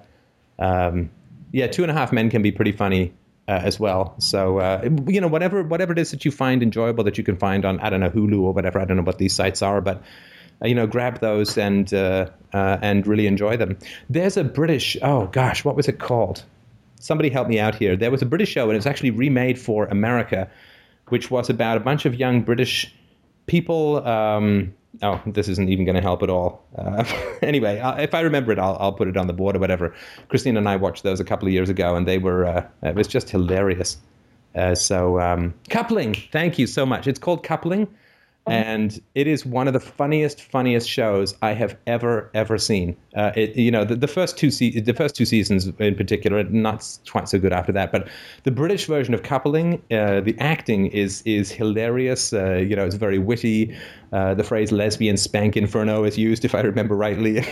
um, 0.60 1.10
yeah, 1.52 1.68
Two 1.68 1.84
and 1.84 1.92
a 1.92 1.94
Half 1.94 2.12
Men 2.12 2.30
can 2.30 2.42
be 2.42 2.52
pretty 2.52 2.72
funny 2.72 3.14
uh, 3.48 3.62
as 3.64 3.80
well. 3.80 4.16
So 4.20 4.60
uh, 4.60 4.90
you 5.08 5.22
know, 5.22 5.28
whatever 5.28 5.64
whatever 5.64 5.94
it 5.94 6.00
is 6.00 6.12
that 6.12 6.26
you 6.26 6.32
find 6.32 6.62
enjoyable 6.62 7.04
that 7.06 7.18
you 7.18 7.24
can 7.24 7.38
find 7.38 7.66
on 7.66 7.80
I 7.80 7.90
don't 7.90 8.00
know 8.00 8.10
Hulu 8.10 8.42
or 8.42 8.54
whatever. 8.54 8.80
I 8.80 8.86
don't 8.86 8.98
know 8.98 9.04
what 9.04 9.18
these 9.18 9.34
sites 9.34 9.62
are, 9.62 9.82
but 9.82 10.04
uh, 10.62 10.68
you 10.68 10.76
know, 10.76 10.88
grab 10.88 11.20
those 11.20 11.58
and 11.58 11.94
uh, 11.94 12.30
and 12.54 13.08
really 13.08 13.28
enjoy 13.28 13.58
them. 13.58 13.78
There's 14.10 14.38
a 14.38 14.44
British 14.44 14.98
oh 15.02 15.28
gosh, 15.28 15.64
what 15.64 15.76
was 15.76 15.88
it 15.88 16.00
called? 16.00 16.44
Somebody 17.00 17.30
help 17.30 17.48
me 17.48 17.60
out 17.60 17.76
here. 17.76 17.96
There 17.96 18.12
was 18.12 18.22
a 18.22 18.28
British 18.28 18.50
show 18.50 18.70
and 18.70 18.78
it's 18.78 18.86
actually 18.86 19.12
remade 19.12 19.58
for 19.58 19.86
America, 19.86 20.50
which 21.08 21.32
was 21.32 21.50
about 21.50 21.78
a 21.78 21.80
bunch 21.80 22.06
of 22.06 22.14
young 22.14 22.42
British 22.44 22.94
people. 23.48 24.06
Um, 24.06 24.76
oh, 25.02 25.22
this 25.26 25.48
isn't 25.48 25.70
even 25.70 25.86
going 25.86 25.96
to 25.96 26.02
help 26.02 26.24
at 26.24 26.30
all. 26.30 26.64
Uh, 26.78 27.04
anyway, 27.42 27.80
uh, 27.80 27.96
if 27.96 28.14
I 28.14 28.22
remember 28.22 28.52
it, 28.52 28.60
I'll, 28.60 28.78
I'll 28.80 28.94
put 28.94 29.08
it 29.08 29.18
on 29.18 29.28
the 29.28 29.34
board 29.34 29.56
or 29.56 29.60
whatever. 29.60 29.94
Christine 30.30 30.58
and 30.58 30.68
I 30.68 30.76
watched 30.76 31.04
those 31.04 31.20
a 31.20 31.24
couple 31.26 31.48
of 31.48 31.54
years 31.54 31.70
ago, 31.70 31.96
and 31.96 32.08
they 32.08 32.18
were 32.18 32.46
uh, 32.46 32.68
it 32.84 32.96
was 32.96 33.08
just 33.08 33.30
hilarious. 33.30 33.98
Uh, 34.56 34.76
so 34.76 35.20
um, 35.20 35.54
coupling, 35.70 36.14
thank 36.32 36.60
you 36.60 36.68
so 36.68 36.86
much. 36.86 37.08
It's 37.08 37.20
called 37.20 37.44
coupling, 37.44 37.88
and 38.48 39.00
it 39.14 39.28
is 39.28 39.46
one 39.46 39.68
of 39.68 39.74
the 39.74 39.80
funniest, 39.80 40.42
funniest 40.42 40.90
shows 40.90 41.36
I 41.42 41.54
have 41.54 41.78
ever, 41.86 42.32
ever 42.34 42.58
seen. 42.58 42.98
Uh, 43.16 43.32
it, 43.36 43.56
you 43.56 43.70
know, 43.70 43.86
the, 43.86 43.96
the 43.96 44.08
first 44.08 44.38
two 44.38 44.50
se- 44.50 44.80
the 44.80 44.94
first 44.94 45.16
two 45.16 45.26
seasons 45.26 45.68
in 45.80 45.96
particular, 45.96 46.44
not 46.46 46.88
quite 47.10 47.30
so 47.30 47.38
good 47.38 47.54
after 47.54 47.72
that. 47.74 47.92
But 47.92 48.08
the 48.44 48.52
British 48.52 48.86
version 48.86 49.14
of 49.14 49.22
coupling, 49.22 49.76
uh, 49.92 50.22
the 50.22 50.36
acting 50.40 50.88
is 50.88 51.22
is 51.26 51.52
hilarious. 51.52 52.34
Uh, 52.34 52.56
you 52.56 52.76
know, 52.76 52.86
it's 52.86 52.96
very 52.96 53.20
witty. 53.20 53.78
Uh, 54.12 54.34
the 54.34 54.44
phrase 54.44 54.72
"lesbian 54.72 55.18
spank 55.18 55.56
inferno" 55.56 56.04
is 56.04 56.18
used, 56.18 56.44
if 56.44 56.56
I 56.56 56.62
remember 56.62 56.96
rightly. 56.96 57.38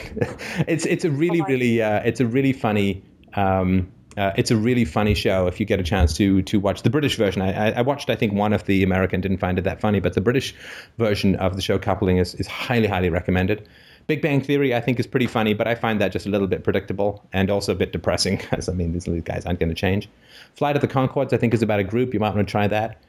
it's 0.68 0.86
it's 0.86 1.06
a 1.06 1.12
really, 1.12 1.42
really 1.42 1.82
uh, 1.82 2.00
it's 2.00 2.20
a 2.20 2.26
really 2.26 2.54
funny. 2.54 3.04
Um, 3.36 3.92
uh, 4.20 4.34
it's 4.36 4.51
a 4.51 4.57
really 4.57 4.86
funny 4.86 5.13
show 5.13 5.47
if 5.47 5.59
you 5.59 5.65
get 5.65 5.80
a 5.80 5.84
chance 5.84 6.13
to 6.17 6.41
to 6.43 6.59
watch 6.59 6.84
the 6.84 6.89
British 6.89 7.15
version. 7.15 7.41
I, 7.41 7.72
I- 7.72 7.82
watched, 7.82 8.09
I 8.09 8.15
think, 8.15 8.34
one 8.34 8.53
of 8.53 8.65
the 8.65 8.84
American, 8.84 9.22
didn't 9.22 9.38
find 9.38 9.57
it 9.57 9.63
that 9.63 9.80
funny, 9.80 9.99
but 9.99 10.13
the 10.13 10.22
British 10.22 10.53
version 10.97 11.36
of 11.38 11.55
the 11.55 11.61
show 11.61 11.80
Coupling 11.80 12.17
is, 12.17 12.36
is 12.36 12.45
highly, 12.45 12.88
highly 12.88 13.09
recommended. 13.09 13.67
Big 14.07 14.22
Bang 14.22 14.41
Theory, 14.41 14.76
I 14.76 14.82
think, 14.82 14.99
is 14.99 15.07
pretty 15.07 15.28
funny, 15.28 15.53
but 15.53 15.67
I 15.67 15.76
find 15.76 16.01
that 16.01 16.11
just 16.11 16.26
a 16.26 16.30
little 16.30 16.47
bit 16.47 16.63
predictable 16.63 17.24
and 17.32 17.49
also 17.49 17.72
a 17.72 17.76
bit 17.76 17.91
depressing 17.93 18.38
because, 18.41 18.67
I 18.67 18.74
mean, 18.74 18.91
these 18.91 19.05
guys 19.24 19.45
aren't 19.45 19.59
going 19.59 19.70
to 19.70 19.76
change. 19.76 20.09
Flight 20.55 20.76
of 20.76 20.82
the 20.82 20.88
Conchords, 20.88 21.32
I 21.32 21.38
think, 21.38 21.53
is 21.53 21.61
about 21.61 21.80
a 21.80 21.84
group. 21.84 22.13
You 22.13 22.20
might 22.20 22.36
want 22.36 22.47
to 22.47 22.51
try 22.51 22.67
that. 22.67 23.01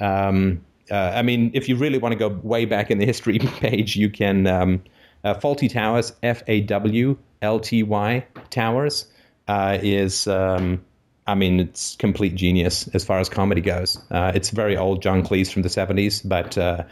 Um, 0.00 0.64
uh, 0.90 1.12
I 1.14 1.22
mean, 1.22 1.50
if 1.54 1.68
you 1.68 1.76
really 1.76 1.98
want 1.98 2.12
to 2.12 2.18
go 2.18 2.28
way 2.28 2.64
back 2.64 2.90
in 2.90 2.98
the 2.98 3.06
history 3.06 3.38
page, 3.60 3.96
you 3.96 4.10
can. 4.10 4.46
Um, 4.46 4.82
uh, 5.24 5.34
Fawlty 5.34 5.70
Towers, 5.70 6.12
F 6.22 6.42
A 6.46 6.60
W 6.62 7.16
L 7.42 7.60
T 7.60 7.82
Y 7.82 8.24
Towers, 8.50 9.06
uh, 9.48 9.78
is. 9.80 10.26
Um, 10.28 10.84
I 11.26 11.34
mean, 11.34 11.60
it's 11.60 11.94
complete 11.96 12.36
genius 12.36 12.88
as 12.94 13.04
far 13.04 13.18
as 13.18 13.28
comedy 13.28 13.60
goes. 13.60 13.98
Uh, 14.10 14.32
it's 14.34 14.48
very 14.48 14.78
old 14.78 15.02
John 15.02 15.22
Cleese 15.22 15.52
from 15.52 15.60
the 15.60 15.68
70s, 15.68 16.26
but 16.26 16.56
uh, 16.56 16.84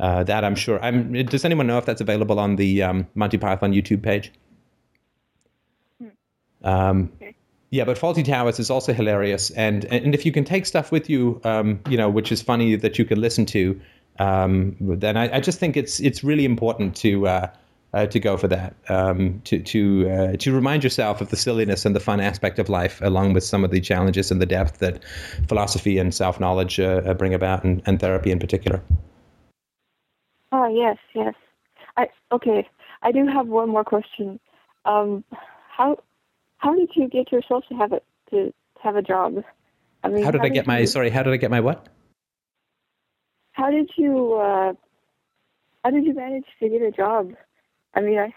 uh, 0.00 0.24
that 0.24 0.44
I'm 0.44 0.54
sure. 0.54 0.82
I'm, 0.82 1.12
does 1.26 1.44
anyone 1.44 1.66
know 1.66 1.76
if 1.76 1.84
that's 1.84 2.00
available 2.00 2.40
on 2.40 2.56
the 2.56 2.82
um, 2.84 3.06
Monty 3.14 3.36
Python 3.36 3.74
YouTube 3.74 4.02
page? 4.02 4.32
Um, 6.64 7.12
yeah, 7.70 7.84
but 7.84 7.98
Fawlty 7.98 8.24
Towers 8.24 8.58
is 8.60 8.70
also 8.70 8.92
hilarious, 8.92 9.50
and 9.50 9.84
and 9.86 10.14
if 10.14 10.24
you 10.26 10.32
can 10.32 10.44
take 10.44 10.66
stuff 10.66 10.92
with 10.92 11.10
you, 11.10 11.40
um, 11.44 11.80
you 11.88 11.96
know, 11.96 12.08
which 12.08 12.32
is 12.32 12.40
funny 12.42 12.76
that 12.76 12.98
you 12.98 13.04
can 13.04 13.20
listen 13.20 13.46
to, 13.46 13.80
um, 14.18 14.76
then 14.80 15.16
I, 15.16 15.36
I 15.36 15.40
just 15.40 15.58
think 15.58 15.76
it's 15.76 16.00
it's 16.00 16.22
really 16.22 16.44
important 16.44 16.96
to 16.96 17.26
uh, 17.26 17.50
uh, 17.94 18.06
to 18.06 18.20
go 18.20 18.36
for 18.36 18.48
that, 18.48 18.74
um, 18.88 19.40
to 19.44 19.60
to 19.60 20.10
uh, 20.10 20.36
to 20.38 20.52
remind 20.52 20.82
yourself 20.82 21.20
of 21.20 21.28
the 21.28 21.36
silliness 21.36 21.84
and 21.84 21.94
the 21.94 22.00
fun 22.00 22.20
aspect 22.20 22.58
of 22.58 22.68
life, 22.68 23.00
along 23.02 23.34
with 23.34 23.44
some 23.44 23.64
of 23.64 23.70
the 23.70 23.80
challenges 23.80 24.30
and 24.30 24.40
the 24.40 24.46
depth 24.46 24.78
that 24.78 25.04
philosophy 25.46 25.98
and 25.98 26.14
self 26.14 26.40
knowledge 26.40 26.80
uh, 26.80 27.02
uh, 27.04 27.14
bring 27.14 27.34
about, 27.34 27.64
and, 27.64 27.82
and 27.86 28.00
therapy 28.00 28.30
in 28.30 28.38
particular. 28.38 28.82
Oh 30.52 30.68
yes, 30.74 30.96
yes. 31.14 31.34
I 31.96 32.08
okay. 32.30 32.68
I 33.02 33.12
do 33.12 33.26
have 33.26 33.46
one 33.46 33.68
more 33.68 33.84
question. 33.84 34.40
Um, 34.84 35.24
how 35.68 35.98
how 36.58 36.74
did 36.74 36.90
you 36.94 37.08
get 37.08 37.30
yourself 37.30 37.64
to 37.68 37.74
have 37.74 37.92
a 37.92 38.00
to 38.30 38.52
have 38.82 38.96
a 38.96 39.02
job? 39.02 39.44
I 40.04 40.08
mean, 40.08 40.24
How 40.24 40.30
did 40.30 40.40
I 40.40 40.48
get 40.48 40.66
my 40.66 40.80
you, 40.80 40.86
sorry? 40.86 41.10
How 41.10 41.22
did 41.22 41.32
I 41.32 41.36
get 41.36 41.50
my 41.50 41.60
what? 41.60 41.88
How 43.52 43.70
did 43.70 43.90
you 43.96 44.34
uh, 44.34 44.72
how 45.84 45.90
did 45.90 46.04
you 46.04 46.14
manage 46.14 46.46
to 46.60 46.68
get 46.68 46.80
a 46.80 46.90
job? 46.90 47.34
I 47.94 48.00
mean, 48.00 48.18
I 48.18 48.34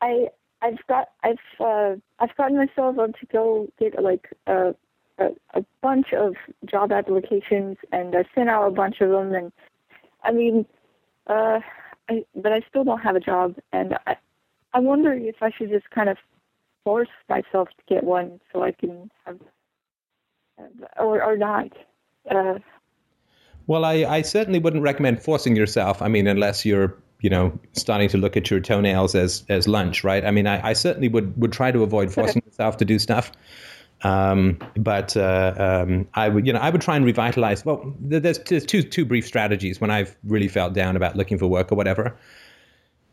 I 0.00 0.28
I've 0.62 0.86
got 0.88 1.08
I've 1.22 1.36
uh, 1.60 1.96
I've 2.18 2.36
gotten 2.36 2.56
myself 2.56 2.98
up 2.98 3.18
to 3.18 3.26
go 3.26 3.68
get 3.78 4.02
like 4.02 4.28
a, 4.46 4.74
a 5.18 5.28
a 5.54 5.64
bunch 5.82 6.12
of 6.12 6.34
job 6.64 6.92
applications 6.92 7.76
and 7.92 8.14
I 8.14 8.24
sent 8.34 8.48
out 8.48 8.66
a 8.68 8.70
bunch 8.70 9.00
of 9.00 9.10
them 9.10 9.34
and 9.34 9.52
I 10.22 10.32
mean, 10.32 10.66
uh, 11.26 11.60
I 12.08 12.24
but 12.34 12.52
I 12.52 12.60
still 12.68 12.84
don't 12.84 13.00
have 13.00 13.16
a 13.16 13.20
job 13.20 13.56
and 13.72 13.94
I 14.06 14.16
I'm 14.74 14.84
wondering 14.84 15.26
if 15.26 15.36
I 15.42 15.50
should 15.50 15.70
just 15.70 15.88
kind 15.90 16.08
of 16.08 16.18
force 16.84 17.08
myself 17.28 17.68
to 17.68 17.94
get 17.94 18.04
one 18.04 18.40
so 18.52 18.62
I 18.62 18.72
can 18.72 19.10
have 19.24 19.38
or 20.98 21.22
or 21.22 21.36
not. 21.36 21.72
Uh, 22.30 22.58
Well, 23.66 23.84
I, 23.84 24.04
I 24.04 24.22
certainly 24.22 24.58
wouldn't 24.58 24.82
recommend 24.82 25.22
forcing 25.22 25.54
yourself. 25.54 26.00
I 26.00 26.08
mean, 26.08 26.26
unless 26.26 26.64
you're, 26.64 26.96
you 27.20 27.30
know, 27.30 27.58
starting 27.72 28.08
to 28.10 28.18
look 28.18 28.36
at 28.36 28.50
your 28.50 28.60
toenails 28.60 29.14
as 29.14 29.44
as 29.48 29.66
lunch, 29.66 30.04
right? 30.04 30.24
I 30.24 30.30
mean, 30.30 30.46
I, 30.46 30.68
I 30.68 30.72
certainly 30.72 31.08
would 31.08 31.36
would 31.40 31.52
try 31.52 31.72
to 31.72 31.82
avoid 31.82 32.12
forcing 32.12 32.42
myself 32.46 32.76
to 32.78 32.84
do 32.84 32.98
stuff. 32.98 33.32
Um, 34.02 34.58
but 34.76 35.16
uh, 35.16 35.54
um, 35.86 36.06
I 36.14 36.28
would, 36.28 36.46
you 36.46 36.52
know, 36.52 36.60
I 36.60 36.70
would 36.70 36.80
try 36.80 36.96
and 36.96 37.04
revitalize. 37.04 37.64
Well, 37.64 37.94
there's, 38.00 38.38
there's 38.38 38.64
two 38.64 38.82
two 38.82 39.04
brief 39.04 39.26
strategies 39.26 39.80
when 39.80 39.90
I've 39.90 40.16
really 40.24 40.48
felt 40.48 40.72
down 40.72 40.96
about 40.96 41.16
looking 41.16 41.38
for 41.38 41.48
work 41.48 41.72
or 41.72 41.74
whatever. 41.74 42.16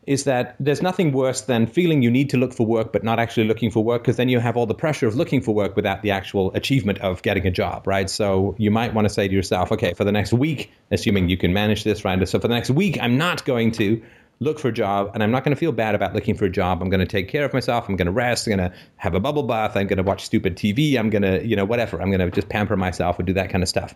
Is 0.07 0.25
that 0.25 0.55
there's 0.59 0.81
nothing 0.81 1.11
worse 1.11 1.41
than 1.41 1.65
feeling 1.65 2.03
you 2.03 2.11
need 2.11 2.29
to 2.29 2.37
look 2.37 2.53
for 2.53 2.65
work 2.65 2.93
but 2.93 3.03
not 3.03 3.19
actually 3.19 3.47
looking 3.47 3.71
for 3.71 3.83
work 3.83 4.03
because 4.03 4.17
then 4.17 4.29
you 4.29 4.39
have 4.39 4.55
all 4.55 4.65
the 4.65 4.75
pressure 4.75 5.07
of 5.07 5.15
looking 5.15 5.41
for 5.41 5.53
work 5.53 5.75
without 5.75 6.01
the 6.03 6.11
actual 6.11 6.51
achievement 6.53 6.99
of 6.99 7.21
getting 7.23 7.47
a 7.47 7.51
job, 7.51 7.87
right? 7.87 8.09
So 8.09 8.55
you 8.59 8.69
might 8.69 8.93
want 8.93 9.05
to 9.05 9.13
say 9.13 9.27
to 9.27 9.33
yourself, 9.33 9.71
okay, 9.71 9.93
for 9.93 10.03
the 10.03 10.11
next 10.11 10.33
week, 10.33 10.71
assuming 10.91 11.29
you 11.29 11.37
can 11.37 11.53
manage 11.53 11.83
this, 11.83 12.05
right? 12.05 12.27
So 12.27 12.39
for 12.39 12.47
the 12.47 12.53
next 12.53 12.69
week, 12.69 12.97
I'm 13.01 13.17
not 13.17 13.45
going 13.45 13.71
to 13.73 14.01
look 14.39 14.59
for 14.59 14.67
a 14.67 14.71
job 14.71 15.11
and 15.13 15.23
I'm 15.23 15.31
not 15.31 15.43
going 15.43 15.55
to 15.55 15.59
feel 15.59 15.71
bad 15.71 15.95
about 15.95 16.13
looking 16.13 16.35
for 16.35 16.45
a 16.45 16.49
job. 16.49 16.81
I'm 16.81 16.89
going 16.89 16.99
to 16.99 17.05
take 17.05 17.29
care 17.29 17.45
of 17.45 17.53
myself. 17.53 17.87
I'm 17.87 17.95
going 17.95 18.07
to 18.07 18.11
rest. 18.11 18.47
I'm 18.47 18.57
going 18.57 18.69
to 18.69 18.77
have 18.97 19.15
a 19.15 19.19
bubble 19.19 19.43
bath. 19.43 19.75
I'm 19.75 19.87
going 19.87 19.97
to 19.97 20.03
watch 20.03 20.25
stupid 20.25 20.55
TV. 20.55 20.97
I'm 20.97 21.09
going 21.09 21.21
to, 21.21 21.45
you 21.45 21.55
know, 21.55 21.65
whatever. 21.65 22.01
I'm 22.01 22.09
going 22.09 22.19
to 22.19 22.29
just 22.29 22.49
pamper 22.49 22.75
myself 22.75 23.17
and 23.17 23.25
do 23.25 23.33
that 23.33 23.49
kind 23.49 23.63
of 23.63 23.69
stuff. 23.69 23.95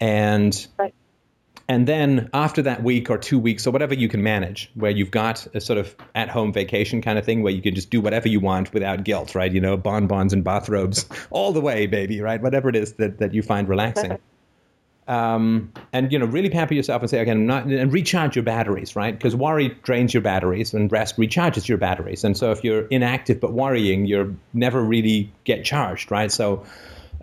And 0.00 0.66
Right. 0.78 0.94
And 1.68 1.88
then 1.88 2.30
after 2.32 2.62
that 2.62 2.82
week 2.82 3.10
or 3.10 3.18
two 3.18 3.38
weeks 3.38 3.66
or 3.66 3.72
whatever 3.72 3.94
you 3.94 4.08
can 4.08 4.22
manage, 4.22 4.70
where 4.74 4.90
you've 4.90 5.10
got 5.10 5.46
a 5.54 5.60
sort 5.60 5.78
of 5.78 5.96
at 6.14 6.28
home 6.28 6.52
vacation 6.52 7.02
kind 7.02 7.18
of 7.18 7.24
thing 7.24 7.42
where 7.42 7.52
you 7.52 7.62
can 7.62 7.74
just 7.74 7.90
do 7.90 8.00
whatever 8.00 8.28
you 8.28 8.38
want 8.38 8.72
without 8.72 9.02
guilt, 9.02 9.34
right? 9.34 9.52
You 9.52 9.60
know, 9.60 9.76
bonbons 9.76 10.32
and 10.32 10.44
bathrobes 10.44 11.06
all 11.30 11.52
the 11.52 11.60
way, 11.60 11.86
baby, 11.86 12.20
right? 12.20 12.40
Whatever 12.40 12.68
it 12.68 12.76
is 12.76 12.94
that, 12.94 13.18
that 13.18 13.34
you 13.34 13.42
find 13.42 13.68
relaxing. 13.68 14.18
Um, 15.08 15.72
and 15.92 16.10
you 16.10 16.18
know, 16.18 16.26
really 16.26 16.50
pamper 16.50 16.74
yourself 16.74 17.00
and 17.00 17.08
say, 17.08 17.20
okay, 17.20 17.30
I'm 17.30 17.46
not, 17.46 17.66
and 17.66 17.92
recharge 17.92 18.34
your 18.34 18.42
batteries, 18.42 18.96
right? 18.96 19.16
Because 19.16 19.36
worry 19.36 19.68
drains 19.84 20.12
your 20.12 20.20
batteries, 20.20 20.74
and 20.74 20.90
rest 20.90 21.16
recharges 21.16 21.68
your 21.68 21.78
batteries. 21.78 22.24
And 22.24 22.36
so, 22.36 22.50
if 22.50 22.64
you're 22.64 22.86
inactive 22.86 23.40
but 23.40 23.52
worrying, 23.52 24.06
you're 24.06 24.34
never 24.52 24.82
really 24.82 25.32
get 25.44 25.64
charged, 25.64 26.10
right? 26.10 26.32
So, 26.32 26.66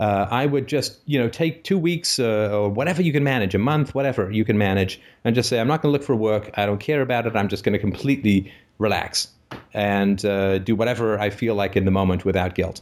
uh, 0.03 0.27
I 0.29 0.45
would 0.45 0.67
just, 0.67 0.99
you 1.05 1.17
know, 1.17 1.29
take 1.29 1.63
two 1.63 1.79
weeks 1.79 2.19
uh, 2.19 2.49
or 2.51 2.69
whatever 2.69 3.01
you 3.01 3.13
can 3.13 3.23
manage, 3.23 3.55
a 3.55 3.57
month, 3.57 3.95
whatever 3.95 4.29
you 4.29 4.43
can 4.43 4.57
manage, 4.57 4.99
and 5.23 5.33
just 5.33 5.47
say, 5.47 5.61
I'm 5.61 5.67
not 5.67 5.81
going 5.81 5.93
to 5.93 5.97
look 5.97 6.05
for 6.05 6.13
work. 6.13 6.51
I 6.55 6.65
don't 6.65 6.79
care 6.79 7.01
about 7.01 7.25
it. 7.25 7.37
I'm 7.37 7.47
just 7.47 7.63
going 7.63 7.71
to 7.71 7.79
completely 7.79 8.51
relax 8.79 9.29
and 9.73 10.25
uh, 10.25 10.57
do 10.57 10.75
whatever 10.75 11.17
I 11.19 11.29
feel 11.29 11.55
like 11.55 11.77
in 11.77 11.85
the 11.85 11.91
moment 11.91 12.25
without 12.25 12.53
guilt. 12.53 12.81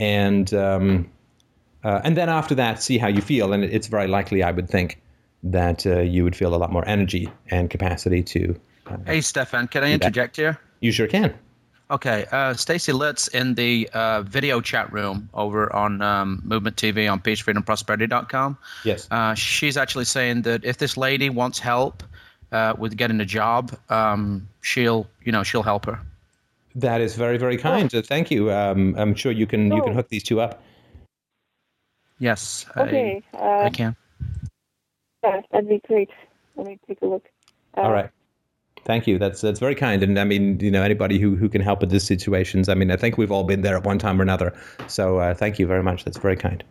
And 0.00 0.52
um, 0.54 1.08
uh, 1.84 2.00
and 2.02 2.16
then 2.16 2.28
after 2.28 2.56
that, 2.56 2.82
see 2.82 2.98
how 2.98 3.06
you 3.06 3.22
feel. 3.22 3.52
And 3.52 3.62
it's 3.62 3.86
very 3.86 4.08
likely, 4.08 4.42
I 4.42 4.50
would 4.50 4.68
think, 4.68 5.00
that 5.44 5.86
uh, 5.86 6.00
you 6.00 6.24
would 6.24 6.34
feel 6.34 6.52
a 6.52 6.58
lot 6.58 6.72
more 6.72 6.86
energy 6.88 7.30
and 7.48 7.70
capacity 7.70 8.24
to. 8.24 8.60
Uh, 8.88 8.96
Hey, 9.06 9.20
Stefan, 9.20 9.68
can 9.68 9.84
I 9.84 9.92
interject 9.92 10.36
here? 10.36 10.58
you 10.80 10.90
sure 10.90 11.06
can. 11.06 11.32
Okay, 11.88 12.26
uh, 12.32 12.52
Stacy 12.54 12.92
Litz 12.92 13.28
in 13.28 13.54
the 13.54 13.88
uh, 13.94 14.22
video 14.22 14.60
chat 14.60 14.92
room 14.92 15.28
over 15.34 15.72
on 15.74 16.02
um, 16.02 16.42
Movement 16.44 16.74
TV 16.76 17.10
on 17.10 17.20
peacefreedomprosperity.com. 17.20 18.58
Yes. 18.84 19.06
Uh, 19.10 19.34
she's 19.34 19.76
actually 19.76 20.04
saying 20.06 20.42
that 20.42 20.64
if 20.64 20.78
this 20.78 20.96
lady 20.96 21.30
wants 21.30 21.60
help 21.60 22.02
uh, 22.50 22.74
with 22.76 22.96
getting 22.96 23.20
a 23.20 23.24
job, 23.24 23.76
um, 23.88 24.48
she'll, 24.62 25.06
you 25.24 25.30
know, 25.30 25.44
she'll 25.44 25.62
help 25.62 25.86
her. 25.86 26.00
That 26.74 27.00
is 27.00 27.14
very, 27.14 27.38
very 27.38 27.56
kind. 27.56 27.94
Uh, 27.94 28.02
thank 28.02 28.32
you. 28.32 28.50
Um, 28.50 28.96
I'm 28.98 29.14
sure 29.14 29.30
you 29.30 29.46
can 29.46 29.70
you 29.72 29.80
can 29.82 29.92
Oh. 29.92 29.94
hook 29.94 30.08
these 30.08 30.24
two 30.24 30.40
up. 30.40 30.60
Yes, 32.18 32.66
Okay. 32.76 33.22
I, 33.32 33.36
I 33.36 33.66
Uh, 33.66 33.70
can. 33.70 33.96
yeah, 35.22 35.40
that'd 35.52 35.68
be 35.68 35.80
great. 35.86 36.10
Let 36.56 36.66
me 36.66 36.78
take 36.88 37.00
a 37.02 37.06
look. 37.06 37.24
Uh, 37.76 37.82
All 37.82 37.92
right. 37.92 38.10
Thank 38.86 39.08
you. 39.08 39.18
That's 39.18 39.40
that's 39.40 39.58
very 39.58 39.74
kind. 39.74 40.04
And 40.04 40.16
I 40.16 40.22
mean, 40.22 40.60
you 40.60 40.70
know, 40.70 40.82
anybody 40.84 41.18
who, 41.18 41.34
who 41.34 41.48
can 41.48 41.60
help 41.60 41.80
with 41.80 41.90
these 41.90 42.04
situations. 42.04 42.68
I 42.68 42.74
mean, 42.74 42.92
I 42.92 42.96
think 42.96 43.18
we've 43.18 43.32
all 43.32 43.42
been 43.42 43.62
there 43.62 43.76
at 43.76 43.82
one 43.84 43.98
time 43.98 44.20
or 44.20 44.22
another. 44.22 44.54
So 44.86 45.18
uh, 45.18 45.34
thank 45.34 45.58
you 45.58 45.66
very 45.66 45.82
much. 45.82 46.04
That's 46.04 46.18
very 46.18 46.36
kind. 46.36 46.62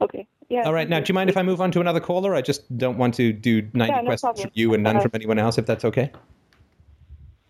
Okay. 0.00 0.28
Yeah. 0.48 0.62
All 0.62 0.72
right. 0.72 0.88
Now, 0.88 1.00
do 1.00 1.06
you 1.08 1.14
mind 1.14 1.30
if 1.30 1.36
I 1.36 1.42
move 1.42 1.60
on 1.60 1.72
to 1.72 1.80
another 1.80 1.98
caller? 1.98 2.32
I 2.34 2.42
just 2.42 2.78
don't 2.78 2.96
want 2.96 3.14
to 3.14 3.32
do 3.32 3.68
90 3.74 3.78
Yeah, 3.78 3.86
no 3.86 4.06
questions 4.06 4.20
problem. 4.20 4.42
from 4.44 4.50
you 4.54 4.74
and 4.74 4.82
none 4.84 4.96
Uh, 4.98 5.00
from 5.00 5.10
anyone 5.14 5.38
else, 5.38 5.58
if 5.58 5.66
that's 5.66 5.84
okay. 5.84 6.12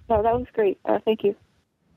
No, 0.08 0.22
that 0.22 0.32
was 0.34 0.46
great. 0.54 0.78
Uh, 0.86 0.98
thank 1.04 1.22
you. 1.22 1.34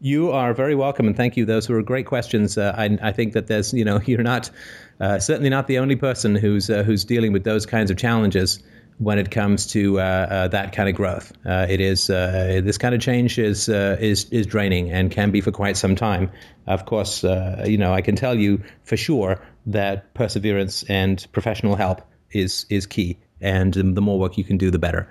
You 0.01 0.31
are 0.31 0.53
very 0.53 0.75
welcome, 0.75 1.07
and 1.07 1.15
thank 1.15 1.37
you. 1.37 1.45
Those 1.45 1.69
were 1.69 1.81
great 1.81 2.05
questions. 2.07 2.57
Uh, 2.57 2.73
I, 2.77 2.97
I 3.01 3.11
think 3.13 3.33
that 3.33 3.47
there's, 3.47 3.73
you 3.73 3.85
know, 3.85 4.01
you're 4.05 4.21
not 4.21 4.51
uh, 4.99 5.19
certainly 5.19 5.49
not 5.49 5.67
the 5.67 5.79
only 5.79 5.95
person 5.95 6.35
who's 6.35 6.69
uh, 6.69 6.83
who's 6.83 7.05
dealing 7.05 7.31
with 7.31 7.45
those 7.45 7.65
kinds 7.65 7.89
of 7.89 7.97
challenges 7.97 8.61
when 8.99 9.19
it 9.19 9.29
comes 9.29 9.67
to 9.67 9.99
uh, 9.99 10.03
uh, 10.03 10.47
that 10.47 10.73
kind 10.73 10.89
of 10.89 10.95
growth. 10.95 11.31
Uh, 11.45 11.67
it 11.69 11.79
is 11.79 12.09
uh, 12.09 12.61
this 12.63 12.77
kind 12.77 12.95
of 12.95 13.01
change 13.01 13.37
is 13.37 13.69
uh, 13.69 13.97
is 13.99 14.25
is 14.31 14.45
draining 14.45 14.91
and 14.91 15.11
can 15.11 15.31
be 15.31 15.41
for 15.41 15.51
quite 15.51 15.77
some 15.77 15.95
time. 15.95 16.31
Of 16.65 16.85
course, 16.85 17.23
uh, 17.23 17.63
you 17.67 17.77
know, 17.77 17.93
I 17.93 18.01
can 18.01 18.15
tell 18.15 18.35
you 18.35 18.61
for 18.83 18.97
sure 18.97 19.41
that 19.67 20.13
perseverance 20.13 20.83
and 20.83 21.25
professional 21.31 21.75
help 21.75 22.01
is 22.31 22.65
is 22.69 22.85
key, 22.85 23.19
and 23.39 23.73
the 23.73 24.01
more 24.01 24.19
work 24.19 24.37
you 24.37 24.43
can 24.43 24.57
do, 24.57 24.71
the 24.71 24.79
better. 24.79 25.07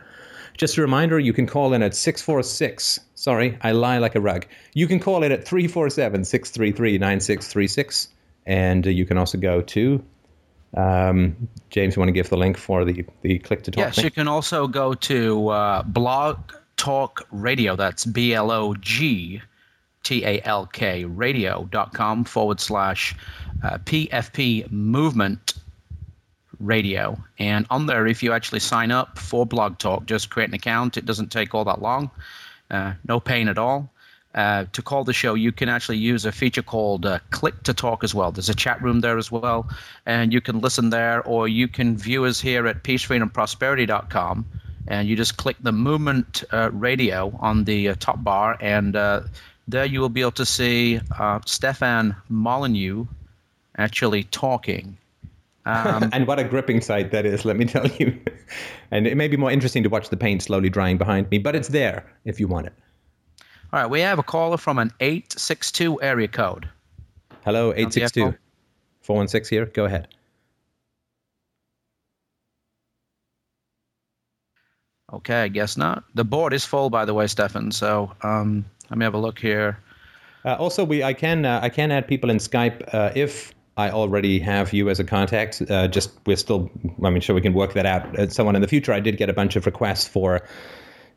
Just 0.57 0.79
a 0.79 0.81
reminder, 0.81 1.19
you 1.19 1.35
can 1.35 1.47
call 1.47 1.75
in 1.75 1.83
at 1.83 1.95
646. 1.95 3.01
Sorry, 3.15 3.59
I 3.61 3.73
lie 3.73 3.99
like 3.99 4.15
a 4.15 4.21
rug. 4.21 4.47
You 4.73 4.87
can 4.87 5.01
call 5.01 5.23
in 5.23 5.31
at 5.31 5.45
347 5.45 6.25
633 6.25 6.99
9636. 6.99 8.09
And 8.47 8.87
you 8.87 9.05
can 9.05 9.19
also 9.19 9.39
go 9.39 9.61
to, 9.61 10.05
um, 10.75 11.49
James, 11.71 11.97
you 11.97 12.01
want 12.01 12.09
to 12.09 12.13
give 12.13 12.29
the 12.29 12.37
link 12.37 12.57
for 12.57 12.85
the, 12.85 13.05
the 13.23 13.39
click 13.39 13.63
to 13.65 13.71
talk? 13.71 13.79
Yes, 13.79 14.03
you 14.03 14.11
can 14.11 14.29
also 14.29 14.67
go 14.67 14.95
to 14.95 15.49
uh, 15.49 15.83
Blog 15.83 16.39
Talk 16.77 17.27
Radio. 17.31 17.77
That's 17.77 18.05
B 18.05 18.35
L 18.35 18.51
O 18.51 18.75
G 18.75 19.41
T 20.03 20.25
A 20.25 20.41
L 20.45 20.67
K 20.67 21.05
radio.com 21.05 22.25
forward 22.25 22.61
slash 22.61 23.15
uh, 23.63 23.79
PFP 23.79 24.71
movement 24.71 25.55
radio. 26.59 27.19
And 27.39 27.67
on 27.71 27.87
there, 27.87 28.07
if 28.07 28.23
you 28.23 28.33
actually 28.33 28.61
sign 28.61 28.91
up 28.91 29.19
for 29.19 29.47
Blog 29.47 29.79
Talk, 29.79 30.07
just 30.07 30.31
create 30.31 30.49
an 30.49 30.55
account. 30.55 30.97
It 30.97 31.07
doesn't 31.07 31.31
take 31.31 31.55
all 31.55 31.65
that 31.65 31.81
long, 31.81 32.11
uh, 32.71 32.95
no 33.07 33.21
pain 33.21 33.49
at 33.49 33.59
all. 33.59 33.91
Uh, 34.37 34.67
to 34.73 34.83
call 34.83 35.03
the 35.03 35.15
show, 35.15 35.33
you 35.33 35.51
can 35.51 35.71
actually 35.71 35.97
use 35.97 36.27
a 36.27 36.31
feature 36.31 36.63
called 36.63 37.07
uh, 37.07 37.19
Click 37.31 37.63
to 37.63 37.73
Talk 37.73 38.05
as 38.05 38.15
well. 38.15 38.31
There's 38.31 38.51
a 38.51 38.55
chat 38.55 38.83
room 38.83 39.01
there 39.01 39.17
as 39.17 39.33
well, 39.33 39.67
and 40.05 40.31
you 40.31 40.43
can 40.43 40.61
listen 40.61 40.91
there, 40.91 41.23
or 41.23 41.49
you 41.49 41.67
can 41.69 41.97
view 41.97 42.27
us 42.27 42.39
here 42.39 42.67
at 42.67 42.83
peacefreedomprosperity.com, 42.83 44.45
and 44.89 45.09
you 45.09 45.17
just 45.17 45.39
click 45.39 45.57
the 45.63 45.73
movement 45.73 46.45
uh, 46.53 46.71
radio 46.73 47.35
on 47.41 47.65
the 47.65 47.89
uh, 47.89 47.95
top 47.99 48.23
bar, 48.23 48.59
and 48.61 48.95
uh, 48.95 49.23
there 49.69 49.87
you 49.87 50.01
will 50.01 50.11
be 50.11 50.21
able 50.21 50.33
to 50.33 50.45
see 50.45 51.01
Stefan 51.47 52.15
Molyneux 52.29 53.07
actually 53.79 54.25
talking. 54.25 54.99
Um, 55.65 56.11
and 56.13 56.27
what 56.27 56.39
a 56.39 56.45
gripping 56.45 56.83
sight 56.83 57.11
that 57.11 57.25
is, 57.25 57.47
let 57.47 57.57
me 57.57 57.65
tell 57.65 57.87
you. 57.87 58.21
and 58.91 59.07
it 59.07 59.17
may 59.17 59.29
be 59.29 59.39
more 59.39 59.51
interesting 59.51 59.83
to 59.83 59.89
watch 59.89 60.11
the 60.11 60.17
paint 60.19 60.43
slowly 60.43 60.69
drying 60.69 60.99
behind 60.99 61.31
me, 61.31 61.39
but 61.39 61.57
it's 61.57 61.69
there 61.69 62.05
if 62.27 62.39
you 62.39 62.49
want 62.49 62.67
it. 62.67 62.75
All 63.73 63.81
right, 63.81 63.91
we 63.91 64.01
have 64.01 64.19
a 64.19 64.23
caller 64.23 64.57
from 64.57 64.79
an 64.79 64.93
862 65.01 66.01
area 66.03 66.29
code. 66.29 66.69
Hello, 67.45 67.73
the 67.73 67.81
862 67.81 68.37
416 69.03 69.57
here. 69.57 69.67
Go 69.67 69.85
ahead. 69.85 70.09
Okay, 75.13 75.43
I 75.43 75.49
guess 75.49 75.77
not. 75.77 76.05
The 76.15 76.25
board 76.25 76.53
is 76.53 76.65
full, 76.65 76.91
by 76.91 77.05
the 77.05 77.15
way, 77.15 77.27
Stefan. 77.29 77.71
So 77.71 78.13
um, 78.23 78.65
let 78.91 78.99
me 78.99 79.05
have 79.05 79.15
a 79.15 79.19
look 79.19 79.39
here. 79.39 79.79
Uh, 80.45 80.55
also, 80.55 80.85
we 80.85 81.03
I 81.03 81.13
can 81.13 81.45
uh, 81.45 81.61
I 81.63 81.69
can 81.69 81.93
add 81.93 82.09
people 82.09 82.31
in 82.31 82.39
Skype 82.39 82.93
uh, 82.93 83.13
if 83.15 83.55
I 83.77 83.91
already 83.91 84.39
have 84.41 84.73
you 84.73 84.91
as 84.91 84.99
a 84.99 85.05
contact. 85.05 85.63
Uh, 85.69 85.87
just 85.87 86.11
we're 86.27 86.37
still 86.37 86.71
I 87.05 87.11
mean 87.11 87.21
sure 87.21 87.35
we 87.35 87.41
can 87.41 87.55
work 87.55 87.75
that 87.75 87.87
out. 87.87 88.19
Uh, 88.19 88.29
someone 88.29 88.57
in 88.57 88.63
the 88.63 88.69
future 88.69 88.93
I 88.93 89.01
did 89.01 89.17
get 89.17 89.29
a 89.29 89.33
bunch 89.33 89.57
of 89.57 89.67
requests 89.67 90.09
for. 90.09 90.43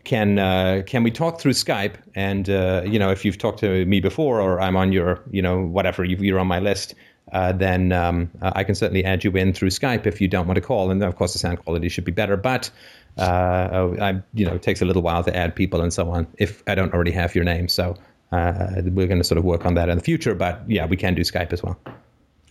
Can 0.10 0.40
uh, 0.40 0.82
can 0.88 1.04
we 1.04 1.12
talk 1.12 1.40
through 1.40 1.52
Skype? 1.52 1.94
And 2.16 2.50
uh, 2.50 2.82
you 2.84 2.98
know 2.98 3.12
if 3.12 3.24
you've 3.24 3.38
talked 3.38 3.60
to 3.60 3.86
me 3.86 4.00
before 4.00 4.42
or 4.42 4.60
I'm 4.60 4.76
on 4.76 4.92
your 4.92 5.22
you 5.30 5.44
know 5.44 5.62
whatever 5.62 6.04
you- 6.04 6.18
you're 6.18 6.40
on 6.40 6.48
my 6.48 6.60
list, 6.60 6.96
uh, 7.32 7.52
then 7.52 7.92
um, 7.92 8.32
uh, 8.42 8.52
I 8.56 8.64
can 8.64 8.74
certainly 8.74 9.06
add 9.06 9.24
you 9.24 9.30
in 9.38 9.54
through 9.54 9.70
Skype 9.70 10.08
if 10.08 10.20
you 10.20 10.28
don't 10.28 10.48
want 10.48 10.56
to 10.56 10.62
call. 10.62 10.90
And 10.90 11.04
of 11.04 11.16
course 11.16 11.34
the 11.34 11.40
sound 11.40 11.64
quality 11.64 11.90
should 11.90 12.06
be 12.06 12.12
better, 12.12 12.38
but 12.38 12.72
uh, 13.20 13.96
I, 14.02 14.20
you 14.34 14.48
know 14.48 14.56
it 14.56 14.64
takes 14.64 14.82
a 14.82 14.86
little 14.86 15.04
while 15.04 15.24
to 15.24 15.36
add 15.36 15.56
people 15.56 15.80
and 15.80 15.94
so 15.94 16.10
on 16.10 16.26
if 16.40 16.64
I 16.66 16.74
don't 16.74 16.92
already 16.92 17.12
have 17.12 17.36
your 17.36 17.44
name. 17.44 17.68
So 17.68 17.96
uh, 18.32 18.82
we're 18.86 19.06
going 19.06 19.20
to 19.20 19.24
sort 19.24 19.38
of 19.38 19.44
work 19.44 19.64
on 19.68 19.76
that 19.76 19.90
in 19.90 19.98
the 20.00 20.04
future. 20.04 20.34
But 20.34 20.64
yeah, 20.68 20.88
we 20.88 20.98
can 20.98 21.14
do 21.14 21.22
Skype 21.22 21.54
as 21.54 21.62
well. 21.62 21.78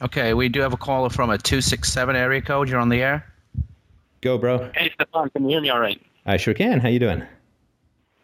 Okay, 0.00 0.32
we 0.32 0.48
do 0.48 0.60
have 0.60 0.72
a 0.72 0.76
caller 0.76 1.10
from 1.10 1.28
a 1.30 1.38
267 1.38 2.14
area 2.14 2.40
code. 2.40 2.68
You're 2.68 2.78
on 2.78 2.88
the 2.88 3.02
air. 3.02 3.26
Go, 4.20 4.38
bro. 4.38 4.70
Hey, 4.76 4.92
Stefan, 4.94 5.28
can 5.30 5.42
you 5.42 5.50
hear 5.56 5.60
me 5.60 5.70
all 5.70 5.80
right? 5.80 6.00
I 6.24 6.36
sure 6.36 6.54
can. 6.54 6.78
How 6.78 6.88
you 6.88 7.00
doing? 7.00 7.24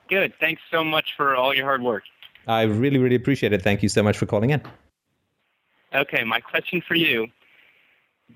Good. 0.09 0.33
Thanks 0.41 0.63
so 0.71 0.85
much 0.85 1.15
for 1.17 1.35
all 1.35 1.55
your 1.55 1.65
hard 1.65 1.83
work. 1.83 2.05
I 2.47 2.63
really, 2.63 2.99
really 2.99 3.17
appreciate 3.17 3.53
it. 3.53 3.63
Thank 3.63 3.83
you 3.83 3.89
so 3.89 4.03
much 4.03 4.19
for 4.19 4.27
calling 4.27 4.51
in. 4.51 4.63
Okay, 5.95 6.25
my 6.25 6.41
question 6.41 6.83
for 6.87 6.95
you. 6.95 7.29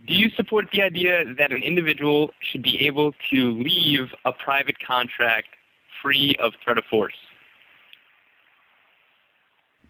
Do 0.06 0.14
you 0.14 0.30
support 0.30 0.68
the 0.72 0.82
idea 0.82 1.24
that 1.34 1.52
an 1.52 1.62
individual 1.62 2.32
should 2.40 2.62
be 2.62 2.86
able 2.86 3.12
to 3.30 3.52
leave 3.52 4.14
a 4.24 4.32
private 4.32 4.78
contract 4.80 5.48
free 6.02 6.36
of 6.40 6.54
threat 6.62 6.78
of 6.78 6.84
force? 6.84 7.14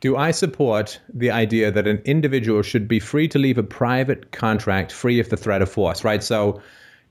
do 0.01 0.17
I 0.17 0.31
support 0.31 1.01
the 1.13 1.31
idea 1.31 1.71
that 1.71 1.87
an 1.87 2.01
individual 2.05 2.63
should 2.63 2.87
be 2.87 3.01
free 3.01 3.29
to 3.29 3.39
leave 3.39 3.59
a 3.59 3.63
private 3.63 4.31
contract 4.33 4.93
free 4.93 5.19
of 5.19 5.29
the 5.29 5.37
threat 5.37 5.63
of 5.63 5.71
force? 5.71 6.05
Right. 6.05 6.23
So, 6.23 6.61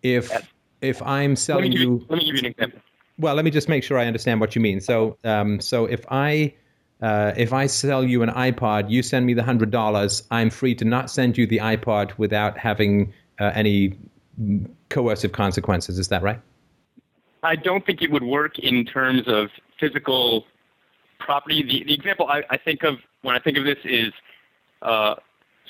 if 0.03 0.30
Yes. 0.30 0.44
if 0.81 1.02
I'm 1.02 1.31
Let 1.31 1.39
selling 1.39 1.72
give 1.72 1.81
you, 1.81 1.89
you, 1.89 2.06
let 2.10 2.18
me 2.19 2.26
give 2.26 2.35
you 2.35 2.39
an 2.39 2.45
example. 2.45 2.80
Well, 3.19 3.35
let 3.35 3.45
me 3.45 3.52
just 3.52 3.69
make 3.69 3.84
sure 3.84 3.98
I 3.98 4.06
understand 4.06 4.39
what 4.39 4.56
you 4.56 4.61
mean. 4.61 4.80
So, 4.80 5.18
um, 5.23 5.60
so 5.60 5.85
if 5.85 6.06
I 6.10 6.53
uh, 7.02 7.34
if 7.38 7.53
I 7.53 7.68
sell 7.68 8.03
you 8.03 8.23
an 8.23 8.30
iPod, 8.30 8.89
you 8.89 9.03
send 9.03 9.26
me 9.26 9.34
the 9.34 9.44
hundred 9.44 9.72
dollars. 9.72 10.23
I'm 10.31 10.49
free 10.49 10.76
to 10.76 10.85
not 10.85 11.10
send 11.11 11.38
you 11.38 11.45
the 11.45 11.60
iPod 11.60 12.18
without 12.18 12.57
having 12.57 13.14
uh, 13.39 13.52
any 13.53 13.98
coercive 14.89 15.31
consequences. 15.31 15.99
Is 15.99 16.07
that 16.10 16.23
right? 16.23 16.39
I 17.44 17.56
don't 17.56 17.85
think 17.85 18.02
it 18.02 18.11
would 18.11 18.23
work 18.23 18.57
in 18.60 18.85
terms 18.85 19.23
of 19.27 19.49
physical 19.80 20.45
property. 21.19 21.64
The, 21.64 21.84
the 21.85 21.94
example 21.94 22.27
I, 22.27 22.44
I 22.49 22.57
think 22.57 22.84
of 22.84 22.98
when 23.22 23.35
I 23.35 23.39
think 23.39 23.57
of 23.57 23.64
this 23.64 23.77
is 23.84 24.11
uh, 24.81 25.15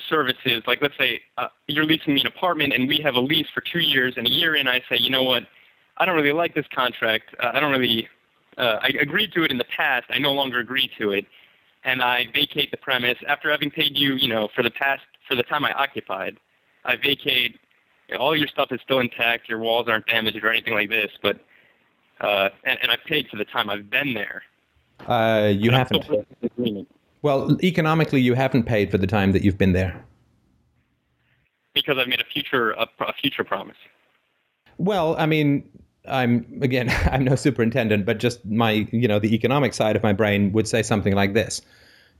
services. 0.08 0.62
Like, 0.66 0.80
let's 0.80 0.96
say 0.96 1.20
uh, 1.36 1.48
you're 1.66 1.84
leasing 1.84 2.14
me 2.14 2.20
an 2.20 2.26
apartment, 2.26 2.72
and 2.72 2.88
we 2.88 2.98
have 3.04 3.14
a 3.14 3.20
lease 3.20 3.48
for 3.52 3.60
two 3.60 3.80
years, 3.80 4.14
and 4.16 4.26
a 4.26 4.30
year 4.30 4.54
in, 4.54 4.66
I 4.66 4.80
say, 4.88 4.96
you 4.98 5.10
know 5.10 5.24
what, 5.24 5.44
I 5.98 6.06
don't 6.06 6.16
really 6.16 6.32
like 6.32 6.54
this 6.54 6.66
contract. 6.74 7.34
Uh, 7.42 7.50
I 7.54 7.60
don't 7.60 7.72
really. 7.72 8.08
Uh, 8.56 8.78
I 8.82 8.88
agreed 9.00 9.32
to 9.34 9.44
it 9.44 9.50
in 9.50 9.58
the 9.58 9.64
past. 9.76 10.06
I 10.10 10.18
no 10.18 10.32
longer 10.32 10.58
agree 10.58 10.90
to 10.98 11.12
it, 11.12 11.26
and 11.84 12.02
I 12.02 12.26
vacate 12.34 12.70
the 12.70 12.76
premise 12.76 13.18
after 13.28 13.50
having 13.50 13.70
paid 13.70 13.96
you, 13.96 14.14
you 14.14 14.28
know, 14.28 14.48
for 14.54 14.62
the 14.62 14.70
past 14.70 15.02
for 15.28 15.34
the 15.34 15.42
time 15.42 15.64
I 15.64 15.72
occupied. 15.72 16.38
I 16.84 16.96
vacate. 16.96 17.58
You 18.08 18.14
know, 18.14 18.20
all 18.20 18.36
your 18.36 18.48
stuff 18.48 18.72
is 18.72 18.80
still 18.82 19.00
intact. 19.00 19.48
Your 19.48 19.58
walls 19.58 19.86
aren't 19.88 20.06
damaged 20.06 20.42
or 20.42 20.50
anything 20.50 20.74
like 20.74 20.88
this, 20.88 21.10
but 21.22 21.40
uh, 22.20 22.48
and, 22.64 22.78
and 22.82 22.90
I've 22.90 23.04
paid 23.04 23.28
for 23.28 23.36
the 23.36 23.44
time 23.44 23.68
I've 23.70 23.90
been 23.90 24.14
there. 24.14 24.42
Uh, 25.06 25.52
you 25.54 25.70
haven't. 25.70 26.04
still 26.04 26.16
paying 26.16 26.26
the 26.40 26.46
agreement 26.46 26.88
Well, 27.22 27.56
economically, 27.62 28.20
you 28.20 28.34
haven't 28.34 28.64
paid 28.64 28.90
for 28.90 28.98
the 28.98 29.06
time 29.06 29.30
that 29.32 29.42
you've 29.44 29.58
been 29.58 29.72
there. 29.72 30.04
because 31.74 31.98
I've 31.98 32.08
made 32.08 32.20
a 32.20 32.24
future 32.24 32.72
a, 32.72 32.88
a 33.00 33.12
future 33.12 33.44
promise. 33.44 33.76
Well, 34.78 35.14
I 35.18 35.26
mean, 35.26 35.68
I'm 36.06 36.60
again, 36.62 36.90
I'm 37.10 37.24
no 37.24 37.34
superintendent, 37.34 38.06
but 38.06 38.18
just 38.18 38.44
my, 38.44 38.86
you 38.92 39.08
know, 39.08 39.18
the 39.18 39.34
economic 39.34 39.74
side 39.74 39.96
of 39.96 40.02
my 40.02 40.12
brain 40.12 40.52
would 40.52 40.68
say 40.68 40.82
something 40.82 41.14
like 41.14 41.34
this: 41.34 41.62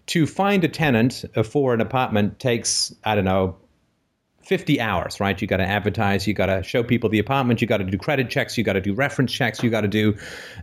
to 0.06 0.26
find 0.26 0.64
a 0.64 0.68
tenant 0.68 1.24
uh, 1.36 1.42
for 1.42 1.74
an 1.74 1.80
apartment 1.80 2.38
takes, 2.38 2.94
I 3.04 3.14
don't 3.14 3.24
know, 3.24 3.56
50 4.42 4.80
hours, 4.80 5.20
right? 5.20 5.40
You 5.40 5.46
got 5.46 5.58
to 5.58 5.66
advertise, 5.66 6.26
you 6.26 6.32
got 6.32 6.46
to 6.46 6.62
show 6.62 6.82
people 6.82 7.10
the 7.10 7.18
apartment, 7.18 7.60
you 7.60 7.66
got 7.66 7.76
to 7.76 7.84
do 7.84 7.98
credit 7.98 8.30
checks, 8.30 8.56
you 8.56 8.64
got 8.64 8.72
to 8.72 8.80
do 8.80 8.94
reference 8.94 9.30
checks, 9.30 9.62
you 9.62 9.68
got 9.68 9.82
to 9.82 9.88
do 9.88 10.16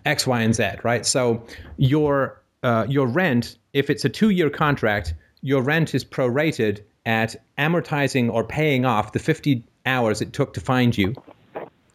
X, 0.06 0.26
Y, 0.26 0.42
and 0.42 0.56
Z, 0.56 0.70
right? 0.84 1.06
So 1.06 1.46
your 1.78 2.42
uh, 2.64 2.88
your 2.90 3.06
rent, 3.06 3.58
if 3.74 3.92
it's 3.92 4.04
a 4.04 4.10
two-year 4.10 4.50
contract, 4.50 5.14
your 5.42 5.62
rent 5.62 5.94
is 5.94 6.04
prorated 6.04 6.82
at 7.06 7.36
amortizing 7.60 8.32
or 8.32 8.44
paying 8.44 8.86
off 8.86 9.12
the 9.12 9.20
50 9.20 9.64
hours 9.86 10.20
it 10.20 10.34
took 10.34 10.56
to 10.56 10.60
find 10.60 10.98
you 10.98 11.14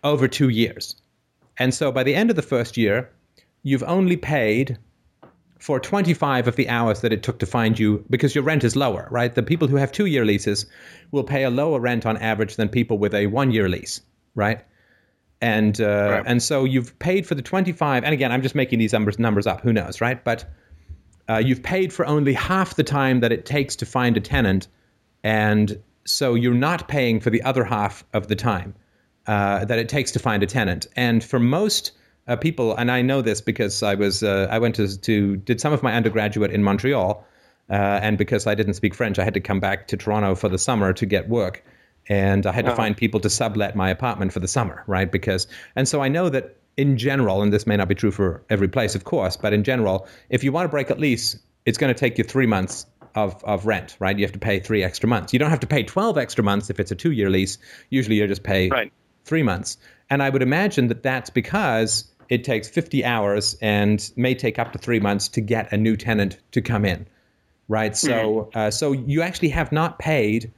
over 0.05 0.29
two 0.29 0.49
years. 0.49 0.95
And 1.61 1.73
so 1.73 1.93
by 1.93 2.03
the 2.03 2.15
end 2.17 2.31
of 2.31 2.37
the 2.37 2.43
first 2.43 2.77
year, 2.77 3.11
you've 3.63 3.85
only 3.85 4.17
paid 4.17 4.79
for 5.59 5.79
25 5.79 6.49
of 6.49 6.57
the 6.57 6.69
hours 6.71 7.03
that 7.03 7.13
it 7.13 7.23
took 7.23 7.39
to 7.39 7.47
find 7.47 7.79
you 7.79 8.03
because 8.09 8.35
your 8.35 8.43
rent 8.43 8.65
is 8.65 8.75
lower, 8.77 9.07
right? 9.11 9.35
The 9.35 9.43
people 9.43 9.69
who 9.69 9.77
have 9.77 9.93
two 9.93 10.07
year 10.07 10.25
leases 10.25 10.65
will 11.11 11.23
pay 11.23 11.45
a 11.45 11.51
lower 11.51 11.79
rent 11.79 12.07
on 12.07 12.17
average 12.17 12.57
than 12.57 12.71
people 12.71 12.97
with 12.97 13.15
a 13.15 13.27
one 13.27 13.51
year 13.51 13.69
lease, 13.69 14.01
right? 14.35 14.65
And 15.43 15.79
uh, 15.81 16.09
Right. 16.11 16.23
and 16.27 16.43
so 16.43 16.65
you've 16.65 16.99
paid 16.99 17.27
for 17.27 17.35
the 17.35 17.43
25 17.43 18.05
and 18.05 18.13
again 18.15 18.33
I'm 18.33 18.43
just 18.43 18.55
making 18.55 18.79
these 18.79 18.93
numbers 18.95 19.19
numbers 19.19 19.47
up 19.47 19.61
who 19.63 19.73
knows 19.73 20.01
right 20.01 20.23
but 20.23 20.45
uh, 21.29 21.39
you've 21.39 21.63
paid 21.63 21.93
for 21.93 22.07
only 22.07 22.35
half 22.35 22.77
the 22.77 22.85
time 22.85 23.21
that 23.21 23.33
it 23.33 23.47
takes 23.47 23.77
to 23.77 23.87
find 23.87 24.17
a 24.17 24.21
tenant 24.21 24.69
and 25.23 25.79
so 26.05 26.35
you're 26.35 26.55
not 26.55 26.89
paying 26.89 27.21
for 27.21 27.31
the 27.31 27.43
other 27.43 27.65
half 27.65 28.05
of 28.13 28.29
the 28.29 28.37
time 28.37 28.75
uh, 29.31 29.65
that 29.65 29.79
it 29.79 29.89
takes 29.89 30.11
to 30.11 30.19
find 30.19 30.43
a 30.43 30.47
tenant. 30.47 30.89
And 30.97 31.23
for 31.23 31.39
most 31.39 31.93
uh, 32.27 32.35
people, 32.35 32.75
and 32.75 32.91
I 32.91 33.03
know 33.03 33.23
this 33.23 33.41
because 33.41 33.81
I 33.85 33.95
was 33.95 34.25
uh, 34.25 34.49
I 34.51 34.59
went 34.59 34.75
to, 34.77 35.01
to 35.03 35.37
did 35.37 35.61
some 35.61 35.73
of 35.73 35.85
my 35.85 35.95
undergraduate 35.95 36.51
in 36.51 36.65
Montreal, 36.65 37.25
uh, 37.71 37.73
and 37.73 38.19
because 38.19 38.49
I 38.49 38.57
didn't 38.57 38.75
speak 38.75 38.93
French, 38.97 39.21
I 39.21 39.25
had 39.25 39.35
to 39.35 39.41
come 39.41 39.61
back 39.61 39.87
to 39.89 39.97
Toronto 39.97 40.35
for 40.35 40.49
the 40.49 40.59
summer 40.59 40.93
to 40.95 41.07
get 41.07 41.29
work, 41.29 41.65
and 42.09 42.45
I 42.45 42.51
had 42.51 42.65
to 42.65 42.73
Uh-huh. 42.73 42.83
find 42.83 42.97
people 42.97 43.21
to 43.21 43.31
sublet 43.31 43.77
my 43.77 43.91
apartment 43.91 44.33
for 44.33 44.41
the 44.41 44.49
summer, 44.49 44.83
right? 44.89 45.11
Because 45.11 45.47
and 45.77 45.87
so 45.87 46.03
I 46.03 46.09
know 46.09 46.29
that 46.29 46.57
in 46.77 46.97
general, 46.97 47.43
and 47.43 47.53
this 47.53 47.69
may 47.69 47.77
not 47.77 47.87
be 47.87 47.95
true 47.95 48.11
for 48.11 48.43
every 48.51 48.69
place, 48.69 48.97
of 48.97 49.05
course, 49.05 49.37
but 49.37 49.53
in 49.53 49.63
general, 49.63 50.09
if 50.29 50.43
you 50.43 50.51
want 50.51 50.65
to 50.65 50.71
break 50.71 50.91
a 50.91 50.95
lease, 50.95 51.39
it's 51.65 51.79
going 51.79 51.95
to 51.95 51.99
take 51.99 52.19
you 52.19 52.25
three 52.25 52.47
months 52.47 52.85
of, 53.15 53.45
of 53.45 53.67
rent, 53.67 53.97
right? 54.01 54.19
You 54.19 54.25
have 54.25 54.33
to 54.33 54.39
pay 54.41 54.59
three 54.59 54.83
extra 54.83 55.09
months. 55.09 55.33
You 55.33 55.39
don't 55.39 55.51
have 55.51 55.61
to 55.61 55.67
pay 55.67 55.85
12 55.85 56.19
extra 56.19 56.43
months 56.43 56.71
if 56.71 56.81
it's 56.81 56.91
a 56.91 56.97
two 56.97 57.13
year 57.13 57.31
lease. 57.31 57.59
Usually 57.91 58.17
you 58.17 58.27
just 58.27 58.43
pay 58.43 58.69
Right. 58.71 58.93
Three 59.25 59.43
months. 59.43 59.77
And 60.09 60.23
I 60.23 60.31
would 60.31 60.43
imagine 60.43 60.89
that 60.89 61.03
that's 61.03 61.31
because 61.31 62.05
it 62.29 62.45
takes 62.45 62.69
50 62.69 63.05
hours 63.05 63.57
and 63.61 64.11
may 64.17 64.35
take 64.35 64.59
up 64.59 64.73
to 64.73 64.79
three 64.79 65.01
months 65.01 65.29
to 65.29 65.41
get 65.41 65.73
a 65.73 65.77
new 65.77 65.97
tenant 65.97 66.39
to 66.53 66.61
come 66.61 66.85
in, 66.85 67.07
right? 67.69 67.97
So, 67.97 68.51
uh, 68.55 68.71
so 68.71 68.93
you 68.93 69.23
actually 69.23 69.49
have 69.51 69.73
not 69.73 69.99
paid 69.99 70.53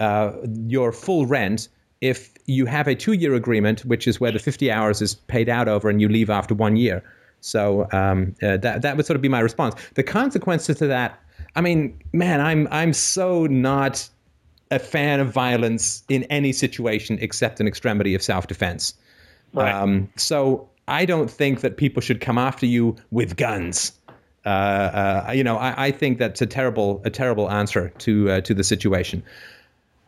uh, 0.00 0.32
your 0.66 0.92
full 0.92 1.26
rent 1.26 1.68
if 2.00 2.34
you 2.46 2.66
have 2.66 2.86
a 2.86 2.94
two-year 2.94 3.34
agreement, 3.34 3.80
which 3.86 4.06
is 4.06 4.20
where 4.20 4.30
the 4.30 4.38
50 4.38 4.70
hours 4.70 5.00
is 5.00 5.14
paid 5.14 5.48
out 5.48 5.68
over, 5.68 5.88
and 5.88 6.00
you 6.00 6.08
leave 6.08 6.28
after 6.28 6.54
one 6.54 6.76
year. 6.76 7.02
So 7.40 7.88
um, 7.92 8.34
uh, 8.42 8.56
that 8.58 8.82
that 8.82 8.96
would 8.96 9.06
sort 9.06 9.16
of 9.16 9.22
be 9.22 9.28
my 9.28 9.40
response. 9.40 9.74
The 9.94 10.02
consequences 10.02 10.78
to 10.78 10.86
that, 10.86 11.18
I 11.54 11.60
mean, 11.60 11.98
man, 12.12 12.40
I'm 12.40 12.68
I'm 12.70 12.92
so 12.92 13.46
not 13.46 14.08
a 14.70 14.78
fan 14.78 15.20
of 15.20 15.32
violence 15.32 16.02
in 16.08 16.24
any 16.24 16.52
situation 16.52 17.18
except 17.20 17.60
an 17.60 17.66
extremity 17.66 18.14
of 18.14 18.22
self-defense. 18.22 18.94
Right. 19.52 19.72
Um, 19.72 20.10
so 20.16 20.68
I 20.88 21.04
don't 21.04 21.30
think 21.30 21.60
that 21.60 21.76
people 21.76 22.00
should 22.02 22.20
come 22.20 22.38
after 22.38 22.66
you 22.66 22.96
with 23.10 23.36
guns. 23.36 23.92
Uh, 24.44 24.48
uh, 24.48 25.32
you 25.34 25.44
know, 25.44 25.56
I, 25.56 25.86
I 25.86 25.90
think 25.90 26.18
that's 26.18 26.42
a 26.42 26.46
terrible, 26.46 27.00
a 27.04 27.10
terrible 27.10 27.50
answer 27.50 27.90
to 27.98 28.30
uh, 28.30 28.40
to 28.42 28.54
the 28.54 28.64
situation. 28.64 29.22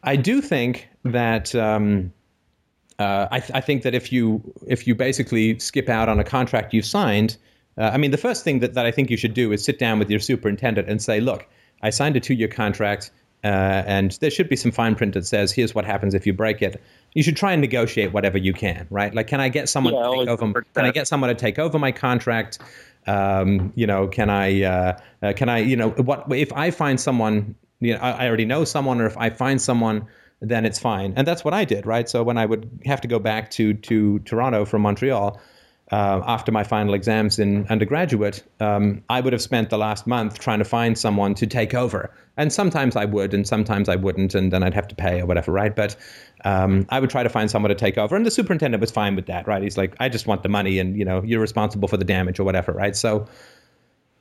I 0.03 0.17
do 0.17 0.41
think 0.41 0.89
that 1.05 1.55
um, 1.55 2.13
uh, 2.99 3.29
I, 3.31 3.41
th- 3.41 3.53
I 3.55 3.61
think 3.61 3.83
that 3.83 3.95
if 3.95 4.13
you 4.13 4.43
if 4.67 4.87
you 4.87 4.95
basically 4.95 5.59
skip 5.59 5.89
out 5.89 6.09
on 6.09 6.19
a 6.21 6.25
contract 6.25 6.75
you've 6.75 6.87
signed, 6.87 7.37
uh, 7.79 7.91
I 7.93 7.97
mean, 7.97 8.11
the 8.11 8.19
first 8.19 8.45
thing 8.45 8.61
that, 8.61 8.75
that 8.75 8.87
I 8.87 8.91
think 8.91 9.11
you 9.11 9.17
should 9.17 9.35
do 9.35 9.53
is 9.53 9.65
sit 9.65 9.79
down 9.79 9.99
with 9.99 10.11
your 10.11 10.21
superintendent 10.21 10.89
and 10.89 11.01
say, 11.01 11.21
look, 11.21 11.47
I 11.83 11.91
signed 11.91 12.17
a 12.17 12.21
two 12.21 12.35
year 12.35 12.49
contract. 12.49 13.11
Uh, 13.45 13.83
and 13.87 14.13
there 14.21 14.31
should 14.31 14.49
be 14.49 14.57
some 14.57 14.73
fine 14.73 14.95
print 14.95 15.15
that 15.15 15.27
says, 15.27 15.53
"Here's 15.53 15.75
what 15.75 15.85
happens 15.85 16.15
if 16.15 16.27
you 16.27 16.33
break 16.33 16.63
it." 16.63 16.83
You 17.15 17.23
should 17.23 17.37
try 17.37 17.53
and 17.53 17.61
negotiate 17.61 18.13
whatever 18.13 18.39
you 18.39 18.53
can, 18.53 18.87
right? 18.91 19.15
Like, 19.15 19.29
can 19.29 19.41
I 19.41 19.49
get 19.49 19.69
someone 19.69 19.95
Yeah, 19.95 20.03
to 20.03 20.17
take 20.19 20.29
over? 20.29 20.63
Can 20.75 20.85
I 20.85 20.91
get 20.91 21.07
someone 21.07 21.29
to 21.29 21.35
take 21.35 21.59
over 21.59 21.79
my 21.79 21.93
contract? 21.93 22.59
Um, 23.07 23.73
you 23.77 23.87
know, 23.87 24.09
can 24.09 24.31
I? 24.31 24.63
Uh, 24.63 24.99
uh, 25.23 25.33
can 25.35 25.49
I? 25.49 25.59
You 25.59 25.77
know, 25.77 25.91
what 25.91 26.27
if 26.33 26.53
I 26.53 26.71
find 26.71 27.01
someone? 27.01 27.55
You 27.81 27.95
know, 27.95 28.01
I, 28.01 28.25
I 28.25 28.27
already 28.27 28.47
know 28.47 28.65
someone, 28.65 29.01
or 29.01 29.07
if 29.07 29.17
I 29.17 29.31
find 29.31 29.61
someone, 29.61 30.07
then 30.41 30.65
it's 30.65 30.79
fine. 30.79 31.15
And 31.17 31.27
that's 31.27 31.45
what 31.45 31.55
I 31.55 31.65
did, 31.65 31.87
right? 31.87 32.09
So 32.09 32.23
when 32.23 32.39
I 32.39 32.47
would 32.47 32.81
have 32.85 33.01
to 33.03 33.09
go 33.09 33.19
back 33.19 33.51
to 33.53 33.75
to 33.75 34.19
Toronto 34.21 34.65
from 34.65 34.83
Montreal 34.83 35.41
uh, 35.93 36.21
after 36.27 36.51
my 36.51 36.65
final 36.65 36.95
exams 36.95 37.39
in 37.39 37.67
undergraduate, 37.69 38.43
um, 38.59 39.05
I 39.09 39.21
would 39.21 39.33
have 39.33 39.43
spent 39.43 39.71
the 39.71 39.79
last 39.79 40.07
month 40.07 40.41
trying 40.41 40.59
to 40.59 40.65
find 40.65 40.99
someone 40.99 41.35
to 41.35 41.47
take 41.47 41.75
over. 41.75 42.11
And 42.37 42.53
sometimes 42.53 42.97
I 42.97 43.05
would, 43.05 43.33
and 43.33 43.47
sometimes 43.47 43.89
I 43.89 43.95
wouldn't, 43.95 44.35
and 44.35 44.53
then 44.53 44.63
I'd 44.65 44.75
have 44.75 44.89
to 44.89 44.97
pay 44.97 45.21
or 45.21 45.27
whatever, 45.27 45.53
right? 45.53 45.75
But 45.75 45.97
um, 46.45 46.87
I 46.89 46.99
would 46.99 47.09
try 47.09 47.23
to 47.23 47.29
find 47.29 47.51
someone 47.51 47.69
to 47.69 47.77
take 47.77 47.99
over, 47.99 48.17
and 48.17 48.27
the 48.27 48.31
superintendent 48.33 48.81
was 48.81 48.91
fine 48.91 49.15
with 49.15 49.27
that, 49.27 49.47
right? 49.47 49.63
He's 49.63 49.79
like, 49.79 49.95
I 50.01 50.09
just 50.09 50.27
want 50.27 50.43
the 50.43 50.49
money, 50.49 50.79
and 50.81 50.97
you 50.97 51.05
know, 51.05 51.23
you're 51.23 51.41
responsible 51.41 51.89
for 51.89 51.97
the 51.97 52.05
damage 52.05 52.41
or 52.41 52.45
whatever, 52.45 52.73
right? 52.73 52.97
So. 52.97 53.27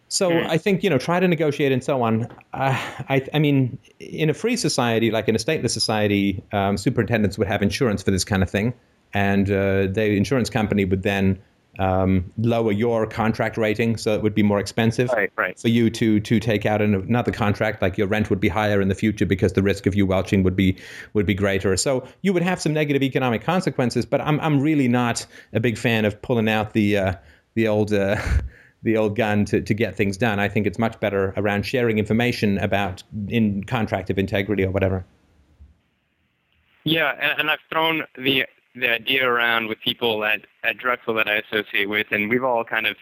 So 0.07 0.31
I 0.31 0.59
think 0.59 0.83
you 0.83 0.89
know, 0.91 0.99
try 0.99 1.19
to 1.19 1.27
negotiate 1.27 1.71
and 1.71 1.83
so 1.83 2.03
on. 2.03 2.25
Uh, 2.53 2.79
I, 3.09 3.25
I 3.33 3.39
mean, 3.39 3.79
in 3.99 4.29
a 4.29 4.35
free 4.35 4.55
society, 4.55 5.09
like 5.09 5.27
in 5.27 5.35
a 5.35 5.39
stateless 5.39 5.71
society, 5.71 6.43
um, 6.53 6.77
superintendents 6.77 7.39
would 7.39 7.47
have 7.47 7.63
insurance 7.63 8.03
for 8.03 8.11
this 8.11 8.23
kind 8.23 8.43
of 8.43 8.49
thing, 8.49 8.75
and 9.15 9.49
uh, 9.49 9.87
the 9.87 10.15
insurance 10.15 10.49
company 10.51 10.85
would 10.85 11.01
then 11.01 11.41
um, 11.79 12.31
lower 12.37 12.71
your 12.71 13.05
contract 13.05 13.57
rating, 13.57 13.97
so 13.97 14.13
it 14.13 14.21
would 14.21 14.35
be 14.35 14.43
more 14.43 14.59
expensive 14.59 15.09
Right, 15.09 15.31
right. 15.35 15.59
for 15.59 15.67
you 15.67 15.89
to 15.91 16.19
to 16.19 16.39
take 16.39 16.65
out 16.65 16.81
another 16.81 17.31
contract. 17.31 17.81
Like 17.81 17.97
your 17.97 18.07
rent 18.07 18.29
would 18.29 18.39
be 18.39 18.49
higher 18.49 18.81
in 18.81 18.87
the 18.87 18.95
future 18.95 19.25
because 19.25 19.53
the 19.53 19.63
risk 19.63 19.85
of 19.85 19.95
you 19.95 20.05
welching 20.05 20.43
would 20.43 20.55
be 20.55 20.77
would 21.13 21.25
be 21.25 21.33
greater. 21.33 21.75
So 21.77 22.07
you 22.21 22.33
would 22.33 22.43
have 22.43 22.61
some 22.61 22.73
negative 22.73 23.03
economic 23.03 23.43
consequences. 23.43 24.05
But 24.05 24.21
I'm 24.21 24.39
I'm 24.39 24.59
really 24.59 24.87
not 24.87 25.25
a 25.53 25.59
big 25.59 25.77
fan 25.77 26.05
of 26.05 26.21
pulling 26.21 26.49
out 26.49 26.73
the 26.73 26.97
uh, 26.97 27.13
the 27.55 27.67
old. 27.67 27.93
Uh, 27.93 28.17
the 28.83 28.97
old 28.97 29.15
gun 29.15 29.45
to, 29.45 29.61
to 29.61 29.73
get 29.73 29.95
things 29.95 30.15
done. 30.15 30.39
I 30.39 30.47
think 30.47 30.67
it's 30.67 30.77
much 30.77 30.99
better 30.99 31.33
around 31.37 31.65
sharing 31.65 31.97
information 31.97 32.59
about 32.59 33.01
in 33.29 33.63
contract 33.63 34.11
of 34.11 34.19
integrity 34.19 34.63
or 34.63 34.69
whatever. 34.69 35.03
Yeah, 36.83 37.15
and, 37.19 37.39
and 37.39 37.49
I've 37.49 37.59
thrown 37.71 38.03
the 38.15 38.45
the 38.75 38.89
idea 38.91 39.27
around 39.29 39.67
with 39.67 39.79
people 39.81 40.23
at, 40.25 40.41
at 40.63 40.77
Drexel 40.77 41.13
that 41.15 41.27
I 41.27 41.35
associate 41.35 41.87
with, 41.89 42.07
and 42.11 42.29
we've 42.29 42.43
all 42.43 42.63
kind 42.63 42.85
of 42.87 42.95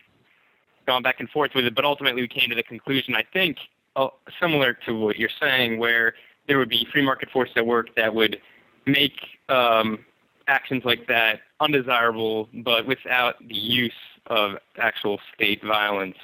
gone 0.85 1.01
back 1.03 1.19
and 1.19 1.29
forth 1.29 1.51
with 1.55 1.65
it. 1.65 1.75
But 1.75 1.85
ultimately, 1.85 2.21
we 2.21 2.27
came 2.27 2.49
to 2.49 2.55
the 2.55 2.63
conclusion. 2.63 3.15
I 3.15 3.23
think 3.33 3.57
uh, 3.95 4.07
similar 4.39 4.73
to 4.85 4.97
what 4.99 5.17
you're 5.17 5.29
saying, 5.39 5.77
where 5.79 6.13
there 6.47 6.57
would 6.57 6.69
be 6.69 6.87
free 6.91 7.01
market 7.03 7.29
forces 7.31 7.53
at 7.57 7.65
work 7.65 7.95
that 7.95 8.13
would 8.13 8.39
make 8.85 9.13
um, 9.49 9.99
actions 10.47 10.83
like 10.85 11.07
that 11.07 11.39
undesirable, 11.59 12.49
but 12.53 12.85
without 12.85 13.35
the 13.47 13.55
use 13.55 13.93
of 14.27 14.57
actual 14.77 15.19
state 15.33 15.63
violence. 15.63 16.17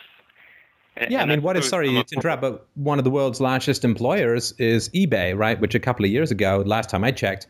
And- 0.98 1.12
Yeah, 1.12 1.20
I 1.20 1.22
and 1.22 1.32
mean, 1.32 1.42
what 1.42 1.56
if, 1.56 1.64
sorry 1.64 1.88
some 1.88 1.98
of- 1.98 2.06
to 2.08 2.16
interrupt, 2.16 2.42
but 2.42 2.68
one 2.76 2.98
of 2.98 3.06
the 3.06 3.12
world's 3.12 3.40
largest 3.40 3.86
employers 3.86 4.52
is 4.58 4.90
eBay, 4.90 5.38
right? 5.38 5.60
Which 5.60 5.74
a 5.76 5.80
couple 5.80 6.04
of 6.06 6.12
years 6.12 6.32
ago, 6.32 6.64
last 6.66 6.90
time 6.90 7.04
I 7.06 7.12
checked, 7.12 7.48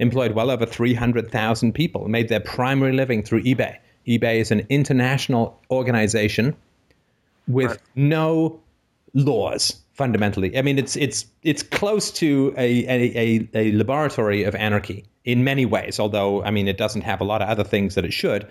employed 0.00 0.32
well 0.32 0.50
over 0.50 0.66
300,000 0.66 1.72
people, 1.72 2.08
made 2.08 2.28
their 2.28 2.40
primary 2.40 2.92
living 2.92 3.22
through 3.22 3.42
eBay. 3.44 3.76
eBay 4.08 4.40
is 4.40 4.50
an 4.50 4.66
international 4.68 5.60
organization 5.70 6.56
with 7.46 7.78
no 7.94 8.60
laws 9.14 9.80
fundamentally. 9.94 10.56
I 10.56 10.62
mean, 10.62 10.78
it's 10.78 10.96
it's 10.96 11.26
it's 11.42 11.62
close 11.62 12.10
to 12.12 12.54
a, 12.56 12.84
a, 12.86 13.18
a, 13.18 13.48
a 13.54 13.72
laboratory 13.72 14.44
of 14.44 14.54
anarchy 14.54 15.04
in 15.24 15.44
many 15.44 15.66
ways, 15.66 16.00
although 16.00 16.42
I 16.42 16.50
mean 16.50 16.68
it 16.68 16.78
doesn't 16.78 17.02
have 17.02 17.20
a 17.20 17.24
lot 17.24 17.42
of 17.42 17.48
other 17.48 17.64
things 17.64 17.94
that 17.94 18.04
it 18.04 18.12
should. 18.12 18.46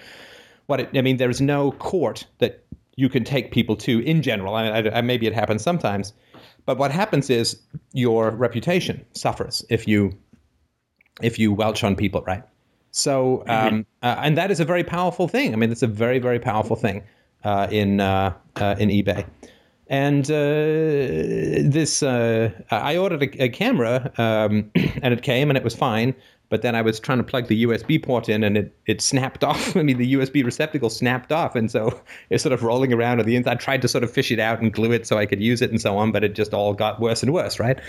What 0.68 0.80
it, 0.82 0.90
I 0.94 1.02
mean, 1.02 1.18
there 1.18 1.30
is 1.30 1.42
no 1.42 1.72
court 1.72 2.26
that 2.40 2.64
you 2.96 3.10
can 3.10 3.24
take 3.24 3.52
people 3.52 3.76
to 3.78 4.00
in 4.02 4.22
general. 4.22 4.54
I, 4.56 4.68
I, 4.68 4.98
I- 4.98 5.02
maybe 5.02 5.26
it 5.26 5.34
happens 5.34 5.64
sometimes, 5.64 6.14
but 6.66 6.78
what 6.78 6.92
happens 6.92 7.30
is 7.30 7.60
your 7.94 8.30
reputation 8.32 9.04
suffers 9.14 9.66
if 9.70 9.88
you 9.88 10.12
if 11.22 11.40
you 11.40 11.54
welch 11.54 11.84
on 11.84 11.96
people, 11.96 12.22
right? 12.22 12.44
So, 12.92 13.44
um, 13.48 13.86
uh, 14.02 14.16
and 14.20 14.38
that 14.38 14.52
is 14.52 14.60
a 14.60 14.66
very 14.66 14.84
powerful 14.84 15.28
thing. 15.28 15.54
I 15.54 15.58
mean, 15.58 15.72
it's 15.72 15.84
a 15.84 15.88
very, 15.88 16.20
very 16.20 16.40
powerful 16.40 16.76
thing 16.76 17.04
uh, 17.44 17.68
in 17.70 18.00
uh, 18.00 18.34
uh, 18.56 18.76
in 18.80 18.90
eBay. 18.90 19.26
And 19.92 20.30
uh, 20.30 21.68
this, 21.68 22.04
uh, 22.04 22.52
I 22.70 22.96
ordered 22.96 23.24
a, 23.24 23.44
a 23.46 23.50
camera, 23.50 24.12
um, 24.18 24.70
and 24.76 25.14
it 25.14 25.24
came, 25.24 25.50
and 25.50 25.58
it 25.58 25.64
was 25.64 25.76
fine. 25.76 26.14
But 26.50 26.64
then 26.64 26.76
I 26.76 26.82
was 26.82 27.00
trying 27.00 27.20
to 27.20 27.24
plug 27.24 27.48
the 27.48 27.64
USB 27.64 28.02
port 28.02 28.28
in, 28.28 28.44
and 28.44 28.58
it, 28.58 28.76
it 28.86 29.02
snapped 29.02 29.44
off. 29.44 29.76
I 29.76 29.84
mean, 29.84 29.98
the 29.98 30.14
USB 30.14 30.44
receptacle 30.44 30.90
snapped 30.90 31.32
off, 31.32 31.56
and 31.56 31.72
so 31.72 32.00
it's 32.30 32.44
sort 32.44 32.54
of 32.54 32.64
rolling 32.64 32.94
around 32.94 33.20
on 33.20 33.26
the 33.26 33.36
inside. 33.36 33.52
I 33.52 33.56
tried 33.56 33.82
to 33.82 33.88
sort 33.88 34.04
of 34.04 34.12
fish 34.12 34.32
it 34.32 34.40
out 34.40 34.62
and 34.62 34.72
glue 34.72 34.92
it 34.92 35.08
so 35.08 35.18
I 35.18 35.26
could 35.26 35.42
use 35.42 35.62
it 35.62 35.72
and 35.72 35.82
so 35.82 35.98
on, 35.98 36.12
but 36.12 36.24
it 36.24 36.36
just 36.36 36.54
all 36.54 36.74
got 36.74 37.00
worse 37.00 37.24
and 37.24 37.34
worse, 37.34 37.60
right? 37.60 37.80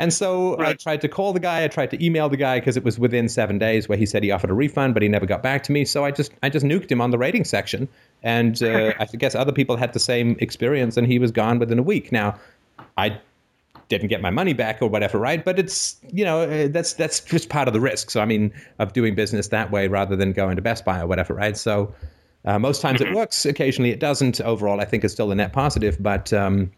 And 0.00 0.14
so 0.14 0.58
I 0.58 0.72
tried 0.72 1.02
to 1.02 1.08
call 1.08 1.34
the 1.34 1.40
guy. 1.40 1.62
I 1.62 1.68
tried 1.68 1.90
to 1.90 2.02
email 2.02 2.30
the 2.30 2.38
guy 2.38 2.58
because 2.58 2.78
it 2.78 2.82
was 2.82 2.98
within 2.98 3.28
seven 3.28 3.58
days 3.58 3.86
where 3.86 3.98
he 3.98 4.06
said 4.06 4.22
he 4.22 4.30
offered 4.30 4.48
a 4.48 4.54
refund, 4.54 4.94
but 4.94 5.02
he 5.02 5.10
never 5.10 5.26
got 5.26 5.42
back 5.42 5.62
to 5.64 5.72
me. 5.72 5.84
So 5.84 6.06
I 6.06 6.10
just 6.10 6.32
I 6.42 6.48
just 6.48 6.64
nuked 6.64 6.90
him 6.90 7.02
on 7.02 7.10
the 7.10 7.18
rating 7.18 7.44
section, 7.44 7.86
and 8.22 8.60
uh, 8.62 8.94
I 8.98 9.04
guess 9.04 9.34
other 9.34 9.52
people 9.52 9.76
had 9.76 9.92
the 9.92 10.00
same 10.00 10.36
experience, 10.40 10.96
and 10.96 11.06
he 11.06 11.18
was 11.18 11.32
gone 11.32 11.58
within 11.58 11.78
a 11.78 11.82
week. 11.82 12.12
Now, 12.12 12.40
I 12.96 13.20
didn't 13.90 14.08
get 14.08 14.22
my 14.22 14.30
money 14.30 14.54
back 14.54 14.80
or 14.80 14.88
whatever, 14.88 15.18
right? 15.18 15.44
But 15.44 15.58
it's 15.58 15.98
you 16.10 16.24
know 16.24 16.44
uh, 16.44 16.68
that's 16.68 16.94
that's 16.94 17.20
just 17.20 17.50
part 17.50 17.68
of 17.68 17.74
the 17.74 17.80
risk. 17.80 18.08
So 18.08 18.22
I 18.22 18.24
mean, 18.24 18.54
of 18.78 18.94
doing 18.94 19.14
business 19.14 19.48
that 19.48 19.70
way 19.70 19.86
rather 19.88 20.16
than 20.16 20.32
going 20.32 20.56
to 20.56 20.62
Best 20.62 20.86
Buy 20.86 21.00
or 21.00 21.06
whatever, 21.06 21.34
right? 21.34 21.58
So. 21.58 21.94
Uh, 22.44 22.58
most 22.58 22.80
times 22.80 23.00
it 23.00 23.12
works. 23.12 23.44
Occasionally 23.44 23.90
it 23.90 24.00
doesn't. 24.00 24.40
Overall, 24.40 24.80
I 24.80 24.84
think 24.86 25.04
it's 25.04 25.12
still 25.12 25.30
a 25.30 25.34
net 25.34 25.52
positive. 25.52 26.02
But 26.02 26.32
um, 26.32 26.72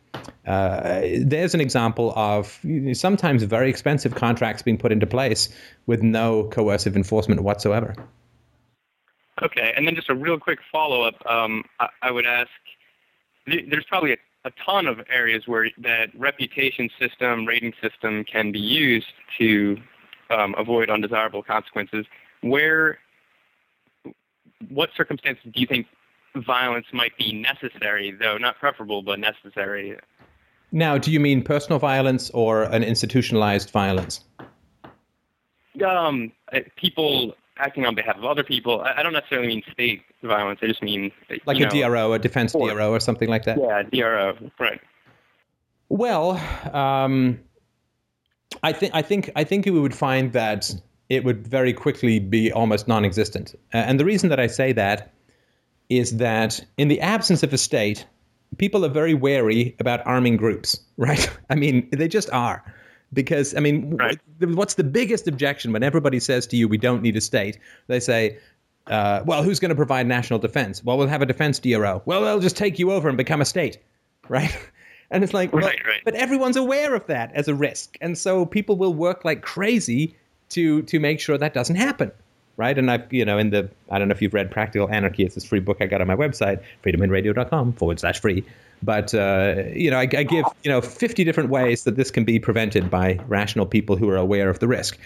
uh, 0.47 1.03
there's 1.19 1.55
an 1.55 1.61
example 1.61 2.13
of 2.17 2.59
sometimes 2.95 3.45
very 3.45 3.71
expensive 3.71 4.15
contracts 4.15 4.63
being 4.63 4.79
put 4.79 4.91
into 4.91 5.07
place 5.07 5.49
with 5.87 6.03
no 6.03 6.45
coercive 6.45 6.97
enforcement 6.97 7.43
whatsoever. 7.43 7.95
Okay, 9.41 9.73
and 9.77 9.87
then 9.87 9.95
just 9.95 10.11
a 10.11 10.15
real 10.15 10.39
quick 10.39 10.59
follow-up. 10.71 11.15
Um, 11.27 11.65
I, 11.81 11.89
I 12.03 12.11
would 12.11 12.27
ask, 12.27 12.51
th- 13.49 13.65
there's 13.71 13.87
probably 13.87 14.13
a, 14.13 14.17
a 14.45 14.51
ton 14.65 14.87
of 14.87 15.01
areas 15.09 15.49
where 15.49 15.71
that 15.79 16.11
reputation 16.15 16.91
system, 16.99 17.47
rating 17.47 17.73
system 17.81 18.25
can 18.25 18.53
be 18.53 18.61
used 18.61 19.13
to 19.39 19.81
um, 20.31 20.55
avoid 20.59 20.91
undesirable 20.91 21.43
consequences. 21.43 22.05
Where, 22.43 22.99
what 24.69 24.91
circumstances 24.97 25.45
do 25.53 25.61
you 25.61 25.67
think 25.67 25.87
violence 26.37 26.87
might 26.93 27.17
be 27.17 27.33
necessary, 27.33 28.11
though 28.11 28.39
not 28.39 28.59
preferable, 28.59 29.03
but 29.03 29.19
necessary? 29.19 29.99
Now, 30.71 30.97
do 30.99 31.13
you 31.13 31.21
mean 31.21 31.43
personal 31.43 31.79
violence 31.79 32.31
or 32.31 32.63
an 32.63 32.83
institutionalized 32.83 33.71
violence? 33.71 34.25
Um, 35.87 36.33
uh, 36.53 36.61
people 36.77 37.35
acting 37.59 37.87
on 37.87 37.95
behalf 37.95 38.17
of 38.17 38.25
other 38.25 38.43
people. 38.43 38.81
I, 38.81 39.01
I 39.01 39.03
don't 39.03 39.13
necessarily 39.13 39.49
mean 39.49 39.63
state 39.73 40.03
violence. 40.23 40.61
I 40.63 40.67
just 40.67 40.83
mean 40.83 41.13
Like 41.47 41.59
a 41.59 41.65
know, 41.65 41.89
DRO, 41.89 42.13
a 42.15 42.19
defense 42.19 42.55
Or- 42.55 42.71
DRO, 42.71 42.91
or 42.91 43.01
something 43.01 43.29
like 43.29 43.45
that? 43.45 43.59
Yeah, 43.59 43.83
DRO. 43.83 44.37
Right. 44.59 44.81
Well, 45.89 46.33
um, 46.75 47.41
I 48.63 48.73
think 48.73 48.95
I 48.95 49.03
think 49.03 49.31
I 49.37 49.45
think 49.45 49.67
we 49.67 49.73
would 49.73 49.95
find 49.95 50.33
that 50.33 50.71
it 51.09 51.25
would 51.25 51.47
very 51.47 51.73
quickly 51.73 52.19
be 52.19 52.51
almost 52.53 52.89
non-existent. 52.89 53.55
Uh, 53.75 53.79
and 53.79 54.01
the 54.01 54.05
reason 54.05 54.31
that 54.31 54.41
I 54.41 54.47
say 54.47 54.73
that 54.73 55.13
is 55.89 56.17
that 56.19 56.65
in 56.79 56.89
the 56.89 57.01
absence 57.01 57.43
of 57.43 57.53
a 57.53 57.59
state, 57.59 58.07
people 58.59 58.85
are 58.85 58.89
very 58.89 59.15
wary 59.15 59.77
about 59.79 60.07
arming 60.07 60.37
groups, 60.37 60.81
right? 60.97 61.29
I 61.51 61.55
mean, 61.55 61.89
they 61.93 62.09
just 62.09 62.31
are. 62.31 62.63
Because 63.13 63.55
I 63.55 63.61
mean, 63.61 63.97
Right. 63.97 64.19
what's 64.41 64.75
the 64.75 64.85
biggest 64.85 65.29
objection 65.29 65.73
when 65.73 65.83
everybody 65.83 66.19
says 66.19 66.47
to 66.47 66.57
you, 66.57 66.67
"We 66.67 66.79
don't 66.79 67.03
need 67.03 67.15
a 67.17 67.21
state"? 67.21 67.59
They 67.87 68.01
say, 68.01 68.39
uh, 68.87 69.23
"Well, 69.27 69.43
who's 69.43 69.61
going 69.61 69.69
to 69.69 69.75
provide 69.75 70.07
national 70.07 70.39
defense?" 70.39 70.83
Well, 70.83 70.97
we'll 70.97 71.09
have 71.09 71.21
a 71.21 71.27
defense 71.27 71.59
DRO. 71.59 72.01
Well, 72.07 72.23
they'll 72.23 72.41
just 72.41 72.57
take 72.57 72.79
you 72.79 72.91
over 72.91 73.09
and 73.11 73.19
become 73.19 73.43
a 73.43 73.45
state, 73.45 73.77
right? 74.31 74.57
And 75.11 75.23
it's 75.23 75.35
like, 75.35 75.53
well, 75.53 75.67
Right, 75.67 75.79
right. 75.87 76.01
but 76.07 76.15
everyone's 76.15 76.57
aware 76.57 76.95
of 76.95 77.07
that 77.09 77.35
as 77.35 77.49
a 77.49 77.55
risk, 77.55 77.99
and 78.01 78.17
so 78.17 78.47
people 78.47 78.79
will 78.79 78.95
work 78.95 79.27
like 79.27 79.43
crazy 79.43 80.17
to 80.53 80.83
to 80.83 81.01
make 81.01 81.21
sure 81.21 81.39
that 81.39 81.55
doesn't 81.55 81.77
happen, 81.77 82.11
right? 82.57 82.77
And 82.77 82.91
I, 82.91 83.03
you 83.11 83.25
know, 83.25 83.39
in 83.39 83.51
the 83.51 83.69
I 83.91 83.99
don't 83.99 84.09
know 84.09 84.13
if 84.13 84.23
you've 84.23 84.35
read 84.35 84.51
Practical 84.51 84.89
Anarchy, 84.91 85.25
it's 85.25 85.35
this 85.35 85.45
free 85.45 85.61
book 85.61 85.79
I 85.81 85.87
got 85.87 86.01
on 86.01 86.07
my 86.07 86.17
website, 86.17 86.63
freedomainradio.com 86.85 87.75
forward 87.75 88.01
slash 88.01 88.21
free. 88.21 88.45
But 88.83 89.15
uh, 89.15 89.65
you 89.75 89.91
know, 89.91 89.99
I, 89.99 90.03
I 90.03 90.23
give 90.23 90.45
you 90.65 90.71
know 90.71 90.81
50 90.81 91.25
different 91.25 91.51
ways 91.51 91.85
that 91.85 91.97
this 91.97 92.11
can 92.11 92.25
be 92.25 92.39
prevented 92.39 92.91
by 92.91 93.19
rational 93.29 93.67
people 93.67 93.97
who 93.97 94.09
are 94.09 94.17
aware 94.17 94.49
of 94.49 94.59
the 94.59 94.69
risk. 94.69 94.99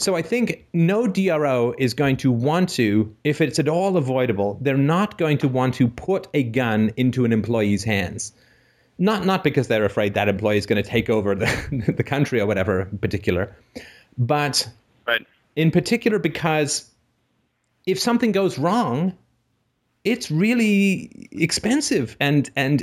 So 0.00 0.14
I 0.14 0.22
think 0.22 0.64
no 0.72 1.08
DRO 1.08 1.74
is 1.76 1.92
going 1.92 2.18
to 2.18 2.30
want 2.30 2.68
to, 2.70 3.12
if 3.24 3.40
it's 3.40 3.58
at 3.58 3.66
all 3.66 3.96
avoidable, 3.96 4.56
they're 4.60 4.76
not 4.76 5.18
going 5.18 5.38
to 5.38 5.48
want 5.48 5.74
to 5.74 5.88
put 5.88 6.28
a 6.34 6.44
gun 6.44 6.92
into 6.96 7.24
an 7.24 7.32
employee's 7.32 7.82
hands 7.82 8.32
not 8.98 9.24
not 9.24 9.44
because 9.44 9.68
they're 9.68 9.84
afraid 9.84 10.14
that 10.14 10.28
employee 10.28 10.58
is 10.58 10.66
going 10.66 10.82
to 10.82 10.88
take 10.88 11.08
over 11.08 11.34
the, 11.34 11.92
the 11.96 12.02
country 12.02 12.40
or 12.40 12.46
whatever 12.46 12.82
in 12.82 12.98
particular, 12.98 13.54
but 14.16 14.68
Right. 15.08 15.26
in 15.56 15.70
particular 15.70 16.18
because 16.18 16.88
if 17.86 17.98
something 17.98 18.32
goes 18.32 18.58
wrong, 18.58 19.16
it's 20.04 20.30
really 20.30 21.28
expensive 21.32 22.16
and 22.20 22.50
and 22.54 22.82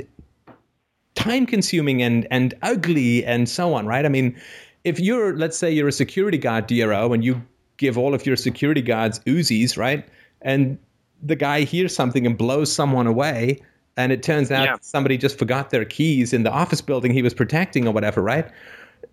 time 1.14 1.46
consuming 1.46 2.02
and 2.02 2.26
and 2.30 2.54
ugly 2.62 3.24
and 3.24 3.48
so 3.48 3.74
on, 3.74 3.86
right? 3.86 4.04
I 4.04 4.08
mean, 4.08 4.36
if 4.84 5.00
you're 5.00 5.36
let's 5.36 5.56
say 5.56 5.70
you're 5.70 5.88
a 5.88 5.92
security 5.92 6.38
guard 6.38 6.66
DRO 6.66 7.12
and 7.12 7.24
you 7.24 7.40
give 7.76 7.96
all 7.96 8.14
of 8.14 8.26
your 8.26 8.36
security 8.36 8.82
guards 8.82 9.20
Uzis, 9.20 9.76
right? 9.78 10.06
And 10.42 10.78
the 11.22 11.36
guy 11.36 11.60
hears 11.62 11.94
something 11.94 12.26
and 12.26 12.36
blows 12.36 12.70
someone 12.72 13.06
away 13.06 13.60
and 13.96 14.12
it 14.12 14.22
turns 14.22 14.50
out 14.50 14.64
Yeah. 14.64 14.76
somebody 14.80 15.16
just 15.16 15.38
forgot 15.38 15.70
their 15.70 15.84
keys 15.84 16.32
in 16.32 16.42
the 16.42 16.50
office 16.50 16.80
building 16.82 17.12
he 17.12 17.22
was 17.22 17.32
protecting 17.34 17.86
or 17.88 17.92
whatever, 17.92 18.22
right? 18.22 18.46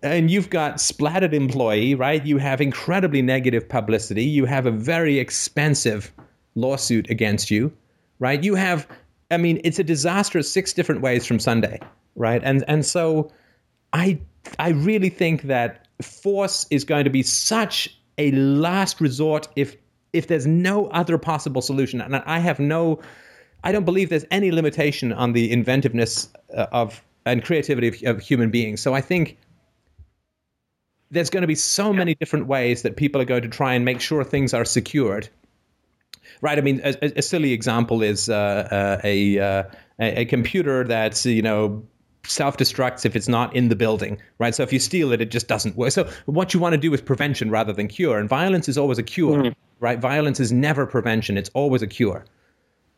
And 0.02 0.30
you've 0.30 0.50
got 0.50 0.80
splattered 0.80 1.34
employee, 1.34 1.94
right? 1.94 2.24
You 2.24 2.38
have 2.38 2.60
incredibly 2.60 3.22
negative 3.22 3.68
publicity. 3.68 4.24
You 4.24 4.44
have 4.44 4.66
a 4.66 4.70
very 4.70 5.18
expensive 5.18 6.12
lawsuit 6.54 7.10
against 7.10 7.50
you, 7.50 7.72
right? 8.18 8.42
You 8.42 8.54
have, 8.54 8.86
I 9.30 9.36
mean, 9.36 9.60
it's 9.64 9.78
a 9.78 9.84
disaster 9.84 10.42
six 10.42 10.72
different 10.72 11.00
ways 11.00 11.26
from 11.26 11.38
Sunday, 11.38 11.80
right? 12.16 12.42
And 12.44 12.64
and 12.68 12.84
so, 12.84 13.30
I 13.92 14.18
I 14.58 14.70
really 14.70 15.10
think 15.10 15.42
that 15.42 15.86
force 16.02 16.66
is 16.70 16.84
going 16.84 17.04
to 17.04 17.10
be 17.10 17.22
such 17.22 17.96
a 18.18 18.30
last 18.32 19.00
resort 19.00 19.48
if 19.56 19.76
if 20.12 20.28
there's 20.28 20.46
no 20.46 20.86
other 20.86 21.18
possible 21.18 21.60
solution. 21.60 22.00
And 22.00 22.16
I 22.16 22.38
have 22.38 22.60
no, 22.60 23.00
I 23.64 23.72
don't 23.72 23.84
believe 23.84 24.10
there's 24.10 24.24
any 24.30 24.52
limitation 24.52 25.12
on 25.12 25.32
the 25.32 25.50
inventiveness 25.50 26.28
uh, 26.56 26.66
of 26.70 27.02
and 27.26 27.44
creativity 27.44 27.88
of, 27.88 28.16
of 28.16 28.22
human 28.22 28.50
beings. 28.50 28.80
So 28.80 28.94
I 28.94 29.00
think 29.00 29.36
there's 31.10 31.30
going 31.30 31.42
to 31.42 31.46
be 31.46 31.54
so 31.54 31.92
many 31.92 32.14
different 32.14 32.46
ways 32.46 32.82
that 32.82 32.96
people 32.96 33.20
are 33.20 33.24
going 33.24 33.42
to 33.42 33.48
try 33.48 33.74
and 33.74 33.84
make 33.84 34.00
sure 34.00 34.24
things 34.24 34.54
are 34.54 34.64
secured. 34.64 35.28
Right. 36.40 36.58
I 36.58 36.62
mean, 36.62 36.80
a, 36.84 37.18
a- 37.18 37.22
silly 37.22 37.52
example 37.52 38.02
is 38.02 38.28
uh, 38.28 38.34
uh, 38.34 39.00
a, 39.04 39.38
uh, 39.38 39.62
a 40.00 40.20
a 40.22 40.24
computer 40.24 40.84
that's 40.84 41.24
you 41.26 41.42
know 41.42 41.84
self-destructs 42.26 43.04
if 43.04 43.16
it's 43.16 43.28
not 43.28 43.54
in 43.54 43.68
the 43.68 43.76
building. 43.76 44.18
Right. 44.38 44.54
So 44.54 44.62
if 44.62 44.72
you 44.72 44.78
steal 44.78 45.12
it, 45.12 45.20
it 45.20 45.30
just 45.30 45.46
doesn't 45.46 45.76
work. 45.76 45.92
So 45.92 46.10
what 46.26 46.52
you 46.52 46.60
want 46.60 46.72
to 46.72 46.78
do 46.78 46.92
is 46.94 47.00
prevention 47.00 47.50
rather 47.50 47.72
than 47.72 47.88
cure. 47.88 48.18
And 48.18 48.28
violence 48.28 48.68
is 48.68 48.78
always 48.78 48.98
a 48.98 49.02
cure. 49.02 49.52
Right. 49.80 49.98
Violence 49.98 50.40
is 50.40 50.50
never 50.52 50.86
prevention. 50.86 51.36
It's 51.36 51.50
always 51.54 51.82
a 51.82 51.86
cure. 51.86 52.24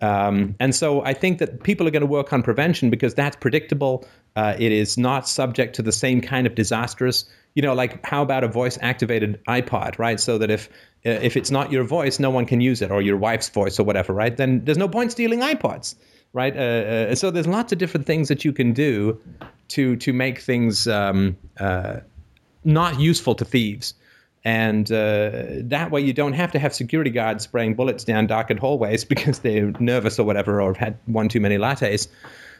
Um, 0.00 0.54
and 0.60 0.74
so 0.74 1.02
I 1.02 1.14
think 1.14 1.38
that 1.38 1.62
people 1.62 1.86
are 1.86 1.90
going 1.90 2.02
to 2.02 2.06
work 2.06 2.32
on 2.32 2.42
prevention 2.42 2.90
because 2.90 3.14
that's 3.14 3.36
predictable. 3.36 4.06
Uh, 4.34 4.54
it 4.58 4.70
is 4.70 4.98
not 4.98 5.26
subject 5.28 5.76
to 5.76 5.82
the 5.82 5.92
same 5.92 6.20
kind 6.20 6.46
of 6.46 6.54
disastrous, 6.54 7.24
You 7.56 7.62
know, 7.62 7.72
like 7.72 8.04
how 8.04 8.22
about 8.22 8.44
a 8.44 8.48
voice-activated 8.48 9.40
iPod, 9.48 9.98
right? 9.98 10.20
So 10.20 10.36
that 10.38 10.50
if 10.50 10.68
uh, 11.06 11.10
if 11.22 11.36
it's 11.38 11.50
not 11.50 11.72
your 11.72 11.84
voice, 11.84 12.20
no 12.20 12.28
one 12.28 12.44
can 12.44 12.60
use 12.60 12.82
it, 12.82 12.90
or 12.90 13.00
your 13.00 13.16
wife's 13.16 13.48
voice, 13.48 13.80
or 13.80 13.84
whatever, 13.84 14.12
right? 14.12 14.36
Then 14.36 14.62
there's 14.64 14.76
no 14.76 14.88
point 14.88 15.12
stealing 15.12 15.40
iPods, 15.40 15.94
right? 16.34 16.54
Uh, 16.54 16.60
uh, 16.60 17.14
so 17.14 17.30
there's 17.30 17.46
lots 17.46 17.72
of 17.72 17.78
different 17.78 18.06
things 18.06 18.28
that 18.28 18.44
you 18.44 18.52
can 18.52 18.74
do 18.74 19.18
to 19.68 19.96
to 19.96 20.12
make 20.12 20.40
things 20.40 20.86
um, 20.86 21.38
uh, 21.58 22.00
not 22.62 23.00
useful 23.00 23.34
to 23.36 23.44
thieves. 23.46 23.94
And 24.46 24.92
uh, 24.92 25.32
that 25.62 25.90
way, 25.90 26.00
you 26.02 26.12
don't 26.12 26.34
have 26.34 26.52
to 26.52 26.60
have 26.60 26.72
security 26.72 27.10
guards 27.10 27.42
spraying 27.42 27.74
bullets 27.74 28.04
down 28.04 28.28
darkened 28.28 28.60
hallways 28.60 29.04
because 29.12 29.40
they're 29.40 29.72
nervous 29.80 30.20
or 30.20 30.24
whatever, 30.24 30.62
or 30.62 30.68
have 30.68 30.76
had 30.76 30.98
one 31.06 31.28
too 31.28 31.40
many 31.40 31.58
lattes. 31.58 32.06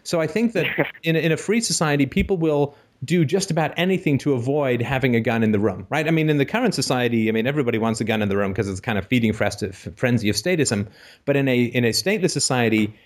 So 0.03 0.21
I 0.21 0.27
think 0.27 0.53
that 0.55 0.67
in, 1.05 1.15
in 1.15 1.31
a 1.31 1.37
free 1.37 1.61
society, 1.61 2.05
people 2.05 2.39
will 2.39 2.75
do 3.05 3.25
just 3.25 3.53
about 3.53 3.73
anything 3.77 4.19
to 4.19 4.33
avoid 4.33 4.83
having 4.83 5.15
a 5.15 5.21
gun 5.21 5.45
in 5.45 5.53
the 5.53 5.61
room, 5.61 5.87
right? 5.89 6.09
I 6.09 6.11
mean, 6.11 6.29
in 6.29 6.39
the 6.39 6.45
current 6.45 6.75
society, 6.75 7.29
I 7.29 7.33
mean, 7.33 7.47
everybody 7.47 7.79
wants 7.79 8.01
a 8.01 8.05
gun 8.05 8.21
in 8.21 8.29
the 8.29 8.37
room 8.37 8.51
because 8.51 8.69
it's 8.69 8.81
kind 8.81 8.99
of 8.99 9.07
feeding 9.07 9.33
frenzy 9.33 10.29
of 10.29 10.35
statism. 10.35 10.89
But 11.25 11.37
in 11.37 11.47
a 11.47 11.65
in 11.67 11.85
a 11.85 11.91
stateless 11.91 12.31
society, 12.31 12.99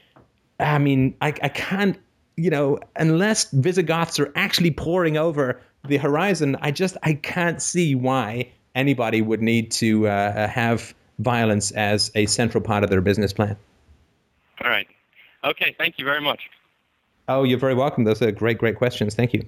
I 0.59 0.79
mean, 0.79 1.15
I, 1.21 1.35
I 1.43 1.51
can't, 1.51 1.99
you 2.39 2.49
know, 2.49 2.79
unless 2.97 3.51
Visigoths 3.51 4.19
are 4.19 4.33
actually 4.37 4.71
pouring 4.71 5.19
over 5.19 5.61
the 5.87 5.99
horizon, 5.99 6.57
I 6.63 6.71
just 6.71 6.97
I 7.03 7.13
can't 7.13 7.61
see 7.61 7.95
why 7.95 8.53
anybody 8.75 9.23
would 9.23 9.43
need 9.43 9.71
to 9.73 10.09
uh, 10.09 10.11
uh, 10.11 10.49
have 10.49 10.95
violence 11.19 11.71
as 11.73 12.11
a 12.15 12.27
central 12.27 12.63
part 12.63 12.85
of 12.85 12.91
their 12.91 13.01
business 13.01 13.33
plan. 13.33 13.57
All 14.63 14.71
right. 14.71 14.87
Okay. 15.45 15.75
Thank 15.79 15.99
you 15.99 16.05
very 16.05 16.21
much. 16.21 16.51
Oh, 17.29 17.45
you're 17.45 17.59
very 17.59 17.75
welcome. 17.75 18.05
Those 18.05 18.21
are 18.23 18.33
great, 18.33 18.59
great 18.59 18.77
questions. 18.77 19.15
Thank 19.15 19.33
you. 19.33 19.47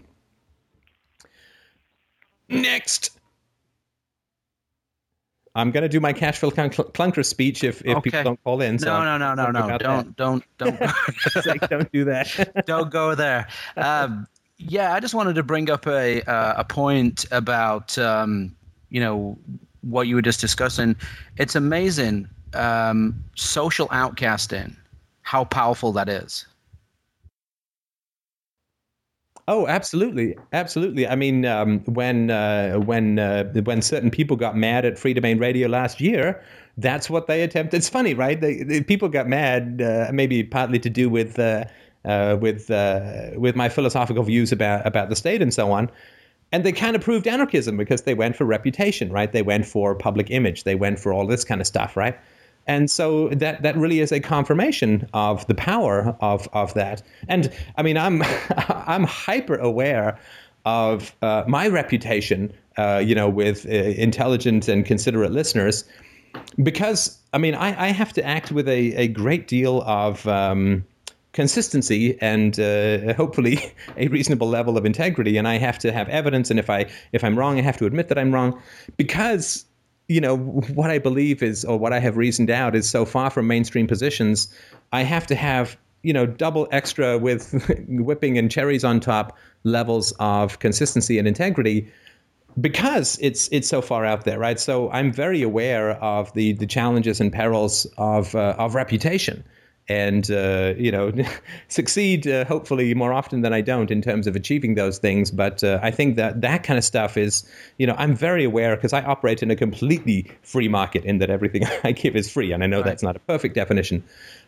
Next. 2.48 3.10
I'm 5.54 5.70
going 5.70 5.82
to 5.82 5.88
do 5.88 6.00
my 6.00 6.12
Cashville 6.12 6.52
clunker 6.52 7.24
speech 7.24 7.62
if, 7.62 7.82
if 7.82 7.96
okay. 7.96 8.10
people 8.10 8.22
don't 8.22 8.44
call 8.44 8.62
in. 8.62 8.78
So 8.78 8.86
no, 8.86 9.18
no, 9.18 9.34
no, 9.34 9.50
no, 9.50 9.66
no. 9.66 9.78
Don't, 9.78 10.16
don't, 10.16 10.44
don't, 10.56 10.78
don't. 10.78 11.60
don't 11.70 11.92
do 11.92 12.04
that. 12.04 12.62
don't 12.66 12.90
go 12.90 13.14
there. 13.14 13.48
Um, 13.76 14.26
yeah, 14.56 14.94
I 14.94 15.00
just 15.00 15.14
wanted 15.14 15.34
to 15.34 15.42
bring 15.42 15.70
up 15.70 15.86
a 15.86 16.22
uh, 16.22 16.60
a 16.60 16.64
point 16.64 17.26
about 17.30 17.98
um, 17.98 18.54
you 18.92 19.00
know 19.00 19.36
what 19.80 20.06
you 20.06 20.14
were 20.14 20.22
just 20.22 20.40
discussing. 20.40 20.94
It's 21.38 21.56
amazing 21.56 22.28
um, 22.54 23.24
social 23.34 23.88
outcasting, 23.88 24.76
how 25.22 25.44
powerful 25.44 25.92
that 25.92 26.08
is. 26.08 26.46
Oh, 29.48 29.66
absolutely, 29.66 30.36
absolutely. 30.52 31.08
I 31.08 31.16
mean, 31.16 31.44
um, 31.44 31.80
when 31.80 32.30
uh, 32.30 32.74
when 32.76 33.18
uh, 33.18 33.52
when 33.64 33.82
certain 33.82 34.10
people 34.10 34.36
got 34.36 34.56
mad 34.56 34.84
at 34.84 34.94
Freedomain 34.94 35.40
Radio 35.40 35.66
last 35.68 36.00
year, 36.00 36.40
that's 36.78 37.10
what 37.10 37.26
they 37.26 37.42
attempted. 37.42 37.78
It's 37.78 37.88
funny, 37.88 38.14
right? 38.14 38.40
They, 38.40 38.62
they, 38.62 38.82
people 38.82 39.08
got 39.08 39.26
mad, 39.26 39.82
uh, 39.82 40.10
maybe 40.12 40.44
partly 40.44 40.78
to 40.78 40.88
do 40.88 41.08
with 41.08 41.40
uh, 41.40 41.64
uh, 42.04 42.36
with 42.40 42.70
uh, 42.70 43.30
with 43.36 43.56
my 43.56 43.68
philosophical 43.68 44.22
views 44.22 44.52
about 44.52 44.86
about 44.86 45.08
the 45.08 45.16
state 45.16 45.42
and 45.42 45.52
so 45.52 45.72
on. 45.72 45.90
And 46.52 46.64
they 46.64 46.72
kind 46.72 46.94
of 46.94 47.02
proved 47.02 47.26
anarchism 47.26 47.76
because 47.76 48.02
they 48.02 48.14
went 48.14 48.36
for 48.36 48.44
reputation, 48.44 49.10
right? 49.10 49.32
They 49.32 49.42
went 49.42 49.66
for 49.66 49.94
public 49.94 50.30
image. 50.30 50.64
They 50.64 50.74
went 50.74 50.98
for 50.98 51.12
all 51.12 51.26
this 51.26 51.44
kind 51.44 51.60
of 51.60 51.66
stuff, 51.66 51.96
right? 51.96 52.18
And 52.66 52.90
so 52.90 53.28
that 53.30 53.62
that 53.62 53.76
really 53.76 54.00
is 54.00 54.12
a 54.12 54.20
confirmation 54.20 55.08
of 55.14 55.46
the 55.46 55.54
power 55.54 56.16
of 56.20 56.48
of 56.52 56.74
that. 56.74 57.02
And 57.28 57.50
I 57.76 57.82
mean, 57.82 57.96
I'm 57.96 58.22
I'm 58.68 59.04
hyper 59.04 59.56
aware 59.56 60.18
of 60.64 61.14
uh, 61.22 61.44
my 61.48 61.66
reputation, 61.66 62.52
uh, 62.76 63.02
you 63.04 63.14
know, 63.14 63.28
with 63.28 63.66
uh, 63.66 63.70
intelligent 63.70 64.68
and 64.68 64.86
considerate 64.86 65.32
listeners, 65.32 65.84
because 66.62 67.18
I 67.32 67.38
mean, 67.38 67.54
I, 67.54 67.88
I 67.88 67.88
have 67.88 68.12
to 68.12 68.24
act 68.24 68.52
with 68.52 68.68
a, 68.68 68.94
a 68.94 69.08
great 69.08 69.48
deal 69.48 69.82
of 69.82 70.26
um, 70.28 70.84
consistency 71.32 72.20
and 72.20 72.60
uh, 72.60 73.14
hopefully 73.14 73.58
a 73.96 74.08
reasonable 74.08 74.48
level 74.48 74.76
of 74.76 74.84
integrity 74.84 75.36
and 75.36 75.48
i 75.48 75.56
have 75.56 75.78
to 75.78 75.90
have 75.92 76.08
evidence 76.08 76.50
and 76.50 76.58
if 76.58 76.68
i 76.68 76.86
if 77.12 77.24
i'm 77.24 77.38
wrong 77.38 77.58
i 77.58 77.62
have 77.62 77.76
to 77.76 77.86
admit 77.86 78.08
that 78.08 78.18
i'm 78.18 78.32
wrong. 78.32 78.60
Because 78.96 79.64
you 80.08 80.20
know 80.20 80.36
what 80.36 80.90
i 80.90 80.98
believe 80.98 81.42
is 81.42 81.64
or 81.64 81.78
what 81.78 81.92
i 81.92 81.98
have 81.98 82.16
reasoned 82.16 82.50
out 82.50 82.76
is 82.76 82.88
so 82.88 83.04
far 83.04 83.30
from 83.30 83.46
mainstream 83.46 83.86
positions 83.86 84.52
i 84.92 85.02
have 85.02 85.26
to 85.26 85.34
have 85.34 85.76
you 86.02 86.12
know 86.12 86.26
double 86.26 86.68
extra 86.70 87.16
with 87.16 87.52
whipping 87.88 88.36
and 88.36 88.50
cherries 88.50 88.84
on 88.84 89.00
top 89.00 89.38
levels 89.64 90.12
of 90.18 90.58
consistency 90.58 91.18
and 91.18 91.26
integrity 91.26 91.90
because 92.60 93.18
it's 93.22 93.48
it's 93.52 93.68
so 93.68 93.80
far 93.80 94.04
out 94.04 94.24
there 94.26 94.38
right? 94.38 94.60
So 94.60 94.90
i'm 94.90 95.12
very 95.12 95.40
aware 95.40 95.92
of 95.92 96.32
the 96.34 96.52
the 96.52 96.66
challenges 96.66 97.20
and 97.20 97.32
perils 97.32 97.86
of 97.96 98.34
uh, 98.34 98.56
of 98.58 98.74
reputation 98.74 99.44
and 99.88 100.30
uh, 100.30 100.74
you 100.76 100.90
know 100.90 101.12
succeed 101.68 102.26
uh, 102.26 102.44
hopefully 102.44 102.94
more 102.94 103.12
often 103.12 103.42
than 103.42 103.52
I 103.52 103.60
don't 103.60 103.90
in 103.90 104.00
terms 104.00 104.26
of 104.26 104.36
achieving 104.36 104.74
those 104.74 104.98
things. 104.98 105.30
But 105.30 105.64
uh, 105.64 105.80
I 105.82 105.90
think 105.90 106.16
that 106.16 106.40
that 106.40 106.62
kind 106.62 106.78
of 106.78 106.84
stuff 106.84 107.16
is 107.16 107.44
you 107.78 107.86
know 107.86 107.94
I'm 107.98 108.14
very 108.14 108.44
aware 108.44 108.76
because 108.76 108.92
I 108.92 109.02
operate 109.02 109.42
in 109.42 109.50
a 109.50 109.56
completely 109.56 110.30
free 110.42 110.68
market 110.68 111.04
in 111.04 111.18
that 111.18 111.30
everything 111.30 111.64
I 111.84 111.92
give 111.92 112.16
is 112.16 112.30
free, 112.30 112.52
and 112.52 112.62
I 112.62 112.66
know 112.66 112.78
right. 112.78 112.86
that's 112.86 113.02
not 113.02 113.16
a 113.16 113.20
perfect 113.20 113.54
definition. 113.54 114.04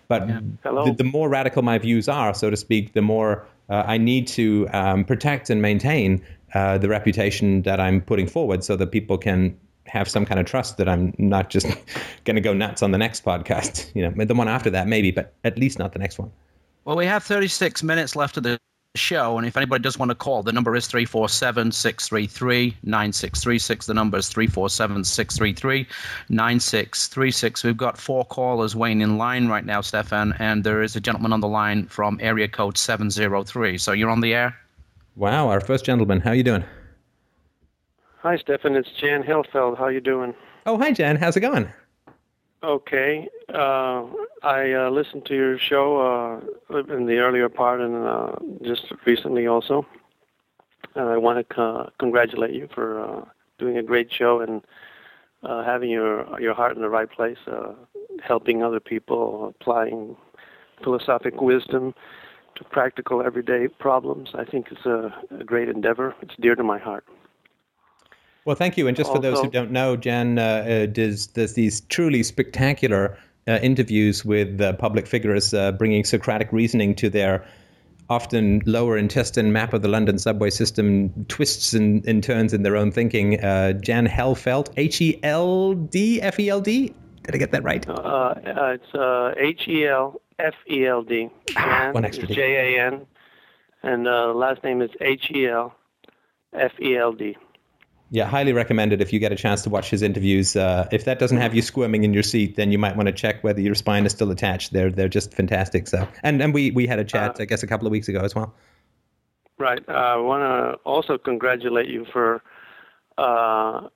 But 0.07 0.29
yeah. 0.29 0.41
the, 0.63 0.95
the, 0.99 1.05
more 1.05 1.31
radical 1.31 1.63
my 1.63 1.79
views 1.79 2.11
are, 2.11 2.35
so 2.35 2.51
to 2.51 2.59
speak, 2.59 2.93
the 2.93 3.01
more 3.01 3.47
uh, 3.71 3.85
I 3.87 3.97
need 3.97 4.27
to 4.29 4.69
um, 4.71 5.03
protect 5.03 5.49
and 5.49 5.63
maintain 5.63 6.23
uh, 6.53 6.77
the 6.77 6.91
reputation 6.91 7.63
that 7.63 7.81
I'm 7.81 8.03
putting 8.03 8.27
forward, 8.27 8.65
so 8.65 8.77
that 8.77 8.89
people 8.89 9.17
can 9.17 9.59
have 9.87 10.09
some 10.09 10.25
kind 10.25 10.41
of 10.41 10.47
trust 10.47 10.77
that 10.79 10.89
I'm 10.89 11.15
not 11.19 11.51
just 11.51 11.67
going 12.25 12.37
to 12.37 12.41
go 12.41 12.53
nuts 12.53 12.83
on 12.83 12.91
the 12.91 12.99
next 12.99 13.25
podcast. 13.25 13.91
You 13.95 14.11
know, 14.11 14.25
the 14.25 14.35
one 14.35 14.49
after 14.49 14.71
that 14.71 14.89
maybe, 14.89 15.13
but 15.13 15.35
at 15.45 15.57
least 15.57 15.79
not 15.79 15.93
the 15.93 15.99
next 15.99 16.19
one. 16.19 16.33
Well, 16.85 16.97
we 16.97 17.07
have 17.07 17.23
36 17.23 17.83
minutes 17.83 18.17
left 18.17 18.37
of 18.37 18.43
the 18.43 18.59
show, 18.97 19.39
and 19.39 19.47
if 19.47 19.57
anybody 19.57 19.83
does 19.83 19.99
want 19.99 20.11
to 20.11 20.15
call, 20.15 20.43
the 20.43 20.53
number 20.53 20.75
is 20.75 20.87
347 20.87 21.73
633 21.73 22.77
9636. 22.83 23.87
The 23.87 23.95
number 23.95 24.19
is 24.19 24.29
347 24.29 25.05
633 25.05 25.87
9636. 26.29 27.65
We've 27.65 27.77
got 27.77 27.99
four 27.99 28.25
callers 28.25 28.75
waiting 28.75 29.01
in 29.01 29.17
line 29.17 29.49
right 29.49 29.65
now, 29.65 29.81
Stefan, 29.81 30.35
and 30.39 30.65
there 30.65 30.83
is 30.83 30.97
a 30.97 31.01
gentleman 31.01 31.33
on 31.33 31.41
the 31.41 31.49
line 31.49 31.87
from 31.87 32.19
area 32.21 32.49
code 32.49 32.77
703. 32.77 33.79
So 33.79 33.93
you're 33.93 34.11
on 34.11 34.21
the 34.21 34.35
air? 34.35 34.57
Wow, 35.17 35.49
our 35.49 35.61
first 35.61 35.85
gentleman. 35.85 36.21
How 36.21 36.31
are 36.31 36.35
you 36.35 36.43
doing? 36.43 36.65
Hi, 38.25 38.39
Stefan. 38.39 38.75
It's 38.75 38.89
Jan 38.99 39.23
Helfeld. 39.23 39.77
How 39.77 39.89
you 39.89 40.01
doing? 40.01 40.35
Oh, 40.65 40.79
hi, 40.79 40.93
Jan. 40.93 41.17
How's 41.17 41.37
it 41.37 41.41
going? 41.41 41.71
Okay. 42.63 43.29
Uh, 43.53 44.07
I 44.43 44.73
uh, 44.73 44.89
listened 44.89 45.27
to 45.27 45.35
your 45.35 45.59
show 45.59 46.41
uh, 46.71 46.79
in 46.89 47.05
the 47.05 47.19
earlier 47.19 47.51
part 47.51 47.83
and 47.83 47.95
uh, 47.95 48.33
just 48.63 48.91
recently 49.05 49.47
also. 49.47 49.85
And 50.95 51.11
I 51.11 51.19
want 51.19 51.37
to 51.47 51.55
co- 51.55 51.91
congratulate 51.99 52.55
you 52.55 52.67
for 52.75 52.99
uh, 52.99 53.25
doing 53.59 53.77
a 53.77 53.83
great 53.83 54.11
show 54.11 54.41
and 54.41 54.63
uh, 55.43 55.63
having 55.63 55.91
your 55.91 56.41
your 56.41 56.55
heart 56.55 56.77
in 56.77 56.81
the 56.81 56.89
right 56.89 57.11
place, 57.11 57.37
helping 58.23 58.63
other 58.63 58.81
people, 58.81 59.55
applying 59.61 60.17
philosophic 60.83 61.43
wisdom 61.43 61.93
to 62.55 62.65
practical 62.65 63.21
everyday 63.23 63.69
problems. 63.69 64.31
I 64.33 64.47
think 64.47 64.69
it's 64.71 64.87
a, 64.87 65.15
a 65.39 65.45
great 65.45 65.69
endeavor. 65.69 66.15
It's 66.23 66.35
dear 66.41 66.55
to 66.55 66.65
my 66.65 66.79
heart. 66.79 67.05
Well, 68.45 68.57
thank 68.57 68.77
you. 68.77 68.87
And 68.89 68.97
just 68.97 69.11
for 69.11 69.19
those 69.19 69.41
who 69.41 69.49
don't 69.49 69.71
know, 69.71 69.97
Jan 69.97 70.39
uh, 70.39 70.43
uh, 70.43 70.87
does, 70.87 71.27
does 71.27 71.55
these 71.55 71.81
truly 71.83 72.23
spectacular 72.23 73.17
uh, 73.49 73.59
interviews 73.63 74.25
with 74.25 74.61
uh, 74.61 74.75
public 74.75 75.07
figures, 75.07 75.55
uh, 75.55 75.73
bringing 75.73 76.05
Socratic 76.05 76.53
reasoning 76.53 76.95
to 76.97 77.09
their 77.09 77.47
often 78.11 78.61
lower 78.67 78.99
intestine 78.99 79.51
map 79.51 79.73
of 79.73 79.81
the 79.81 79.89
London 79.89 80.19
subway 80.19 80.51
system, 80.51 81.25
twists 81.29 81.73
and, 81.73 82.07
and 82.07 82.23
turns 82.23 82.53
in 82.53 82.63
their 82.63 82.77
own 82.77 82.93
thinking. 82.93 83.43
Uh, 83.43 83.73
Jan 83.73 84.07
Helfeld, 84.07 84.71
H 84.77 85.01
E 85.01 85.19
L 85.23 85.73
D 85.73 86.21
F 86.21 86.39
E 86.39 86.51
L 86.51 86.61
D. 86.61 86.95
Did 87.23 87.35
I 87.35 87.39
get 87.39 87.53
that 87.53 87.63
right? 87.63 87.87
it's 87.89 89.39
H 89.39 89.69
E 89.69 89.87
L 89.87 90.21
F 90.39 90.55
E 90.71 90.87
L 90.87 91.03
D. 91.03 91.31
Ah, 91.57 91.91
one 91.93 92.05
extra. 92.05 92.27
J 92.27 92.77
A 92.77 92.87
N. 92.87 93.07
And 93.83 94.05
the 94.05 94.33
last 94.35 94.63
name 94.65 94.83
is 94.83 94.91
H 95.01 95.31
E 95.31 95.47
L 95.47 95.75
F 96.53 96.73
E 96.81 96.97
L 96.97 97.13
D. 97.13 97.37
Yeah, 98.15 98.27
highly 98.27 98.53
recommended 98.53 99.01
if 99.01 99.13
you 99.13 99.19
get 99.19 99.33
a 99.33 99.35
chance 99.35 99.63
to 99.63 99.71
watch 99.71 99.91
his 99.91 100.01
interviews. 100.01 100.55
Uh, 100.55 100.87
if 100.93 101.05
that 101.07 101.19
doesn't 101.19 101.39
have 101.39 101.53
you 101.53 101.63
squirming 101.63 102.05
in 102.05 102.15
your 102.15 102.23
seat, 102.23 102.55
then 102.55 102.71
you 102.71 102.79
might 102.79 102.95
want 102.95 103.09
to 103.09 103.13
check 103.13 103.43
whether 103.43 103.61
your 103.61 103.75
spine 103.75 104.07
is 104.07 104.13
still 104.13 104.31
attached. 104.31 104.73
They're 104.73 104.93
they're 104.93 105.09
just 105.09 105.35
fantastic. 105.35 105.89
So, 105.89 106.07
and 106.23 106.41
and 106.41 106.55
we 106.55 106.71
we 106.71 106.87
had 106.87 107.01
a 107.01 107.05
chat, 107.05 107.41
uh, 107.41 107.43
I 107.43 107.47
guess, 107.47 107.65
a 107.65 107.67
couple 107.67 107.89
of 107.89 107.91
weeks 107.91 108.07
ago 108.07 108.21
as 108.21 108.33
well. 108.33 108.55
Right. 109.59 109.83
Uh, 109.89 109.93
I 109.93 110.17
want 110.19 110.43
to 110.43 110.79
also 110.85 111.19
congratulate 111.19 111.89
you 111.89 112.07
for 112.13 112.41
uh, 113.19 113.89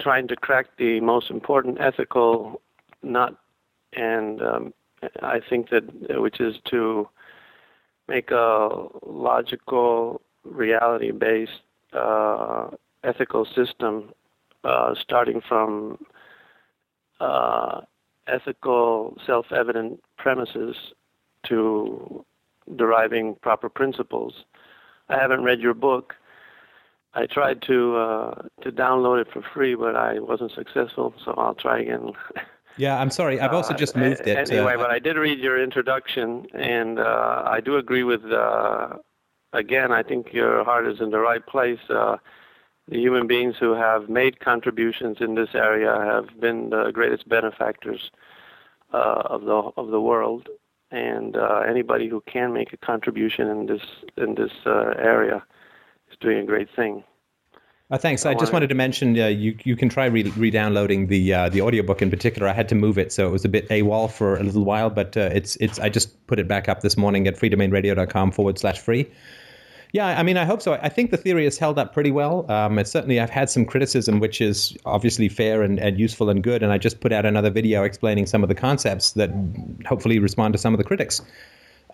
trying 0.00 0.26
to 0.26 0.34
crack 0.34 0.76
the 0.76 0.98
most 0.98 1.30
important 1.30 1.80
ethical 1.80 2.60
nut 3.04 3.36
and 3.92 4.42
um, 4.42 4.74
I 5.22 5.38
think 5.48 5.70
that 5.70 5.84
which 6.20 6.40
is 6.40 6.56
to 6.70 7.08
make 8.08 8.32
a 8.32 8.88
logical, 9.04 10.22
reality-based 10.42 11.62
uh, 11.92 12.70
ethical 13.06 13.44
system, 13.46 14.12
uh, 14.64 14.94
starting 15.00 15.40
from 15.40 16.04
uh, 17.20 17.80
ethical, 18.26 19.16
self-evident 19.24 20.02
premises 20.18 20.76
to 21.44 22.24
deriving 22.74 23.36
proper 23.36 23.68
principles. 23.68 24.44
I 25.08 25.18
haven't 25.18 25.44
read 25.44 25.60
your 25.60 25.74
book. 25.74 26.14
I 27.14 27.26
tried 27.26 27.62
to 27.62 27.96
uh, 27.96 28.42
to 28.62 28.72
download 28.72 29.22
it 29.22 29.28
for 29.32 29.42
free, 29.54 29.74
but 29.74 29.96
I 29.96 30.18
wasn't 30.18 30.52
successful. 30.52 31.14
So 31.24 31.32
I'll 31.38 31.54
try 31.54 31.80
again. 31.80 32.12
Yeah, 32.78 33.00
I'm 33.00 33.08
sorry. 33.08 33.40
I've 33.40 33.54
also 33.54 33.72
just 33.72 33.96
moved 33.96 34.20
it. 34.26 34.36
Uh, 34.36 34.54
anyway, 34.54 34.74
but 34.76 34.90
I 34.90 34.98
did 34.98 35.16
read 35.16 35.38
your 35.38 35.58
introduction, 35.58 36.46
and 36.52 36.98
uh, 36.98 37.42
I 37.46 37.62
do 37.62 37.78
agree 37.78 38.02
with. 38.02 38.22
Uh, 38.30 38.98
again, 39.54 39.92
I 39.92 40.02
think 40.02 40.34
your 40.34 40.62
heart 40.62 40.86
is 40.86 41.00
in 41.00 41.08
the 41.08 41.18
right 41.18 41.40
place. 41.46 41.78
Uh, 42.88 42.92
the 42.92 42.98
human 42.98 43.26
beings 43.26 43.56
who 43.58 43.74
have 43.74 44.08
made 44.08 44.40
contributions 44.40 45.18
in 45.20 45.34
this 45.34 45.50
area 45.54 45.92
have 45.92 46.40
been 46.40 46.70
the 46.70 46.90
greatest 46.92 47.28
benefactors 47.28 48.10
uh, 48.92 49.22
of 49.26 49.42
the 49.42 49.72
of 49.76 49.90
the 49.90 50.00
world, 50.00 50.48
and 50.90 51.36
uh, 51.36 51.62
anybody 51.68 52.08
who 52.08 52.22
can 52.26 52.52
make 52.52 52.72
a 52.72 52.76
contribution 52.76 53.48
in 53.48 53.66
this 53.66 53.82
in 54.16 54.34
this 54.34 54.52
area 54.64 55.44
is 56.10 56.16
doing 56.20 56.38
a 56.38 56.44
great 56.44 56.68
thing. 56.74 57.04
Uh, 57.88 57.96
thanks. 57.96 58.26
I, 58.26 58.32
I 58.32 58.34
just 58.34 58.52
wanted 58.52 58.68
to 58.70 58.74
mention 58.74 59.18
uh, 59.18 59.28
you 59.28 59.56
you 59.62 59.76
can 59.76 59.88
try 59.88 60.06
re- 60.06 60.50
downloading 60.50 61.06
the 61.06 61.32
uh, 61.32 61.48
the 61.48 61.62
audiobook 61.62 62.02
in 62.02 62.10
particular. 62.10 62.48
I 62.48 62.52
had 62.52 62.68
to 62.70 62.74
move 62.74 62.98
it, 62.98 63.12
so 63.12 63.28
it 63.28 63.30
was 63.30 63.44
a 63.44 63.48
bit 63.48 63.68
AWOL 63.68 64.10
for 64.10 64.36
a 64.36 64.42
little 64.42 64.64
while, 64.64 64.90
but 64.90 65.16
uh, 65.16 65.30
it's 65.32 65.54
it's 65.56 65.78
I 65.78 65.88
just 65.88 66.26
put 66.26 66.40
it 66.40 66.48
back 66.48 66.68
up 66.68 66.80
this 66.80 66.96
morning 66.96 67.28
at 67.28 67.36
freedomainradio.com 67.36 68.32
forward 68.32 68.58
slash 68.58 68.80
free. 68.80 69.08
Yeah, 69.92 70.06
I 70.06 70.22
mean, 70.22 70.36
I 70.36 70.44
hope 70.44 70.62
so. 70.62 70.74
I 70.74 70.88
think 70.88 71.10
the 71.10 71.16
theory 71.16 71.44
has 71.44 71.58
held 71.58 71.78
up 71.78 71.94
pretty 71.94 72.10
well. 72.10 72.50
Um, 72.50 72.82
certainly 72.84 73.20
I've 73.20 73.30
had 73.30 73.48
some 73.48 73.64
criticism, 73.64 74.20
which 74.20 74.40
is 74.40 74.76
obviously 74.84 75.28
fair 75.28 75.62
and, 75.62 75.78
and 75.78 75.98
useful 75.98 76.28
and 76.28 76.42
good. 76.42 76.62
And 76.62 76.72
I 76.72 76.78
just 76.78 77.00
put 77.00 77.12
out 77.12 77.24
another 77.24 77.50
video 77.50 77.82
explaining 77.82 78.26
some 78.26 78.42
of 78.42 78.48
the 78.48 78.54
concepts 78.54 79.12
that 79.12 79.30
hopefully 79.86 80.18
respond 80.18 80.54
to 80.54 80.58
some 80.58 80.74
of 80.74 80.78
the 80.78 80.84
critics. 80.84 81.22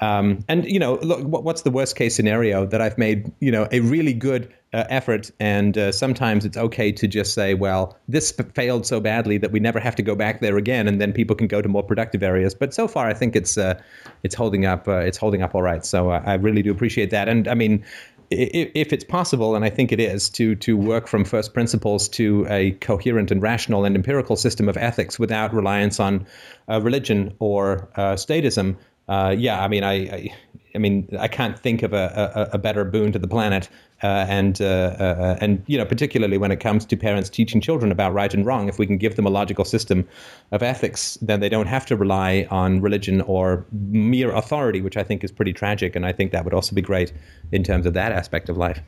Um, 0.03 0.45
and 0.49 0.65
you 0.67 0.81
know, 0.81 0.95
look, 1.01 1.21
what's 1.23 1.63
the 1.63 1.71
worst 1.71 1.95
case 1.95 2.17
scenario 2.17 2.67
that 2.67 2.81
I've 2.81 2.99
made? 2.99 3.31
You 3.39 3.53
know, 3.53 3.69
a 3.71 3.79
really 3.79 4.13
good 4.13 4.53
uh, 4.73 4.83
effort, 4.89 5.31
and 5.39 5.79
uh, 5.79 5.93
sometimes 5.93 6.45
it's 6.45 6.57
okay 6.57 6.91
to 6.91 7.07
just 7.07 7.35
say, 7.35 7.55
well, 7.55 7.97
this 8.09 8.33
failed 8.55 8.85
so 8.85 8.99
badly 8.99 9.39
that 9.39 9.53
we 9.53 9.61
never 9.61 9.79
have 9.79 9.95
to 9.95 10.03
go 10.03 10.17
back 10.17 10.41
there 10.41 10.57
again, 10.57 10.89
and 10.89 11.01
then 11.01 11.13
people 11.13 11.37
can 11.37 11.47
go 11.47 11.63
to 11.63 11.69
more 11.69 11.85
productive 11.85 12.25
areas. 12.25 12.53
But 12.53 12.75
so 12.75 12.89
far, 12.89 13.07
I 13.07 13.15
think 13.15 13.37
it's 13.37 13.57
uh, 13.57 13.81
it's 14.25 14.35
holding 14.35 14.67
up. 14.67 14.89
Uh, 14.89 14.97
it's 14.97 15.19
holding 15.19 15.41
up 15.41 15.55
all 15.55 15.63
right. 15.63 15.87
So 15.87 16.11
uh, 16.11 16.21
I 16.27 16.35
really 16.35 16.63
do 16.63 16.73
appreciate 16.73 17.11
that. 17.11 17.29
And 17.29 17.47
I 17.47 17.55
mean, 17.55 17.85
if 18.33 18.93
it's 18.93 19.05
possible, 19.05 19.55
and 19.55 19.65
I 19.65 19.71
think 19.71 19.93
it 19.93 20.01
is, 20.01 20.31
to 20.31 20.57
to 20.57 20.77
work 20.77 21.07
from 21.07 21.25
first 21.25 21.55
principles 21.55 22.09
to 22.11 22.45
a 22.49 22.73
coherent 22.73 23.31
and 23.31 23.41
rational 23.41 23.85
and 23.85 23.95
empirical 23.95 24.35
system 24.35 24.69
of 24.69 24.77
ethics 24.77 25.17
without 25.17 25.55
reliance 25.55 26.01
on 26.01 26.27
uh, 26.69 26.81
religion 26.81 27.35
or 27.39 27.89
uh, 27.95 28.15
statism, 28.15 28.77
uh, 29.09 29.35
yeah, 29.37 29.63
I 29.63 29.69
mean, 29.69 29.83
I, 29.83 29.93
I, 29.93 30.35
I, 30.75 30.79
mean, 30.79 31.09
I 31.19 31.29
can't 31.29 31.59
think 31.59 31.83
of 31.83 31.93
a, 31.93 32.49
a, 32.53 32.55
a 32.55 32.59
better 32.59 32.85
boon 32.85 33.13
to 33.13 33.19
the 33.19 33.29
planet, 33.29 33.69
uh, 34.03 34.27
and 34.29 34.61
uh, 34.61 34.65
uh, 34.65 35.39
and 35.41 35.63
you 35.67 35.77
know, 35.77 35.85
particularly 35.85 36.39
when 36.39 36.51
it 36.51 36.61
comes 36.61 36.87
to 36.87 36.97
parents 36.97 37.29
teaching 37.29 37.61
children 37.61 37.91
about 37.91 38.15
right 38.15 38.33
and 38.33 38.47
wrong, 38.47 38.69
if 38.69 38.79
we 38.79 38.87
can 38.87 38.99
give 38.99 39.17
them 39.17 39.27
a 39.27 39.31
logical 39.31 39.65
system 39.65 40.09
of 40.53 40.63
ethics, 40.63 41.19
then 41.21 41.41
they 41.41 41.49
don't 41.49 41.67
have 41.67 41.85
to 41.87 41.97
rely 41.97 42.47
on 42.51 42.81
religion 42.81 43.21
or 43.23 43.67
mere 43.73 44.31
authority, 44.31 44.81
which 44.81 44.97
I 44.97 45.03
think 45.03 45.25
is 45.25 45.33
pretty 45.33 45.53
tragic, 45.53 45.97
and 45.97 46.07
I 46.07 46.13
think 46.13 46.33
that 46.33 46.45
would 46.45 46.55
also 46.55 46.75
be 46.75 46.83
great 46.83 47.13
in 47.51 47.65
terms 47.65 47.87
of 47.87 47.95
that 47.95 48.13
aspect 48.13 48.49
of 48.49 48.57
life. 48.57 48.81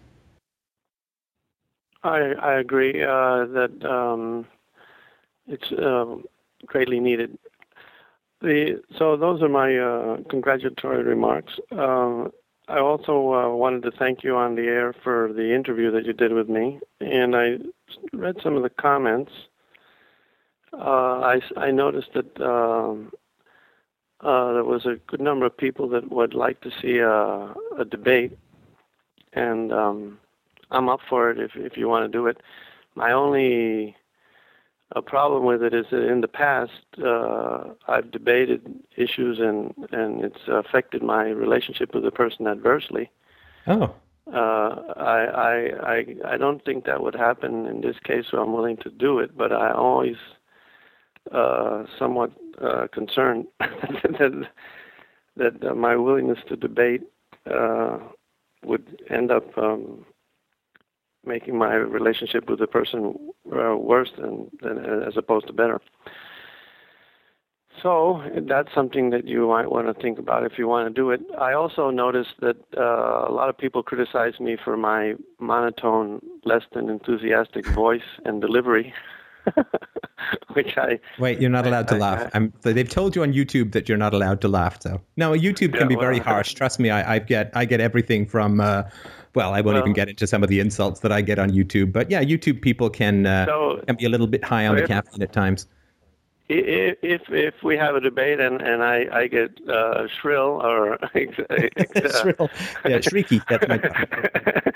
I 2.05 2.35
I 2.41 2.55
agree 2.55 3.03
uh, 3.03 3.47
that 3.47 3.85
um, 3.85 4.47
it's 5.49 5.73
um, 5.73 6.25
greatly 6.67 7.01
needed 7.01 7.37
the, 8.45 8.83
so 8.99 9.17
those 9.17 9.43
are 9.43 9.49
my 9.49 9.77
uh, 9.77 10.19
congratulatory 10.29 11.03
remarks. 11.03 11.55
Uh, 11.73 12.29
I 12.69 12.79
also 12.79 13.33
uh, 13.33 13.55
wanted 13.55 13.83
to 13.83 13.91
thank 13.91 14.25
you 14.25 14.37
on 14.37 14.55
the 14.55 14.63
air 14.63 14.95
for 15.03 15.33
the 15.33 15.55
interview 15.55 15.91
that 15.91 16.07
you 16.07 16.13
did 16.13 16.33
with 16.33 16.49
me, 16.49 16.81
and 17.01 17.37
I 17.37 17.59
read 18.13 18.37
some 18.43 18.57
of 18.57 18.63
the 18.63 18.71
comments. 18.71 19.33
Uh, 20.73 21.21
I, 21.21 21.41
I 21.57 21.71
noticed 21.71 22.11
that 22.15 22.41
um, 22.41 23.13
uh, 24.21 24.55
there 24.55 24.65
was 24.65 24.87
a 24.87 24.97
good 25.07 25.21
number 25.21 25.45
of 25.47 25.57
people 25.57 25.89
that 25.91 26.11
would 26.11 26.35
like 26.35 26.61
to 26.63 26.71
see 26.81 26.99
a, 26.99 27.55
a 27.79 27.85
debate, 27.85 28.37
and 29.35 29.73
um, 29.73 30.19
I'm 30.71 30.89
up 30.89 31.01
for 31.09 31.31
it 31.31 31.39
if 31.39 31.53
if 31.57 31.77
you 31.77 31.89
want 31.89 32.11
to 32.11 32.19
do 32.19 32.27
it. 32.27 32.41
My 32.95 33.13
only 33.13 33.97
a 34.95 35.03
problem 35.03 35.45
with 35.45 35.63
it 35.63 35.75
is 35.75 35.87
that 35.91 36.07
in 36.07 36.21
the 36.21 36.29
past 36.29 36.73
uh, 37.05 37.65
I've 37.89 38.11
debated 38.11 38.63
issues 38.97 39.39
and 39.41 39.75
and 39.93 40.25
it's 40.25 40.49
affected 40.49 41.03
my 41.03 41.25
relationship 41.25 41.95
with 41.95 42.05
the 42.05 42.11
person 42.11 42.47
adversely. 42.47 43.11
Oh. 43.67 43.95
Uh, 44.33 44.81
I, 44.97 45.27
I 45.35 45.95
I 45.95 46.07
I 46.33 46.37
don't 46.37 46.65
think 46.65 46.85
that 46.85 47.03
would 47.03 47.15
happen 47.15 47.67
in 47.67 47.81
this 47.81 47.97
case, 48.05 48.27
so 48.31 48.39
I'm 48.39 48.53
willing 48.53 48.79
to 48.79 48.91
do 48.91 49.19
it. 49.19 49.37
But 49.37 49.53
I 49.53 49.73
always 49.73 50.17
uh, 51.31 51.85
somewhat 51.99 52.31
uh, 52.63 52.87
concerned 52.93 53.47
that 53.61 54.49
that 55.37 55.65
uh, 55.65 55.75
my 55.75 55.97
willingness 55.97 56.39
to 56.49 56.57
debate 56.57 57.03
uh, 57.51 57.99
would 58.65 59.03
end 59.11 59.31
up 59.31 59.57
um, 59.59 60.07
making 61.27 61.59
my 61.59 61.75
relationship 61.75 62.49
with 62.49 62.59
the 62.59 62.67
person 62.67 63.17
uh, 63.53 63.77
worse 63.77 64.13
than, 64.19 64.51
than 64.63 65.03
as 65.03 65.17
opposed 65.17 65.47
to 65.47 65.53
better. 65.53 65.81
So 67.83 68.23
that's 68.49 68.73
something 68.75 69.11
that 69.11 69.27
you 69.27 69.49
might 69.49 69.71
want 69.71 69.95
to 69.95 70.03
think 70.03 70.19
about 70.19 70.45
if 70.45 70.59
you 70.59 70.67
want 70.67 70.89
to 70.89 70.95
do 70.95 71.11
it. 71.11 71.21
I 71.39 71.53
also 71.53 71.91
noticed 71.91 72.35
that 72.41 72.57
uh, 72.77 73.27
a 73.29 73.33
lot 73.33 73.51
of 73.51 73.59
people 73.59 73.83
criticize 73.83 74.41
me 74.41 74.57
for 74.63 74.77
my 74.77 75.15
monotone, 75.39 76.21
less 76.45 76.63
than 76.73 76.89
enthusiastic 76.89 77.67
voice 77.67 78.09
and 78.25 78.41
delivery. 78.41 78.95
Which 80.55 80.79
I 80.79 80.99
wait. 81.19 81.39
You're 81.39 81.51
not 81.51 81.67
allowed 81.67 81.91
I, 81.91 81.95
to 81.95 81.97
laugh. 81.97 82.31
I, 82.33 82.39
I, 82.65 82.73
they've 82.73 82.89
told 82.89 83.15
you 83.15 83.23
on 83.23 83.35
YouTube 83.35 83.73
that 83.73 83.91
you're 83.91 83.99
not 83.99 84.15
allowed 84.15 84.41
to 84.41 84.49
laugh. 84.49 84.81
So 84.81 85.03
no, 85.19 85.33
YouTube 85.33 85.73
can 85.73 85.83
yeah, 85.83 85.87
be 85.89 85.97
well, 85.97 86.07
very 86.07 86.19
harsh. 86.19 86.55
Trust 86.55 86.81
me. 86.81 86.89
I, 86.89 87.17
I, 87.17 87.19
get 87.19 87.51
I 87.55 87.67
get 87.67 87.81
everything 87.81 88.25
from 88.25 88.61
uh, 88.61 88.85
well, 89.35 89.53
I 89.53 89.61
won't 89.61 89.75
well, 89.75 89.79
even 89.79 89.93
get 89.93 90.09
into 90.09 90.27
some 90.27 90.43
of 90.43 90.49
the 90.49 90.61
insults 90.61 91.01
that 91.01 91.13
I 91.13 91.21
get 91.21 91.39
on 91.39 91.51
YouTube, 91.51 91.93
but 91.93 92.11
yeah, 92.11 92.23
YouTube 92.23 92.63
people 92.63 92.89
can 92.91 93.27
uh, 93.27 93.47
so, 93.47 93.83
can 93.87 93.97
be 93.97 94.05
a 94.05 94.09
little 94.09 94.27
bit 94.27 94.45
high 94.45 94.67
on 94.67 94.77
the 94.77 94.87
caffeine 94.87 95.23
at 95.23 95.33
times. 95.33 95.67
If 96.47 97.23
if 97.31 97.55
we 97.63 97.75
have 97.79 97.95
a 97.95 98.01
debate 98.01 98.39
and 98.39 98.61
and 98.61 98.83
I 98.83 99.07
I 99.11 99.27
get 99.29 99.59
uh, 99.67 100.07
shrill 100.09 100.61
or 100.63 100.99
shrill, 101.15 102.51
yeah, 102.85 102.99
shrieky, 102.99 103.43
that's 103.49 103.67
my 103.67 104.73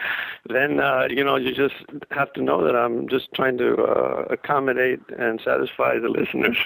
then 0.49 0.81
uh, 0.81 1.09
you 1.11 1.23
know 1.23 1.37
you 1.37 1.55
just 1.55 1.75
have 2.11 2.33
to 2.33 2.43
know 2.43 2.65
that 2.65 2.75
I'm 2.75 3.07
just 3.07 3.29
trying 3.35 3.59
to 3.59 3.77
uh, 3.83 4.25
accommodate 4.31 5.01
and 5.19 5.43
satisfy 5.45 5.99
the 5.99 6.09
listeners. 6.09 6.57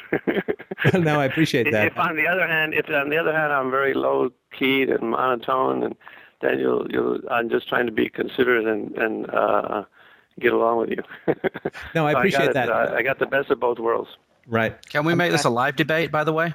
no, 0.94 1.19
I 1.19 1.24
appreciate 1.24 1.73
that. 1.73 1.89
If 1.89 1.98
on 1.98 2.14
the 2.14 2.28
other 2.28 2.47
hand, 2.47 2.73
if 2.73 2.89
on 2.89 3.10
the 3.10 3.19
other 3.19 3.32
hand 3.32 3.52
I'm 3.52 3.73
very 3.73 3.94
low 3.94 4.31
keyed 4.56 4.89
and 4.89 5.10
monotone 5.10 5.82
and 5.82 5.97
then 6.43 6.59
you'll 6.59 6.86
you'll 6.90 7.20
I'm 7.31 7.48
just 7.48 7.69
trying 7.69 7.86
to 7.86 7.93
be 7.93 8.09
considerate 8.09 8.66
and 8.66 8.97
and 8.98 9.31
uh, 9.31 9.85
get 10.40 10.52
along 10.52 10.78
with 10.78 10.90
you. 10.90 11.02
no, 11.94 12.06
I 12.06 12.12
appreciate 12.19 12.51
I 12.51 12.52
that. 12.52 12.70
I, 12.70 12.97
I 12.98 13.02
got 13.02 13.19
the 13.19 13.27
best 13.27 13.51
of 13.51 13.60
both 13.60 13.78
worlds. 13.78 14.10
Right. 14.47 14.74
Can 14.86 15.05
we 15.05 15.14
make 15.14 15.31
this 15.31 15.44
a 15.44 15.51
live 15.51 15.77
debate, 15.77 16.10
by 16.10 16.24
the 16.24 16.32
way? 16.32 16.55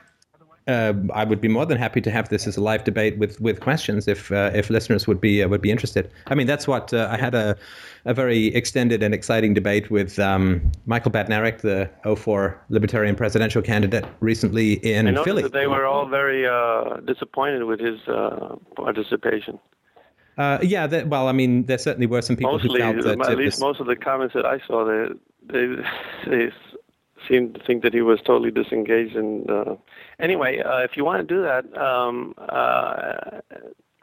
Uh, 0.67 0.93
I 1.13 1.23
would 1.23 1.39
be 1.39 1.47
more 1.47 1.65
than 1.65 1.77
happy 1.77 2.01
to 2.01 2.11
have 2.11 2.27
this 2.27 2.45
as 2.45 2.57
a 2.57 2.61
live 2.61 2.83
debate 2.83 3.17
with, 3.17 3.39
with 3.39 3.61
questions 3.61 4.05
if 4.05 4.33
uh, 4.33 4.51
if 4.53 4.69
listeners 4.69 5.07
would 5.07 5.21
be 5.21 5.41
uh, 5.41 5.47
would 5.47 5.61
be 5.61 5.71
interested. 5.71 6.11
I 6.27 6.35
mean, 6.35 6.45
that's 6.45 6.67
what 6.67 6.93
uh, 6.93 7.07
I 7.09 7.15
had 7.15 7.33
a 7.33 7.55
a 8.03 8.13
very 8.13 8.47
extended 8.47 9.01
and 9.01 9.13
exciting 9.13 9.53
debate 9.53 9.89
with 9.89 10.19
um, 10.19 10.69
Michael 10.85 11.11
Badnarik, 11.11 11.61
the 11.61 11.89
04 12.15 12.61
Libertarian 12.69 13.15
presidential 13.15 13.61
candidate, 13.61 14.05
recently 14.19 14.73
in 14.73 15.17
I 15.17 15.23
Philly. 15.23 15.43
That 15.43 15.53
they 15.53 15.67
were 15.67 15.85
all 15.85 16.05
very 16.05 16.45
uh, 16.45 16.97
disappointed 17.05 17.63
with 17.63 17.79
his 17.79 18.05
uh, 18.07 18.57
participation. 18.75 19.59
Uh, 20.37 20.59
yeah, 20.61 20.85
that, 20.85 21.07
well, 21.07 21.27
I 21.27 21.31
mean, 21.31 21.65
there 21.65 21.79
certainly 21.79 22.05
were 22.05 22.21
some 22.21 22.35
people 22.35 22.53
Mostly, 22.53 22.81
who 22.81 23.01
felt 23.01 23.19
that 23.19 23.31
at 23.31 23.37
least 23.37 23.59
most 23.59 23.79
of 23.79 23.87
the 23.87 23.95
comments 23.95 24.35
that 24.35 24.45
I 24.45 24.59
saw, 24.67 24.85
they 24.85 25.13
they 25.41 25.83
they 26.27 26.51
seemed 27.27 27.55
to 27.55 27.63
think 27.63 27.81
that 27.83 27.93
he 27.93 28.01
was 28.01 28.19
totally 28.21 28.51
disengaged. 28.51 29.15
And 29.15 29.49
uh, 29.49 29.75
anyway, 30.19 30.59
uh, 30.59 30.79
if 30.79 30.95
you 30.95 31.03
want 31.03 31.27
to 31.27 31.35
do 31.35 31.41
that, 31.41 31.75
um, 31.75 32.35
uh, 32.37 33.39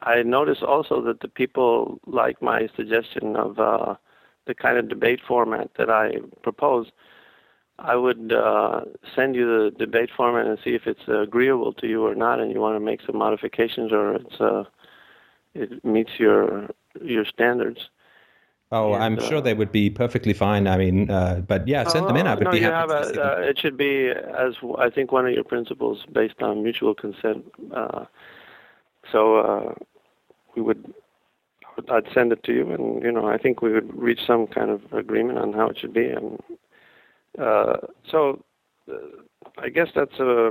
I 0.01 0.23
noticed 0.23 0.63
also 0.63 1.01
that 1.03 1.21
the 1.21 1.29
people 1.29 2.01
like 2.07 2.43
my 2.43 2.69
suggestion 2.75 3.37
of 3.37 3.61
uh, 3.61 3.95
the 4.47 4.55
kind 4.55 4.77
of 4.77 4.89
debate 4.89 5.21
format 5.27 5.71
that 5.79 5.91
I 5.91 6.17
propose. 6.43 6.89
I 7.79 7.97
would 7.97 8.33
uh, 8.33 8.83
send 9.17 9.35
you 9.35 9.47
the 9.47 9.71
debate 9.77 10.11
format 10.17 10.47
and 10.47 10.59
see 10.63 10.75
if 10.75 10.87
it's 10.87 11.09
agreeable 11.09 11.73
to 11.75 11.87
you 11.89 12.07
or 12.07 12.15
not, 12.15 12.41
and 12.41 12.53
you 12.53 12.61
want 12.61 12.77
to 12.77 12.81
make 12.81 13.01
some 13.03 13.19
modifications 13.19 13.93
or 13.93 14.15
it's 14.15 14.41
uh, 14.41 14.65
it 15.55 15.85
meets 15.85 16.19
your 16.19 16.69
your 17.03 17.25
standards. 17.25 17.91
Oh, 18.73 18.93
And, 18.95 19.03
I'm 19.03 19.19
sure 19.19 19.39
uh, 19.39 19.41
they 19.41 19.55
would 19.55 19.71
be 19.73 19.91
perfectly 19.91 20.33
fine. 20.33 20.67
I 20.67 20.77
mean, 20.77 21.11
uh, 21.11 21.43
but 21.47 21.69
yeah, 21.69 21.85
send 21.85 22.09
them 22.09 22.17
in. 22.17 22.27
I 22.27 22.33
Oh, 22.33 22.39
would 22.39 22.45
no, 22.45 22.51
be 22.51 22.59
you 22.59 22.65
happy 22.65 22.89
have 22.89 22.89
to 22.89 23.21
a, 23.21 23.25
uh, 23.25 23.41
it 23.41 23.59
should 23.59 23.77
be 23.77 24.09
as 24.09 24.55
I 24.79 24.91
think 24.91 25.13
one 25.13 25.27
of 25.27 25.33
your 25.33 25.45
principles 25.45 26.05
based 26.11 26.43
on 26.43 26.63
mutual 26.63 26.95
consent. 26.95 27.45
Uh, 27.73 28.07
so 29.13 29.37
uh, 29.39 29.75
we 30.57 30.63
would, 30.63 30.93
I'd 31.89 32.09
send 32.13 32.33
it 32.33 32.43
to 32.45 32.53
you, 32.53 32.71
and 32.73 33.03
you 33.03 33.13
know, 33.13 33.29
I 33.29 33.39
think 33.39 33.63
we 33.63 33.73
would 33.73 33.95
reach 33.97 34.21
some 34.27 34.47
kind 34.47 34.71
of 34.71 34.93
agreement 34.93 35.39
on 35.39 35.53
how 35.53 35.69
it 35.69 35.79
should 35.79 35.93
be, 35.93 36.09
and 36.09 36.41
uh, 37.39 37.77
so 38.11 38.43
uh, 38.91 38.95
I 39.59 39.69
guess 39.69 39.89
that's 39.95 40.19
uh, 40.19 40.51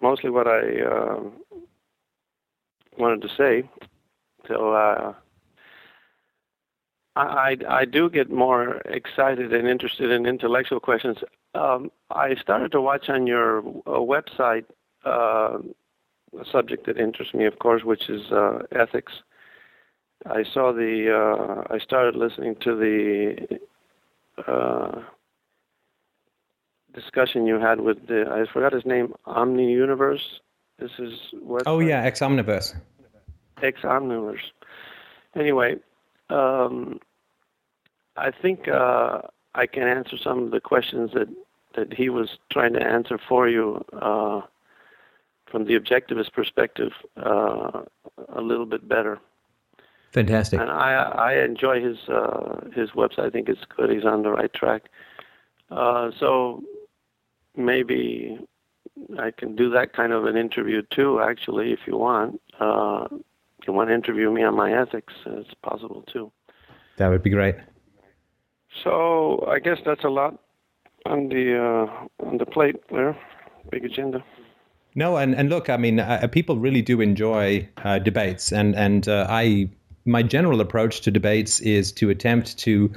mostly 0.00 0.30
what 0.30 0.46
I 0.46 0.62
wanted 2.98 3.22
to 3.22 3.28
say. 3.36 3.68
So. 4.48 4.72
Uh, 4.72 5.14
I, 7.18 7.56
I 7.68 7.84
do 7.84 8.08
get 8.08 8.30
more 8.30 8.76
excited 8.84 9.52
and 9.52 9.66
interested 9.66 10.10
in 10.12 10.24
intellectual 10.24 10.78
questions. 10.78 11.18
Um, 11.54 11.90
I 12.10 12.36
started 12.36 12.70
to 12.72 12.80
watch 12.80 13.08
on 13.08 13.26
your 13.26 13.58
uh, 13.58 13.98
website 13.98 14.66
uh, 15.04 15.58
a 16.38 16.44
subject 16.50 16.86
that 16.86 16.98
interests 16.98 17.34
me, 17.34 17.46
of 17.46 17.58
course, 17.58 17.82
which 17.82 18.08
is 18.08 18.30
uh, 18.30 18.60
ethics. 18.70 19.12
I 20.26 20.44
saw 20.44 20.72
the. 20.72 21.12
Uh, 21.12 21.74
I 21.74 21.78
started 21.78 22.14
listening 22.16 22.56
to 22.60 22.76
the 22.76 23.60
uh, 24.46 25.00
discussion 26.94 27.46
you 27.46 27.58
had 27.58 27.80
with 27.80 28.06
the. 28.06 28.26
I 28.30 28.52
forgot 28.52 28.72
his 28.72 28.84
name. 28.84 29.14
Omni 29.26 29.72
Universe. 29.72 30.40
This 30.78 30.90
is 30.98 31.14
what. 31.40 31.62
Oh 31.66 31.80
yeah, 31.80 32.02
Ex 32.04 32.20
Omniverse. 32.20 32.74
Ex 33.62 33.82
omnivores. 33.82 34.40
Anyway, 35.34 35.76
um, 36.30 37.00
I 38.16 38.30
think 38.30 38.68
uh, 38.68 39.22
I 39.54 39.66
can 39.66 39.84
answer 39.84 40.16
some 40.16 40.42
of 40.42 40.50
the 40.50 40.60
questions 40.60 41.10
that, 41.14 41.28
that 41.74 41.92
he 41.92 42.08
was 42.08 42.38
trying 42.50 42.74
to 42.74 42.82
answer 42.82 43.18
for 43.28 43.48
you 43.48 43.84
uh, 43.92 44.40
from 45.50 45.64
the 45.64 45.78
objectivist 45.78 46.32
perspective 46.32 46.92
uh, 47.16 47.82
a 48.34 48.40
little 48.40 48.66
bit 48.66 48.88
better. 48.88 49.18
Fantastic. 50.12 50.60
And 50.60 50.70
I 50.70 50.94
I 50.94 51.44
enjoy 51.44 51.82
his 51.82 51.98
uh, 52.08 52.60
his 52.74 52.90
website. 52.90 53.26
I 53.26 53.30
think 53.30 53.48
it's 53.48 53.64
good. 53.76 53.90
He's 53.90 54.04
on 54.04 54.22
the 54.22 54.30
right 54.30 54.52
track. 54.52 54.84
Uh, 55.70 56.10
so 56.18 56.62
maybe 57.56 58.38
I 59.18 59.30
can 59.30 59.54
do 59.54 59.68
that 59.70 59.92
kind 59.92 60.12
of 60.12 60.24
an 60.24 60.36
interview 60.36 60.82
too. 60.90 61.20
Actually, 61.20 61.72
if 61.72 61.80
you 61.86 61.96
want, 61.98 62.40
uh, 62.58 63.06
you 63.68 63.74
want 63.74 63.90
to 63.90 63.94
interview 63.94 64.30
me 64.32 64.42
on 64.42 64.56
my 64.56 64.72
ethics, 64.72 65.14
it's 65.26 65.54
possible 65.62 66.02
too. 66.12 66.32
That 66.96 67.08
would 67.08 67.22
be 67.22 67.30
great. 67.30 67.54
So 68.82 69.46
I 69.48 69.60
guess 69.60 69.78
that's 69.84 70.04
a 70.04 70.08
lot 70.08 70.38
on 71.06 71.28
the 71.28 71.56
uh, 71.56 72.26
on 72.26 72.38
the 72.38 72.46
plate 72.46 72.76
there. 72.90 73.16
Big 73.70 73.84
agenda. 73.84 74.24
No, 74.94 75.16
and, 75.16 75.34
and 75.34 75.48
look, 75.48 75.68
I 75.70 75.76
mean, 75.76 76.00
uh, 76.00 76.26
people 76.32 76.58
really 76.58 76.82
do 76.82 77.00
enjoy 77.00 77.68
uh, 77.84 77.98
debates, 77.98 78.52
and 78.52 78.74
and 78.74 79.08
uh, 79.08 79.26
I 79.28 79.70
my 80.04 80.22
general 80.22 80.60
approach 80.60 81.02
to 81.02 81.10
debates 81.10 81.60
is 81.60 81.92
to 81.92 82.10
attempt 82.10 82.58
to, 82.58 82.92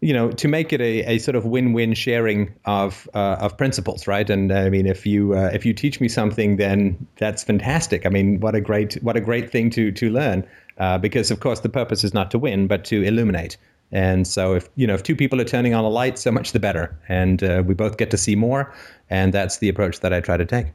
you 0.00 0.12
know, 0.12 0.30
to 0.30 0.46
make 0.46 0.72
it 0.72 0.80
a, 0.80 1.14
a 1.14 1.18
sort 1.18 1.34
of 1.34 1.44
win-win 1.44 1.92
sharing 1.94 2.54
of 2.64 3.08
uh, 3.14 3.36
of 3.40 3.56
principles, 3.56 4.06
right? 4.06 4.30
And 4.30 4.52
I 4.52 4.68
mean, 4.68 4.86
if 4.86 5.06
you 5.06 5.34
uh, 5.34 5.50
if 5.52 5.66
you 5.66 5.74
teach 5.74 6.00
me 6.00 6.08
something, 6.08 6.56
then 6.56 7.06
that's 7.16 7.42
fantastic. 7.42 8.06
I 8.06 8.08
mean, 8.08 8.40
what 8.40 8.54
a 8.54 8.60
great 8.60 8.94
what 9.02 9.16
a 9.16 9.20
great 9.20 9.50
thing 9.50 9.70
to 9.70 9.90
to 9.92 10.10
learn, 10.10 10.46
uh, 10.78 10.98
because 10.98 11.30
of 11.30 11.40
course 11.40 11.60
the 11.60 11.68
purpose 11.68 12.04
is 12.04 12.14
not 12.14 12.30
to 12.30 12.38
win, 12.38 12.68
but 12.68 12.84
to 12.86 13.02
illuminate. 13.02 13.56
And 13.90 14.26
so, 14.26 14.54
if 14.54 14.68
you 14.76 14.86
know, 14.86 14.94
if 14.94 15.02
two 15.02 15.16
people 15.16 15.40
are 15.40 15.44
turning 15.44 15.74
on 15.74 15.84
a 15.84 15.88
light, 15.88 16.18
so 16.18 16.30
much 16.30 16.52
the 16.52 16.60
better, 16.60 16.96
and 17.08 17.42
uh, 17.42 17.62
we 17.66 17.74
both 17.74 17.96
get 17.96 18.10
to 18.10 18.18
see 18.18 18.36
more. 18.36 18.72
And 19.10 19.32
that's 19.32 19.58
the 19.58 19.68
approach 19.68 20.00
that 20.00 20.12
I 20.12 20.20
try 20.20 20.36
to 20.36 20.44
take. 20.44 20.66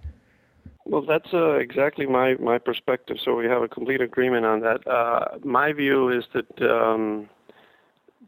Well, 0.85 1.03
that's 1.03 1.33
uh, 1.33 1.53
exactly 1.53 2.05
my, 2.05 2.35
my 2.35 2.57
perspective. 2.57 3.17
So 3.23 3.35
we 3.35 3.45
have 3.45 3.61
a 3.61 3.69
complete 3.69 4.01
agreement 4.01 4.45
on 4.45 4.59
that. 4.61 4.85
Uh, 4.85 5.37
my 5.43 5.71
view 5.71 6.09
is 6.09 6.25
that 6.33 6.61
um, 6.61 7.29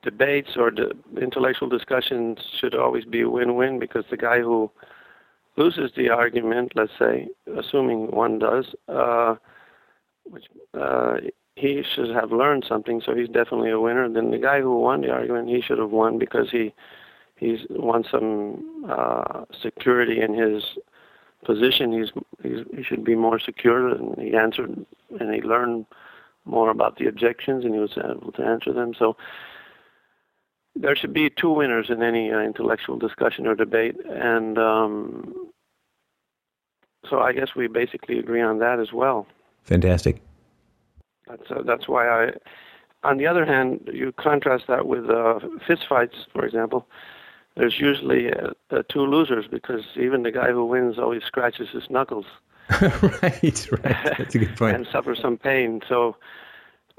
debates 0.05 0.51
or 0.55 0.71
the 0.71 0.91
intellectual 1.21 1.67
discussions 1.67 2.37
should 2.59 2.75
always 2.75 3.03
be 3.03 3.21
a 3.21 3.29
win-win 3.29 3.79
because 3.79 4.05
the 4.09 4.17
guy 4.17 4.39
who 4.39 4.71
loses 5.57 5.91
the 5.97 6.09
argument, 6.09 6.71
let's 6.75 6.91
say, 6.97 7.27
assuming 7.57 8.11
one 8.11 8.39
does, 8.39 8.67
uh, 8.87 9.35
which 10.23 10.45
uh, 10.73 11.15
he 11.55 11.83
should 11.93 12.09
have 12.09 12.31
learned 12.31 12.65
something, 12.67 13.01
so 13.05 13.15
he's 13.15 13.29
definitely 13.29 13.71
a 13.71 13.79
winner. 13.79 14.07
Then 14.07 14.31
the 14.31 14.37
guy 14.37 14.61
who 14.61 14.79
won 14.79 15.01
the 15.01 15.11
argument, 15.11 15.49
he 15.49 15.61
should 15.61 15.79
have 15.79 15.91
won 15.91 16.19
because 16.19 16.49
he 16.51 16.73
he's 17.37 17.59
won 17.69 18.03
some 18.09 18.85
uh, 18.89 19.43
security 19.61 20.21
in 20.21 20.33
his 20.33 20.63
position. 21.45 21.93
He's, 21.93 22.11
he's 22.43 22.65
he 22.75 22.83
should 22.83 23.03
be 23.03 23.15
more 23.15 23.39
secure, 23.39 23.89
and 23.89 24.17
he 24.17 24.35
answered 24.35 24.85
and 25.19 25.33
he 25.33 25.41
learned 25.41 25.85
more 26.43 26.69
about 26.69 26.97
the 26.97 27.07
objections, 27.07 27.63
and 27.63 27.73
he 27.73 27.79
was 27.79 27.97
able 27.97 28.31
to 28.33 28.43
answer 28.43 28.73
them. 28.73 28.93
So 28.97 29.15
there 30.75 30.95
should 30.95 31.13
be 31.13 31.29
two 31.29 31.49
winners 31.51 31.89
in 31.89 32.03
any 32.03 32.31
uh, 32.31 32.39
intellectual 32.39 32.97
discussion 32.97 33.47
or 33.47 33.55
debate, 33.55 33.95
and 34.05 34.57
um, 34.57 35.49
so 37.09 37.19
I 37.19 37.33
guess 37.33 37.55
we 37.55 37.67
basically 37.67 38.19
agree 38.19 38.41
on 38.41 38.59
that 38.59 38.79
as 38.79 38.91
well. 38.91 39.27
Fantastic. 39.63 40.21
That's 41.27 41.49
uh, 41.49 41.61
that's 41.63 41.87
why 41.87 42.07
I. 42.07 42.31
On 43.03 43.17
the 43.17 43.27
other 43.27 43.45
hand, 43.45 43.87
you 43.93 44.11
contrast 44.13 44.65
that 44.67 44.87
with 44.87 45.09
uh, 45.09 45.39
fistfights, 45.67 46.25
for 46.33 46.45
example. 46.45 46.87
There's 47.55 47.79
usually 47.79 48.33
uh, 48.33 48.49
uh, 48.69 48.83
two 48.89 49.05
losers 49.05 49.47
because 49.47 49.83
even 49.95 50.23
the 50.23 50.31
guy 50.31 50.51
who 50.51 50.65
wins 50.65 50.99
always 50.99 51.23
scratches 51.23 51.69
his 51.69 51.89
knuckles 51.89 52.25
right, 52.81 53.21
right. 53.71 54.17
That's 54.17 54.35
a 54.35 54.39
good 54.39 54.57
point. 54.57 54.75
and 54.75 54.87
suffers 54.91 55.19
some 55.21 55.37
pain. 55.37 55.81
So 55.87 56.15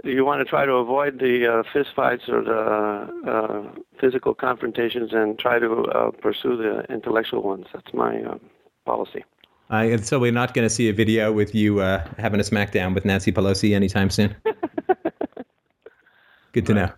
you 0.05 0.25
want 0.25 0.41
to 0.41 0.45
try 0.45 0.67
to 0.67 0.73
avoid 0.73 1.19
the 1.19 1.47
uh, 1.47 1.63
fistfights 1.75 2.29
or 2.29 2.43
the 2.43 3.31
uh, 3.31 3.81
physical 4.01 4.35
confrontations 4.35 5.13
and 5.13 5.39
try 5.39 5.59
to 5.59 5.85
uh, 5.85 6.11
pursue 6.11 6.57
the 6.57 6.85
intellectual 6.93 7.43
ones. 7.43 7.67
That's 7.73 7.93
my 7.95 8.23
uh, 8.23 8.39
policy. 8.85 9.25
Uh, 9.69 9.97
so 9.99 10.19
we're 10.19 10.33
not 10.33 10.55
going 10.55 10.65
to 10.65 10.71
see 10.71 10.89
a 10.89 10.93
video 10.93 11.33
with 11.33 11.55
you 11.55 11.81
uh, 11.81 12.07
having 12.19 12.41
a 12.41 12.45
smackdown 12.45 12.95
with 12.95 13.05
Nancy 13.05 13.33
Pelosi 13.33 13.75
anytime 13.75 14.11
soon. 14.11 14.37
Good 16.53 16.67
to 16.67 16.75
know. 16.75 16.91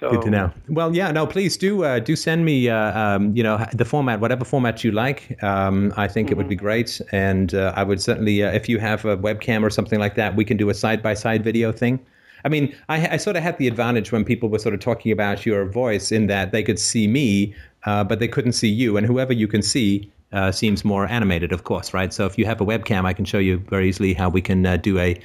So 0.00 0.10
Good 0.10 0.22
to 0.22 0.30
know. 0.30 0.52
Well, 0.68 0.94
yeah, 0.94 1.10
no, 1.10 1.26
please 1.26 1.56
do 1.56 1.82
uh, 1.82 2.00
do 2.00 2.16
send 2.16 2.44
me, 2.44 2.68
uh, 2.68 2.98
um, 2.98 3.34
you 3.34 3.42
know, 3.42 3.64
the 3.72 3.86
format, 3.86 4.20
whatever 4.20 4.44
format 4.44 4.84
you 4.84 4.92
like. 4.92 5.42
Um, 5.42 5.94
I 5.96 6.06
think 6.06 6.30
it 6.30 6.36
would 6.36 6.48
be 6.48 6.56
great, 6.56 7.00
and 7.12 7.54
uh, 7.54 7.72
I 7.74 7.82
would 7.82 8.02
certainly, 8.02 8.42
uh, 8.42 8.52
if 8.52 8.68
you 8.68 8.78
have 8.78 9.06
a 9.06 9.16
webcam 9.16 9.62
or 9.62 9.70
something 9.70 9.98
like 9.98 10.14
that, 10.16 10.36
we 10.36 10.44
can 10.44 10.58
do 10.58 10.68
a 10.68 10.74
side 10.74 11.02
by 11.02 11.14
side 11.14 11.42
video 11.42 11.72
thing. 11.72 12.04
I 12.44 12.48
mean, 12.50 12.76
I, 12.90 13.14
I 13.14 13.16
sort 13.16 13.36
of 13.36 13.42
had 13.42 13.56
the 13.56 13.66
advantage 13.66 14.12
when 14.12 14.22
people 14.22 14.50
were 14.50 14.58
sort 14.58 14.74
of 14.74 14.80
talking 14.80 15.12
about 15.12 15.46
your 15.46 15.64
voice 15.64 16.12
in 16.12 16.26
that 16.26 16.52
they 16.52 16.62
could 16.62 16.78
see 16.78 17.06
me, 17.06 17.54
uh, 17.86 18.04
but 18.04 18.18
they 18.18 18.28
couldn't 18.28 18.52
see 18.52 18.68
you, 18.68 18.98
and 18.98 19.06
whoever 19.06 19.32
you 19.32 19.48
can 19.48 19.62
see 19.62 20.12
uh, 20.32 20.52
seems 20.52 20.84
more 20.84 21.06
animated, 21.06 21.52
of 21.52 21.64
course, 21.64 21.94
right? 21.94 22.12
So 22.12 22.26
if 22.26 22.36
you 22.36 22.44
have 22.44 22.60
a 22.60 22.66
webcam, 22.66 23.06
I 23.06 23.14
can 23.14 23.24
show 23.24 23.38
you 23.38 23.58
very 23.70 23.88
easily 23.88 24.12
how 24.12 24.28
we 24.28 24.42
can 24.42 24.66
uh, 24.66 24.76
do 24.76 24.98
a 24.98 25.18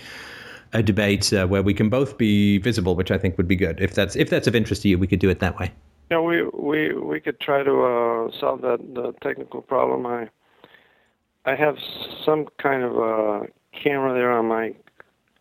a 0.73 0.81
debate 0.83 1.31
uh, 1.33 1.47
where 1.47 1.61
we 1.61 1.73
can 1.73 1.89
both 1.89 2.17
be 2.17 2.57
visible, 2.59 2.95
which 2.95 3.11
I 3.11 3.17
think 3.17 3.37
would 3.37 3.47
be 3.47 3.55
good. 3.55 3.79
If 3.81 3.93
that's 3.93 4.15
if 4.15 4.29
that's 4.29 4.47
of 4.47 4.55
interest 4.55 4.81
to 4.83 4.89
you, 4.89 4.97
we 4.97 5.07
could 5.07 5.19
do 5.19 5.29
it 5.29 5.39
that 5.39 5.59
way. 5.59 5.71
Yeah, 6.09 6.19
we 6.19 6.43
we 6.43 6.93
we 6.93 7.19
could 7.19 7.39
try 7.39 7.63
to 7.63 7.83
uh, 7.83 8.39
solve 8.39 8.61
that 8.61 8.79
the 8.93 9.13
technical 9.21 9.61
problem. 9.61 10.05
I 10.05 10.29
I 11.45 11.55
have 11.55 11.77
some 12.25 12.47
kind 12.57 12.83
of 12.83 12.97
a 12.97 13.47
camera 13.73 14.13
there 14.13 14.31
on 14.31 14.45
my 14.47 14.73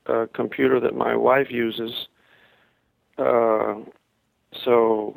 uh, 0.07 0.27
computer 0.33 0.81
that 0.81 0.95
my 0.95 1.15
wife 1.15 1.51
uses. 1.51 2.09
Uh, 3.19 3.75
so, 4.65 5.17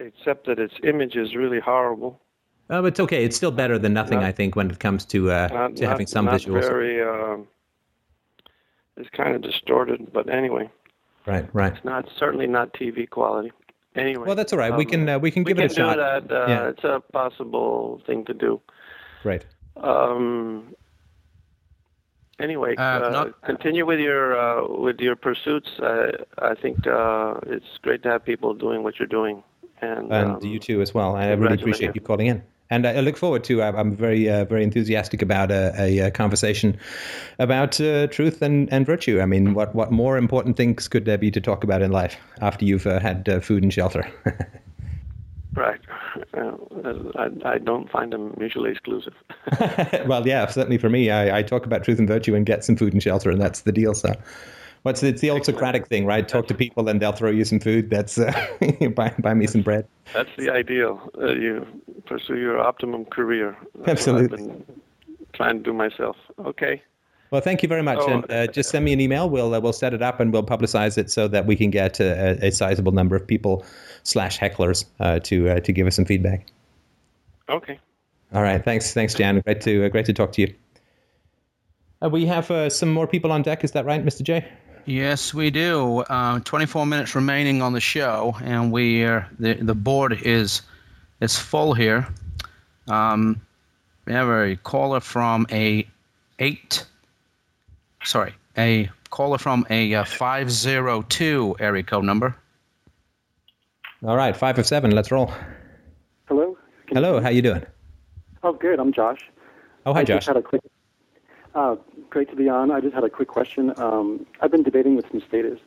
except 0.00 0.46
that 0.46 0.58
its 0.58 0.74
image 0.84 1.16
is 1.16 1.34
really 1.34 1.60
horrible. 1.60 2.20
Uh, 2.68 2.82
but 2.82 2.88
it's 2.88 3.00
okay. 3.00 3.24
It's 3.24 3.36
still 3.36 3.50
better 3.50 3.78
than 3.78 3.92
nothing, 3.92 4.20
Not- 4.20 4.28
I 4.28 4.32
think, 4.32 4.54
when 4.54 4.70
it 4.70 4.78
comes 4.78 5.04
to 5.06 5.30
uh, 5.30 5.48
Not, 5.50 5.76
to 5.76 5.86
having 5.88 6.06
some 6.06 6.26
not 6.26 6.40
visuals. 6.40 6.60
very. 6.60 7.02
Uh, 7.02 7.38
it's 8.96 9.10
kind 9.10 9.34
of 9.34 9.42
distorted, 9.42 10.12
but 10.12 10.28
anyway, 10.28 10.70
Right, 11.26 11.48
right. 11.52 11.72
it's 11.74 11.84
not 11.84 12.08
certainly 12.18 12.46
not 12.46 12.72
TV 12.74 13.08
quality. 13.08 13.52
Anyway. 13.94 14.24
Well, 14.26 14.34
that's 14.36 14.52
all 14.52 14.58
right. 14.58 14.74
we 14.74 14.84
um, 14.86 14.90
can 14.90 15.08
uh, 15.08 15.18
we 15.18 15.30
can 15.30 15.44
give 15.44 15.58
we 15.58 15.64
it 15.64 15.74
can 15.74 15.84
a 15.84 15.94
shot. 15.94 16.22
do 16.22 16.28
that. 16.28 16.42
Uh, 16.42 16.46
Yeah. 16.48 16.68
It's 16.68 16.84
a 16.84 17.00
possible 17.12 18.00
thing 18.06 18.24
to 18.24 18.34
do. 18.34 18.60
Right. 19.22 19.44
Um, 19.76 20.74
anyway, 22.38 22.74
Uh, 22.76 22.82
uh, 22.82 23.10
not- 23.10 23.42
continue 23.42 23.84
with 23.86 24.00
your 24.00 24.36
uh, 24.38 24.66
with 24.66 24.98
your 25.00 25.14
pursuits. 25.16 25.68
Uh, 25.78 26.12
I 26.38 26.54
think 26.54 26.86
uh, 26.86 27.34
it's 27.46 27.78
great 27.82 28.02
to 28.04 28.08
have 28.10 28.24
people 28.24 28.54
doing 28.54 28.82
what 28.82 28.98
you're 28.98 29.08
doing, 29.20 29.42
And, 29.82 30.10
and 30.12 30.30
um, 30.36 30.38
you 30.42 30.58
too 30.58 30.80
as 30.80 30.94
well. 30.94 31.14
I 31.16 31.30
really 31.32 31.54
appreciate 31.60 31.94
you 31.94 32.00
calling 32.00 32.26
in. 32.28 32.42
And 32.72 32.86
I 32.86 33.00
look 33.00 33.18
forward 33.18 33.44
to. 33.44 33.62
I'm 33.62 33.94
very, 33.94 34.30
uh, 34.30 34.46
very 34.46 34.64
enthusiastic 34.64 35.20
about 35.20 35.50
a, 35.50 35.74
a, 35.78 35.98
a 35.98 36.10
conversation 36.10 36.78
about 37.38 37.78
uh, 37.78 38.06
truth 38.06 38.40
and, 38.40 38.72
and 38.72 38.86
virtue. 38.86 39.20
I 39.20 39.26
mean, 39.26 39.52
what, 39.52 39.74
what 39.74 39.92
more 39.92 40.16
important 40.16 40.56
things 40.56 40.88
could 40.88 41.04
there 41.04 41.18
be 41.18 41.30
to 41.32 41.40
talk 41.40 41.64
about 41.64 41.82
in 41.82 41.92
life 41.92 42.16
after 42.40 42.64
you've 42.64 42.86
uh, 42.86 42.98
had 42.98 43.28
uh, 43.28 43.40
food 43.40 43.62
and 43.62 43.72
shelter? 43.72 44.10
Right. 45.54 45.80
Uh, 46.32 46.52
I, 47.14 47.28
I 47.44 47.58
don't 47.58 47.90
find 47.90 48.10
them 48.10 48.34
mutually 48.38 48.70
exclusive. 48.70 49.12
well, 50.06 50.26
yeah, 50.26 50.46
certainly 50.46 50.78
for 50.78 50.88
me, 50.88 51.10
I, 51.10 51.40
I 51.40 51.42
talk 51.42 51.66
about 51.66 51.84
truth 51.84 51.98
and 51.98 52.08
virtue 52.08 52.34
and 52.34 52.46
get 52.46 52.64
some 52.64 52.74
food 52.74 52.94
and 52.94 53.02
shelter, 53.02 53.28
and 53.28 53.38
that's 53.38 53.60
the 53.60 53.72
deal. 53.72 53.92
So, 53.92 54.14
what's 54.82 55.02
it's 55.02 55.20
the 55.20 55.30
old 55.30 55.44
Socratic 55.44 55.86
thing, 55.86 56.06
right? 56.06 56.26
Talk 56.26 56.48
to 56.48 56.54
people 56.54 56.88
and 56.88 57.00
they'll 57.00 57.12
throw 57.12 57.30
you 57.30 57.44
some 57.44 57.60
food. 57.60 57.90
That's 57.90 58.18
uh, 58.18 58.32
buy 58.94 59.14
buy 59.18 59.34
me 59.34 59.46
some 59.46 59.62
bread. 59.62 59.86
That's 60.12 60.30
the 60.36 60.50
ideal. 60.50 61.10
Uh, 61.18 61.32
you 61.32 61.66
pursue 62.06 62.38
your 62.38 62.58
optimum 62.58 63.04
career. 63.06 63.56
That's 63.74 64.06
Absolutely. 64.06 64.42
What 64.42 64.50
I've 64.50 64.66
been 64.66 64.80
trying 65.32 65.58
to 65.58 65.62
do 65.62 65.72
myself. 65.72 66.16
Okay. 66.38 66.82
Well, 67.30 67.40
thank 67.40 67.62
you 67.62 67.68
very 67.68 67.82
much, 67.82 67.98
Oh, 68.02 68.08
and 68.12 68.30
uh, 68.30 68.46
just 68.48 68.68
send 68.68 68.84
me 68.84 68.92
an 68.92 69.00
email. 69.00 69.30
We'll 69.30 69.54
uh, 69.54 69.60
we'll 69.60 69.72
set 69.72 69.94
it 69.94 70.02
up 70.02 70.20
and 70.20 70.34
we'll 70.34 70.44
publicize 70.44 70.98
it 70.98 71.10
so 71.10 71.28
that 71.28 71.46
we 71.46 71.56
can 71.56 71.70
get 71.70 71.98
a, 71.98 72.46
a 72.46 72.50
sizable 72.50 72.92
number 72.92 73.16
of 73.16 73.26
people 73.26 73.64
slash 74.02 74.38
hecklers 74.38 74.84
uh, 75.00 75.18
to 75.20 75.48
uh, 75.48 75.60
to 75.60 75.72
give 75.72 75.86
us 75.86 75.96
some 75.96 76.04
feedback. 76.04 76.46
Okay. 77.48 77.78
All 78.34 78.42
right, 78.42 78.62
thanks, 78.62 78.92
thanks, 78.92 79.14
Jan. 79.14 79.40
Great 79.40 79.62
to 79.62 79.86
uh, 79.86 79.88
great 79.88 80.06
to 80.06 80.12
talk 80.12 80.32
to 80.32 80.42
you. 80.42 80.54
Uh, 82.02 82.08
we 82.08 82.26
have 82.26 82.50
uh, 82.50 82.68
some 82.68 82.92
more 82.92 83.06
people 83.06 83.30
on 83.30 83.42
deck. 83.42 83.64
Is 83.64 83.72
that 83.72 83.84
right, 83.84 84.04
Mr. 84.04 84.22
J? 84.22 84.46
Yes, 84.84 85.32
we 85.32 85.50
do. 85.50 86.00
Uh, 86.00 86.40
24 86.40 86.86
minutes 86.86 87.14
remaining 87.14 87.62
on 87.62 87.72
the 87.72 87.80
show, 87.80 88.36
and 88.42 88.72
we 88.72 89.04
are, 89.04 89.28
the 89.38 89.54
the 89.54 89.74
board 89.74 90.20
is 90.22 90.62
is 91.20 91.38
full 91.38 91.72
here. 91.72 92.08
Um, 92.88 93.40
we 94.06 94.12
have 94.12 94.28
a 94.28 94.56
caller 94.56 95.00
from 95.00 95.46
a 95.52 95.86
eight. 96.40 96.84
Sorry, 98.02 98.34
a 98.58 98.90
caller 99.10 99.38
from 99.38 99.64
a 99.70 99.94
uh, 99.94 100.04
502 100.04 101.56
area 101.60 101.82
code 101.84 102.04
number. 102.04 102.36
All 104.04 104.16
right, 104.16 104.36
five 104.36 104.58
of 104.58 104.66
seven. 104.66 104.90
Let's 104.90 105.12
roll. 105.12 105.32
Hello. 106.26 106.58
Hello, 106.88 107.20
how 107.20 107.28
you 107.28 107.42
doing? 107.42 107.64
Oh, 108.42 108.52
good. 108.52 108.80
I'm 108.80 108.92
Josh. 108.92 109.30
Oh, 109.86 109.94
hi, 109.94 110.00
I 110.00 110.04
Josh. 110.04 110.16
Just 110.16 110.26
had 110.26 110.36
a 110.36 110.42
quick. 110.42 110.62
Uh, 111.54 111.76
great 112.12 112.28
to 112.28 112.36
be 112.36 112.46
on. 112.46 112.70
I 112.70 112.80
just 112.80 112.94
had 112.94 113.04
a 113.04 113.08
quick 113.08 113.28
question. 113.28 113.72
Um, 113.78 114.26
I've 114.42 114.50
been 114.50 114.62
debating 114.62 114.96
with 114.96 115.06
some 115.10 115.22
statists 115.26 115.64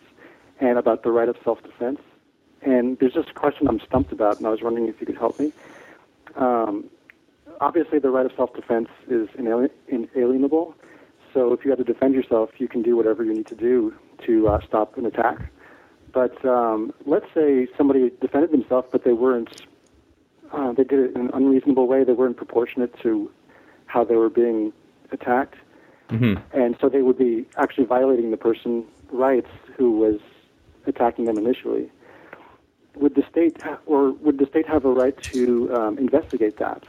and 0.60 0.78
about 0.78 1.02
the 1.02 1.12
right 1.12 1.28
of 1.28 1.36
self-defense, 1.44 2.00
and 2.62 3.00
there's 3.00 3.14
just 3.14 3.30
a 3.30 3.34
question 3.34 3.68
I'm 3.68 3.80
stumped 3.80 4.12
about, 4.12 4.38
and 4.38 4.46
I 4.46 4.52
was 4.52 4.62
wondering 4.62 4.88
if 4.88 5.02
you 5.02 5.08
could 5.08 5.18
help 5.18 5.40
me. 5.40 5.52
Um, 6.36 6.86
obviously, 7.60 7.98
the 7.98 8.12
right 8.12 8.28
of 8.28 8.32
self-defense 8.38 8.90
is 9.10 9.28
inali- 9.30 9.72
inalienable. 9.88 10.76
So 11.34 11.52
if 11.52 11.66
you 11.66 11.72
have 11.72 11.80
to 11.80 11.84
defend 11.84 12.14
yourself, 12.14 12.52
you 12.60 12.68
can 12.68 12.84
do 12.84 12.96
whatever 12.96 13.24
you 13.24 13.34
need 13.34 13.48
to 13.48 13.56
do 13.56 13.96
to 14.28 14.48
uh, 14.48 14.60
stop 14.68 15.00
an 15.00 15.08
attack. 15.08 15.52
But 16.14 16.46
um, 16.46 16.94
let's 17.08 17.26
say 17.34 17.68
somebody 17.76 18.12
defended 18.22 18.52
themselves, 18.52 18.88
but 18.92 19.04
they 19.04 19.14
weren't. 19.14 19.64
Uh, 20.54 20.74
they 20.74 20.84
did 20.84 21.00
it 21.00 21.16
in 21.16 21.22
an 21.22 21.32
unreasonable 21.34 21.88
way. 21.88 22.04
They 22.04 22.14
weren't 22.14 22.38
proportionate 22.38 22.98
to 23.02 23.32
how 23.88 24.04
they 24.04 24.16
were 24.16 24.30
being 24.30 24.72
attacked, 25.12 25.56
hmm 26.10 26.36
and 26.54 26.76
so 26.80 26.90
they 26.90 27.02
would 27.02 27.18
be 27.18 27.46
actually 27.58 27.86
violating 27.86 28.32
the 28.32 28.38
person's 28.38 28.86
rights 29.12 29.50
who 29.78 29.92
was 29.92 30.20
attacking 30.88 31.26
them 31.26 31.38
initially. 31.38 31.90
Would 32.96 33.16
the 33.16 33.24
state, 33.30 33.62
ha- 33.62 33.80
or 33.86 34.12
would 34.12 34.38
the 34.38 34.46
state 34.46 34.68
have 34.68 34.86
a 34.86 34.92
right 34.92 35.16
to 35.34 35.74
um, 35.76 35.98
investigate 35.98 36.58
that 36.58 36.84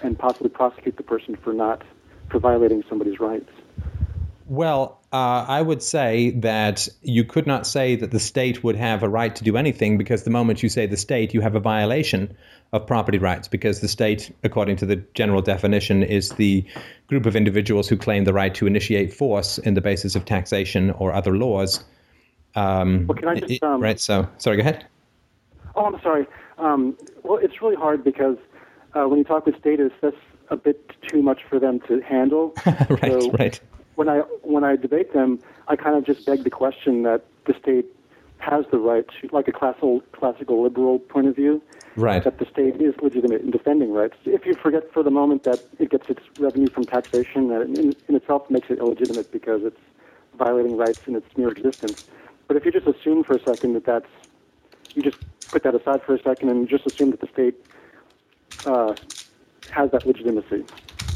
and 0.00 0.18
possibly 0.18 0.48
prosecute 0.48 0.96
the 0.96 1.02
person 1.02 1.36
for 1.36 1.52
not 1.52 1.82
for 2.30 2.38
violating 2.40 2.82
somebody's 2.88 3.20
rights? 3.20 3.50
Well, 4.46 5.00
uh, 5.12 5.46
I 5.48 5.62
would 5.62 5.82
say 5.82 6.30
that 6.40 6.88
you 7.00 7.24
could 7.24 7.46
not 7.46 7.66
say 7.66 7.96
that 7.96 8.10
the 8.10 8.20
state 8.20 8.62
would 8.62 8.76
have 8.76 9.02
a 9.02 9.08
right 9.08 9.34
to 9.36 9.44
do 9.44 9.56
anything 9.56 9.96
because 9.96 10.24
the 10.24 10.30
moment 10.30 10.62
you 10.62 10.68
say 10.68 10.86
the 10.86 10.98
state, 10.98 11.32
you 11.32 11.40
have 11.40 11.54
a 11.54 11.60
violation 11.60 12.36
of 12.72 12.86
property 12.86 13.18
rights 13.18 13.48
because 13.48 13.80
the 13.80 13.88
state, 13.88 14.34
according 14.42 14.76
to 14.76 14.86
the 14.86 14.96
general 15.14 15.40
definition, 15.40 16.02
is 16.02 16.30
the 16.32 16.66
group 17.06 17.26
of 17.26 17.36
individuals 17.36 17.88
who 17.88 17.96
claim 17.96 18.24
the 18.24 18.32
right 18.32 18.54
to 18.54 18.66
initiate 18.66 19.12
force 19.12 19.58
in 19.58 19.74
the 19.74 19.80
basis 19.80 20.16
of 20.16 20.24
taxation 20.24 20.90
or 20.90 21.12
other 21.12 21.36
laws. 21.36 21.84
Um, 22.54 23.06
Well, 23.06 23.16
can 23.16 23.28
I 23.28 23.40
just, 23.40 23.62
um, 23.62 23.80
right. 23.82 24.00
So, 24.00 24.28
sorry. 24.38 24.56
Go 24.56 24.62
ahead. 24.62 24.86
Oh, 25.74 25.86
I'm 25.86 26.00
sorry. 26.02 26.26
Um, 26.58 26.96
well, 27.22 27.38
it's 27.42 27.60
really 27.60 27.76
hard 27.76 28.04
because 28.04 28.36
uh, 28.94 29.04
when 29.04 29.18
you 29.18 29.24
talk 29.24 29.46
with 29.46 29.58
statists, 29.58 29.98
that's 30.00 30.16
a 30.50 30.56
bit 30.56 30.92
too 31.08 31.22
much 31.22 31.42
for 31.48 31.58
them 31.58 31.80
to 31.88 32.00
handle. 32.00 32.54
right. 32.66 33.00
so 33.00 33.30
right. 33.32 33.60
when 33.96 34.08
I 34.08 34.18
when 34.42 34.62
I 34.64 34.76
debate 34.76 35.12
them, 35.12 35.40
I 35.68 35.76
kind 35.76 35.96
of 35.96 36.04
just 36.04 36.26
beg 36.26 36.44
the 36.44 36.50
question 36.50 37.02
that 37.02 37.24
the 37.46 37.54
state 37.60 37.86
has 38.44 38.64
the 38.70 38.78
right 38.78 39.06
to, 39.20 39.28
like 39.32 39.48
a 39.48 39.52
classical 39.52 40.00
classical 40.12 40.62
liberal 40.62 40.98
point 40.98 41.26
of 41.26 41.34
view, 41.34 41.62
Right. 41.96 42.24
that 42.24 42.38
the 42.38 42.46
state 42.46 42.80
is 42.80 42.94
legitimate 43.00 43.42
in 43.42 43.50
defending 43.50 43.92
rights. 43.92 44.16
If 44.24 44.44
you 44.46 44.54
forget 44.54 44.92
for 44.92 45.02
the 45.02 45.10
moment 45.10 45.44
that 45.44 45.62
it 45.78 45.90
gets 45.90 46.08
its 46.10 46.22
revenue 46.38 46.68
from 46.68 46.84
taxation, 46.84 47.48
that 47.48 47.62
in, 47.62 47.94
in 48.08 48.14
itself 48.16 48.50
makes 48.50 48.68
it 48.68 48.78
illegitimate 48.78 49.30
because 49.30 49.62
it's 49.62 49.80
violating 50.36 50.76
rights 50.76 51.00
in 51.06 51.14
its 51.14 51.26
mere 51.36 51.50
existence. 51.50 52.06
But 52.48 52.56
if 52.56 52.64
you 52.66 52.72
just 52.72 52.86
assume 52.86 53.22
for 53.22 53.34
a 53.36 53.42
second 53.42 53.74
that 53.74 53.84
that's, 53.84 54.10
you 54.94 55.02
just 55.02 55.18
put 55.50 55.62
that 55.62 55.74
aside 55.74 56.02
for 56.02 56.14
a 56.14 56.22
second 56.22 56.48
and 56.48 56.68
just 56.68 56.84
assume 56.86 57.12
that 57.12 57.20
the 57.20 57.28
state 57.28 57.54
uh, 58.66 58.94
has 59.70 59.90
that 59.92 60.04
legitimacy. 60.04 60.64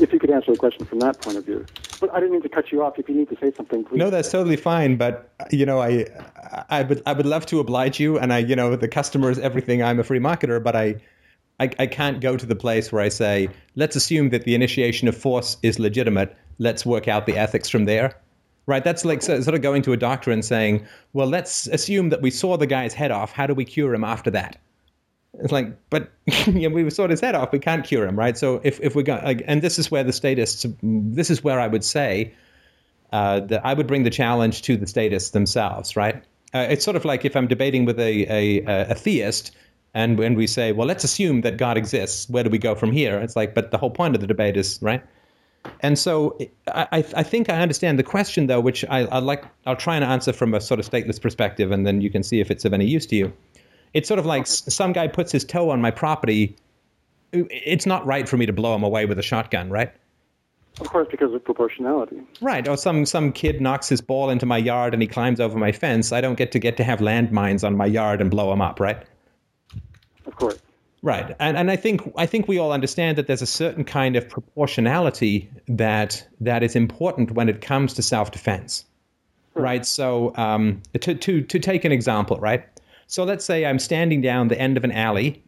If 0.00 0.12
you 0.12 0.20
could 0.20 0.30
answer 0.30 0.52
the 0.52 0.58
question 0.58 0.86
from 0.86 1.00
that 1.00 1.20
point 1.20 1.36
of 1.36 1.44
view. 1.44 1.66
But 2.00 2.12
I 2.12 2.20
didn't 2.20 2.32
mean 2.32 2.42
to 2.42 2.48
cut 2.48 2.70
you 2.70 2.82
off. 2.82 2.98
If 2.98 3.08
you 3.08 3.14
need 3.14 3.28
to 3.30 3.36
say 3.40 3.52
something, 3.56 3.84
please. 3.84 3.98
No, 3.98 4.10
that's 4.10 4.30
totally 4.30 4.56
fine. 4.56 4.96
But 4.96 5.32
you 5.50 5.66
know, 5.66 5.80
I, 5.80 6.06
I 6.70 6.82
would, 6.82 7.02
I 7.06 7.12
would 7.12 7.26
love 7.26 7.46
to 7.46 7.60
oblige 7.60 7.98
you, 7.98 8.18
and 8.18 8.32
I, 8.32 8.38
you 8.38 8.56
know, 8.56 8.76
the 8.76 8.88
customer 8.88 9.30
is 9.30 9.38
everything. 9.38 9.82
I'm 9.82 9.98
a 9.98 10.04
free 10.04 10.20
marketer, 10.20 10.62
but 10.62 10.76
I, 10.76 10.96
I, 11.60 11.70
I 11.78 11.86
can't 11.86 12.20
go 12.20 12.36
to 12.36 12.46
the 12.46 12.56
place 12.56 12.92
where 12.92 13.02
I 13.02 13.08
say, 13.08 13.48
let's 13.74 13.96
assume 13.96 14.30
that 14.30 14.44
the 14.44 14.54
initiation 14.54 15.08
of 15.08 15.16
force 15.16 15.56
is 15.62 15.78
legitimate. 15.78 16.36
Let's 16.58 16.86
work 16.86 17.08
out 17.08 17.26
the 17.26 17.36
ethics 17.36 17.68
from 17.68 17.84
there. 17.84 18.14
Right? 18.66 18.84
That's 18.84 19.04
like 19.04 19.22
so- 19.22 19.40
sort 19.40 19.54
of 19.54 19.62
going 19.62 19.82
to 19.82 19.92
a 19.92 19.96
doctor 19.96 20.30
and 20.30 20.44
saying, 20.44 20.86
well, 21.14 21.26
let's 21.26 21.66
assume 21.68 22.10
that 22.10 22.20
we 22.20 22.30
saw 22.30 22.56
the 22.56 22.66
guy's 22.66 22.92
head 22.92 23.10
off. 23.10 23.32
How 23.32 23.46
do 23.46 23.54
we 23.54 23.64
cure 23.64 23.94
him 23.94 24.04
after 24.04 24.30
that? 24.32 24.58
It's 25.38 25.52
like, 25.52 25.76
but 25.90 26.10
you 26.46 26.68
know, 26.68 26.74
we 26.74 26.88
sawed 26.90 27.10
his 27.10 27.20
head 27.20 27.34
off. 27.34 27.52
We 27.52 27.58
can't 27.58 27.84
cure 27.84 28.06
him, 28.06 28.18
right? 28.18 28.36
So 28.36 28.60
if 28.64 28.80
if 28.80 28.94
we 28.94 29.02
got, 29.02 29.24
like, 29.24 29.42
and 29.46 29.62
this 29.62 29.78
is 29.78 29.90
where 29.90 30.04
the 30.04 30.12
statists, 30.12 30.66
this 30.82 31.30
is 31.30 31.44
where 31.44 31.60
I 31.60 31.66
would 31.66 31.84
say 31.84 32.34
uh, 33.12 33.40
that 33.40 33.64
I 33.64 33.74
would 33.74 33.86
bring 33.86 34.02
the 34.02 34.10
challenge 34.10 34.62
to 34.62 34.76
the 34.76 34.86
statists 34.86 35.30
themselves, 35.30 35.96
right? 35.96 36.22
Uh, 36.54 36.66
it's 36.70 36.84
sort 36.84 36.96
of 36.96 37.04
like 37.04 37.24
if 37.24 37.36
I'm 37.36 37.46
debating 37.46 37.84
with 37.84 37.98
a, 38.00 38.26
a, 38.26 38.90
a 38.90 38.94
theist 38.94 39.52
and 39.94 40.18
when 40.18 40.34
we 40.34 40.46
say, 40.46 40.72
well, 40.72 40.86
let's 40.86 41.04
assume 41.04 41.40
that 41.42 41.56
God 41.56 41.76
exists, 41.76 42.28
where 42.28 42.44
do 42.44 42.50
we 42.50 42.58
go 42.58 42.74
from 42.74 42.92
here? 42.92 43.18
It's 43.18 43.36
like, 43.36 43.54
but 43.54 43.70
the 43.70 43.78
whole 43.78 43.90
point 43.90 44.14
of 44.14 44.20
the 44.20 44.26
debate 44.26 44.56
is, 44.56 44.78
right? 44.82 45.02
And 45.80 45.98
so 45.98 46.38
I, 46.68 46.86
I 46.92 46.98
I 47.16 47.22
think 47.22 47.50
I 47.50 47.60
understand 47.60 47.98
the 47.98 48.02
question, 48.02 48.46
though, 48.46 48.60
which 48.60 48.84
I, 48.88 49.00
I 49.06 49.18
like, 49.18 49.44
I'll 49.66 49.76
try 49.76 49.96
and 49.96 50.04
answer 50.04 50.32
from 50.32 50.54
a 50.54 50.60
sort 50.60 50.78
of 50.80 50.88
stateless 50.88 51.20
perspective, 51.20 51.72
and 51.72 51.86
then 51.86 52.00
you 52.00 52.10
can 52.10 52.22
see 52.22 52.40
if 52.40 52.50
it's 52.50 52.64
of 52.64 52.72
any 52.72 52.86
use 52.86 53.06
to 53.06 53.16
you. 53.16 53.32
It's 53.94 54.08
sort 54.08 54.18
of 54.18 54.26
like 54.26 54.46
some 54.46 54.92
guy 54.92 55.08
puts 55.08 55.32
his 55.32 55.44
toe 55.44 55.70
on 55.70 55.80
my 55.80 55.90
property. 55.90 56.56
It's 57.32 57.86
not 57.86 58.06
right 58.06 58.28
for 58.28 58.36
me 58.36 58.46
to 58.46 58.52
blow 58.52 58.74
him 58.74 58.82
away 58.82 59.06
with 59.06 59.18
a 59.18 59.22
shotgun, 59.22 59.70
right? 59.70 59.92
Of 60.80 60.90
course, 60.90 61.08
because 61.10 61.34
of 61.34 61.44
proportionality. 61.44 62.22
Right. 62.40 62.66
Or 62.68 62.76
some 62.76 63.04
some 63.04 63.32
kid 63.32 63.60
knocks 63.60 63.88
his 63.88 64.00
ball 64.00 64.30
into 64.30 64.46
my 64.46 64.58
yard 64.58 64.94
and 64.94 65.02
he 65.02 65.08
climbs 65.08 65.40
over 65.40 65.58
my 65.58 65.72
fence. 65.72 66.12
I 66.12 66.20
don't 66.20 66.36
get 66.36 66.52
to 66.52 66.58
get 66.58 66.76
to 66.76 66.84
have 66.84 67.00
landmines 67.00 67.64
on 67.64 67.76
my 67.76 67.86
yard 67.86 68.20
and 68.20 68.30
blow 68.30 68.52
him 68.52 68.60
up, 68.60 68.78
right? 68.78 69.02
Of 70.26 70.36
course. 70.36 70.58
Right. 71.02 71.34
And 71.40 71.56
and 71.56 71.70
I 71.70 71.76
think 71.76 72.12
I 72.16 72.26
think 72.26 72.46
we 72.48 72.58
all 72.58 72.72
understand 72.72 73.18
that 73.18 73.26
there's 73.26 73.42
a 73.42 73.46
certain 73.46 73.84
kind 73.84 74.14
of 74.16 74.28
proportionality 74.28 75.50
that 75.68 76.26
that 76.40 76.62
is 76.62 76.76
important 76.76 77.32
when 77.32 77.48
it 77.48 77.60
comes 77.60 77.94
to 77.94 78.02
self-defense. 78.02 78.84
Right. 79.54 79.84
So 79.84 80.32
um, 80.36 80.82
to 81.00 81.14
to 81.14 81.42
to 81.42 81.58
take 81.58 81.84
an 81.84 81.92
example, 81.92 82.38
right? 82.38 82.64
So 83.08 83.24
let's 83.24 83.44
say 83.44 83.64
I'm 83.64 83.78
standing 83.78 84.20
down 84.20 84.48
the 84.48 84.60
end 84.60 84.76
of 84.76 84.84
an 84.84 84.92
alley 84.92 85.42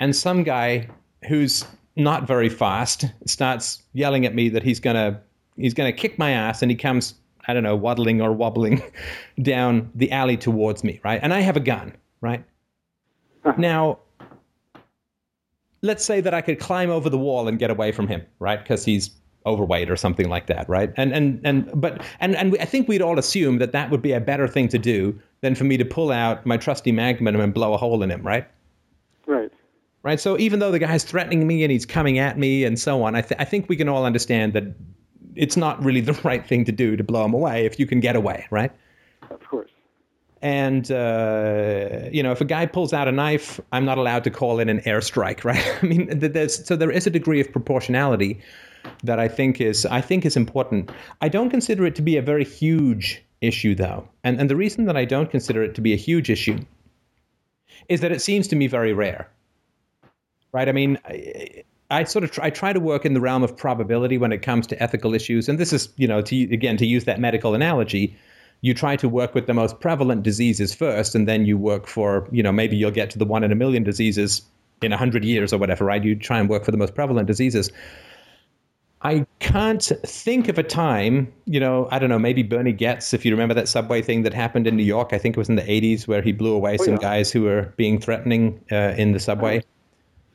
and 0.00 0.14
some 0.14 0.42
guy 0.42 0.88
who's 1.28 1.64
not 1.94 2.26
very 2.26 2.48
fast 2.48 3.04
starts 3.24 3.80
yelling 3.92 4.26
at 4.26 4.34
me 4.34 4.48
that 4.48 4.64
he's 4.64 4.80
gonna 4.80 5.20
he's 5.56 5.74
gonna 5.74 5.92
kick 5.92 6.18
my 6.18 6.32
ass 6.32 6.60
and 6.60 6.72
he 6.72 6.76
comes 6.76 7.14
I 7.46 7.54
don't 7.54 7.62
know 7.62 7.76
waddling 7.76 8.20
or 8.20 8.32
wobbling 8.32 8.82
down 9.42 9.90
the 9.94 10.10
alley 10.10 10.36
towards 10.36 10.82
me 10.82 11.00
right? 11.04 11.20
And 11.22 11.32
I 11.32 11.40
have 11.40 11.56
a 11.56 11.60
gun 11.60 11.94
right? 12.20 12.44
Uh-huh. 13.44 13.54
Now 13.56 13.98
let's 15.82 16.04
say 16.04 16.20
that 16.20 16.34
I 16.34 16.40
could 16.40 16.58
climb 16.58 16.90
over 16.90 17.08
the 17.08 17.18
wall 17.18 17.46
and 17.46 17.60
get 17.60 17.70
away 17.70 17.92
from 17.92 18.08
him 18.08 18.22
right? 18.40 18.58
Because 18.58 18.84
he's 18.84 19.10
overweight 19.46 19.88
or 19.88 19.96
something 19.96 20.28
like 20.28 20.46
that 20.46 20.68
right? 20.68 20.92
And 20.96 21.12
and 21.12 21.40
and 21.44 21.80
but 21.80 22.02
and 22.18 22.34
and 22.34 22.56
I 22.60 22.64
think 22.64 22.88
we'd 22.88 23.02
all 23.02 23.20
assume 23.20 23.58
that 23.58 23.70
that 23.70 23.92
would 23.92 24.02
be 24.02 24.10
a 24.10 24.20
better 24.20 24.48
thing 24.48 24.66
to 24.70 24.78
do 24.80 25.16
than 25.44 25.54
for 25.54 25.64
me 25.64 25.76
to 25.76 25.84
pull 25.84 26.10
out 26.10 26.44
my 26.44 26.56
trusty 26.56 26.90
magnum 26.90 27.36
and 27.36 27.54
blow 27.54 27.74
a 27.74 27.76
hole 27.76 28.02
in 28.02 28.10
him 28.10 28.22
right 28.22 28.48
Right. 29.26 29.50
Right. 30.02 30.20
So 30.20 30.38
even 30.38 30.58
though 30.58 30.70
the 30.70 30.78
guy's 30.78 31.04
threatening 31.04 31.46
me 31.46 31.62
and 31.62 31.72
he's 31.72 31.86
coming 31.86 32.18
at 32.18 32.38
me 32.38 32.64
and 32.64 32.78
so 32.78 33.02
on, 33.04 33.14
I, 33.14 33.22
th- 33.22 33.40
I 33.40 33.44
think 33.44 33.68
we 33.68 33.76
can 33.76 33.88
all 33.88 34.04
understand 34.04 34.52
that 34.52 34.64
it's 35.34 35.56
not 35.56 35.82
really 35.82 36.00
the 36.00 36.12
right 36.24 36.46
thing 36.46 36.64
to 36.66 36.72
do 36.72 36.96
to 36.96 37.04
blow 37.04 37.24
him 37.24 37.34
away 37.34 37.64
if 37.64 37.78
you 37.78 37.86
can 37.86 38.00
get 38.00 38.16
away, 38.16 38.46
right? 38.50 38.70
Of 39.30 39.40
course. 39.48 39.70
And 40.42 40.90
uh, 40.90 42.10
you 42.12 42.22
know, 42.22 42.32
if 42.32 42.42
a 42.42 42.44
guy 42.44 42.66
pulls 42.66 42.92
out 42.92 43.08
a 43.08 43.12
knife, 43.12 43.58
I'm 43.72 43.86
not 43.86 43.96
allowed 43.96 44.24
to 44.24 44.30
call 44.30 44.58
in 44.58 44.68
an 44.68 44.80
airstrike, 44.80 45.42
right? 45.44 45.78
I 45.82 45.86
mean, 45.86 46.18
there's 46.18 46.66
so 46.66 46.76
there 46.76 46.90
is 46.90 47.06
a 47.06 47.10
degree 47.10 47.40
of 47.40 47.50
proportionality 47.50 48.42
that 49.04 49.18
I 49.18 49.28
think 49.28 49.58
is 49.58 49.86
I 49.86 50.02
think 50.02 50.26
is 50.26 50.36
important. 50.36 50.90
I 51.22 51.30
don't 51.30 51.48
consider 51.48 51.86
it 51.86 51.94
to 51.94 52.02
be 52.02 52.18
a 52.18 52.22
very 52.22 52.44
huge 52.44 53.24
issue, 53.46 53.74
though, 53.74 54.08
and 54.22 54.40
and 54.40 54.50
the 54.50 54.56
reason 54.56 54.86
that 54.86 54.96
I 54.96 55.04
don't 55.04 55.30
consider 55.30 55.62
it 55.62 55.74
to 55.74 55.80
be 55.80 55.92
a 55.92 55.96
huge 55.96 56.30
issue 56.30 56.58
is 57.88 58.00
that 58.00 58.12
it 58.12 58.22
seems 58.22 58.48
to 58.48 58.56
me 58.56 58.66
very 58.66 58.92
rare, 58.92 59.28
right? 60.52 60.68
I 60.68 60.72
mean. 60.72 60.98
I, 61.04 61.64
I 61.90 62.04
sort 62.04 62.24
of 62.24 62.30
try, 62.30 62.46
I 62.46 62.50
try 62.50 62.72
to 62.72 62.80
work 62.80 63.04
in 63.04 63.12
the 63.12 63.20
realm 63.20 63.42
of 63.42 63.56
probability 63.56 64.16
when 64.16 64.32
it 64.32 64.40
comes 64.40 64.66
to 64.68 64.82
ethical 64.82 65.14
issues, 65.14 65.50
and 65.50 65.58
this 65.58 65.72
is, 65.72 65.90
you 65.96 66.08
know, 66.08 66.22
to 66.22 66.42
again 66.52 66.78
to 66.78 66.86
use 66.86 67.04
that 67.04 67.20
medical 67.20 67.54
analogy, 67.54 68.16
you 68.62 68.72
try 68.72 68.96
to 68.96 69.08
work 69.08 69.34
with 69.34 69.46
the 69.46 69.52
most 69.52 69.80
prevalent 69.80 70.22
diseases 70.22 70.74
first, 70.74 71.14
and 71.14 71.28
then 71.28 71.44
you 71.44 71.58
work 71.58 71.86
for, 71.86 72.26
you 72.32 72.42
know, 72.42 72.50
maybe 72.50 72.76
you'll 72.76 72.90
get 72.90 73.10
to 73.10 73.18
the 73.18 73.26
one 73.26 73.44
in 73.44 73.52
a 73.52 73.54
million 73.54 73.82
diseases 73.84 74.42
in 74.80 74.92
hundred 74.92 75.24
years 75.24 75.52
or 75.52 75.58
whatever, 75.58 75.84
right? 75.84 76.02
You 76.02 76.16
try 76.16 76.40
and 76.40 76.48
work 76.48 76.64
for 76.64 76.70
the 76.70 76.78
most 76.78 76.94
prevalent 76.94 77.26
diseases. 77.26 77.70
I 79.04 79.26
can't 79.38 79.82
think 80.06 80.48
of 80.48 80.58
a 80.58 80.62
time, 80.62 81.30
you 81.44 81.60
know, 81.60 81.88
I 81.90 81.98
don't 81.98 82.08
know, 82.08 82.18
maybe 82.18 82.42
Bernie 82.42 82.72
Goetz, 82.72 83.12
if 83.12 83.22
you 83.26 83.32
remember 83.32 83.52
that 83.52 83.68
subway 83.68 84.00
thing 84.00 84.22
that 84.22 84.32
happened 84.32 84.66
in 84.66 84.76
New 84.76 84.82
York, 84.84 85.10
I 85.12 85.18
think 85.18 85.36
it 85.36 85.38
was 85.38 85.50
in 85.50 85.56
the 85.56 85.62
80s, 85.62 86.08
where 86.08 86.22
he 86.22 86.32
blew 86.32 86.54
away 86.54 86.78
Oh, 86.80 86.84
some 86.84 86.94
yeah. 86.94 87.00
guys 87.00 87.30
who 87.30 87.42
were 87.42 87.74
being 87.76 88.00
threatening 88.00 88.64
uh, 88.72 88.94
in 88.96 89.12
the 89.12 89.20
subway. 89.20 89.62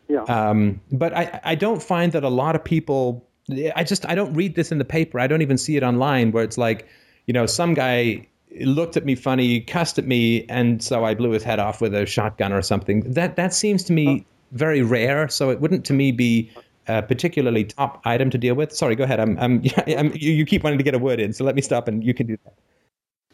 Yeah. 0.08 0.22
Um, 0.24 0.80
but 0.92 1.18
I, 1.18 1.40
I 1.44 1.56
don't 1.56 1.82
find 1.82 2.12
that 2.12 2.24
a 2.24 2.30
lot 2.30 2.56
of 2.56 2.64
people, 2.64 3.28
I 3.76 3.84
just, 3.84 4.06
I 4.06 4.14
don't 4.14 4.36
read 4.36 4.54
this 4.54 4.72
in 4.72 4.78
the 4.78 4.86
paper. 4.86 5.20
I 5.20 5.26
don't 5.26 5.42
even 5.42 5.58
see 5.58 5.76
it 5.76 5.82
online 5.82 6.32
where 6.32 6.44
it's 6.44 6.58
like, 6.58 6.88
you 7.26 7.34
know, 7.34 7.48
some 7.48 7.74
guy 7.74 8.28
looked 8.62 8.98
at 8.98 9.04
me 9.04 9.16
funny, 9.16 9.62
cussed 9.62 9.98
at 9.98 10.06
me, 10.06 10.46
and 10.48 10.84
so 10.84 11.04
I 11.06 11.16
blew 11.16 11.32
his 11.32 11.44
head 11.44 11.58
off 11.58 11.82
with 11.82 11.96
a 11.96 12.06
shotgun 12.06 12.54
or 12.54 12.62
something. 12.62 13.02
That, 13.14 13.36
that 13.36 13.52
seems 13.52 13.84
to 13.86 13.94
me 13.94 14.28
very 14.52 14.84
rare. 14.84 15.28
So 15.28 15.50
it 15.50 15.60
wouldn't 15.60 15.86
to 15.86 15.94
me 15.94 16.12
be 16.12 16.52
a 16.90 17.02
particularly 17.04 17.64
top 17.66 18.02
item 18.06 18.30
to 18.32 18.38
deal 18.38 18.56
with. 18.56 18.72
Sorry, 18.74 18.96
go 18.96 19.04
ahead. 19.04 19.20
I'm, 19.20 19.38
I'm, 19.40 19.64
I'm 19.88 20.12
you, 20.16 20.34
you 20.34 20.46
keep 20.46 20.64
wanting 20.64 20.80
to 20.80 20.84
get 20.84 20.94
a 20.96 21.00
word 21.00 21.20
in, 21.20 21.34
so 21.34 21.44
let 21.44 21.56
me 21.56 21.62
stop 21.62 21.88
and 21.88 22.04
you 22.04 22.14
can 22.14 22.28
do 22.28 22.38
that. 22.44 22.54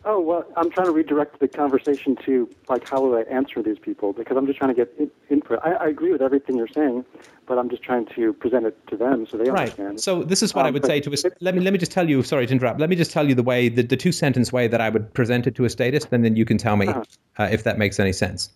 Oh 0.08 0.20
well, 0.20 0.46
I'm 0.56 0.70
trying 0.70 0.86
to 0.86 0.92
redirect 0.92 1.40
the 1.40 1.48
conversation 1.48 2.16
to 2.28 2.48
like 2.70 2.84
how 2.86 3.02
would 3.02 3.28
I 3.28 3.32
answer 3.32 3.64
these 3.64 3.80
people 3.80 4.14
because 4.14 4.38
I'm 4.38 4.46
just 4.46 4.60
trying 4.60 4.76
to 4.76 4.76
get 4.76 4.94
in, 5.00 5.10
input. 5.32 5.60
I, 5.64 5.72
I 5.74 5.88
agree 5.88 6.12
with 6.12 6.22
everything 6.22 6.58
you're 6.58 6.68
saying, 6.68 7.06
but 7.48 7.58
I'm 7.58 7.70
just 7.70 7.82
trying 7.82 8.06
to 8.16 8.34
present 8.34 8.68
it 8.68 8.78
to 8.90 8.98
them 8.98 9.26
so 9.32 9.38
they 9.38 9.50
Right. 9.50 9.70
understand. 9.70 10.00
So 10.02 10.24
this 10.24 10.44
is 10.44 10.54
what 10.54 10.66
I 10.66 10.68
Um, 10.68 10.74
would 10.76 10.86
say 10.86 11.00
to 11.02 11.12
a, 11.12 11.16
let 11.42 11.56
me 11.56 11.62
let 11.62 11.74
me 11.74 11.80
just 11.80 11.92
tell 11.92 12.08
you. 12.08 12.22
Sorry 12.22 12.46
to 12.46 12.54
interrupt. 12.54 12.80
Let 12.80 12.90
me 12.92 12.96
just 12.96 13.12
tell 13.12 13.28
you 13.28 13.34
the 13.34 13.42
way 13.44 13.70
the, 13.70 13.82
the 13.82 13.98
two 13.98 14.12
sentence 14.12 14.54
way 14.54 14.68
that 14.68 14.80
I 14.82 14.90
would 14.90 15.12
present 15.16 15.48
it 15.48 15.56
to 15.56 15.66
a 15.66 15.70
statist, 15.72 16.10
and 16.12 16.24
then 16.24 16.36
you 16.36 16.46
can 16.46 16.60
tell 16.60 16.76
me 16.78 16.88
Uh-huh. 16.90 17.04
uh, 17.40 17.50
if 17.52 17.64
that 17.64 17.80
makes 17.80 18.00
any 18.00 18.14
sense. 18.14 18.50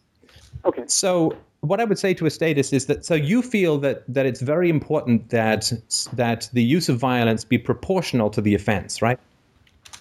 Okay. 0.66 0.84
So 0.88 1.36
what 1.62 1.80
I 1.82 1.86
would 1.86 2.00
say 2.00 2.14
to 2.14 2.26
a 2.26 2.30
statist 2.30 2.74
is 2.74 2.86
that 2.86 3.06
so 3.06 3.16
you 3.16 3.42
feel 3.42 3.78
that 3.80 4.04
that 4.14 4.26
it's 4.26 4.42
very 4.42 4.70
important 4.70 5.30
that 5.30 5.72
that 6.14 6.50
the 6.54 6.64
use 6.64 6.90
of 6.90 6.98
violence 6.98 7.44
be 7.44 7.58
proportional 7.58 8.30
to 8.32 8.42
the 8.42 8.56
offense, 8.56 9.02
right? 9.02 9.20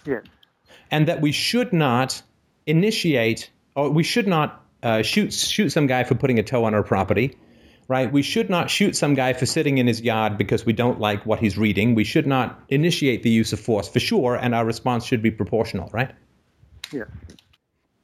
Yes. 0.07 0.23
and 0.91 1.07
that 1.09 1.20
we 1.20 1.33
should 1.33 1.73
not 1.73 2.23
initiate 2.66 3.51
or 3.75 3.91
we 3.91 4.03
should 4.03 4.27
not 4.27 4.65
uh, 4.83 5.03
shoot 5.03 5.33
shoot 5.33 5.70
some 5.70 5.87
guy 5.87 6.05
for 6.05 6.15
putting 6.15 6.39
a 6.39 6.43
toe 6.43 6.65
on 6.65 6.73
our 6.75 6.83
property 6.83 7.37
right 7.89 8.11
we 8.12 8.23
should 8.23 8.49
not 8.49 8.70
shoot 8.70 8.97
some 8.97 9.15
guy 9.15 9.33
for 9.33 9.45
sitting 9.45 9.79
in 9.79 9.87
his 9.87 10.01
yard 10.01 10.39
because 10.39 10.65
we 10.65 10.73
don't 10.73 10.99
like 11.01 11.27
what 11.27 11.41
he's 11.41 11.59
reading 11.59 11.95
we 11.95 12.05
should 12.05 12.27
not 12.27 12.61
initiate 12.69 13.23
the 13.23 13.31
use 13.31 13.53
of 13.53 13.61
force 13.61 13.89
for 13.89 14.01
sure 14.01 14.35
and 14.37 14.55
our 14.55 14.65
response 14.65 15.05
should 15.05 15.20
be 15.23 15.31
proportional 15.31 15.91
right 15.93 16.12
Yes. 16.93 17.09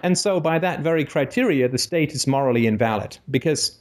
And 0.03 0.19
so 0.19 0.41
by 0.41 0.59
that 0.59 0.81
very 0.81 1.05
criteria 1.05 1.69
the 1.69 1.79
state 1.79 2.13
is 2.13 2.27
morally 2.27 2.67
invalid 2.67 3.19
because 3.31 3.79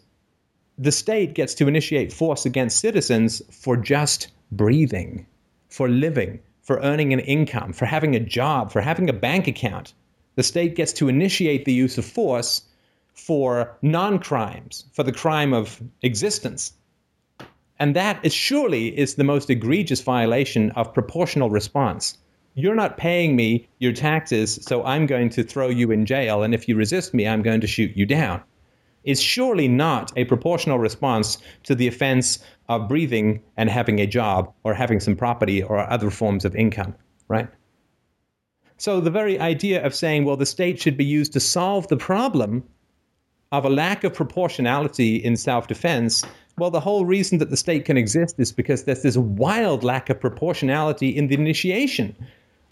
the 0.77 0.91
state 0.91 1.33
gets 1.33 1.53
to 1.53 1.67
initiate 1.67 2.11
force 2.11 2.45
against 2.45 2.79
citizens 2.79 3.41
for 3.51 3.77
just 3.77 4.29
breathing 4.51 5.25
for 5.73 5.89
living, 5.89 6.39
for 6.61 6.79
earning 6.81 7.13
an 7.13 7.19
income, 7.19 7.73
for 7.73 7.85
having 7.87 8.15
a 8.15 8.19
job, 8.19 8.71
for 8.71 8.79
having 8.79 9.09
a 9.09 9.13
bank 9.27 9.47
account. 9.47 9.91
The 10.35 10.43
state 10.43 10.75
gets 10.75 10.93
to 10.93 11.09
initiate 11.09 11.65
the 11.65 11.73
use 11.73 11.97
of 11.97 12.05
force 12.05 12.61
for 13.15 13.75
non 13.81 14.19
crimes, 14.19 14.85
for 14.93 15.01
the 15.01 15.11
crime 15.11 15.51
of 15.51 15.81
existence. 16.03 16.73
And 17.79 17.95
that 17.95 18.23
is 18.23 18.35
surely 18.35 18.95
is 18.95 19.15
the 19.15 19.23
most 19.23 19.49
egregious 19.49 20.01
violation 20.01 20.69
of 20.71 20.93
proportional 20.93 21.49
response. 21.49 22.19
You're 22.55 22.75
not 22.75 22.97
paying 22.97 23.35
me 23.35 23.67
your 23.79 23.93
taxes, 23.93 24.59
so 24.61 24.83
I'm 24.83 25.05
going 25.05 25.29
to 25.31 25.43
throw 25.43 25.69
you 25.69 25.91
in 25.91 26.05
jail, 26.05 26.43
and 26.43 26.53
if 26.53 26.67
you 26.67 26.75
resist 26.75 27.13
me, 27.13 27.27
I'm 27.27 27.41
going 27.41 27.61
to 27.61 27.67
shoot 27.67 27.95
you 27.95 28.05
down 28.05 28.43
is 29.03 29.21
surely 29.21 29.67
not 29.67 30.11
a 30.15 30.25
proportional 30.25 30.79
response 30.79 31.37
to 31.63 31.75
the 31.75 31.87
offense 31.87 32.39
of 32.69 32.87
breathing 32.87 33.41
and 33.57 33.69
having 33.69 33.99
a 33.99 34.07
job 34.07 34.53
or 34.63 34.73
having 34.73 34.99
some 34.99 35.15
property 35.15 35.61
or 35.61 35.79
other 35.79 36.09
forms 36.09 36.45
of 36.45 36.55
income, 36.55 36.95
right? 37.27 37.49
So 38.77 39.01
the 39.01 39.11
very 39.11 39.39
idea 39.39 39.85
of 39.85 39.93
saying, 39.93 40.25
well, 40.25 40.37
the 40.37 40.45
state 40.45 40.79
should 40.79 40.97
be 40.97 41.05
used 41.05 41.33
to 41.33 41.39
solve 41.39 41.87
the 41.87 41.97
problem 41.97 42.63
of 43.51 43.65
a 43.65 43.69
lack 43.69 44.03
of 44.03 44.13
proportionality 44.13 45.17
in 45.17 45.35
self 45.35 45.67
defense, 45.67 46.25
well, 46.57 46.71
the 46.71 46.79
whole 46.79 47.05
reason 47.05 47.39
that 47.39 47.49
the 47.49 47.57
state 47.57 47.85
can 47.85 47.97
exist 47.97 48.35
is 48.39 48.51
because 48.51 48.83
there's 48.83 49.03
this 49.03 49.17
wild 49.17 49.83
lack 49.83 50.09
of 50.09 50.19
proportionality 50.19 51.09
in 51.09 51.27
the 51.27 51.35
initiation 51.35 52.15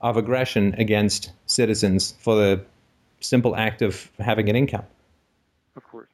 of 0.02 0.18
aggression 0.18 0.76
against 0.78 1.32
citizens 1.46 2.14
for 2.20 2.36
the 2.36 2.66
simple 3.20 3.56
act 3.56 3.82
of 3.82 4.10
having 4.20 4.50
an 4.50 4.56
income. 4.56 4.84
Of 5.76 5.84
course. 5.84 6.10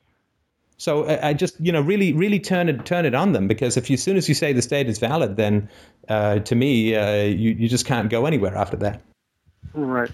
So 0.77 1.05
I, 1.05 1.29
I 1.29 1.33
just, 1.33 1.59
you 1.59 1.71
know, 1.71 1.81
really, 1.81 2.13
really 2.13 2.39
turn 2.39 2.69
it 2.69 2.85
turn 2.85 3.05
it 3.05 3.15
on 3.15 3.31
them 3.33 3.47
because 3.47 3.77
if 3.77 3.89
you, 3.89 3.95
as 3.95 4.03
soon 4.03 4.17
as 4.17 4.29
you 4.29 4.35
say 4.35 4.53
the 4.53 4.61
state 4.61 4.87
is 4.87 4.99
valid, 4.99 5.35
then 5.35 5.69
uh, 6.07 6.39
to 6.39 6.55
me, 6.55 6.95
uh, 6.95 7.23
you 7.23 7.51
you 7.51 7.67
just 7.67 7.85
can't 7.85 8.09
go 8.09 8.25
anywhere 8.25 8.55
after 8.55 8.77
that. 8.77 9.01
Right. 9.73 10.11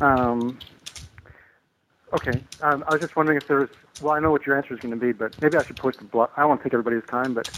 Um, 0.00 0.58
okay. 2.12 2.42
Um, 2.62 2.84
I 2.86 2.92
was 2.92 3.00
just 3.00 3.16
wondering 3.16 3.38
if 3.38 3.46
there's. 3.46 3.70
Well, 4.02 4.14
I 4.14 4.20
know 4.20 4.30
what 4.30 4.46
your 4.46 4.56
answer 4.56 4.72
is 4.72 4.80
going 4.80 4.94
to 4.94 5.00
be, 5.00 5.12
but 5.12 5.40
maybe 5.42 5.58
I 5.58 5.62
should 5.62 5.76
post 5.76 6.00
a 6.00 6.04
blog. 6.04 6.30
I 6.36 6.46
to 6.46 6.62
take 6.62 6.72
everybody's 6.72 7.04
time, 7.04 7.34
but 7.34 7.50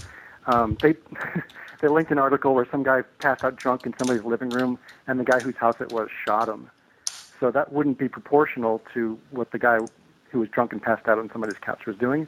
um, 0.47 0.77
they 0.81 0.95
they 1.83 1.89
linked 1.89 2.11
an 2.11 2.19
article 2.19 2.55
where 2.55 2.67
some 2.71 2.83
guy 2.83 3.03
passed 3.19 3.45
out 3.45 3.57
drunk 3.57 3.85
in 3.85 3.95
somebody's 3.99 4.25
living 4.25 4.49
room, 4.49 4.79
and 5.07 5.21
the 5.21 5.25
guy 5.25 5.41
whose 5.41 5.57
house 5.57 5.81
it 5.81 5.93
was 5.93 6.09
shot 6.27 6.49
him. 6.49 6.71
So 7.41 7.51
that 7.51 7.73
wouldn't 7.73 7.99
be 7.99 8.09
proportional 8.09 8.81
to 8.95 9.19
what 9.31 9.51
the 9.51 9.59
guy 9.59 9.81
who 10.31 10.39
was 10.39 10.49
drunk 10.49 10.73
and 10.73 10.81
passed 10.81 11.09
out 11.09 11.19
on 11.19 11.29
somebody's 11.33 11.59
couch 11.59 11.85
was 11.85 11.97
doing. 11.97 12.25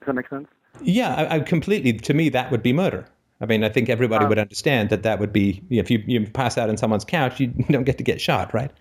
Does 0.00 0.06
that 0.06 0.12
make 0.14 0.28
sense? 0.28 0.48
Yeah, 0.82 1.14
I, 1.14 1.36
I 1.36 1.40
completely. 1.40 1.92
To 1.94 2.14
me, 2.14 2.28
that 2.30 2.50
would 2.50 2.62
be 2.62 2.72
murder. 2.72 3.06
I 3.40 3.46
mean, 3.46 3.62
I 3.62 3.68
think 3.68 3.88
everybody 3.88 4.24
Um, 4.24 4.28
would 4.30 4.38
understand 4.38 4.90
that 4.90 5.04
that 5.04 5.20
would 5.20 5.32
be 5.32 5.62
you 5.68 5.76
know, 5.76 5.80
if 5.80 5.90
you 5.90 6.02
you 6.06 6.26
pass 6.26 6.58
out 6.58 6.68
on 6.68 6.76
someone's 6.76 7.04
couch, 7.04 7.38
you 7.38 7.46
don't 7.70 7.84
get 7.84 7.98
to 7.98 8.04
get 8.04 8.20
shot, 8.20 8.52
right? 8.52 8.72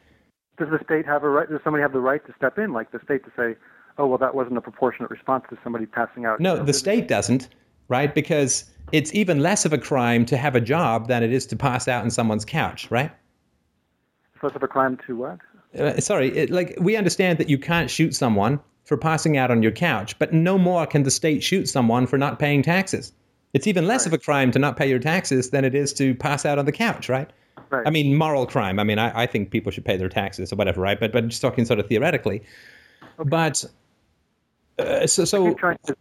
Does 0.58 0.70
the 0.72 0.84
state 0.84 1.06
have 1.06 1.24
a 1.24 1.30
right? 1.30 1.48
Does 1.48 1.62
somebody 1.64 1.84
have 1.84 1.94
the 1.94 2.00
right 2.00 2.26
to 2.26 2.34
step 2.36 2.58
in, 2.58 2.74
like 2.74 2.92
the 2.92 3.00
state, 3.04 3.24
to 3.26 3.32
say, 3.38 3.56
"Oh, 4.00 4.08
well, 4.08 4.18
that 4.18 4.34
wasn't 4.34 4.58
a 4.58 4.62
proportionate 4.62 5.12
response 5.12 5.46
to 5.52 5.58
somebody 5.64 5.86
passing 5.86 6.26
out"? 6.26 6.40
No, 6.40 6.64
the 6.64 6.74
state 6.74 7.08
doesn't, 7.08 7.50
right? 7.90 8.14
Because 8.14 8.66
it's 8.92 9.14
even 9.14 9.40
less 9.40 9.66
of 9.66 9.74
a 9.74 9.78
crime 9.78 10.26
to 10.26 10.38
have 10.38 10.56
a 10.56 10.62
job 10.62 11.08
than 11.08 11.24
it 11.24 11.32
is 11.32 11.46
to 11.48 11.56
pass 11.56 11.88
out 11.88 12.04
on 12.04 12.10
someone's 12.10 12.46
couch, 12.46 12.90
right? 12.90 13.12
It's 14.34 14.44
less 14.44 14.56
of 14.56 14.64
a 14.64 14.68
crime 14.68 14.98
to 15.08 15.16
what? 15.16 15.40
uh, 15.78 16.00
sorry, 16.00 16.36
it, 16.36 16.50
like 16.50 16.78
we 16.80 16.96
understand 16.96 17.40
that 17.40 17.50
you 17.50 17.58
can't 17.58 17.90
shoot 17.90 18.16
someone 18.16 18.60
for 18.86 18.98
passing 18.98 19.38
out 19.38 19.52
on 19.52 19.62
your 19.62 19.72
couch, 19.72 20.18
but 20.18 20.34
no 20.34 20.58
more 20.58 20.86
can 20.86 21.04
the 21.04 21.12
state 21.12 21.44
shoot 21.44 21.68
someone 21.68 22.08
for 22.08 22.18
not 22.18 22.40
paying 22.40 22.64
taxes. 22.64 23.12
It's 23.54 23.68
even 23.68 23.88
less 23.88 24.06
of 24.06 24.14
a 24.14 24.18
crime 24.18 24.52
to 24.52 24.60
not 24.60 24.78
pay 24.78 24.90
your 24.90 25.00
taxes 25.00 25.50
than 25.50 25.66
it 25.66 25.74
is 25.76 25.94
to 25.94 26.16
pass 26.16 26.46
out 26.46 26.60
on 26.60 26.66
the 26.66 26.72
couch, 26.72 27.10
right? 27.10 27.30
Right. 27.70 27.86
I 27.86 27.90
mean, 27.90 28.16
moral 28.16 28.46
crime. 28.46 28.80
I 28.80 28.84
mean, 28.84 29.00
I, 29.00 29.24
I 29.24 29.26
think 29.26 29.52
people 29.52 29.72
should 29.72 29.84
pay 29.84 29.98
their 29.98 30.10
taxes 30.10 30.54
or 30.54 30.56
whatever, 30.56 30.80
right? 30.82 31.00
But 31.00 31.12
but 31.12 31.28
just 31.28 31.42
talking 31.42 31.66
sort 31.66 31.80
of 31.80 31.88
theoretically. 31.88 32.44
But 33.18 33.66
uh, 34.80 35.08
so 35.08 35.26
so. 35.26 35.50
Keep 35.50 35.58
trying 35.58 35.78
to, 35.88 35.96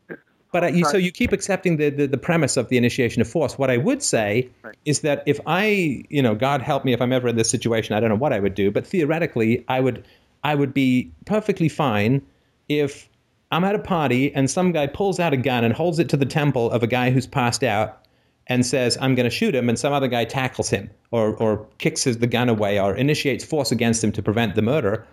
But 0.52 0.74
you, 0.74 0.85
so 0.86 0.97
you 0.97 1.12
keep 1.12 1.32
accepting 1.32 1.77
the, 1.77 1.90
the, 1.90 2.06
the 2.06 2.16
premise 2.16 2.56
of 2.56 2.68
the 2.68 2.77
initiation 2.78 3.20
of 3.20 3.28
force. 3.28 3.59
What 3.59 3.70
I 3.70 3.77
would 3.77 4.02
say 4.02 4.48
Right. 4.62 4.74
is 4.85 5.01
that 5.01 5.23
if 5.27 5.39
I, 5.47 6.05
you 6.09 6.23
know, 6.23 6.35
God 6.35 6.62
help 6.62 6.85
me 6.85 6.93
if 6.93 7.02
I'm 7.02 7.12
ever 7.12 7.28
in 7.28 7.36
this 7.36 7.51
situation, 7.51 7.94
I 7.94 8.01
don't 8.01 8.09
know 8.09 8.16
what 8.16 8.32
I 8.32 8.40
would 8.40 8.55
do, 8.55 8.70
but 8.70 8.86
theoretically, 8.86 9.64
I 9.68 9.81
would 9.81 10.05
I 10.44 10.55
would 10.55 10.73
be 10.73 11.10
perfectly 11.24 11.68
fine 11.68 12.23
if 12.68 13.09
I'm 13.51 13.64
at 13.64 13.74
a 13.74 13.81
party 13.81 14.35
and 14.35 14.51
some 14.51 14.73
guy 14.73 14.86
pulls 14.86 15.18
out 15.20 15.32
a 15.32 15.36
gun 15.36 15.64
and 15.64 15.74
holds 15.74 15.98
it 15.98 16.09
to 16.10 16.16
the 16.16 16.27
temple 16.27 16.70
of 16.70 16.82
a 16.82 16.86
guy 16.86 17.10
who's 17.10 17.27
passed 17.27 17.62
out 17.64 18.06
and 18.48 18.64
says, 18.64 18.97
I'm 19.01 19.14
going 19.16 19.24
to 19.24 19.31
shoot 19.31 19.55
him, 19.55 19.68
and 19.68 19.77
some 19.77 19.93
other 19.93 20.06
guy 20.06 20.24
tackles 20.24 20.70
him 20.70 20.89
or, 21.10 21.35
or 21.36 21.66
kicks 21.78 22.05
his, 22.05 22.18
the 22.18 22.28
gun 22.28 22.48
away 22.48 22.78
or 22.78 22.94
initiates 22.94 23.44
force 23.44 23.73
against 23.73 24.05
him 24.05 24.12
to 24.12 24.23
prevent 24.23 24.55
the 24.55 24.62
murder. 24.62 25.05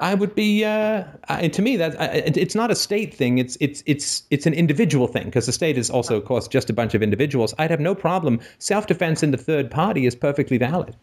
I 0.00 0.14
would 0.14 0.34
be. 0.34 0.64
Uh, 0.64 1.04
I, 1.28 1.48
to 1.48 1.62
me, 1.62 1.76
that 1.76 1.94
it's 2.36 2.54
not 2.54 2.70
a 2.70 2.74
state 2.74 3.12
thing. 3.12 3.38
It's 3.38 3.56
it's 3.60 3.82
it's 3.86 4.22
it's 4.30 4.46
an 4.46 4.54
individual 4.54 5.06
thing 5.06 5.24
because 5.26 5.46
the 5.46 5.52
state 5.52 5.76
is 5.76 5.90
also, 5.90 6.16
of 6.16 6.24
course, 6.24 6.48
just 6.48 6.70
a 6.70 6.72
bunch 6.72 6.94
of 6.94 7.02
individuals. 7.02 7.54
I'd 7.58 7.70
have 7.70 7.80
no 7.80 7.94
problem. 7.94 8.40
Self 8.58 8.86
defense 8.86 9.22
in 9.22 9.30
the 9.30 9.36
third 9.36 9.70
party 9.70 10.06
is 10.06 10.14
perfectly 10.14 10.58
valid. 10.58 10.96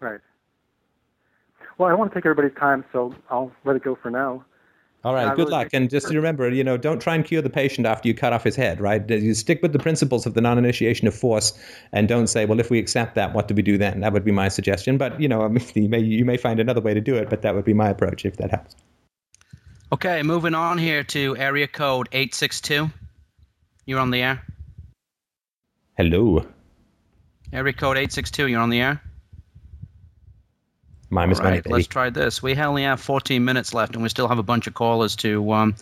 Right. 0.00 0.20
Well, 1.78 1.88
I 1.88 1.90
don't 1.90 1.98
want 1.98 2.12
to 2.12 2.14
take 2.14 2.26
everybody's 2.26 2.56
time, 2.58 2.84
so 2.92 3.14
I'll 3.30 3.52
let 3.64 3.76
it 3.76 3.84
go 3.84 3.96
for 4.00 4.10
now. 4.10 4.44
All 5.06 5.14
right, 5.14 5.36
good 5.36 5.50
luck. 5.50 5.68
And 5.72 5.88
just 5.88 6.12
remember, 6.12 6.50
you 6.50 6.64
know, 6.64 6.76
don't 6.76 6.98
try 7.00 7.14
and 7.14 7.24
cure 7.24 7.40
the 7.40 7.48
patient 7.48 7.86
after 7.86 8.08
you 8.08 8.14
cut 8.14 8.32
off 8.32 8.42
his 8.42 8.56
head, 8.56 8.80
right? 8.80 9.08
You 9.08 9.34
stick 9.34 9.62
with 9.62 9.72
the 9.72 9.78
principles 9.78 10.26
of 10.26 10.34
the 10.34 10.40
non 10.40 10.58
initiation 10.58 11.06
of 11.06 11.14
force 11.14 11.56
and 11.92 12.08
don't 12.08 12.26
say, 12.26 12.44
well, 12.44 12.58
if 12.58 12.70
we 12.70 12.80
accept 12.80 13.14
that, 13.14 13.32
what 13.32 13.46
do 13.46 13.54
we 13.54 13.62
do 13.62 13.78
then? 13.78 14.00
That 14.00 14.12
would 14.12 14.24
be 14.24 14.32
my 14.32 14.48
suggestion. 14.48 14.98
But, 14.98 15.20
you 15.20 15.28
know, 15.28 15.42
I 15.42 15.48
mean, 15.48 15.64
you, 15.74 15.88
may, 15.88 16.00
you 16.00 16.24
may 16.24 16.36
find 16.36 16.58
another 16.58 16.80
way 16.80 16.92
to 16.92 17.00
do 17.00 17.14
it, 17.14 17.30
but 17.30 17.42
that 17.42 17.54
would 17.54 17.64
be 17.64 17.72
my 17.72 17.88
approach 17.88 18.24
if 18.24 18.36
that 18.38 18.50
helps. 18.50 18.74
Okay, 19.92 20.24
moving 20.24 20.56
on 20.56 20.76
here 20.76 21.04
to 21.04 21.36
area 21.36 21.68
code 21.68 22.08
862. 22.10 22.90
You're 23.84 24.00
on 24.00 24.10
the 24.10 24.22
air. 24.22 24.42
Hello. 25.96 26.44
Area 27.52 27.72
code 27.72 27.96
862, 27.96 28.48
you're 28.48 28.60
on 28.60 28.70
the 28.70 28.80
air. 28.80 29.00
My 31.10 31.24
Miss 31.24 31.38
right, 31.38 31.64
Let's 31.68 31.86
try 31.86 32.10
this. 32.10 32.42
We 32.42 32.56
only 32.56 32.82
have 32.82 33.00
14 33.00 33.44
minutes 33.44 33.72
left, 33.72 33.94
and 33.94 34.02
we 34.02 34.08
still 34.08 34.28
have 34.28 34.38
a 34.38 34.42
bunch 34.42 34.66
of 34.66 34.74
callers 34.74 35.14
to 35.16 35.52
um, 35.52 35.76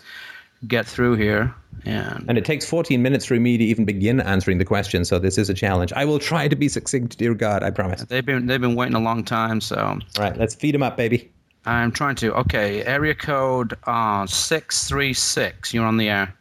get 0.68 0.86
through 0.86 1.16
here. 1.16 1.54
And, 1.86 2.24
and 2.28 2.38
it 2.38 2.44
takes 2.44 2.68
14 2.68 3.02
minutes 3.02 3.24
for 3.24 3.34
me 3.34 3.56
to 3.56 3.64
even 3.64 3.84
begin 3.84 4.20
answering 4.20 4.58
the 4.58 4.64
question, 4.64 5.04
so 5.04 5.18
this 5.18 5.38
is 5.38 5.48
a 5.48 5.54
challenge. 5.54 5.92
I 5.94 6.04
will 6.04 6.18
try 6.18 6.48
to 6.48 6.56
be 6.56 6.68
succinct, 6.68 7.18
dear 7.18 7.34
God, 7.34 7.62
I 7.62 7.70
promise. 7.70 8.02
They've 8.02 8.24
been 8.24 8.46
they've 8.46 8.60
been 8.60 8.74
waiting 8.74 8.94
a 8.94 9.00
long 9.00 9.24
time, 9.24 9.60
so. 9.60 9.78
All 9.78 10.00
right, 10.18 10.36
let's 10.36 10.54
feed 10.54 10.74
them 10.74 10.82
up, 10.82 10.96
baby. 10.96 11.30
I'm 11.66 11.92
trying 11.92 12.16
to. 12.16 12.34
Okay, 12.34 12.84
area 12.84 13.14
code 13.14 13.76
uh, 13.84 14.26
636. 14.26 15.72
You're 15.72 15.86
on 15.86 15.96
the 15.96 16.08
air. 16.08 16.34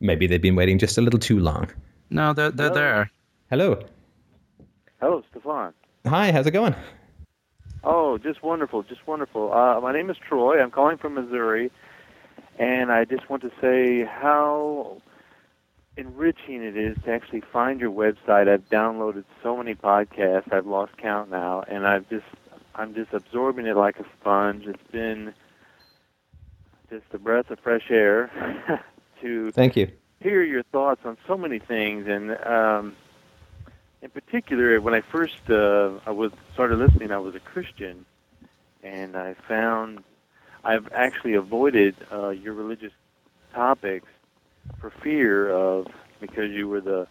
Maybe 0.00 0.26
they've 0.26 0.42
been 0.42 0.56
waiting 0.56 0.78
just 0.78 0.98
a 0.98 1.00
little 1.00 1.20
too 1.20 1.38
long. 1.38 1.68
No, 2.10 2.32
they're, 2.32 2.50
they're 2.50 2.68
Hello. 2.68 2.74
there. 2.74 3.10
Hello. 3.50 3.82
Hello, 5.02 5.20
Stefan. 5.32 5.72
Hi, 6.06 6.30
how's 6.30 6.46
it 6.46 6.52
going? 6.52 6.76
Oh, 7.82 8.18
just 8.18 8.40
wonderful, 8.40 8.84
just 8.84 9.04
wonderful. 9.04 9.52
Uh, 9.52 9.80
my 9.80 9.92
name 9.92 10.10
is 10.10 10.16
Troy. 10.16 10.62
I'm 10.62 10.70
calling 10.70 10.96
from 10.96 11.14
Missouri, 11.14 11.72
and 12.56 12.92
I 12.92 13.04
just 13.04 13.28
want 13.28 13.42
to 13.42 13.50
say 13.60 14.04
how 14.08 15.02
enriching 15.96 16.62
it 16.62 16.76
is 16.76 16.96
to 17.04 17.10
actually 17.10 17.42
find 17.52 17.80
your 17.80 17.90
website. 17.90 18.46
I've 18.48 18.70
downloaded 18.70 19.24
so 19.42 19.56
many 19.56 19.74
podcasts. 19.74 20.52
I've 20.52 20.68
lost 20.68 20.96
count 20.98 21.32
now, 21.32 21.64
and 21.66 21.84
I've 21.84 22.08
just 22.08 22.26
I'm 22.76 22.94
just 22.94 23.12
absorbing 23.12 23.66
it 23.66 23.76
like 23.76 23.96
a 23.96 24.04
sponge. 24.20 24.66
It's 24.68 24.92
been 24.92 25.34
just 26.90 27.06
a 27.12 27.18
breath 27.18 27.50
of 27.50 27.58
fresh 27.58 27.90
air 27.90 28.30
to 29.20 29.50
Thank 29.50 29.74
you. 29.74 29.90
hear 30.20 30.44
your 30.44 30.62
thoughts 30.62 31.00
on 31.04 31.16
so 31.26 31.36
many 31.36 31.58
things, 31.58 32.06
and 32.06 32.38
um, 32.46 32.94
in 34.02 34.10
particular, 34.10 34.80
when 34.80 34.94
I 34.94 35.00
first 35.00 35.38
uh, 35.48 35.98
I 36.04 36.10
was 36.10 36.32
started 36.52 36.78
listening, 36.78 37.12
I 37.12 37.18
was 37.18 37.34
a 37.34 37.40
Christian, 37.40 38.04
and 38.82 39.16
I 39.16 39.34
found 39.48 40.02
I've 40.64 40.88
actually 40.92 41.34
avoided 41.34 41.94
uh, 42.12 42.30
your 42.30 42.54
religious 42.54 42.92
topics 43.54 44.08
for 44.80 44.90
fear 45.02 45.50
of 45.50 45.86
because 46.20 46.50
you 46.50 46.68
were 46.68 46.80
the 46.80 47.06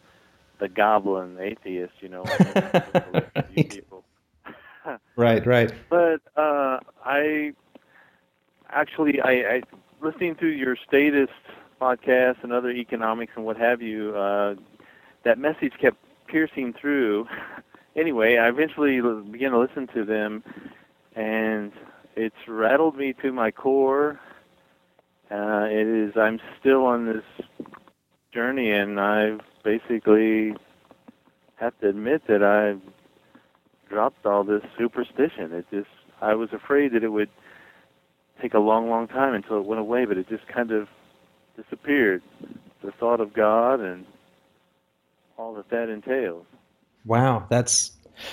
the 0.59 0.69
goblin 0.69 1.37
atheist, 1.39 1.93
you 2.01 2.09
know. 2.09 2.23
people. 3.55 4.03
Right, 5.15 5.45
right. 5.45 5.71
But 5.89 6.21
uh, 6.35 6.79
I 7.05 7.53
actually, 8.69 9.21
I, 9.21 9.31
I 9.31 9.61
listening 10.01 10.35
to 10.35 10.47
your 10.47 10.75
statist 10.87 11.31
podcast 11.79 12.43
and 12.43 12.51
other 12.51 12.71
economics 12.71 13.33
and 13.35 13.45
what 13.45 13.57
have 13.57 13.81
you. 13.81 14.15
Uh, 14.15 14.55
that 15.23 15.37
message 15.37 15.73
kept 15.79 15.97
piercing 16.31 16.73
through. 16.79 17.27
Anyway, 17.93 18.37
I 18.37 18.47
eventually 18.47 19.01
began 19.31 19.51
to 19.51 19.59
listen 19.59 19.85
to 19.87 20.05
them, 20.05 20.45
and 21.13 21.73
it's 22.15 22.47
rattled 22.47 22.95
me 22.95 23.13
to 23.21 23.33
my 23.33 23.51
core. 23.51 24.17
Uh, 25.29 25.67
it 25.69 25.87
is. 25.87 26.13
I'm 26.15 26.39
still 26.57 26.85
on 26.85 27.05
this 27.05 27.47
journey, 28.33 28.71
and 28.71 28.97
I 28.97 29.39
basically 29.65 30.53
have 31.55 31.77
to 31.81 31.89
admit 31.89 32.21
that 32.29 32.41
I 32.41 32.79
dropped 33.89 34.25
all 34.25 34.45
this 34.45 34.63
superstition. 34.77 35.51
It 35.51 35.65
just. 35.69 35.89
I 36.21 36.35
was 36.35 36.53
afraid 36.53 36.93
that 36.93 37.03
it 37.03 37.09
would 37.09 37.29
take 38.41 38.53
a 38.53 38.59
long, 38.59 38.89
long 38.89 39.09
time 39.09 39.33
until 39.33 39.57
it 39.57 39.65
went 39.65 39.81
away, 39.81 40.05
but 40.05 40.17
it 40.17 40.29
just 40.29 40.47
kind 40.47 40.71
of 40.71 40.87
disappeared. 41.57 42.23
The 42.85 42.93
thought 42.93 43.19
of 43.19 43.33
God 43.33 43.81
and 43.81 44.05
all 45.41 45.53
that 45.55 45.69
that 45.69 45.89
entails. 45.89 46.45
Wow, 47.05 47.45
that's. 47.49 47.91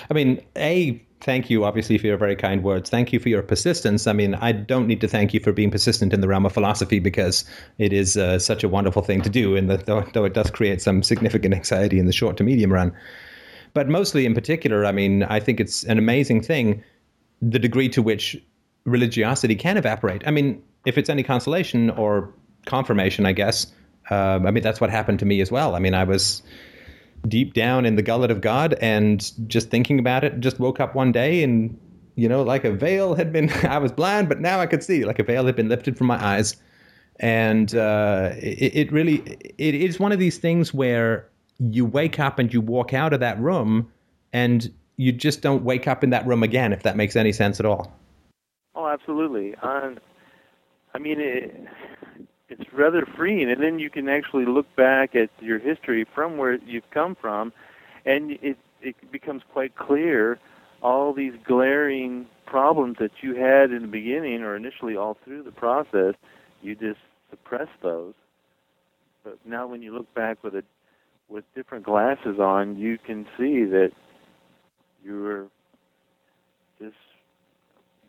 I 0.09 0.13
mean, 0.13 0.41
a 0.55 1.03
thank 1.21 1.49
you 1.49 1.65
obviously 1.65 1.97
for 1.97 2.07
your 2.07 2.17
very 2.17 2.35
kind 2.35 2.63
words. 2.63 2.89
Thank 2.89 3.11
you 3.11 3.19
for 3.19 3.29
your 3.29 3.41
persistence. 3.41 4.05
I 4.05 4.13
mean, 4.13 4.35
I 4.35 4.51
don't 4.51 4.87
need 4.87 5.01
to 5.01 5.07
thank 5.07 5.33
you 5.33 5.39
for 5.39 5.51
being 5.51 5.71
persistent 5.71 6.13
in 6.13 6.21
the 6.21 6.27
realm 6.27 6.45
of 6.45 6.53
philosophy 6.53 6.99
because 6.99 7.43
it 7.77 7.91
is 7.91 8.15
uh, 8.15 8.37
such 8.37 8.63
a 8.63 8.69
wonderful 8.69 9.01
thing 9.01 9.21
to 9.23 9.29
do, 9.29 9.55
and 9.55 9.69
though, 9.69 10.05
though 10.13 10.25
it 10.25 10.33
does 10.33 10.51
create 10.51 10.81
some 10.81 11.01
significant 11.01 11.55
anxiety 11.55 11.99
in 11.99 12.05
the 12.05 12.13
short 12.13 12.37
to 12.37 12.43
medium 12.43 12.71
run. 12.71 12.93
But 13.73 13.89
mostly 13.89 14.25
in 14.25 14.35
particular, 14.35 14.85
I 14.85 14.91
mean, 14.91 15.23
I 15.23 15.39
think 15.39 15.59
it's 15.59 15.83
an 15.83 15.97
amazing 15.97 16.41
thing 16.41 16.83
the 17.41 17.59
degree 17.59 17.89
to 17.89 18.01
which 18.01 18.41
religiosity 18.83 19.55
can 19.55 19.77
evaporate. 19.77 20.27
I 20.27 20.31
mean, 20.31 20.61
if 20.85 20.97
it's 20.97 21.09
any 21.09 21.23
consolation 21.23 21.89
or 21.89 22.33
confirmation, 22.65 23.25
I 23.25 23.31
guess. 23.31 23.67
Um, 24.09 24.47
I 24.47 24.51
mean, 24.51 24.63
that's 24.63 24.81
what 24.81 24.89
happened 24.89 25.19
to 25.19 25.25
me 25.25 25.39
as 25.39 25.51
well. 25.51 25.75
I 25.75 25.79
mean, 25.79 25.93
I 25.93 26.03
was 26.03 26.41
deep 27.27 27.53
down 27.53 27.85
in 27.85 27.95
the 27.95 28.01
gullet 28.01 28.31
of 28.31 28.41
God 28.41 28.75
and 28.81 29.31
just 29.47 29.69
thinking 29.69 29.99
about 29.99 30.23
it, 30.23 30.39
just 30.39 30.59
woke 30.59 30.79
up 30.79 30.95
one 30.95 31.11
day 31.11 31.43
and, 31.43 31.77
you 32.15 32.27
know, 32.27 32.43
like 32.43 32.63
a 32.63 32.71
veil 32.71 33.15
had 33.15 33.31
been, 33.31 33.49
I 33.63 33.77
was 33.77 33.91
blind, 33.91 34.29
but 34.29 34.39
now 34.39 34.59
I 34.59 34.65
could 34.65 34.83
see, 34.83 35.05
like 35.05 35.19
a 35.19 35.23
veil 35.23 35.45
had 35.45 35.55
been 35.55 35.69
lifted 35.69 35.97
from 35.97 36.07
my 36.07 36.23
eyes. 36.23 36.55
And 37.19 37.75
uh, 37.75 38.31
it, 38.37 38.75
it 38.75 38.91
really, 38.91 39.17
it 39.57 39.75
is 39.75 39.99
one 39.99 40.11
of 40.11 40.19
these 40.19 40.37
things 40.37 40.73
where 40.73 41.27
you 41.59 41.85
wake 41.85 42.19
up 42.19 42.39
and 42.39 42.53
you 42.53 42.61
walk 42.61 42.93
out 42.93 43.11
of 43.11 43.19
that 43.19 43.37
room 43.39 43.91
and 44.31 44.71
you 44.95 45.11
just 45.11 45.41
don't 45.41 45.63
wake 45.63 45.87
up 45.87 46.03
in 46.03 46.09
that 46.11 46.25
room 46.25 46.43
again, 46.43 46.71
if 46.73 46.83
that 46.83 46.95
makes 46.95 47.15
any 47.15 47.31
sense 47.31 47.59
at 47.59 47.65
all. 47.65 47.93
Oh, 48.75 48.87
absolutely. 48.87 49.55
Um, 49.55 49.99
I 50.93 50.99
mean, 50.99 51.19
it, 51.19 51.67
it's 52.49 52.73
rather 52.73 53.05
freeing, 53.05 53.49
and 53.49 53.61
then 53.61 53.79
you 53.79 53.89
can 53.89 54.09
actually 54.09 54.45
look 54.45 54.73
back 54.75 55.15
at 55.15 55.29
your 55.39 55.59
history 55.59 56.05
from 56.15 56.37
where 56.37 56.55
you've 56.65 56.89
come 56.91 57.15
from, 57.15 57.53
and 58.05 58.31
it 58.41 58.57
it 58.81 58.95
becomes 59.11 59.43
quite 59.51 59.75
clear 59.75 60.39
all 60.81 61.13
these 61.13 61.33
glaring 61.43 62.25
problems 62.45 62.97
that 62.99 63.11
you 63.21 63.35
had 63.35 63.71
in 63.71 63.81
the 63.81 63.87
beginning 63.87 64.41
or 64.41 64.55
initially 64.55 64.95
all 64.95 65.17
through 65.25 65.43
the 65.43 65.51
process. 65.51 66.15
You 66.61 66.75
just 66.75 66.99
suppressed 67.29 67.81
those, 67.81 68.13
but 69.23 69.37
now 69.45 69.67
when 69.67 69.81
you 69.81 69.93
look 69.93 70.11
back 70.13 70.43
with 70.43 70.55
a 70.55 70.63
with 71.27 71.43
different 71.53 71.85
glasses 71.85 72.39
on, 72.39 72.77
you 72.77 72.97
can 72.97 73.25
see 73.37 73.63
that 73.65 73.91
you 75.03 75.21
were 75.21 75.47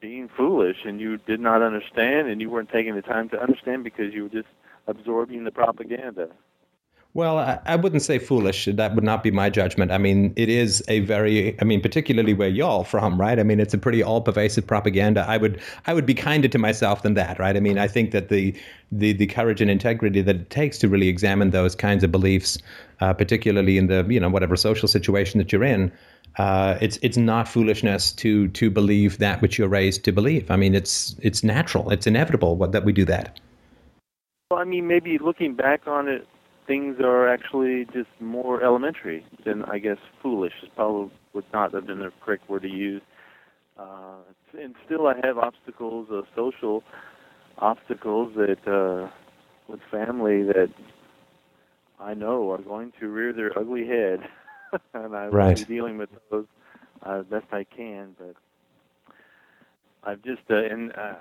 being 0.01 0.28
foolish 0.28 0.78
and 0.85 1.01
you 1.01 1.18
did 1.18 1.40
not 1.40 1.62
understand 1.62 2.28
and 2.28 2.40
you 2.40 2.48
weren't 2.48 2.70
taking 2.70 2.94
the 2.94 3.02
time 3.02 3.28
to 3.28 3.40
understand 3.40 3.85
because 3.85 4.12
you 4.14 4.24
were 4.24 4.28
just 4.31 4.48
absorbing 4.86 5.44
the 5.44 5.51
propaganda. 5.51 6.28
Well, 7.12 7.39
I, 7.39 7.59
I 7.66 7.74
wouldn't 7.74 8.02
say 8.02 8.20
foolish. 8.20 8.66
That 8.66 8.94
would 8.94 9.02
not 9.02 9.24
be 9.24 9.32
my 9.32 9.51
judgment. 9.51 9.90
I 9.90 9.98
mean, 9.98 10.32
it 10.36 10.48
is 10.48 10.82
a 10.86 11.01
very, 11.01 11.60
I 11.60 11.64
mean, 11.64 11.81
particularly 11.81 12.35
where 12.35 12.48
y'all 12.48 12.85
from, 12.85 13.20
right? 13.20 13.36
I 13.39 13.43
mean, 13.43 13.59
it's 13.59 13.74
a 13.74 13.78
pretty 13.78 14.01
all-pervasive 14.01 14.64
propaganda. 14.64 15.24
I 15.27 15.36
would, 15.36 15.60
I 15.89 15.93
would 15.93 16.06
be 16.06 16.14
kinder 16.14 16.47
to 16.47 16.59
myself 16.59 17.02
than 17.02 17.14
that, 17.14 17.40
right? 17.40 17.56
I 17.56 17.60
mean, 17.60 17.78
I 17.78 17.89
think 17.89 18.12
that 18.12 18.28
the, 18.28 18.55
the, 18.93 19.12
the 19.12 19.27
courage 19.27 19.60
and 19.60 19.68
integrity 19.68 20.22
that 20.22 20.36
it 20.36 20.51
takes 20.51 20.78
to 20.78 20.89
really 20.89 21.09
examine 21.09 21.51
those 21.51 21.74
kinds 21.74 22.05
of 22.05 22.12
beliefs, 22.12 22.59
uh, 23.01 23.12
particularly 23.12 23.77
in 23.77 23.89
the, 23.89 24.06
you 24.09 24.20
know, 24.20 24.28
whatever 24.28 24.55
social 24.55 24.86
situation 24.86 25.39
that 25.39 25.52
you're 25.52 25.64
in, 25.64 25.90
uh, 26.39 26.78
it's 26.81 26.98
it's 27.02 27.16
not 27.16 27.48
foolishness 27.48 28.12
to 28.12 28.48
to 28.48 28.70
believe 28.70 29.19
that 29.19 29.43
which 29.43 29.59
you're 29.59 29.69
raised 29.69 30.05
to 30.05 30.12
believe. 30.12 30.51
I 30.51 30.57
mean, 30.57 30.74
it's 30.74 31.16
it's 31.20 31.43
natural, 31.43 31.90
it's 31.90 32.07
inevitable 32.07 32.57
what, 32.57 32.73
that 32.73 32.85
we 32.85 32.93
do 32.93 33.05
that. 33.07 33.40
Well, 34.51 34.61
I 34.61 34.65
mean, 34.65 34.86
maybe 34.86 35.19
looking 35.19 35.55
back 35.55 35.86
on 35.86 36.09
it, 36.09 36.27
things 36.66 36.97
are 37.01 37.28
actually 37.28 37.86
just 37.86 38.11
more 38.20 38.62
elementary 38.62 39.24
than 39.44 39.65
I 39.65 39.78
guess 39.78 39.98
foolish. 40.23 40.55
Is 40.62 40.69
probably 40.74 41.11
would 41.32 41.44
not 41.52 41.74
have 41.74 41.86
been 41.86 42.01
the 42.01 42.12
correct 42.24 42.48
word 42.48 42.62
to 42.62 42.69
use. 42.69 43.02
Uh, 43.78 44.19
and 44.61 44.74
still, 44.85 45.07
I 45.07 45.15
have 45.24 45.39
obstacles, 45.39 46.09
uh, 46.11 46.23
social 46.35 46.82
obstacles 47.59 48.35
that 48.36 48.66
uh, 48.66 49.09
with 49.69 49.81
family 49.90 50.43
that 50.43 50.70
I 51.98 52.15
know 52.15 52.51
are 52.51 52.59
going 52.59 52.93
to 53.01 53.09
rear 53.09 53.32
their 53.32 53.57
ugly 53.59 53.86
head, 53.86 54.20
and 54.94 55.16
I 55.16 55.30
will 55.30 55.48
Right. 55.48 55.52
be 55.52 55.64
dealing 55.64 55.98
with 55.98 56.10
those 56.30 56.47
uh, 57.05 57.20
as 57.20 57.26
best 57.26 57.47
I 57.52 57.64
can. 57.64 58.14
But 58.18 58.36
I've 60.05 60.22
just 60.22 60.42
uh, 60.51 60.56
and 60.56 60.97
uh, 60.97 61.14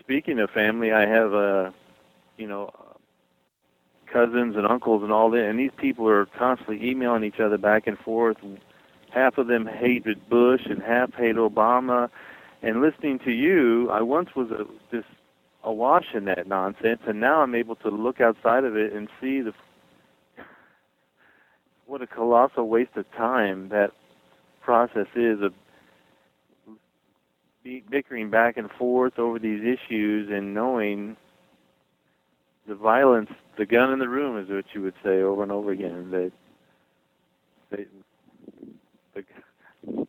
speaking 0.00 0.38
of 0.40 0.50
family, 0.50 0.92
I 0.92 1.06
have 1.06 1.34
uh, 1.34 1.70
you 2.36 2.46
know 2.48 2.70
cousins 4.12 4.56
and 4.56 4.66
uncles 4.66 5.02
and 5.02 5.12
all 5.12 5.30
that, 5.30 5.44
and 5.44 5.58
these 5.58 5.72
people 5.76 6.08
are 6.08 6.26
constantly 6.26 6.88
emailing 6.88 7.24
each 7.24 7.40
other 7.40 7.58
back 7.58 7.86
and 7.86 7.98
forth. 7.98 8.36
Half 9.10 9.38
of 9.38 9.46
them 9.46 9.66
hated 9.66 10.28
Bush 10.28 10.66
and 10.66 10.82
half 10.82 11.14
hate 11.14 11.36
Obama. 11.36 12.10
And 12.62 12.80
listening 12.80 13.18
to 13.20 13.30
you, 13.32 13.90
I 13.90 14.02
once 14.02 14.34
was 14.34 14.50
a, 14.50 14.66
just 14.90 15.08
awash 15.64 16.14
in 16.14 16.24
that 16.26 16.46
nonsense, 16.46 17.00
and 17.06 17.20
now 17.20 17.42
I'm 17.42 17.54
able 17.54 17.76
to 17.76 17.88
look 17.90 18.20
outside 18.20 18.64
of 18.64 18.76
it 18.76 18.92
and 18.92 19.08
see 19.20 19.40
the 19.40 19.52
what 21.86 22.02
a 22.02 22.06
colossal 22.06 22.68
waste 22.68 22.96
of 22.96 23.10
time 23.12 23.68
that 23.68 23.92
process 24.60 25.06
is 25.14 25.40
of 25.40 25.52
bickering 27.90 28.30
back 28.30 28.56
and 28.56 28.70
forth 28.72 29.18
over 29.18 29.38
these 29.38 29.62
issues 29.62 30.30
and 30.30 30.54
knowing 30.54 31.16
the 32.68 32.74
violence, 32.74 33.30
the 33.56 33.66
gun 33.66 33.92
in 33.92 33.98
the 33.98 34.08
room 34.08 34.38
is 34.38 34.48
what 34.48 34.64
you 34.72 34.82
would 34.82 34.94
say 35.02 35.22
over 35.22 35.42
and 35.42 35.52
over 35.52 35.70
again. 35.70 36.10
That 36.10 36.32
they, 37.70 37.86
the, 39.14 39.24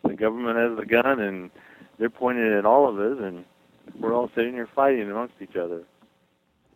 the 0.03 0.15
government 0.15 0.57
has 0.57 0.77
the 0.77 0.85
gun 0.85 1.19
and 1.19 1.51
they're 1.99 2.09
pointing 2.09 2.45
it 2.45 2.53
at 2.53 2.65
all 2.65 2.87
of 2.87 2.99
us, 2.99 3.17
and 3.23 3.45
we're 3.99 4.13
all 4.13 4.29
sitting 4.35 4.53
here 4.53 4.69
fighting 4.73 5.09
amongst 5.09 5.35
each 5.41 5.55
other. 5.55 5.83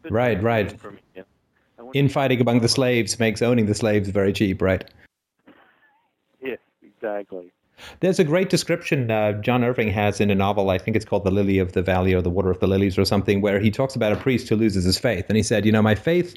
Right, 0.09 0.41
right. 0.41 0.79
For 0.79 0.91
me, 0.91 0.99
yeah. 1.15 1.23
Infighting 1.93 2.41
among 2.41 2.59
the 2.59 2.67
slaves 2.67 3.19
makes 3.19 3.41
owning 3.41 3.65
the 3.65 3.75
slaves 3.75 4.09
very 4.09 4.33
cheap, 4.33 4.61
right? 4.61 4.83
Yes, 6.43 6.57
exactly. 6.81 7.51
There's 7.99 8.19
a 8.19 8.23
great 8.23 8.49
description 8.49 9.11
uh, 9.11 9.33
John 9.41 9.63
Irving 9.63 9.89
has 9.89 10.19
in 10.19 10.29
a 10.29 10.35
novel, 10.35 10.69
I 10.69 10.77
think 10.77 10.95
it's 10.95 11.05
called 11.05 11.23
The 11.23 11.31
Lily 11.31 11.59
of 11.59 11.73
the 11.73 11.81
Valley 11.81 12.13
or 12.13 12.21
The 12.21 12.29
Water 12.29 12.51
of 12.51 12.59
the 12.59 12.67
Lilies 12.67 12.97
or 12.97 13.05
something, 13.05 13.41
where 13.41 13.59
he 13.59 13.71
talks 13.71 13.95
about 13.95 14.11
a 14.11 14.15
priest 14.15 14.49
who 14.49 14.55
loses 14.55 14.85
his 14.85 14.97
faith. 14.97 15.25
And 15.29 15.37
he 15.37 15.43
said, 15.43 15.65
You 15.65 15.71
know, 15.71 15.81
my 15.81 15.95
faith, 15.95 16.35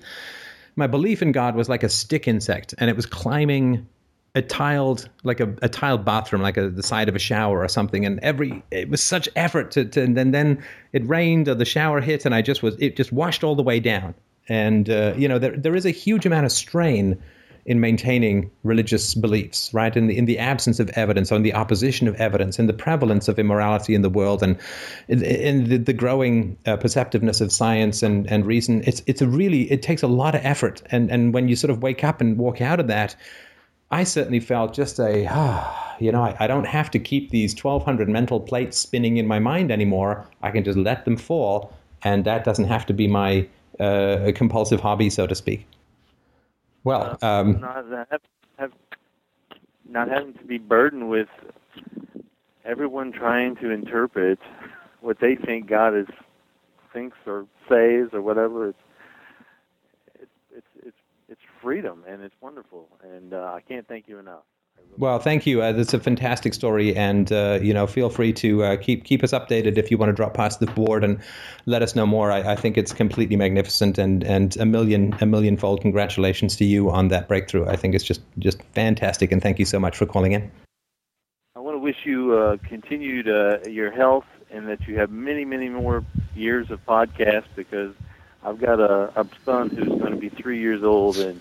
my 0.77 0.87
belief 0.87 1.23
in 1.23 1.33
God 1.33 1.55
was 1.55 1.69
like 1.69 1.83
a 1.83 1.89
stick 1.89 2.29
insect, 2.29 2.75
and 2.79 2.91
it 2.91 2.97
was 2.97 3.07
climbing 3.07 3.87
a 4.35 4.43
tiled 4.43 5.09
like 5.23 5.41
a, 5.41 5.55
a 5.63 5.69
tiled 5.69 6.05
bathroom 6.05 6.43
like 6.43 6.57
a, 6.57 6.69
the 6.69 6.83
side 6.83 7.09
of 7.09 7.15
a 7.15 7.21
shower 7.21 7.61
or 7.61 7.69
something 7.69 8.05
and 8.05 8.19
every 8.21 8.65
it 8.73 8.89
was 8.89 9.01
such 9.01 9.29
effort 9.37 9.71
to, 9.71 9.85
to 9.85 10.03
and 10.03 10.17
then 10.17 10.33
then 10.33 10.65
it 10.93 11.07
rained 11.07 11.47
or 11.47 11.55
the 11.55 11.65
shower 11.65 12.01
hit 12.01 12.27
and 12.27 12.35
i 12.35 12.43
just 12.43 12.61
was 12.61 12.75
it 12.81 12.97
just 12.97 13.13
washed 13.13 13.45
all 13.45 13.55
the 13.55 13.63
way 13.63 13.79
down 13.79 14.13
and 14.49 14.89
uh, 14.91 15.15
you 15.16 15.29
know 15.29 15.39
there, 15.39 15.57
there 15.57 15.75
is 15.75 15.87
a 15.87 15.91
huge 15.91 16.27
amount 16.27 16.47
of 16.47 16.53
strain 16.53 17.23
in 17.66 17.81
maintaining 17.81 18.51
religious 18.62 19.15
beliefs, 19.15 19.73
right? 19.73 19.97
In 19.97 20.07
the 20.07 20.19
in 20.19 20.27
the 20.27 20.39
absence 20.39 20.81
of 20.81 20.91
evidence, 20.91 21.33
or 21.33 21.37
in 21.37 21.43
the 21.43 21.55
opposition 21.55 22.09
of 22.09 22.15
evidence, 22.16 22.59
in 22.59 22.66
the 22.66 22.75
prevalence 22.75 23.27
of 23.29 23.39
immorality 23.39 23.95
in 23.95 24.03
the 24.03 24.11
world, 24.11 24.43
and 24.43 24.59
in, 25.09 25.23
in 25.23 25.69
the, 25.69 25.77
the, 25.79 25.93
growing 25.93 26.59
uh, 26.66 26.77
perceptiveness 26.77 27.41
of 27.41 27.51
science 27.51 28.03
and, 28.03 28.31
and 28.31 28.45
reason, 28.45 28.83
it's 28.87 29.03
it's 29.07 29.23
a 29.23 29.29
really 29.29 29.71
it 29.71 29.83
takes 29.83 30.03
a 30.03 30.07
lot 30.07 30.35
of 30.35 30.45
effort, 30.45 30.83
and 30.91 31.11
and 31.11 31.33
when 31.33 31.49
you 31.49 31.57
sort 31.57 31.71
of 31.71 31.83
wake 31.83 32.05
up 32.05 32.21
and 32.21 32.37
walk 32.37 32.61
out 32.61 32.81
of 32.81 32.89
that, 32.89 33.16
I 33.91 34.05
certainly 34.05 34.41
felt 34.41 34.75
just 34.75 34.99
a 34.99 35.27
ah, 35.31 35.97
you 35.99 36.12
know 36.12 36.23
I, 36.23 36.37
I 36.41 36.47
don't 36.47 36.66
have 36.66 36.91
to 36.91 36.99
keep 36.99 37.31
these 37.31 37.55
1,200 37.55 38.11
mental 38.11 38.41
plates 38.41 38.77
spinning 38.77 39.16
in 39.16 39.27
my 39.27 39.39
mind 39.39 39.71
anymore. 39.71 40.27
I 40.43 40.51
can 40.51 40.65
just 40.65 40.77
let 40.77 41.07
them 41.07 41.16
fall, 41.16 41.73
and 42.03 42.27
that 42.27 42.45
doesn't 42.45 42.66
have 42.66 42.85
to 42.87 42.93
be 42.93 43.09
my 43.09 43.49
uh, 43.81 44.33
compulsive 44.35 44.81
hobby, 44.81 45.11
so 45.11 45.27
to 45.27 45.35
speak. 45.35 45.67
Well, 46.85 47.19
um, 47.23 47.61
not, 47.61 47.85
have, 48.11 48.21
have, 48.59 48.73
not 49.89 50.09
having 50.09 50.35
to 50.35 50.45
be 50.45 50.59
burdened 50.59 51.09
with 51.09 51.29
everyone 52.65 53.13
trying 53.13 53.57
to 53.57 53.71
interpret 53.71 54.39
what 55.01 55.19
they 55.21 55.35
think 55.35 55.69
God 55.69 55.97
is 55.97 56.07
thinks 56.93 57.17
or 57.27 57.47
says 57.69 58.11
or 58.13 58.23
whatever. 58.23 58.69
It's 58.69 58.79
it's 60.15 60.31
it's 60.57 60.67
it's, 60.87 60.97
it's 61.29 61.41
freedom 61.63 62.05
and 62.09 62.23
it's 62.23 62.35
wonderful, 62.41 62.89
and 63.03 63.35
uh, 63.35 63.53
I 63.55 63.61
can't 63.61 63.87
thank 63.89 64.09
you 64.09 64.19
enough. 64.19 64.45
Well, 64.97 65.19
thank 65.19 65.44
you. 65.44 65.61
Uh, 65.61 65.73
that's 65.73 65.93
a 65.93 65.98
fantastic 65.98 66.55
story, 66.55 66.94
and 66.94 67.31
uh, 67.32 67.59
you 67.61 67.74
know, 67.74 67.86
feel 67.86 68.11
free 68.11 68.32
to 68.35 68.62
uh, 68.62 68.77
keep 68.77 69.05
keep 69.05 69.24
us 69.24 69.32
updated 69.32 69.77
if 69.77 69.90
you 69.90 69.98
want 69.98 70.11
to 70.11 70.12
drop 70.12 70.35
past 70.35 70.61
the 70.61 70.66
board 70.66 71.02
and 71.02 71.20
let 71.66 71.82
us 71.82 71.97
know 71.97 72.06
more. 72.06 72.31
I, 72.31 72.52
I, 72.52 72.56
think 72.56 72.78
it's 72.78 72.93
completely 72.93 73.35
magnificent, 73.35 73.98
and 73.98 74.23
and 74.23 74.56
a 74.59 74.65
million 74.65 75.16
a 75.20 75.27
million 75.27 75.56
fold 75.56 75.81
congratulations 75.81 76.55
to 76.56 76.65
you 76.65 76.90
on 76.90 77.09
that 77.09 77.27
breakthrough. 77.27 77.66
I 77.66 77.74
think 77.74 77.97
it's 77.97 78.05
just 78.05 78.20
just 78.39 78.62
fantastic, 78.74 79.32
and 79.32 79.43
thank 79.43 79.59
you 79.59 79.65
so 79.65 79.81
much 79.81 79.97
for 79.97 80.06
calling 80.06 80.31
in. 80.31 80.48
I 81.56 81.61
want 81.61 81.74
to 81.74 81.81
wish 81.81 82.05
you 82.05 82.35
uh, 82.35 82.56
continued 82.69 83.28
uh, 83.28 83.69
your 83.69 83.90
health, 83.90 84.27
and 84.52 84.69
that 84.69 84.86
you 84.86 84.97
have 85.01 85.11
many 85.11 85.44
many 85.44 85.69
more 85.69 86.05
years 86.36 86.70
of 86.70 86.85
podcasts 86.86 87.48
because 87.56 87.94
I've 88.44 88.61
got 88.61 88.78
a, 88.78 89.20
a 89.20 89.27
son 89.44 89.70
who's 89.70 89.89
going 89.89 90.12
to 90.12 90.19
be 90.19 90.28
three 90.28 90.61
years 90.61 90.85
old 90.85 91.16
and 91.16 91.40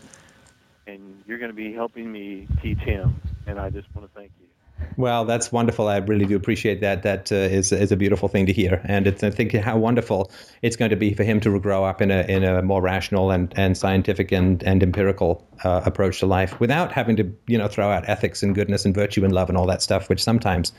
and 0.88 1.24
you're 1.28 1.38
going 1.38 1.52
to 1.52 1.56
be 1.56 1.72
helping 1.72 2.12
me 2.12 2.48
teach 2.62 2.80
him 2.80 3.22
and 3.48 3.60
I 3.60 3.70
just 3.70 3.88
want 3.96 4.12
to 4.12 4.20
thank 4.20 4.32
you. 4.40 4.48
Well, 4.96 5.26
that's 5.26 5.52
wonderful. 5.52 5.88
I 5.88 5.98
really 5.98 6.26
do 6.26 6.36
appreciate 6.36 6.82
that. 6.82 7.02
That 7.04 7.32
uh, 7.32 7.36
is 7.36 7.72
is 7.72 7.92
a 7.92 7.96
beautiful 7.96 8.30
thing 8.30 8.46
to 8.46 8.54
hear, 8.54 8.82
and 8.84 9.08
it's 9.08 9.24
I 9.24 9.32
think 9.32 9.54
how 9.54 9.78
wonderful 9.78 10.32
it's 10.62 10.76
going 10.76 10.92
to 10.92 10.96
be 10.96 11.14
for 11.14 11.24
him 11.24 11.40
to 11.42 11.60
grow 11.60 11.84
up 11.84 12.02
in 12.02 12.12
a 12.12 12.22
in 12.24 12.44
a 12.44 12.62
more 12.62 12.82
rational 12.82 13.32
and, 13.32 13.52
and 13.56 13.76
scientific 13.76 14.32
and 14.32 14.62
and 14.64 14.84
empirical 14.84 15.48
uh, 15.64 15.82
approach 15.86 16.20
to 16.20 16.28
life, 16.28 16.60
without 16.60 16.92
having 16.92 17.16
to 17.16 17.36
you 17.48 17.58
know 17.58 17.68
throw 17.68 17.90
out 17.90 18.08
ethics 18.08 18.44
and 18.44 18.54
goodness 18.54 18.86
and 18.86 18.94
virtue 18.94 19.24
and 19.24 19.34
love 19.34 19.50
and 19.50 19.58
all 19.58 19.66
that 19.66 19.82
stuff, 19.82 20.10
which 20.10 20.24
sometimes 20.24 20.72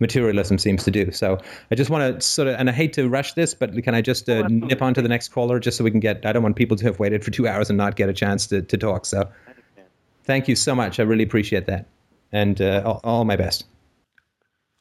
materialism 0.00 0.58
seems 0.58 0.84
to 0.84 0.90
do. 0.90 1.10
So 1.10 1.38
I 1.70 1.74
just 1.74 1.88
want 1.88 2.20
to 2.20 2.26
sort 2.26 2.48
of, 2.48 2.56
and 2.56 2.68
I 2.68 2.72
hate 2.72 2.92
to 2.94 3.08
rush 3.08 3.32
this, 3.32 3.54
but 3.54 3.72
can 3.82 3.94
I 3.94 4.02
just 4.02 4.28
uh, 4.28 4.46
nip 4.48 4.82
on 4.82 4.92
to 4.94 5.02
the 5.02 5.08
next 5.08 5.28
caller 5.28 5.58
just 5.58 5.78
so 5.78 5.84
we 5.84 5.90
can 5.90 6.00
get? 6.00 6.26
I 6.26 6.32
don't 6.32 6.42
want 6.42 6.56
people 6.56 6.76
to 6.76 6.84
have 6.84 6.98
waited 6.98 7.24
for 7.24 7.30
two 7.30 7.48
hours 7.48 7.70
and 7.70 7.78
not 7.78 7.96
get 7.96 8.10
a 8.10 8.14
chance 8.14 8.46
to 8.48 8.60
to 8.60 8.76
talk. 8.76 9.06
So 9.06 9.30
thank 10.24 10.46
you 10.48 10.56
so 10.56 10.74
much. 10.74 11.00
I 11.00 11.04
really 11.04 11.24
appreciate 11.24 11.66
that 11.66 11.86
and 12.32 12.60
uh, 12.60 12.82
all, 12.84 13.00
all, 13.04 13.24
my 13.24 13.36
best. 13.36 13.64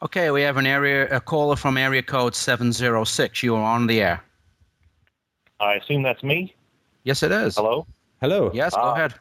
Okay, 0.01 0.31
we 0.31 0.41
have 0.41 0.57
an 0.57 0.65
area 0.65 1.07
a 1.15 1.19
caller 1.19 1.55
from 1.55 1.77
area 1.77 2.01
code 2.01 2.35
seven 2.35 2.71
zero 2.71 3.03
six. 3.03 3.43
You 3.43 3.55
are 3.55 3.63
on 3.63 3.87
the 3.87 4.01
air. 4.01 4.23
I 5.59 5.75
assume 5.75 6.01
that's 6.01 6.23
me. 6.23 6.55
Yes, 7.03 7.23
it 7.23 7.31
is. 7.31 7.55
Hello. 7.55 7.85
Hello. 8.19 8.51
Yes, 8.53 8.73
go 8.73 8.81
uh, 8.81 8.93
ahead. 8.93 9.13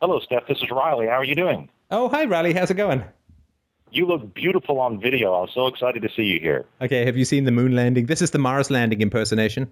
Hello, 0.00 0.20
Steph. 0.20 0.46
This 0.46 0.58
is 0.58 0.70
Riley. 0.70 1.06
How 1.06 1.14
are 1.14 1.24
you 1.24 1.34
doing? 1.34 1.68
Oh, 1.90 2.08
hi, 2.08 2.24
Riley. 2.24 2.52
How's 2.52 2.70
it 2.70 2.74
going? 2.74 3.04
You 3.90 4.06
look 4.06 4.34
beautiful 4.34 4.78
on 4.80 5.00
video. 5.00 5.34
I'm 5.34 5.48
so 5.52 5.66
excited 5.66 6.02
to 6.02 6.08
see 6.08 6.22
you 6.22 6.40
here. 6.40 6.64
Okay, 6.80 7.04
have 7.04 7.16
you 7.16 7.24
seen 7.24 7.44
the 7.44 7.50
moon 7.50 7.74
landing? 7.74 8.06
This 8.06 8.22
is 8.22 8.30
the 8.30 8.38
Mars 8.38 8.70
landing 8.70 9.00
impersonation. 9.00 9.70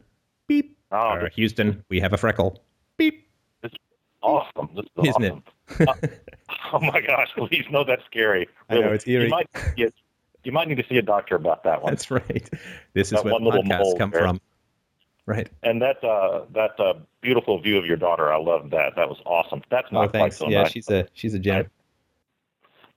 Beep. 0.48 0.76
Oh, 0.90 1.26
Houston, 1.35 1.85
we 1.89 2.01
have 2.01 2.12
a 2.12 2.16
freckle. 2.16 2.62
Beep. 2.97 3.27
Awesome. 4.23 4.69
This 4.74 4.85
is 4.85 5.09
Isn't 5.09 5.24
awesome. 5.24 5.43
It? 5.81 5.89
uh, 5.89 5.95
Oh 6.73 6.81
my 6.81 7.01
gosh! 7.01 7.28
Please, 7.36 7.65
no, 7.70 7.85
that's 7.85 8.05
scary. 8.07 8.49
Really. 8.70 8.82
I 8.82 8.86
know 8.86 8.93
it's 8.93 9.07
eerie. 9.07 9.24
You 9.24 9.31
might, 9.31 9.49
you, 9.77 9.90
you 10.45 10.53
might 10.53 10.69
need 10.69 10.77
to 10.77 10.85
see 10.89 10.97
a 10.97 11.03
doctor 11.03 11.35
about 11.35 11.65
that 11.65 11.82
one. 11.82 11.93
That's 11.93 12.11
right. 12.11 12.49
This 12.95 13.12
is 13.12 13.23
where 13.23 13.35
podcasts 13.35 13.99
come 13.99 14.11
there. 14.11 14.23
from. 14.23 14.40
Right. 15.27 15.49
And 15.62 15.82
that 15.82 16.03
uh, 16.03 16.47
that 16.53 16.78
uh, 16.81 16.95
beautiful 17.20 17.61
view 17.61 17.77
of 17.78 17.85
your 17.85 17.97
daughter, 17.97 18.32
I 18.32 18.39
love 18.39 18.70
that. 18.70 18.97
That 18.97 19.09
was 19.09 19.19
awesome. 19.27 19.62
That's 19.70 19.90
not 19.93 20.09
oh, 20.09 20.11
thanks. 20.11 20.39
quite 20.39 20.47
so 20.47 20.51
yeah, 20.51 20.62
nice. 20.62 20.73
she's 20.73 20.89
a 20.90 21.07
she's 21.12 21.35
a 21.35 21.39
gem. 21.39 21.69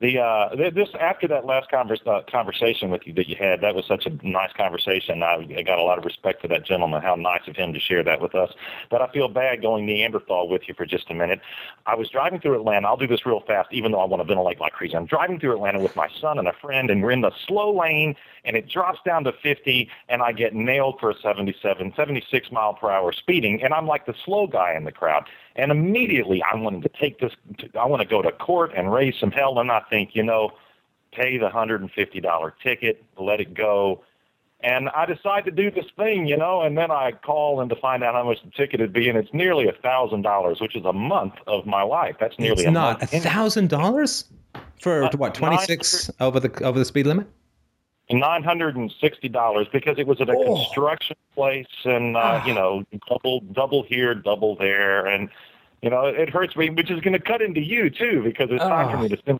The 0.01 0.17
uh, 0.17 0.55
this 0.55 0.89
after 0.99 1.27
that 1.27 1.45
last 1.45 1.69
converse, 1.69 1.99
uh, 2.07 2.21
conversation 2.29 2.89
with 2.89 3.05
you 3.05 3.13
that 3.13 3.29
you 3.29 3.35
had, 3.35 3.61
that 3.61 3.75
was 3.75 3.85
such 3.85 4.07
a 4.07 4.27
nice 4.27 4.51
conversation. 4.57 5.21
I, 5.21 5.47
I 5.55 5.61
got 5.61 5.77
a 5.77 5.83
lot 5.83 5.99
of 5.99 6.05
respect 6.05 6.41
for 6.41 6.47
that 6.47 6.65
gentleman. 6.65 7.03
How 7.03 7.13
nice 7.13 7.47
of 7.47 7.55
him 7.55 7.71
to 7.71 7.79
share 7.79 8.03
that 8.03 8.19
with 8.19 8.33
us. 8.33 8.51
But 8.89 9.03
I 9.03 9.11
feel 9.11 9.27
bad 9.27 9.61
going 9.61 9.85
Neanderthal 9.85 10.49
with 10.49 10.63
you 10.67 10.73
for 10.73 10.87
just 10.87 11.11
a 11.11 11.13
minute. 11.13 11.39
I 11.85 11.93
was 11.93 12.09
driving 12.09 12.39
through 12.39 12.55
Atlanta. 12.55 12.87
I'll 12.87 12.97
do 12.97 13.05
this 13.05 13.27
real 13.27 13.41
fast, 13.45 13.69
even 13.71 13.91
though 13.91 13.99
I 13.99 14.05
want 14.05 14.21
to 14.21 14.27
ventilate 14.27 14.59
like 14.59 14.73
crazy. 14.73 14.95
I'm 14.95 15.05
driving 15.05 15.39
through 15.39 15.53
Atlanta 15.53 15.79
with 15.79 15.95
my 15.95 16.07
son 16.19 16.39
and 16.39 16.47
a 16.47 16.53
friend, 16.53 16.89
and 16.89 17.03
we're 17.03 17.11
in 17.11 17.21
the 17.21 17.31
slow 17.45 17.71
lane, 17.77 18.15
and 18.43 18.55
it 18.55 18.68
drops 18.68 18.99
down 19.05 19.23
to 19.26 19.31
50, 19.31 19.89
and 20.09 20.22
I 20.22 20.31
get 20.31 20.53
nailed 20.53 20.99
for 20.99 21.11
a 21.11 21.15
77, 21.15 21.93
76 21.95 22.51
mile 22.51 22.73
per 22.73 22.89
hour 22.89 23.11
speeding, 23.11 23.61
and 23.63 23.73
I'm 23.73 23.88
like 23.88 24.05
the 24.05 24.15
slow 24.26 24.47
guy 24.47 24.73
in 24.73 24.84
the 24.84 24.91
crowd. 24.91 25.27
And 25.55 25.72
immediately 25.72 26.41
I 26.43 26.55
wanted 26.55 26.81
to 26.84 26.89
take 26.89 27.19
this, 27.19 27.34
I 27.80 27.85
want 27.85 28.01
to 28.01 28.07
go 28.07 28.22
to 28.22 28.31
court 28.31 28.72
and 28.76 28.91
raise 28.91 29.18
some 29.19 29.31
hell. 29.31 29.59
And 29.59 29.72
I 29.72 29.81
think, 29.89 30.15
you 30.15 30.23
know, 30.23 30.51
pay 31.11 31.38
the 31.38 31.49
$150 31.49 32.51
ticket, 32.63 33.03
let 33.18 33.39
it 33.39 33.53
go. 33.53 34.03
And 34.63 34.89
I 34.89 35.05
decide 35.05 35.45
to 35.45 35.51
do 35.51 35.72
this 35.72 35.85
thing, 35.97 36.27
you 36.27 36.38
know, 36.38 36.61
and 36.61 36.77
then 36.77 36.91
I 36.91 37.13
call 37.13 37.61
and 37.61 37.69
to 37.72 37.76
find 37.76 38.03
out 38.03 38.13
how 38.13 38.23
much 38.23 38.43
the 38.43 38.51
ticket 38.51 38.80
would 38.80 38.93
be, 38.93 39.09
and 39.09 39.18
it's 39.18 39.34
nearly 39.34 39.68
a 39.68 39.72
thousand 39.72 40.22
dollars, 40.22 40.61
which 40.61 40.76
is 40.76 40.85
a 40.85 40.93
month 40.93 41.34
of 41.47 41.65
my 41.65 41.81
life. 41.81 42.15
That's 42.19 42.38
nearly 42.38 42.61
it's 42.61 42.68
a 42.68 42.72
not 42.72 43.01
a 43.01 43.07
thousand 43.07 43.69
dollars 43.69 44.26
for 44.80 45.05
uh, 45.05 45.11
what 45.18 45.34
twenty 45.34 45.57
six 45.65 46.11
over 46.19 46.39
the 46.39 46.63
over 46.63 46.77
the 46.77 46.85
speed 46.85 47.07
limit 47.07 47.27
nine 48.13 48.43
hundred 48.43 48.75
and 48.75 48.93
sixty 48.99 49.29
dollars 49.29 49.67
because 49.71 49.97
it 49.97 50.07
was 50.07 50.19
at 50.21 50.29
a 50.29 50.33
oh. 50.33 50.55
construction 50.55 51.15
place 51.35 51.65
and 51.85 52.17
uh, 52.17 52.41
you 52.45 52.53
know 52.53 52.83
double 53.07 53.41
double 53.51 53.83
here 53.83 54.13
double 54.15 54.55
there 54.55 55.05
and 55.05 55.29
You 55.83 55.89
know, 55.89 56.05
it 56.05 56.29
hurts 56.29 56.55
me, 56.55 56.69
which 56.69 56.91
is 56.91 56.99
going 57.01 57.13
to 57.13 57.19
cut 57.19 57.41
into 57.41 57.59
you 57.59 57.89
too, 57.89 58.21
because 58.23 58.49
it's 58.51 58.63
time 58.63 58.91
for 58.91 58.97
Oh. 58.97 59.01
me 59.01 59.09
to 59.09 59.17
send 59.25 59.39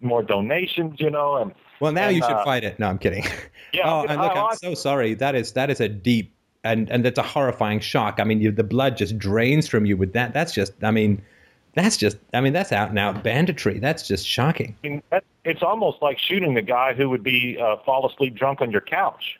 more 0.00 0.22
donations. 0.22 0.98
You 0.98 1.10
know, 1.10 1.36
and 1.36 1.52
Well, 1.80 1.92
now 1.92 2.06
and, 2.06 2.16
you 2.16 2.22
should 2.22 2.32
uh, 2.32 2.44
fight 2.44 2.64
it. 2.64 2.78
No, 2.78 2.88
I'm 2.88 2.98
kidding. 2.98 3.24
Yeah, 3.74 3.92
oh, 3.92 4.06
and 4.08 4.18
look, 4.18 4.32
I- 4.32 4.40
I'm 4.40 4.56
so 4.56 4.72
sorry. 4.74 5.12
That 5.14 5.34
is 5.34 5.52
that 5.52 5.68
is 5.68 5.80
a 5.80 5.88
deep 5.88 6.32
and 6.64 6.90
and 6.90 7.04
that's 7.04 7.18
a 7.18 7.22
horrifying 7.22 7.80
shock. 7.80 8.20
I 8.20 8.24
mean, 8.24 8.40
you, 8.40 8.50
the 8.52 8.64
blood 8.64 8.96
just 8.96 9.18
drains 9.18 9.68
from 9.68 9.84
you 9.84 9.98
with 9.98 10.14
that. 10.14 10.32
That's 10.32 10.54
just. 10.54 10.72
I 10.82 10.92
mean, 10.92 11.20
that's 11.76 11.96
just. 11.96 12.16
I 12.34 12.40
mean, 12.40 12.52
that's 12.52 12.72
out 12.72 12.88
and 12.88 12.98
out 12.98 13.22
banditry. 13.22 13.78
That's 13.78 14.08
just 14.08 14.26
shocking. 14.26 14.74
I 14.82 14.88
mean, 14.88 15.02
that, 15.10 15.22
it's 15.44 15.62
almost 15.62 16.02
like 16.02 16.18
shooting 16.18 16.54
the 16.54 16.62
guy 16.62 16.92
who 16.94 17.08
would 17.10 17.22
be 17.22 17.56
uh, 17.60 17.76
fall 17.84 18.04
asleep 18.10 18.34
drunk 18.34 18.60
on 18.60 18.72
your 18.72 18.80
couch. 18.80 19.38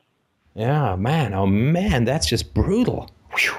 Yeah, 0.55 0.95
man. 0.95 1.35
Oh 1.35 1.47
man, 1.47 2.05
that's 2.05 2.27
just 2.27 2.55
brutal. 2.55 3.11
Whew. 3.37 3.57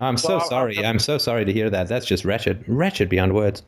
I'm 0.00 0.16
so 0.16 0.38
So 0.38 0.44
I- 0.44 0.48
sorry. 0.48 0.84
I'm 0.86 0.98
so 1.00 1.18
sorry 1.18 1.44
to 1.44 1.52
hear 1.52 1.68
that. 1.70 1.88
That's 1.88 2.06
just 2.06 2.24
wretched, 2.24 2.64
wretched 2.68 3.08
beyond 3.08 3.34
words. 3.34 3.62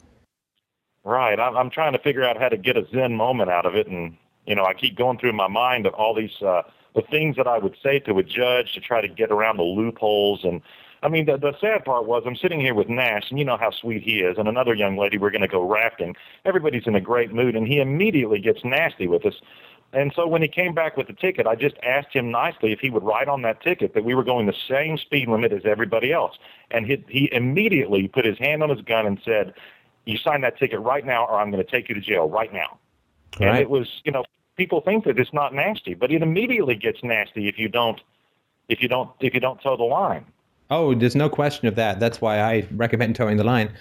Right. 1.03 1.41
I'm, 1.41 1.57
I'm 1.57 1.71
trying 1.71 1.93
to 1.95 1.99
figure 1.99 2.23
out 2.23 2.37
how 2.39 2.49
to 2.49 2.57
get 2.57 2.77
a 2.77 2.87
zen 2.93 3.15
moment 3.17 3.51
out 3.51 3.67
of 3.67 3.75
it, 3.75 3.87
and 3.89 4.17
you 4.47 4.55
know, 4.55 4.65
I 4.65 4.75
keep 4.75 4.97
going 4.97 5.19
through 5.19 5.33
my 5.33 5.49
mind 5.49 5.87
of 5.87 5.95
all 5.95 6.15
these 6.15 6.41
uh, 6.43 6.63
the 6.95 7.03
things 7.03 7.37
that 7.37 7.47
I 7.47 7.59
would 7.59 7.77
say 7.83 7.99
to 8.01 8.19
a 8.19 8.23
judge 8.23 8.73
to 8.75 8.81
try 8.81 9.01
to 9.01 9.09
get 9.09 9.31
around 9.31 9.57
the 9.57 9.63
loopholes. 9.63 10.45
And 10.45 10.61
I 11.03 11.09
mean, 11.09 11.27
the, 11.27 11.39
the 11.39 11.55
sad 11.61 11.85
part 11.85 12.07
was 12.07 12.25
I'm 12.27 12.37
sitting 12.37 12.61
here 12.61 12.75
with 12.75 12.89
Nash, 12.89 13.31
and 13.31 13.39
you 13.39 13.45
know 13.45 13.57
how 13.57 13.71
sweet 13.71 14.03
he 14.03 14.21
is, 14.21 14.37
and 14.37 14.49
another 14.49 14.75
young 14.75 14.97
lady. 14.97 15.17
We're 15.19 15.31
going 15.31 15.41
to 15.41 15.49
go 15.49 15.67
rafting. 15.67 16.15
Everybody's 16.45 16.87
in 16.87 16.95
a 16.95 17.01
great 17.01 17.33
mood, 17.33 17.57
and 17.57 17.67
he 17.67 17.81
immediately 17.81 18.39
gets 18.39 18.65
nasty 18.65 19.07
with 19.07 19.25
us. 19.25 19.35
And 19.93 20.13
so 20.15 20.27
when 20.27 20.41
he 20.43 20.49
came 20.49 20.75
back 20.75 20.97
with 20.97 21.09
the 21.09 21.13
ticket, 21.15 21.47
I 21.47 21.57
just 21.57 21.77
asked 21.83 22.13
him 22.13 22.31
nicely 22.31 22.73
if 22.73 22.79
he 22.79 22.91
would 22.91 23.03
write 23.03 23.29
on 23.29 23.43
that 23.43 23.61
ticket 23.61 23.95
that 23.95 24.05
we 24.05 24.15
were 24.15 24.23
going 24.23 24.47
the 24.47 24.55
same 24.69 24.97
speed 24.97 25.29
limit 25.29 25.53
as 25.53 25.63
everybody 25.65 26.13
else. 26.13 26.39
And 26.71 26.87
he, 26.87 27.05
he 27.09 27.29
immediately 27.33 28.07
put 28.07 28.25
his 28.25 28.39
hand 28.39 28.63
on 28.63 28.71
his 28.71 28.83
gun 28.83 29.05
and 29.05 29.21
said, 29.25 29.53
you 30.05 30.17
sign 30.17 30.43
that 30.43 30.59
ticket 30.59 30.79
right 30.81 31.05
now 31.05 31.27
or 31.27 31.41
I'm 31.41 31.51
going 31.51 31.65
to 31.65 31.71
take 31.71 31.89
you 31.89 31.97
to 31.97 32.01
jail 32.01 32.29
right 32.29 32.53
now. 32.53 32.79
And 33.49 33.59
it 33.59 33.69
was, 33.69 33.89
you 34.05 34.13
know, 34.13 34.25
people 34.57 34.81
think 34.81 35.05
that 35.05 35.19
it's 35.19 35.33
not 35.33 35.55
nasty, 35.55 35.95
but 35.95 36.13
it 36.13 36.23
immediately 36.23 36.77
gets 36.77 37.03
nasty 37.03 37.49
if 37.49 37.59
you 37.59 37.69
don't, 37.69 38.01
if 38.69 38.83
you 38.83 38.89
don't, 38.89 39.11
if 39.21 39.35
you 39.35 39.41
don't 39.41 39.61
toe 39.61 39.77
the 39.77 39.83
line. 39.83 40.25
Oh, 40.71 40.95
there's 40.95 41.17
no 41.17 41.29
question 41.29 41.67
of 41.67 41.75
that. 41.75 41.99
That's 41.99 42.21
why 42.21 42.41
I 42.41 42.67
recommend 42.71 43.17
towing 43.17 43.37
the 43.37 43.45
line. 43.45 43.73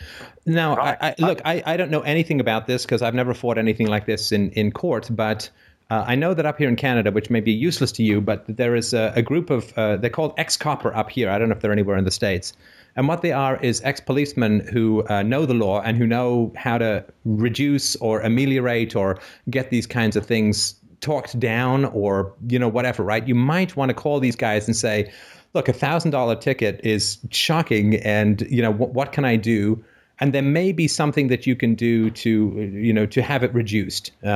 Now, 0.46 0.76
I, 0.76 0.98
I, 1.02 1.16
look, 1.20 1.42
I, 1.46 1.62
I 1.66 1.78
don't 1.78 1.92
know 1.92 2.02
anything 2.02 2.40
about 2.40 2.66
this 2.66 2.84
because 2.84 3.02
I've 3.02 3.14
never 3.14 3.34
fought 3.34 3.58
anything 3.58 3.88
like 3.88 4.06
this 4.08 4.32
in, 4.32 4.50
in 4.52 4.72
court, 4.72 5.08
but 5.12 5.50
uh, 5.92 6.04
I 6.08 6.16
know 6.16 6.34
that 6.34 6.46
up 6.46 6.58
here 6.58 6.68
in 6.68 6.76
Canada, 6.76 7.12
which 7.12 7.30
may 7.30 7.42
be 7.42 7.52
useless 7.52 7.92
to 7.94 8.04
you, 8.04 8.22
but 8.22 8.44
there 8.48 8.76
is 8.76 8.94
a, 8.94 9.14
a 9.16 9.22
group 9.22 9.50
of, 9.50 9.72
uh, 9.78 9.98
they're 9.98 10.10
called 10.10 10.34
X-Copper 10.38 10.96
up 10.96 11.10
here. 11.10 11.30
I 11.30 11.38
don't 11.38 11.50
know 11.50 11.56
if 11.56 11.62
they're 11.62 11.72
anywhere 11.72 11.98
in 11.98 12.06
the 12.06 12.12
States. 12.12 12.54
And 12.96 13.08
what 13.08 13.22
they 13.22 13.32
are 13.32 13.58
is 13.62 13.82
ex-policemen 13.84 14.68
who 14.72 15.06
uh, 15.08 15.24
know 15.24 15.46
the 15.46 15.54
law 15.54 15.82
and 15.82 15.96
who 15.96 16.08
know 16.08 16.52
how 16.56 16.78
to 16.80 17.06
reduce 17.24 17.96
or 17.98 18.22
ameliorate 18.22 18.96
or 18.96 19.20
get 19.50 19.70
these 19.70 19.88
kinds 19.88 20.16
of 20.16 20.26
things 20.26 20.76
talked 21.02 21.40
down 21.40 21.86
or 21.86 22.34
you 22.50 22.60
know 22.60 22.68
whatever 22.68 23.04
right 23.04 23.26
you 23.26 23.34
might 23.34 23.78
want 23.78 23.88
to 23.88 23.94
call 23.94 24.20
these 24.20 24.36
guys 24.36 24.68
and 24.68 24.76
say 24.76 25.10
look 25.54 25.68
a 25.68 25.74
thousand 25.74 26.12
dollar 26.12 26.36
ticket 26.36 26.80
is 26.84 27.18
shocking 27.32 27.96
and 27.96 28.42
you 28.50 28.62
know 28.62 28.72
what, 28.72 28.92
what 28.92 29.12
can 29.12 29.26
i 29.26 29.36
do 29.36 29.84
and 30.22 30.34
there 30.34 30.42
may 30.42 30.74
be 30.74 30.88
something 30.88 31.30
that 31.30 31.48
you 31.48 31.56
can 31.56 31.76
do 31.76 32.10
to 32.12 32.70
you 32.74 32.94
know 32.94 33.06
to 33.06 33.22
have 33.22 33.44
it 33.44 33.54
reduced 33.54 34.12
uh, 34.24 34.28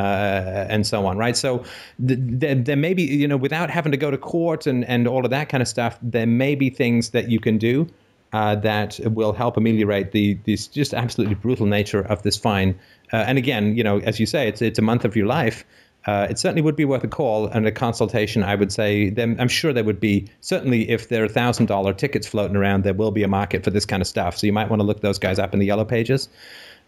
and 0.70 0.88
so 0.88 1.06
on 1.06 1.18
right 1.18 1.36
so 1.38 1.64
th- 2.06 2.20
there, 2.22 2.56
there 2.56 2.76
may 2.76 2.94
be 2.94 3.04
you 3.04 3.28
know 3.28 3.38
without 3.38 3.70
having 3.70 3.92
to 3.92 3.98
go 3.98 4.10
to 4.12 4.18
court 4.18 4.68
and 4.68 4.86
and 4.86 5.08
all 5.08 5.24
of 5.26 5.32
that 5.32 5.50
kind 5.50 5.62
of 5.62 5.68
stuff 5.68 5.98
there 6.02 6.28
may 6.28 6.56
be 6.56 6.70
things 6.70 7.10
that 7.10 7.30
you 7.30 7.40
can 7.40 7.58
do 7.58 7.88
uh, 8.34 8.56
that 8.56 9.00
will 9.04 9.32
help 9.32 9.58
ameliorate 9.58 10.12
the 10.12 10.34
this 10.46 10.68
just 10.68 10.94
absolutely 10.94 11.36
brutal 11.36 11.68
nature 11.68 12.02
of 12.02 12.24
this 12.24 12.36
fine. 12.36 12.78
Uh, 13.12 13.18
and 13.18 13.38
again, 13.38 13.78
you 13.78 13.84
know, 13.84 14.00
as 14.00 14.20
you 14.20 14.26
say, 14.26 14.48
it's 14.48 14.62
it's 14.62 14.80
a 14.80 14.82
month 14.82 15.06
of 15.06 15.16
your 15.16 15.28
life. 15.28 15.64
Uh, 16.06 16.28
it 16.30 16.38
certainly 16.38 16.62
would 16.62 16.76
be 16.76 16.86
worth 16.86 17.04
a 17.04 17.08
call 17.08 17.48
and 17.48 17.66
a 17.66 17.72
consultation. 17.72 18.44
I 18.44 18.56
would 18.56 18.72
say. 18.72 19.14
I'm 19.18 19.48
sure 19.48 19.74
there 19.74 19.84
would 19.84 20.00
be 20.00 20.28
certainly 20.42 20.90
if 20.90 21.10
there 21.10 21.24
are 21.24 21.28
thousand 21.28 21.68
dollar 21.68 21.94
tickets 21.94 22.28
floating 22.28 22.56
around, 22.56 22.84
there 22.84 22.94
will 22.94 23.12
be 23.12 23.24
a 23.24 23.28
market 23.28 23.64
for 23.64 23.70
this 23.70 23.86
kind 23.86 24.02
of 24.02 24.08
stuff. 24.08 24.38
So 24.38 24.48
you 24.48 24.54
might 24.54 24.70
want 24.70 24.82
to 24.82 24.86
look 24.86 25.02
those 25.02 25.20
guys 25.20 25.40
up 25.40 25.54
in 25.54 25.60
the 25.60 25.66
yellow 25.66 25.86
pages. 25.86 26.30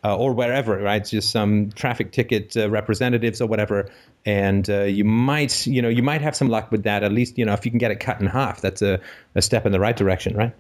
Uh, 0.04 0.16
or 0.16 0.34
wherever, 0.34 0.78
right? 0.78 1.02
It's 1.02 1.10
just 1.10 1.32
some 1.32 1.72
traffic 1.72 2.12
ticket 2.12 2.56
uh, 2.56 2.70
representatives 2.70 3.42
or 3.42 3.48
whatever, 3.48 3.90
and 4.24 4.70
uh, 4.70 4.84
you 4.84 5.04
might, 5.04 5.66
you 5.66 5.82
know, 5.82 5.90
you 5.90 6.04
might 6.04 6.22
have 6.22 6.36
some 6.36 6.48
luck 6.48 6.72
with 6.72 6.84
that. 6.84 7.02
At 7.02 7.12
least, 7.12 7.40
you 7.40 7.46
know, 7.46 7.54
if 7.54 7.66
you 7.66 7.72
can 7.72 7.80
get 7.80 7.90
it 7.90 8.00
cut 8.00 8.22
in 8.22 8.28
half, 8.28 8.62
that's 8.62 8.84
a, 8.84 9.00
a 9.34 9.42
step 9.42 9.66
in 9.66 9.72
the 9.72 9.80
right 9.80 9.96
direction, 9.96 10.38
right? 10.38 10.54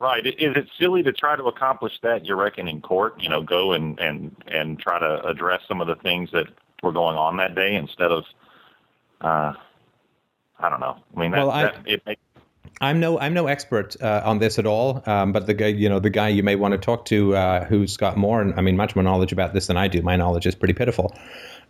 Right. 0.00 0.26
Is 0.26 0.56
it 0.56 0.66
silly 0.78 1.02
to 1.02 1.12
try 1.12 1.36
to 1.36 1.44
accomplish 1.44 1.92
that? 2.02 2.24
You 2.24 2.34
reckon 2.34 2.68
in 2.68 2.80
court? 2.80 3.20
You 3.20 3.28
know, 3.28 3.42
go 3.42 3.72
and 3.72 3.98
and 3.98 4.34
and 4.46 4.78
try 4.78 4.98
to 4.98 5.26
address 5.26 5.60
some 5.68 5.82
of 5.82 5.88
the 5.88 5.96
things 5.96 6.30
that 6.32 6.46
were 6.82 6.92
going 6.92 7.16
on 7.16 7.36
that 7.38 7.54
day 7.54 7.74
instead 7.74 8.10
of, 8.10 8.24
uh, 9.20 9.52
I 10.58 10.68
don't 10.68 10.80
know. 10.80 10.96
I 11.16 11.20
mean, 11.20 11.30
that, 11.32 11.38
Well, 11.38 11.50
I- 11.50 11.62
that 11.64 11.76
it 11.86 12.02
makes 12.06 12.20
I'm 12.82 12.98
no 12.98 13.18
I'm 13.18 13.34
no 13.34 13.46
expert 13.46 13.94
uh, 14.00 14.22
on 14.24 14.38
this 14.38 14.58
at 14.58 14.64
all, 14.66 15.02
um, 15.04 15.32
but 15.32 15.46
the 15.46 15.52
guy 15.52 15.66
you 15.66 15.88
know 15.88 15.98
the 15.98 16.08
guy 16.08 16.28
you 16.28 16.42
may 16.42 16.56
want 16.56 16.72
to 16.72 16.78
talk 16.78 17.04
to 17.06 17.36
uh, 17.36 17.64
who's 17.66 17.98
got 17.98 18.16
more 18.16 18.40
and 18.40 18.54
I 18.54 18.62
mean 18.62 18.76
much 18.76 18.96
more 18.96 19.02
knowledge 19.02 19.32
about 19.32 19.52
this 19.52 19.66
than 19.66 19.76
I 19.76 19.86
do. 19.88 20.00
My 20.00 20.16
knowledge 20.16 20.46
is 20.46 20.54
pretty 20.54 20.72
pitiful. 20.72 21.14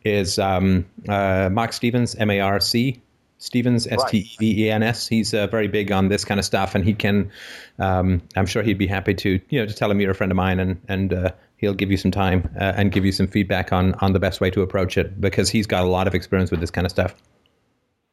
Is 0.04 0.38
um, 0.38 0.86
uh, 1.08 1.48
Marc 1.50 1.72
Stevens 1.72 2.14
M 2.14 2.30
A 2.30 2.38
R 2.40 2.60
C 2.60 3.00
Stevens 3.38 3.88
S 3.88 4.04
T 4.08 4.18
E 4.18 4.36
V 4.38 4.64
E 4.66 4.70
N 4.70 4.84
S. 4.84 5.08
He's 5.08 5.34
uh, 5.34 5.48
very 5.48 5.66
big 5.66 5.90
on 5.90 6.08
this 6.08 6.24
kind 6.24 6.38
of 6.38 6.44
stuff, 6.46 6.76
and 6.76 6.84
he 6.84 6.94
can. 6.94 7.32
Um, 7.80 8.22
I'm 8.36 8.46
sure 8.46 8.62
he'd 8.62 8.78
be 8.78 8.86
happy 8.86 9.14
to 9.14 9.40
you 9.48 9.60
know 9.60 9.66
to 9.66 9.74
tell 9.74 9.90
him 9.90 10.00
you're 10.00 10.12
a 10.12 10.14
friend 10.14 10.30
of 10.30 10.36
mine, 10.36 10.60
and 10.60 10.80
and 10.86 11.12
uh, 11.12 11.30
he'll 11.60 11.74
give 11.74 11.90
you 11.90 11.96
some 11.96 12.10
time 12.10 12.48
uh, 12.58 12.72
and 12.76 12.90
give 12.90 13.04
you 13.04 13.12
some 13.12 13.26
feedback 13.26 13.72
on 13.72 13.94
on 13.94 14.12
the 14.12 14.18
best 14.18 14.40
way 14.40 14.50
to 14.50 14.62
approach 14.62 14.96
it 14.96 15.20
because 15.20 15.50
he's 15.50 15.66
got 15.66 15.84
a 15.84 15.88
lot 15.88 16.06
of 16.06 16.14
experience 16.14 16.50
with 16.50 16.60
this 16.60 16.70
kind 16.70 16.86
of 16.86 16.90
stuff. 16.90 17.14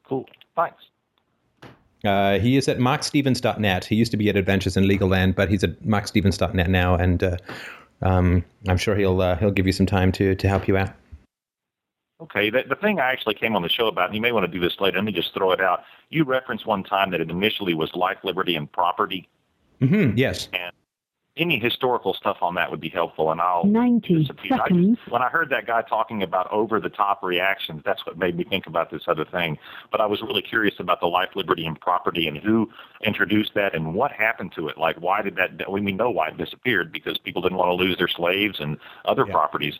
cool. 0.03 0.25
Thanks. 0.55 0.83
Uh, 2.05 2.39
he 2.39 2.57
is 2.57 2.67
at 2.67 2.77
marcstevens.net. 2.77 3.85
He 3.85 3.95
used 3.95 4.11
to 4.11 4.17
be 4.17 4.29
at 4.29 4.35
Adventures 4.35 4.77
in 4.77 4.87
Legal 4.87 5.09
Land, 5.09 5.35
but 5.35 5.49
he's 5.49 5.63
at 5.63 5.81
marcstevens.net 5.83 6.69
now, 6.69 6.95
and 6.95 7.23
uh, 7.23 7.37
um, 8.01 8.43
I'm 8.67 8.77
sure 8.77 8.95
he'll 8.95 9.21
uh, 9.21 9.35
he'll 9.37 9.51
give 9.51 9.65
you 9.65 9.73
some 9.73 9.85
time 9.85 10.11
to 10.13 10.35
to 10.35 10.47
help 10.47 10.67
you 10.67 10.77
out. 10.77 10.91
Okay, 12.19 12.49
the, 12.49 12.63
the 12.67 12.75
thing 12.75 12.99
I 12.99 13.11
actually 13.11 13.35
came 13.35 13.55
on 13.55 13.61
the 13.61 13.69
show 13.69 13.87
about, 13.87 14.07
and 14.07 14.15
you 14.15 14.21
may 14.21 14.31
want 14.31 14.43
to 14.43 14.51
do 14.51 14.59
this 14.59 14.79
later, 14.79 14.97
let 14.97 15.05
me 15.05 15.11
just 15.11 15.33
throw 15.35 15.51
it 15.51 15.61
out. 15.61 15.83
You 16.09 16.23
referenced 16.23 16.65
one 16.65 16.83
time 16.83 17.11
that 17.11 17.21
it 17.21 17.29
initially 17.29 17.75
was 17.75 17.93
life, 17.93 18.17
liberty, 18.23 18.55
and 18.55 18.71
property. 18.71 19.29
Mm-hmm, 19.81 20.17
Yes. 20.17 20.49
And 20.51 20.73
any 21.37 21.59
historical 21.59 22.13
stuff 22.13 22.37
on 22.41 22.55
that 22.55 22.71
would 22.71 22.81
be 22.81 22.89
helpful, 22.89 23.31
and 23.31 23.39
I'll 23.39 23.63
90 23.65 24.21
disappear. 24.21 24.53
I 24.53 24.57
seconds. 24.57 24.97
just, 24.97 25.11
when 25.11 25.21
I 25.21 25.29
heard 25.29 25.49
that 25.49 25.67
guy 25.67 25.81
talking 25.81 26.23
about 26.23 26.51
over-the-top 26.51 27.23
reactions, 27.23 27.81
that's 27.85 28.05
what 28.05 28.17
made 28.17 28.35
me 28.37 28.43
think 28.43 28.67
about 28.67 28.91
this 28.91 29.03
other 29.07 29.25
thing. 29.25 29.57
But 29.91 30.01
I 30.01 30.05
was 30.05 30.21
really 30.21 30.41
curious 30.41 30.75
about 30.79 30.99
the 30.99 31.07
life, 31.07 31.29
liberty, 31.35 31.65
and 31.65 31.79
property, 31.79 32.27
and 32.27 32.37
who 32.37 32.69
introduced 33.03 33.53
that, 33.55 33.75
and 33.75 33.93
what 33.93 34.11
happened 34.11 34.53
to 34.55 34.67
it. 34.67 34.77
Like, 34.77 34.97
why 34.97 35.21
did 35.21 35.35
that? 35.35 35.71
We 35.71 35.81
know 35.91 36.09
why 36.09 36.29
it 36.29 36.37
disappeared 36.37 36.91
because 36.91 37.17
people 37.17 37.41
didn't 37.41 37.57
want 37.57 37.69
to 37.69 37.75
lose 37.75 37.97
their 37.97 38.07
slaves 38.07 38.59
and 38.59 38.77
other 39.05 39.25
properties. 39.25 39.79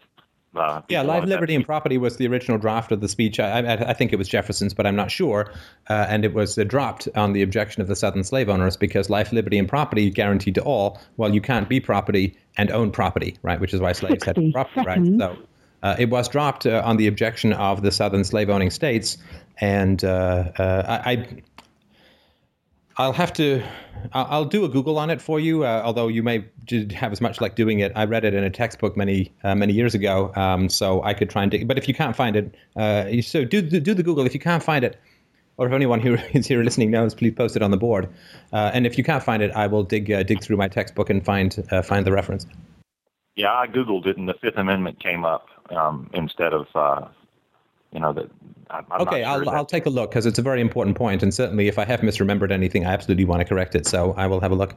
Uh, 0.60 0.82
Yeah, 0.90 1.02
people 1.02 1.16
life, 1.16 1.24
liberty, 1.26 1.56
and 1.56 1.66
property 1.66 1.98
was 1.98 2.18
the 2.18 2.28
original 2.28 2.58
draft 2.58 2.92
of 2.92 3.02
the 3.02 3.08
speech. 3.08 3.40
I, 3.40 3.60
I, 3.60 3.90
I 3.90 3.94
think 3.94 4.14
it 4.14 4.18
was 4.18 4.28
Jefferson's, 4.28 4.74
but 4.74 4.86
I'm 4.86 4.96
not 4.96 5.12
sure. 5.12 5.52
Uh, 5.90 6.06
and 6.10 6.26
it 6.26 6.34
was 6.34 6.58
uh, 6.58 6.64
dropped 6.64 7.08
on 7.16 7.34
the 7.34 7.42
objection 7.42 7.82
of 7.82 7.88
the 7.88 7.96
Southern 7.96 8.24
slave 8.24 8.50
owners 8.50 8.78
because 8.78 9.10
life, 9.10 9.32
liberty, 9.32 9.58
and 9.58 9.68
property 9.68 10.10
guaranteed 10.10 10.56
to 10.56 10.62
all. 10.62 11.00
Well, 11.18 11.34
you 11.34 11.42
can't 11.42 11.70
be 11.70 11.80
property 11.80 12.38
and 12.58 12.72
own 12.72 12.92
property, 12.92 13.38
right? 13.42 13.60
Which 13.60 13.74
is 13.74 13.80
why 13.80 13.92
slaves 13.94 14.24
had 14.24 14.36
60 14.36 14.52
property 14.52 14.86
rights. 14.86 15.10
So 15.18 15.38
uh, 15.84 15.96
it 16.00 16.10
was 16.10 16.28
dropped 16.28 16.66
uh, 16.66 16.82
on 16.84 16.98
the 16.98 17.08
objection 17.08 17.54
of 17.54 17.82
the 17.82 17.92
Southern 17.92 18.24
slave 18.24 18.50
owning 18.50 18.72
states. 18.72 19.18
And 19.60 20.04
uh, 20.04 20.52
uh, 20.58 21.02
I, 21.06 21.12
I 21.12 21.28
I'll 22.98 23.14
have 23.14 23.34
to. 23.34 23.64
I'll 24.14 24.46
do 24.46 24.66
a 24.66 24.70
Google 24.70 24.98
on 24.98 25.10
it 25.10 25.22
for 25.22 25.40
you. 25.40 25.64
Uh, 25.64 25.82
although 25.84 26.08
you 26.08 26.24
may 26.24 26.46
have 26.94 27.12
as 27.12 27.22
much 27.22 27.42
like 27.42 27.56
doing 27.56 27.80
it. 27.80 27.92
I 27.96 28.06
read 28.06 28.26
it 28.26 28.34
in 28.34 28.44
a 28.44 28.50
textbook 28.50 28.98
many 28.98 29.34
uh, 29.44 29.56
many 29.56 29.74
years 29.74 29.94
ago, 29.94 30.34
um, 30.36 30.70
so 30.70 31.04
I 31.04 31.14
could 31.14 31.30
try 31.30 31.44
and 31.44 31.52
dig. 31.52 31.68
But 31.68 31.78
if 31.78 31.88
you 31.88 31.94
can't 31.94 32.16
find 32.16 32.36
it, 32.36 32.56
uh, 32.76 33.22
so 33.22 33.46
do 33.46 33.62
do 33.62 33.94
the 33.94 34.04
Google. 34.04 34.26
If 34.26 34.34
you 34.34 34.40
can't 34.40 34.64
find 34.64 34.84
it, 34.84 35.00
or 35.58 35.68
if 35.68 35.74
anyone 35.74 36.00
who 36.00 36.16
is 36.34 36.48
here 36.48 36.64
listening 36.64 36.92
knows, 36.92 37.14
please 37.14 37.34
post 37.34 37.56
it 37.56 37.62
on 37.62 37.72
the 37.72 37.78
board. 37.78 38.10
Uh, 38.52 38.72
and 38.74 38.88
if 38.88 38.98
you 38.98 39.04
can't 39.04 39.24
find 39.24 39.44
it, 39.44 39.52
I 39.52 39.68
will 39.68 39.84
dig 39.84 40.12
uh, 40.12 40.24
dig 40.24 40.42
through 40.42 40.58
my 40.58 40.68
textbook 40.68 41.10
and 41.10 41.24
find 41.24 41.56
uh, 41.72 41.82
find 41.82 42.06
the 42.06 42.12
reference. 42.12 42.46
Yeah, 43.36 43.54
I 43.54 43.68
googled 43.68 44.08
it, 44.08 44.18
and 44.18 44.28
the 44.28 44.34
Fifth 44.42 44.58
Amendment 44.58 45.00
came 45.00 45.24
up 45.24 45.48
um, 45.70 46.10
instead 46.14 46.54
of, 46.54 46.66
you 47.92 48.00
know, 48.00 48.14
that. 48.14 48.30
I'm 48.70 48.86
I'm 48.92 49.02
okay, 49.02 49.22
not 49.22 49.28
sure 49.28 49.28
I'll 49.28 49.40
that- 49.46 49.54
I'll 49.54 49.66
take 49.66 49.86
a 49.86 49.90
look 49.90 50.12
because 50.12 50.26
it's 50.26 50.40
a 50.40 50.42
very 50.42 50.62
important 50.62 50.98
point, 50.98 51.24
and 51.24 51.34
certainly 51.34 51.68
if 51.68 51.80
I 51.80 51.86
have 51.86 52.02
misremembered 52.02 52.52
anything, 52.52 52.86
I 52.86 52.92
absolutely 52.94 53.26
want 53.26 53.40
to 53.42 53.46
correct 53.46 53.76
it. 53.76 53.86
So 53.86 54.14
I 54.18 54.28
will 54.28 54.42
have 54.42 54.52
a 54.52 54.56
look. 54.56 54.74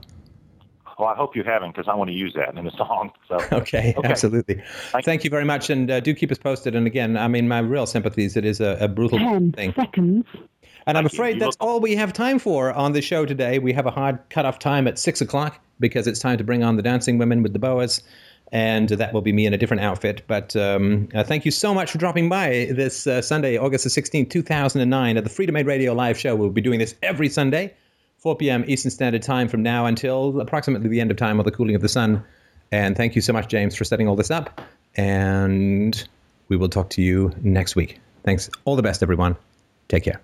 Well, 0.98 1.08
I 1.08 1.14
hope 1.14 1.34
you 1.34 1.42
haven't, 1.42 1.74
because 1.74 1.88
I 1.88 1.94
want 1.94 2.10
to 2.10 2.14
use 2.14 2.34
that 2.34 2.54
in 2.56 2.64
the 2.64 2.70
song. 2.76 3.10
So 3.26 3.38
Okay, 3.52 3.94
absolutely. 4.04 4.62
Thank, 5.02 5.24
you 5.24 5.30
very 5.30 5.46
much, 5.46 5.70
and 5.70 5.90
uh, 5.90 6.00
do 6.00 6.14
keep 6.14 6.30
us 6.30 6.38
posted. 6.38 6.76
And 6.76 6.86
again, 6.86 7.16
I 7.16 7.26
mean, 7.26 7.48
my 7.48 7.60
real 7.60 7.86
sympathies. 7.86 8.36
It 8.36 8.44
is 8.44 8.60
a, 8.60 8.76
a 8.80 8.86
brutal 8.88 9.18
10 9.18 9.52
thing. 9.52 9.72
seconds. 9.74 10.26
And 10.86 10.98
I'm 10.98 11.06
afraid 11.06 11.40
that's 11.40 11.56
all 11.60 11.80
we 11.80 11.94
have 11.96 12.12
time 12.12 12.38
for 12.38 12.72
on 12.72 12.92
the 12.92 13.02
show 13.02 13.24
today. 13.24 13.58
We 13.58 13.72
have 13.72 13.86
a 13.86 13.90
hard 13.90 14.18
cutoff 14.30 14.58
time 14.58 14.86
at 14.86 14.98
six 14.98 15.20
o'clock 15.20 15.60
because 15.78 16.06
it's 16.06 16.18
time 16.18 16.36
to 16.38 16.44
bring 16.44 16.62
on 16.62 16.76
the 16.76 16.82
dancing 16.82 17.16
women 17.18 17.42
with 17.42 17.52
the 17.52 17.58
boas. 17.58 18.02
And 18.52 18.88
that 18.88 19.12
will 19.12 19.20
be 19.20 19.32
me 19.32 19.46
in 19.46 19.54
a 19.54 19.58
different 19.58 19.82
outfit. 19.82 20.22
But 20.26 20.56
um, 20.56 21.08
uh, 21.14 21.22
thank 21.22 21.44
you 21.44 21.52
so 21.52 21.72
much 21.72 21.92
for 21.92 21.98
dropping 21.98 22.28
by 22.28 22.68
this 22.70 23.06
uh, 23.06 23.22
Sunday, 23.22 23.56
August 23.56 23.84
the 23.84 23.90
16th, 23.90 24.30
2009, 24.30 25.16
at 25.16 25.24
the 25.24 25.30
Freedomain 25.30 25.66
Radio 25.66 25.92
live 25.92 26.18
show. 26.18 26.34
We'll 26.34 26.50
be 26.50 26.60
doing 26.60 26.80
this 26.80 26.96
every 27.00 27.28
Sunday, 27.28 27.74
4 28.18 28.36
p.m. 28.36 28.64
Eastern 28.66 28.90
Standard 28.90 29.22
Time 29.22 29.46
from 29.46 29.62
now 29.62 29.86
until 29.86 30.40
approximately 30.40 30.88
the 30.88 31.00
end 31.00 31.12
of 31.12 31.16
time 31.16 31.38
or 31.38 31.44
the 31.44 31.52
cooling 31.52 31.76
of 31.76 31.82
the 31.82 31.88
sun. 31.88 32.24
And 32.72 32.96
thank 32.96 33.14
you 33.14 33.22
so 33.22 33.32
much, 33.32 33.48
James, 33.48 33.76
for 33.76 33.84
setting 33.84 34.08
all 34.08 34.16
this 34.16 34.30
up. 34.30 34.60
And 34.96 36.08
we 36.48 36.56
will 36.56 36.68
talk 36.68 36.90
to 36.90 37.02
you 37.02 37.32
next 37.42 37.76
week. 37.76 38.00
Thanks. 38.24 38.50
All 38.64 38.76
the 38.76 38.82
best, 38.82 39.02
everyone. 39.02 39.36
Take 39.88 40.04
care. 40.04 40.20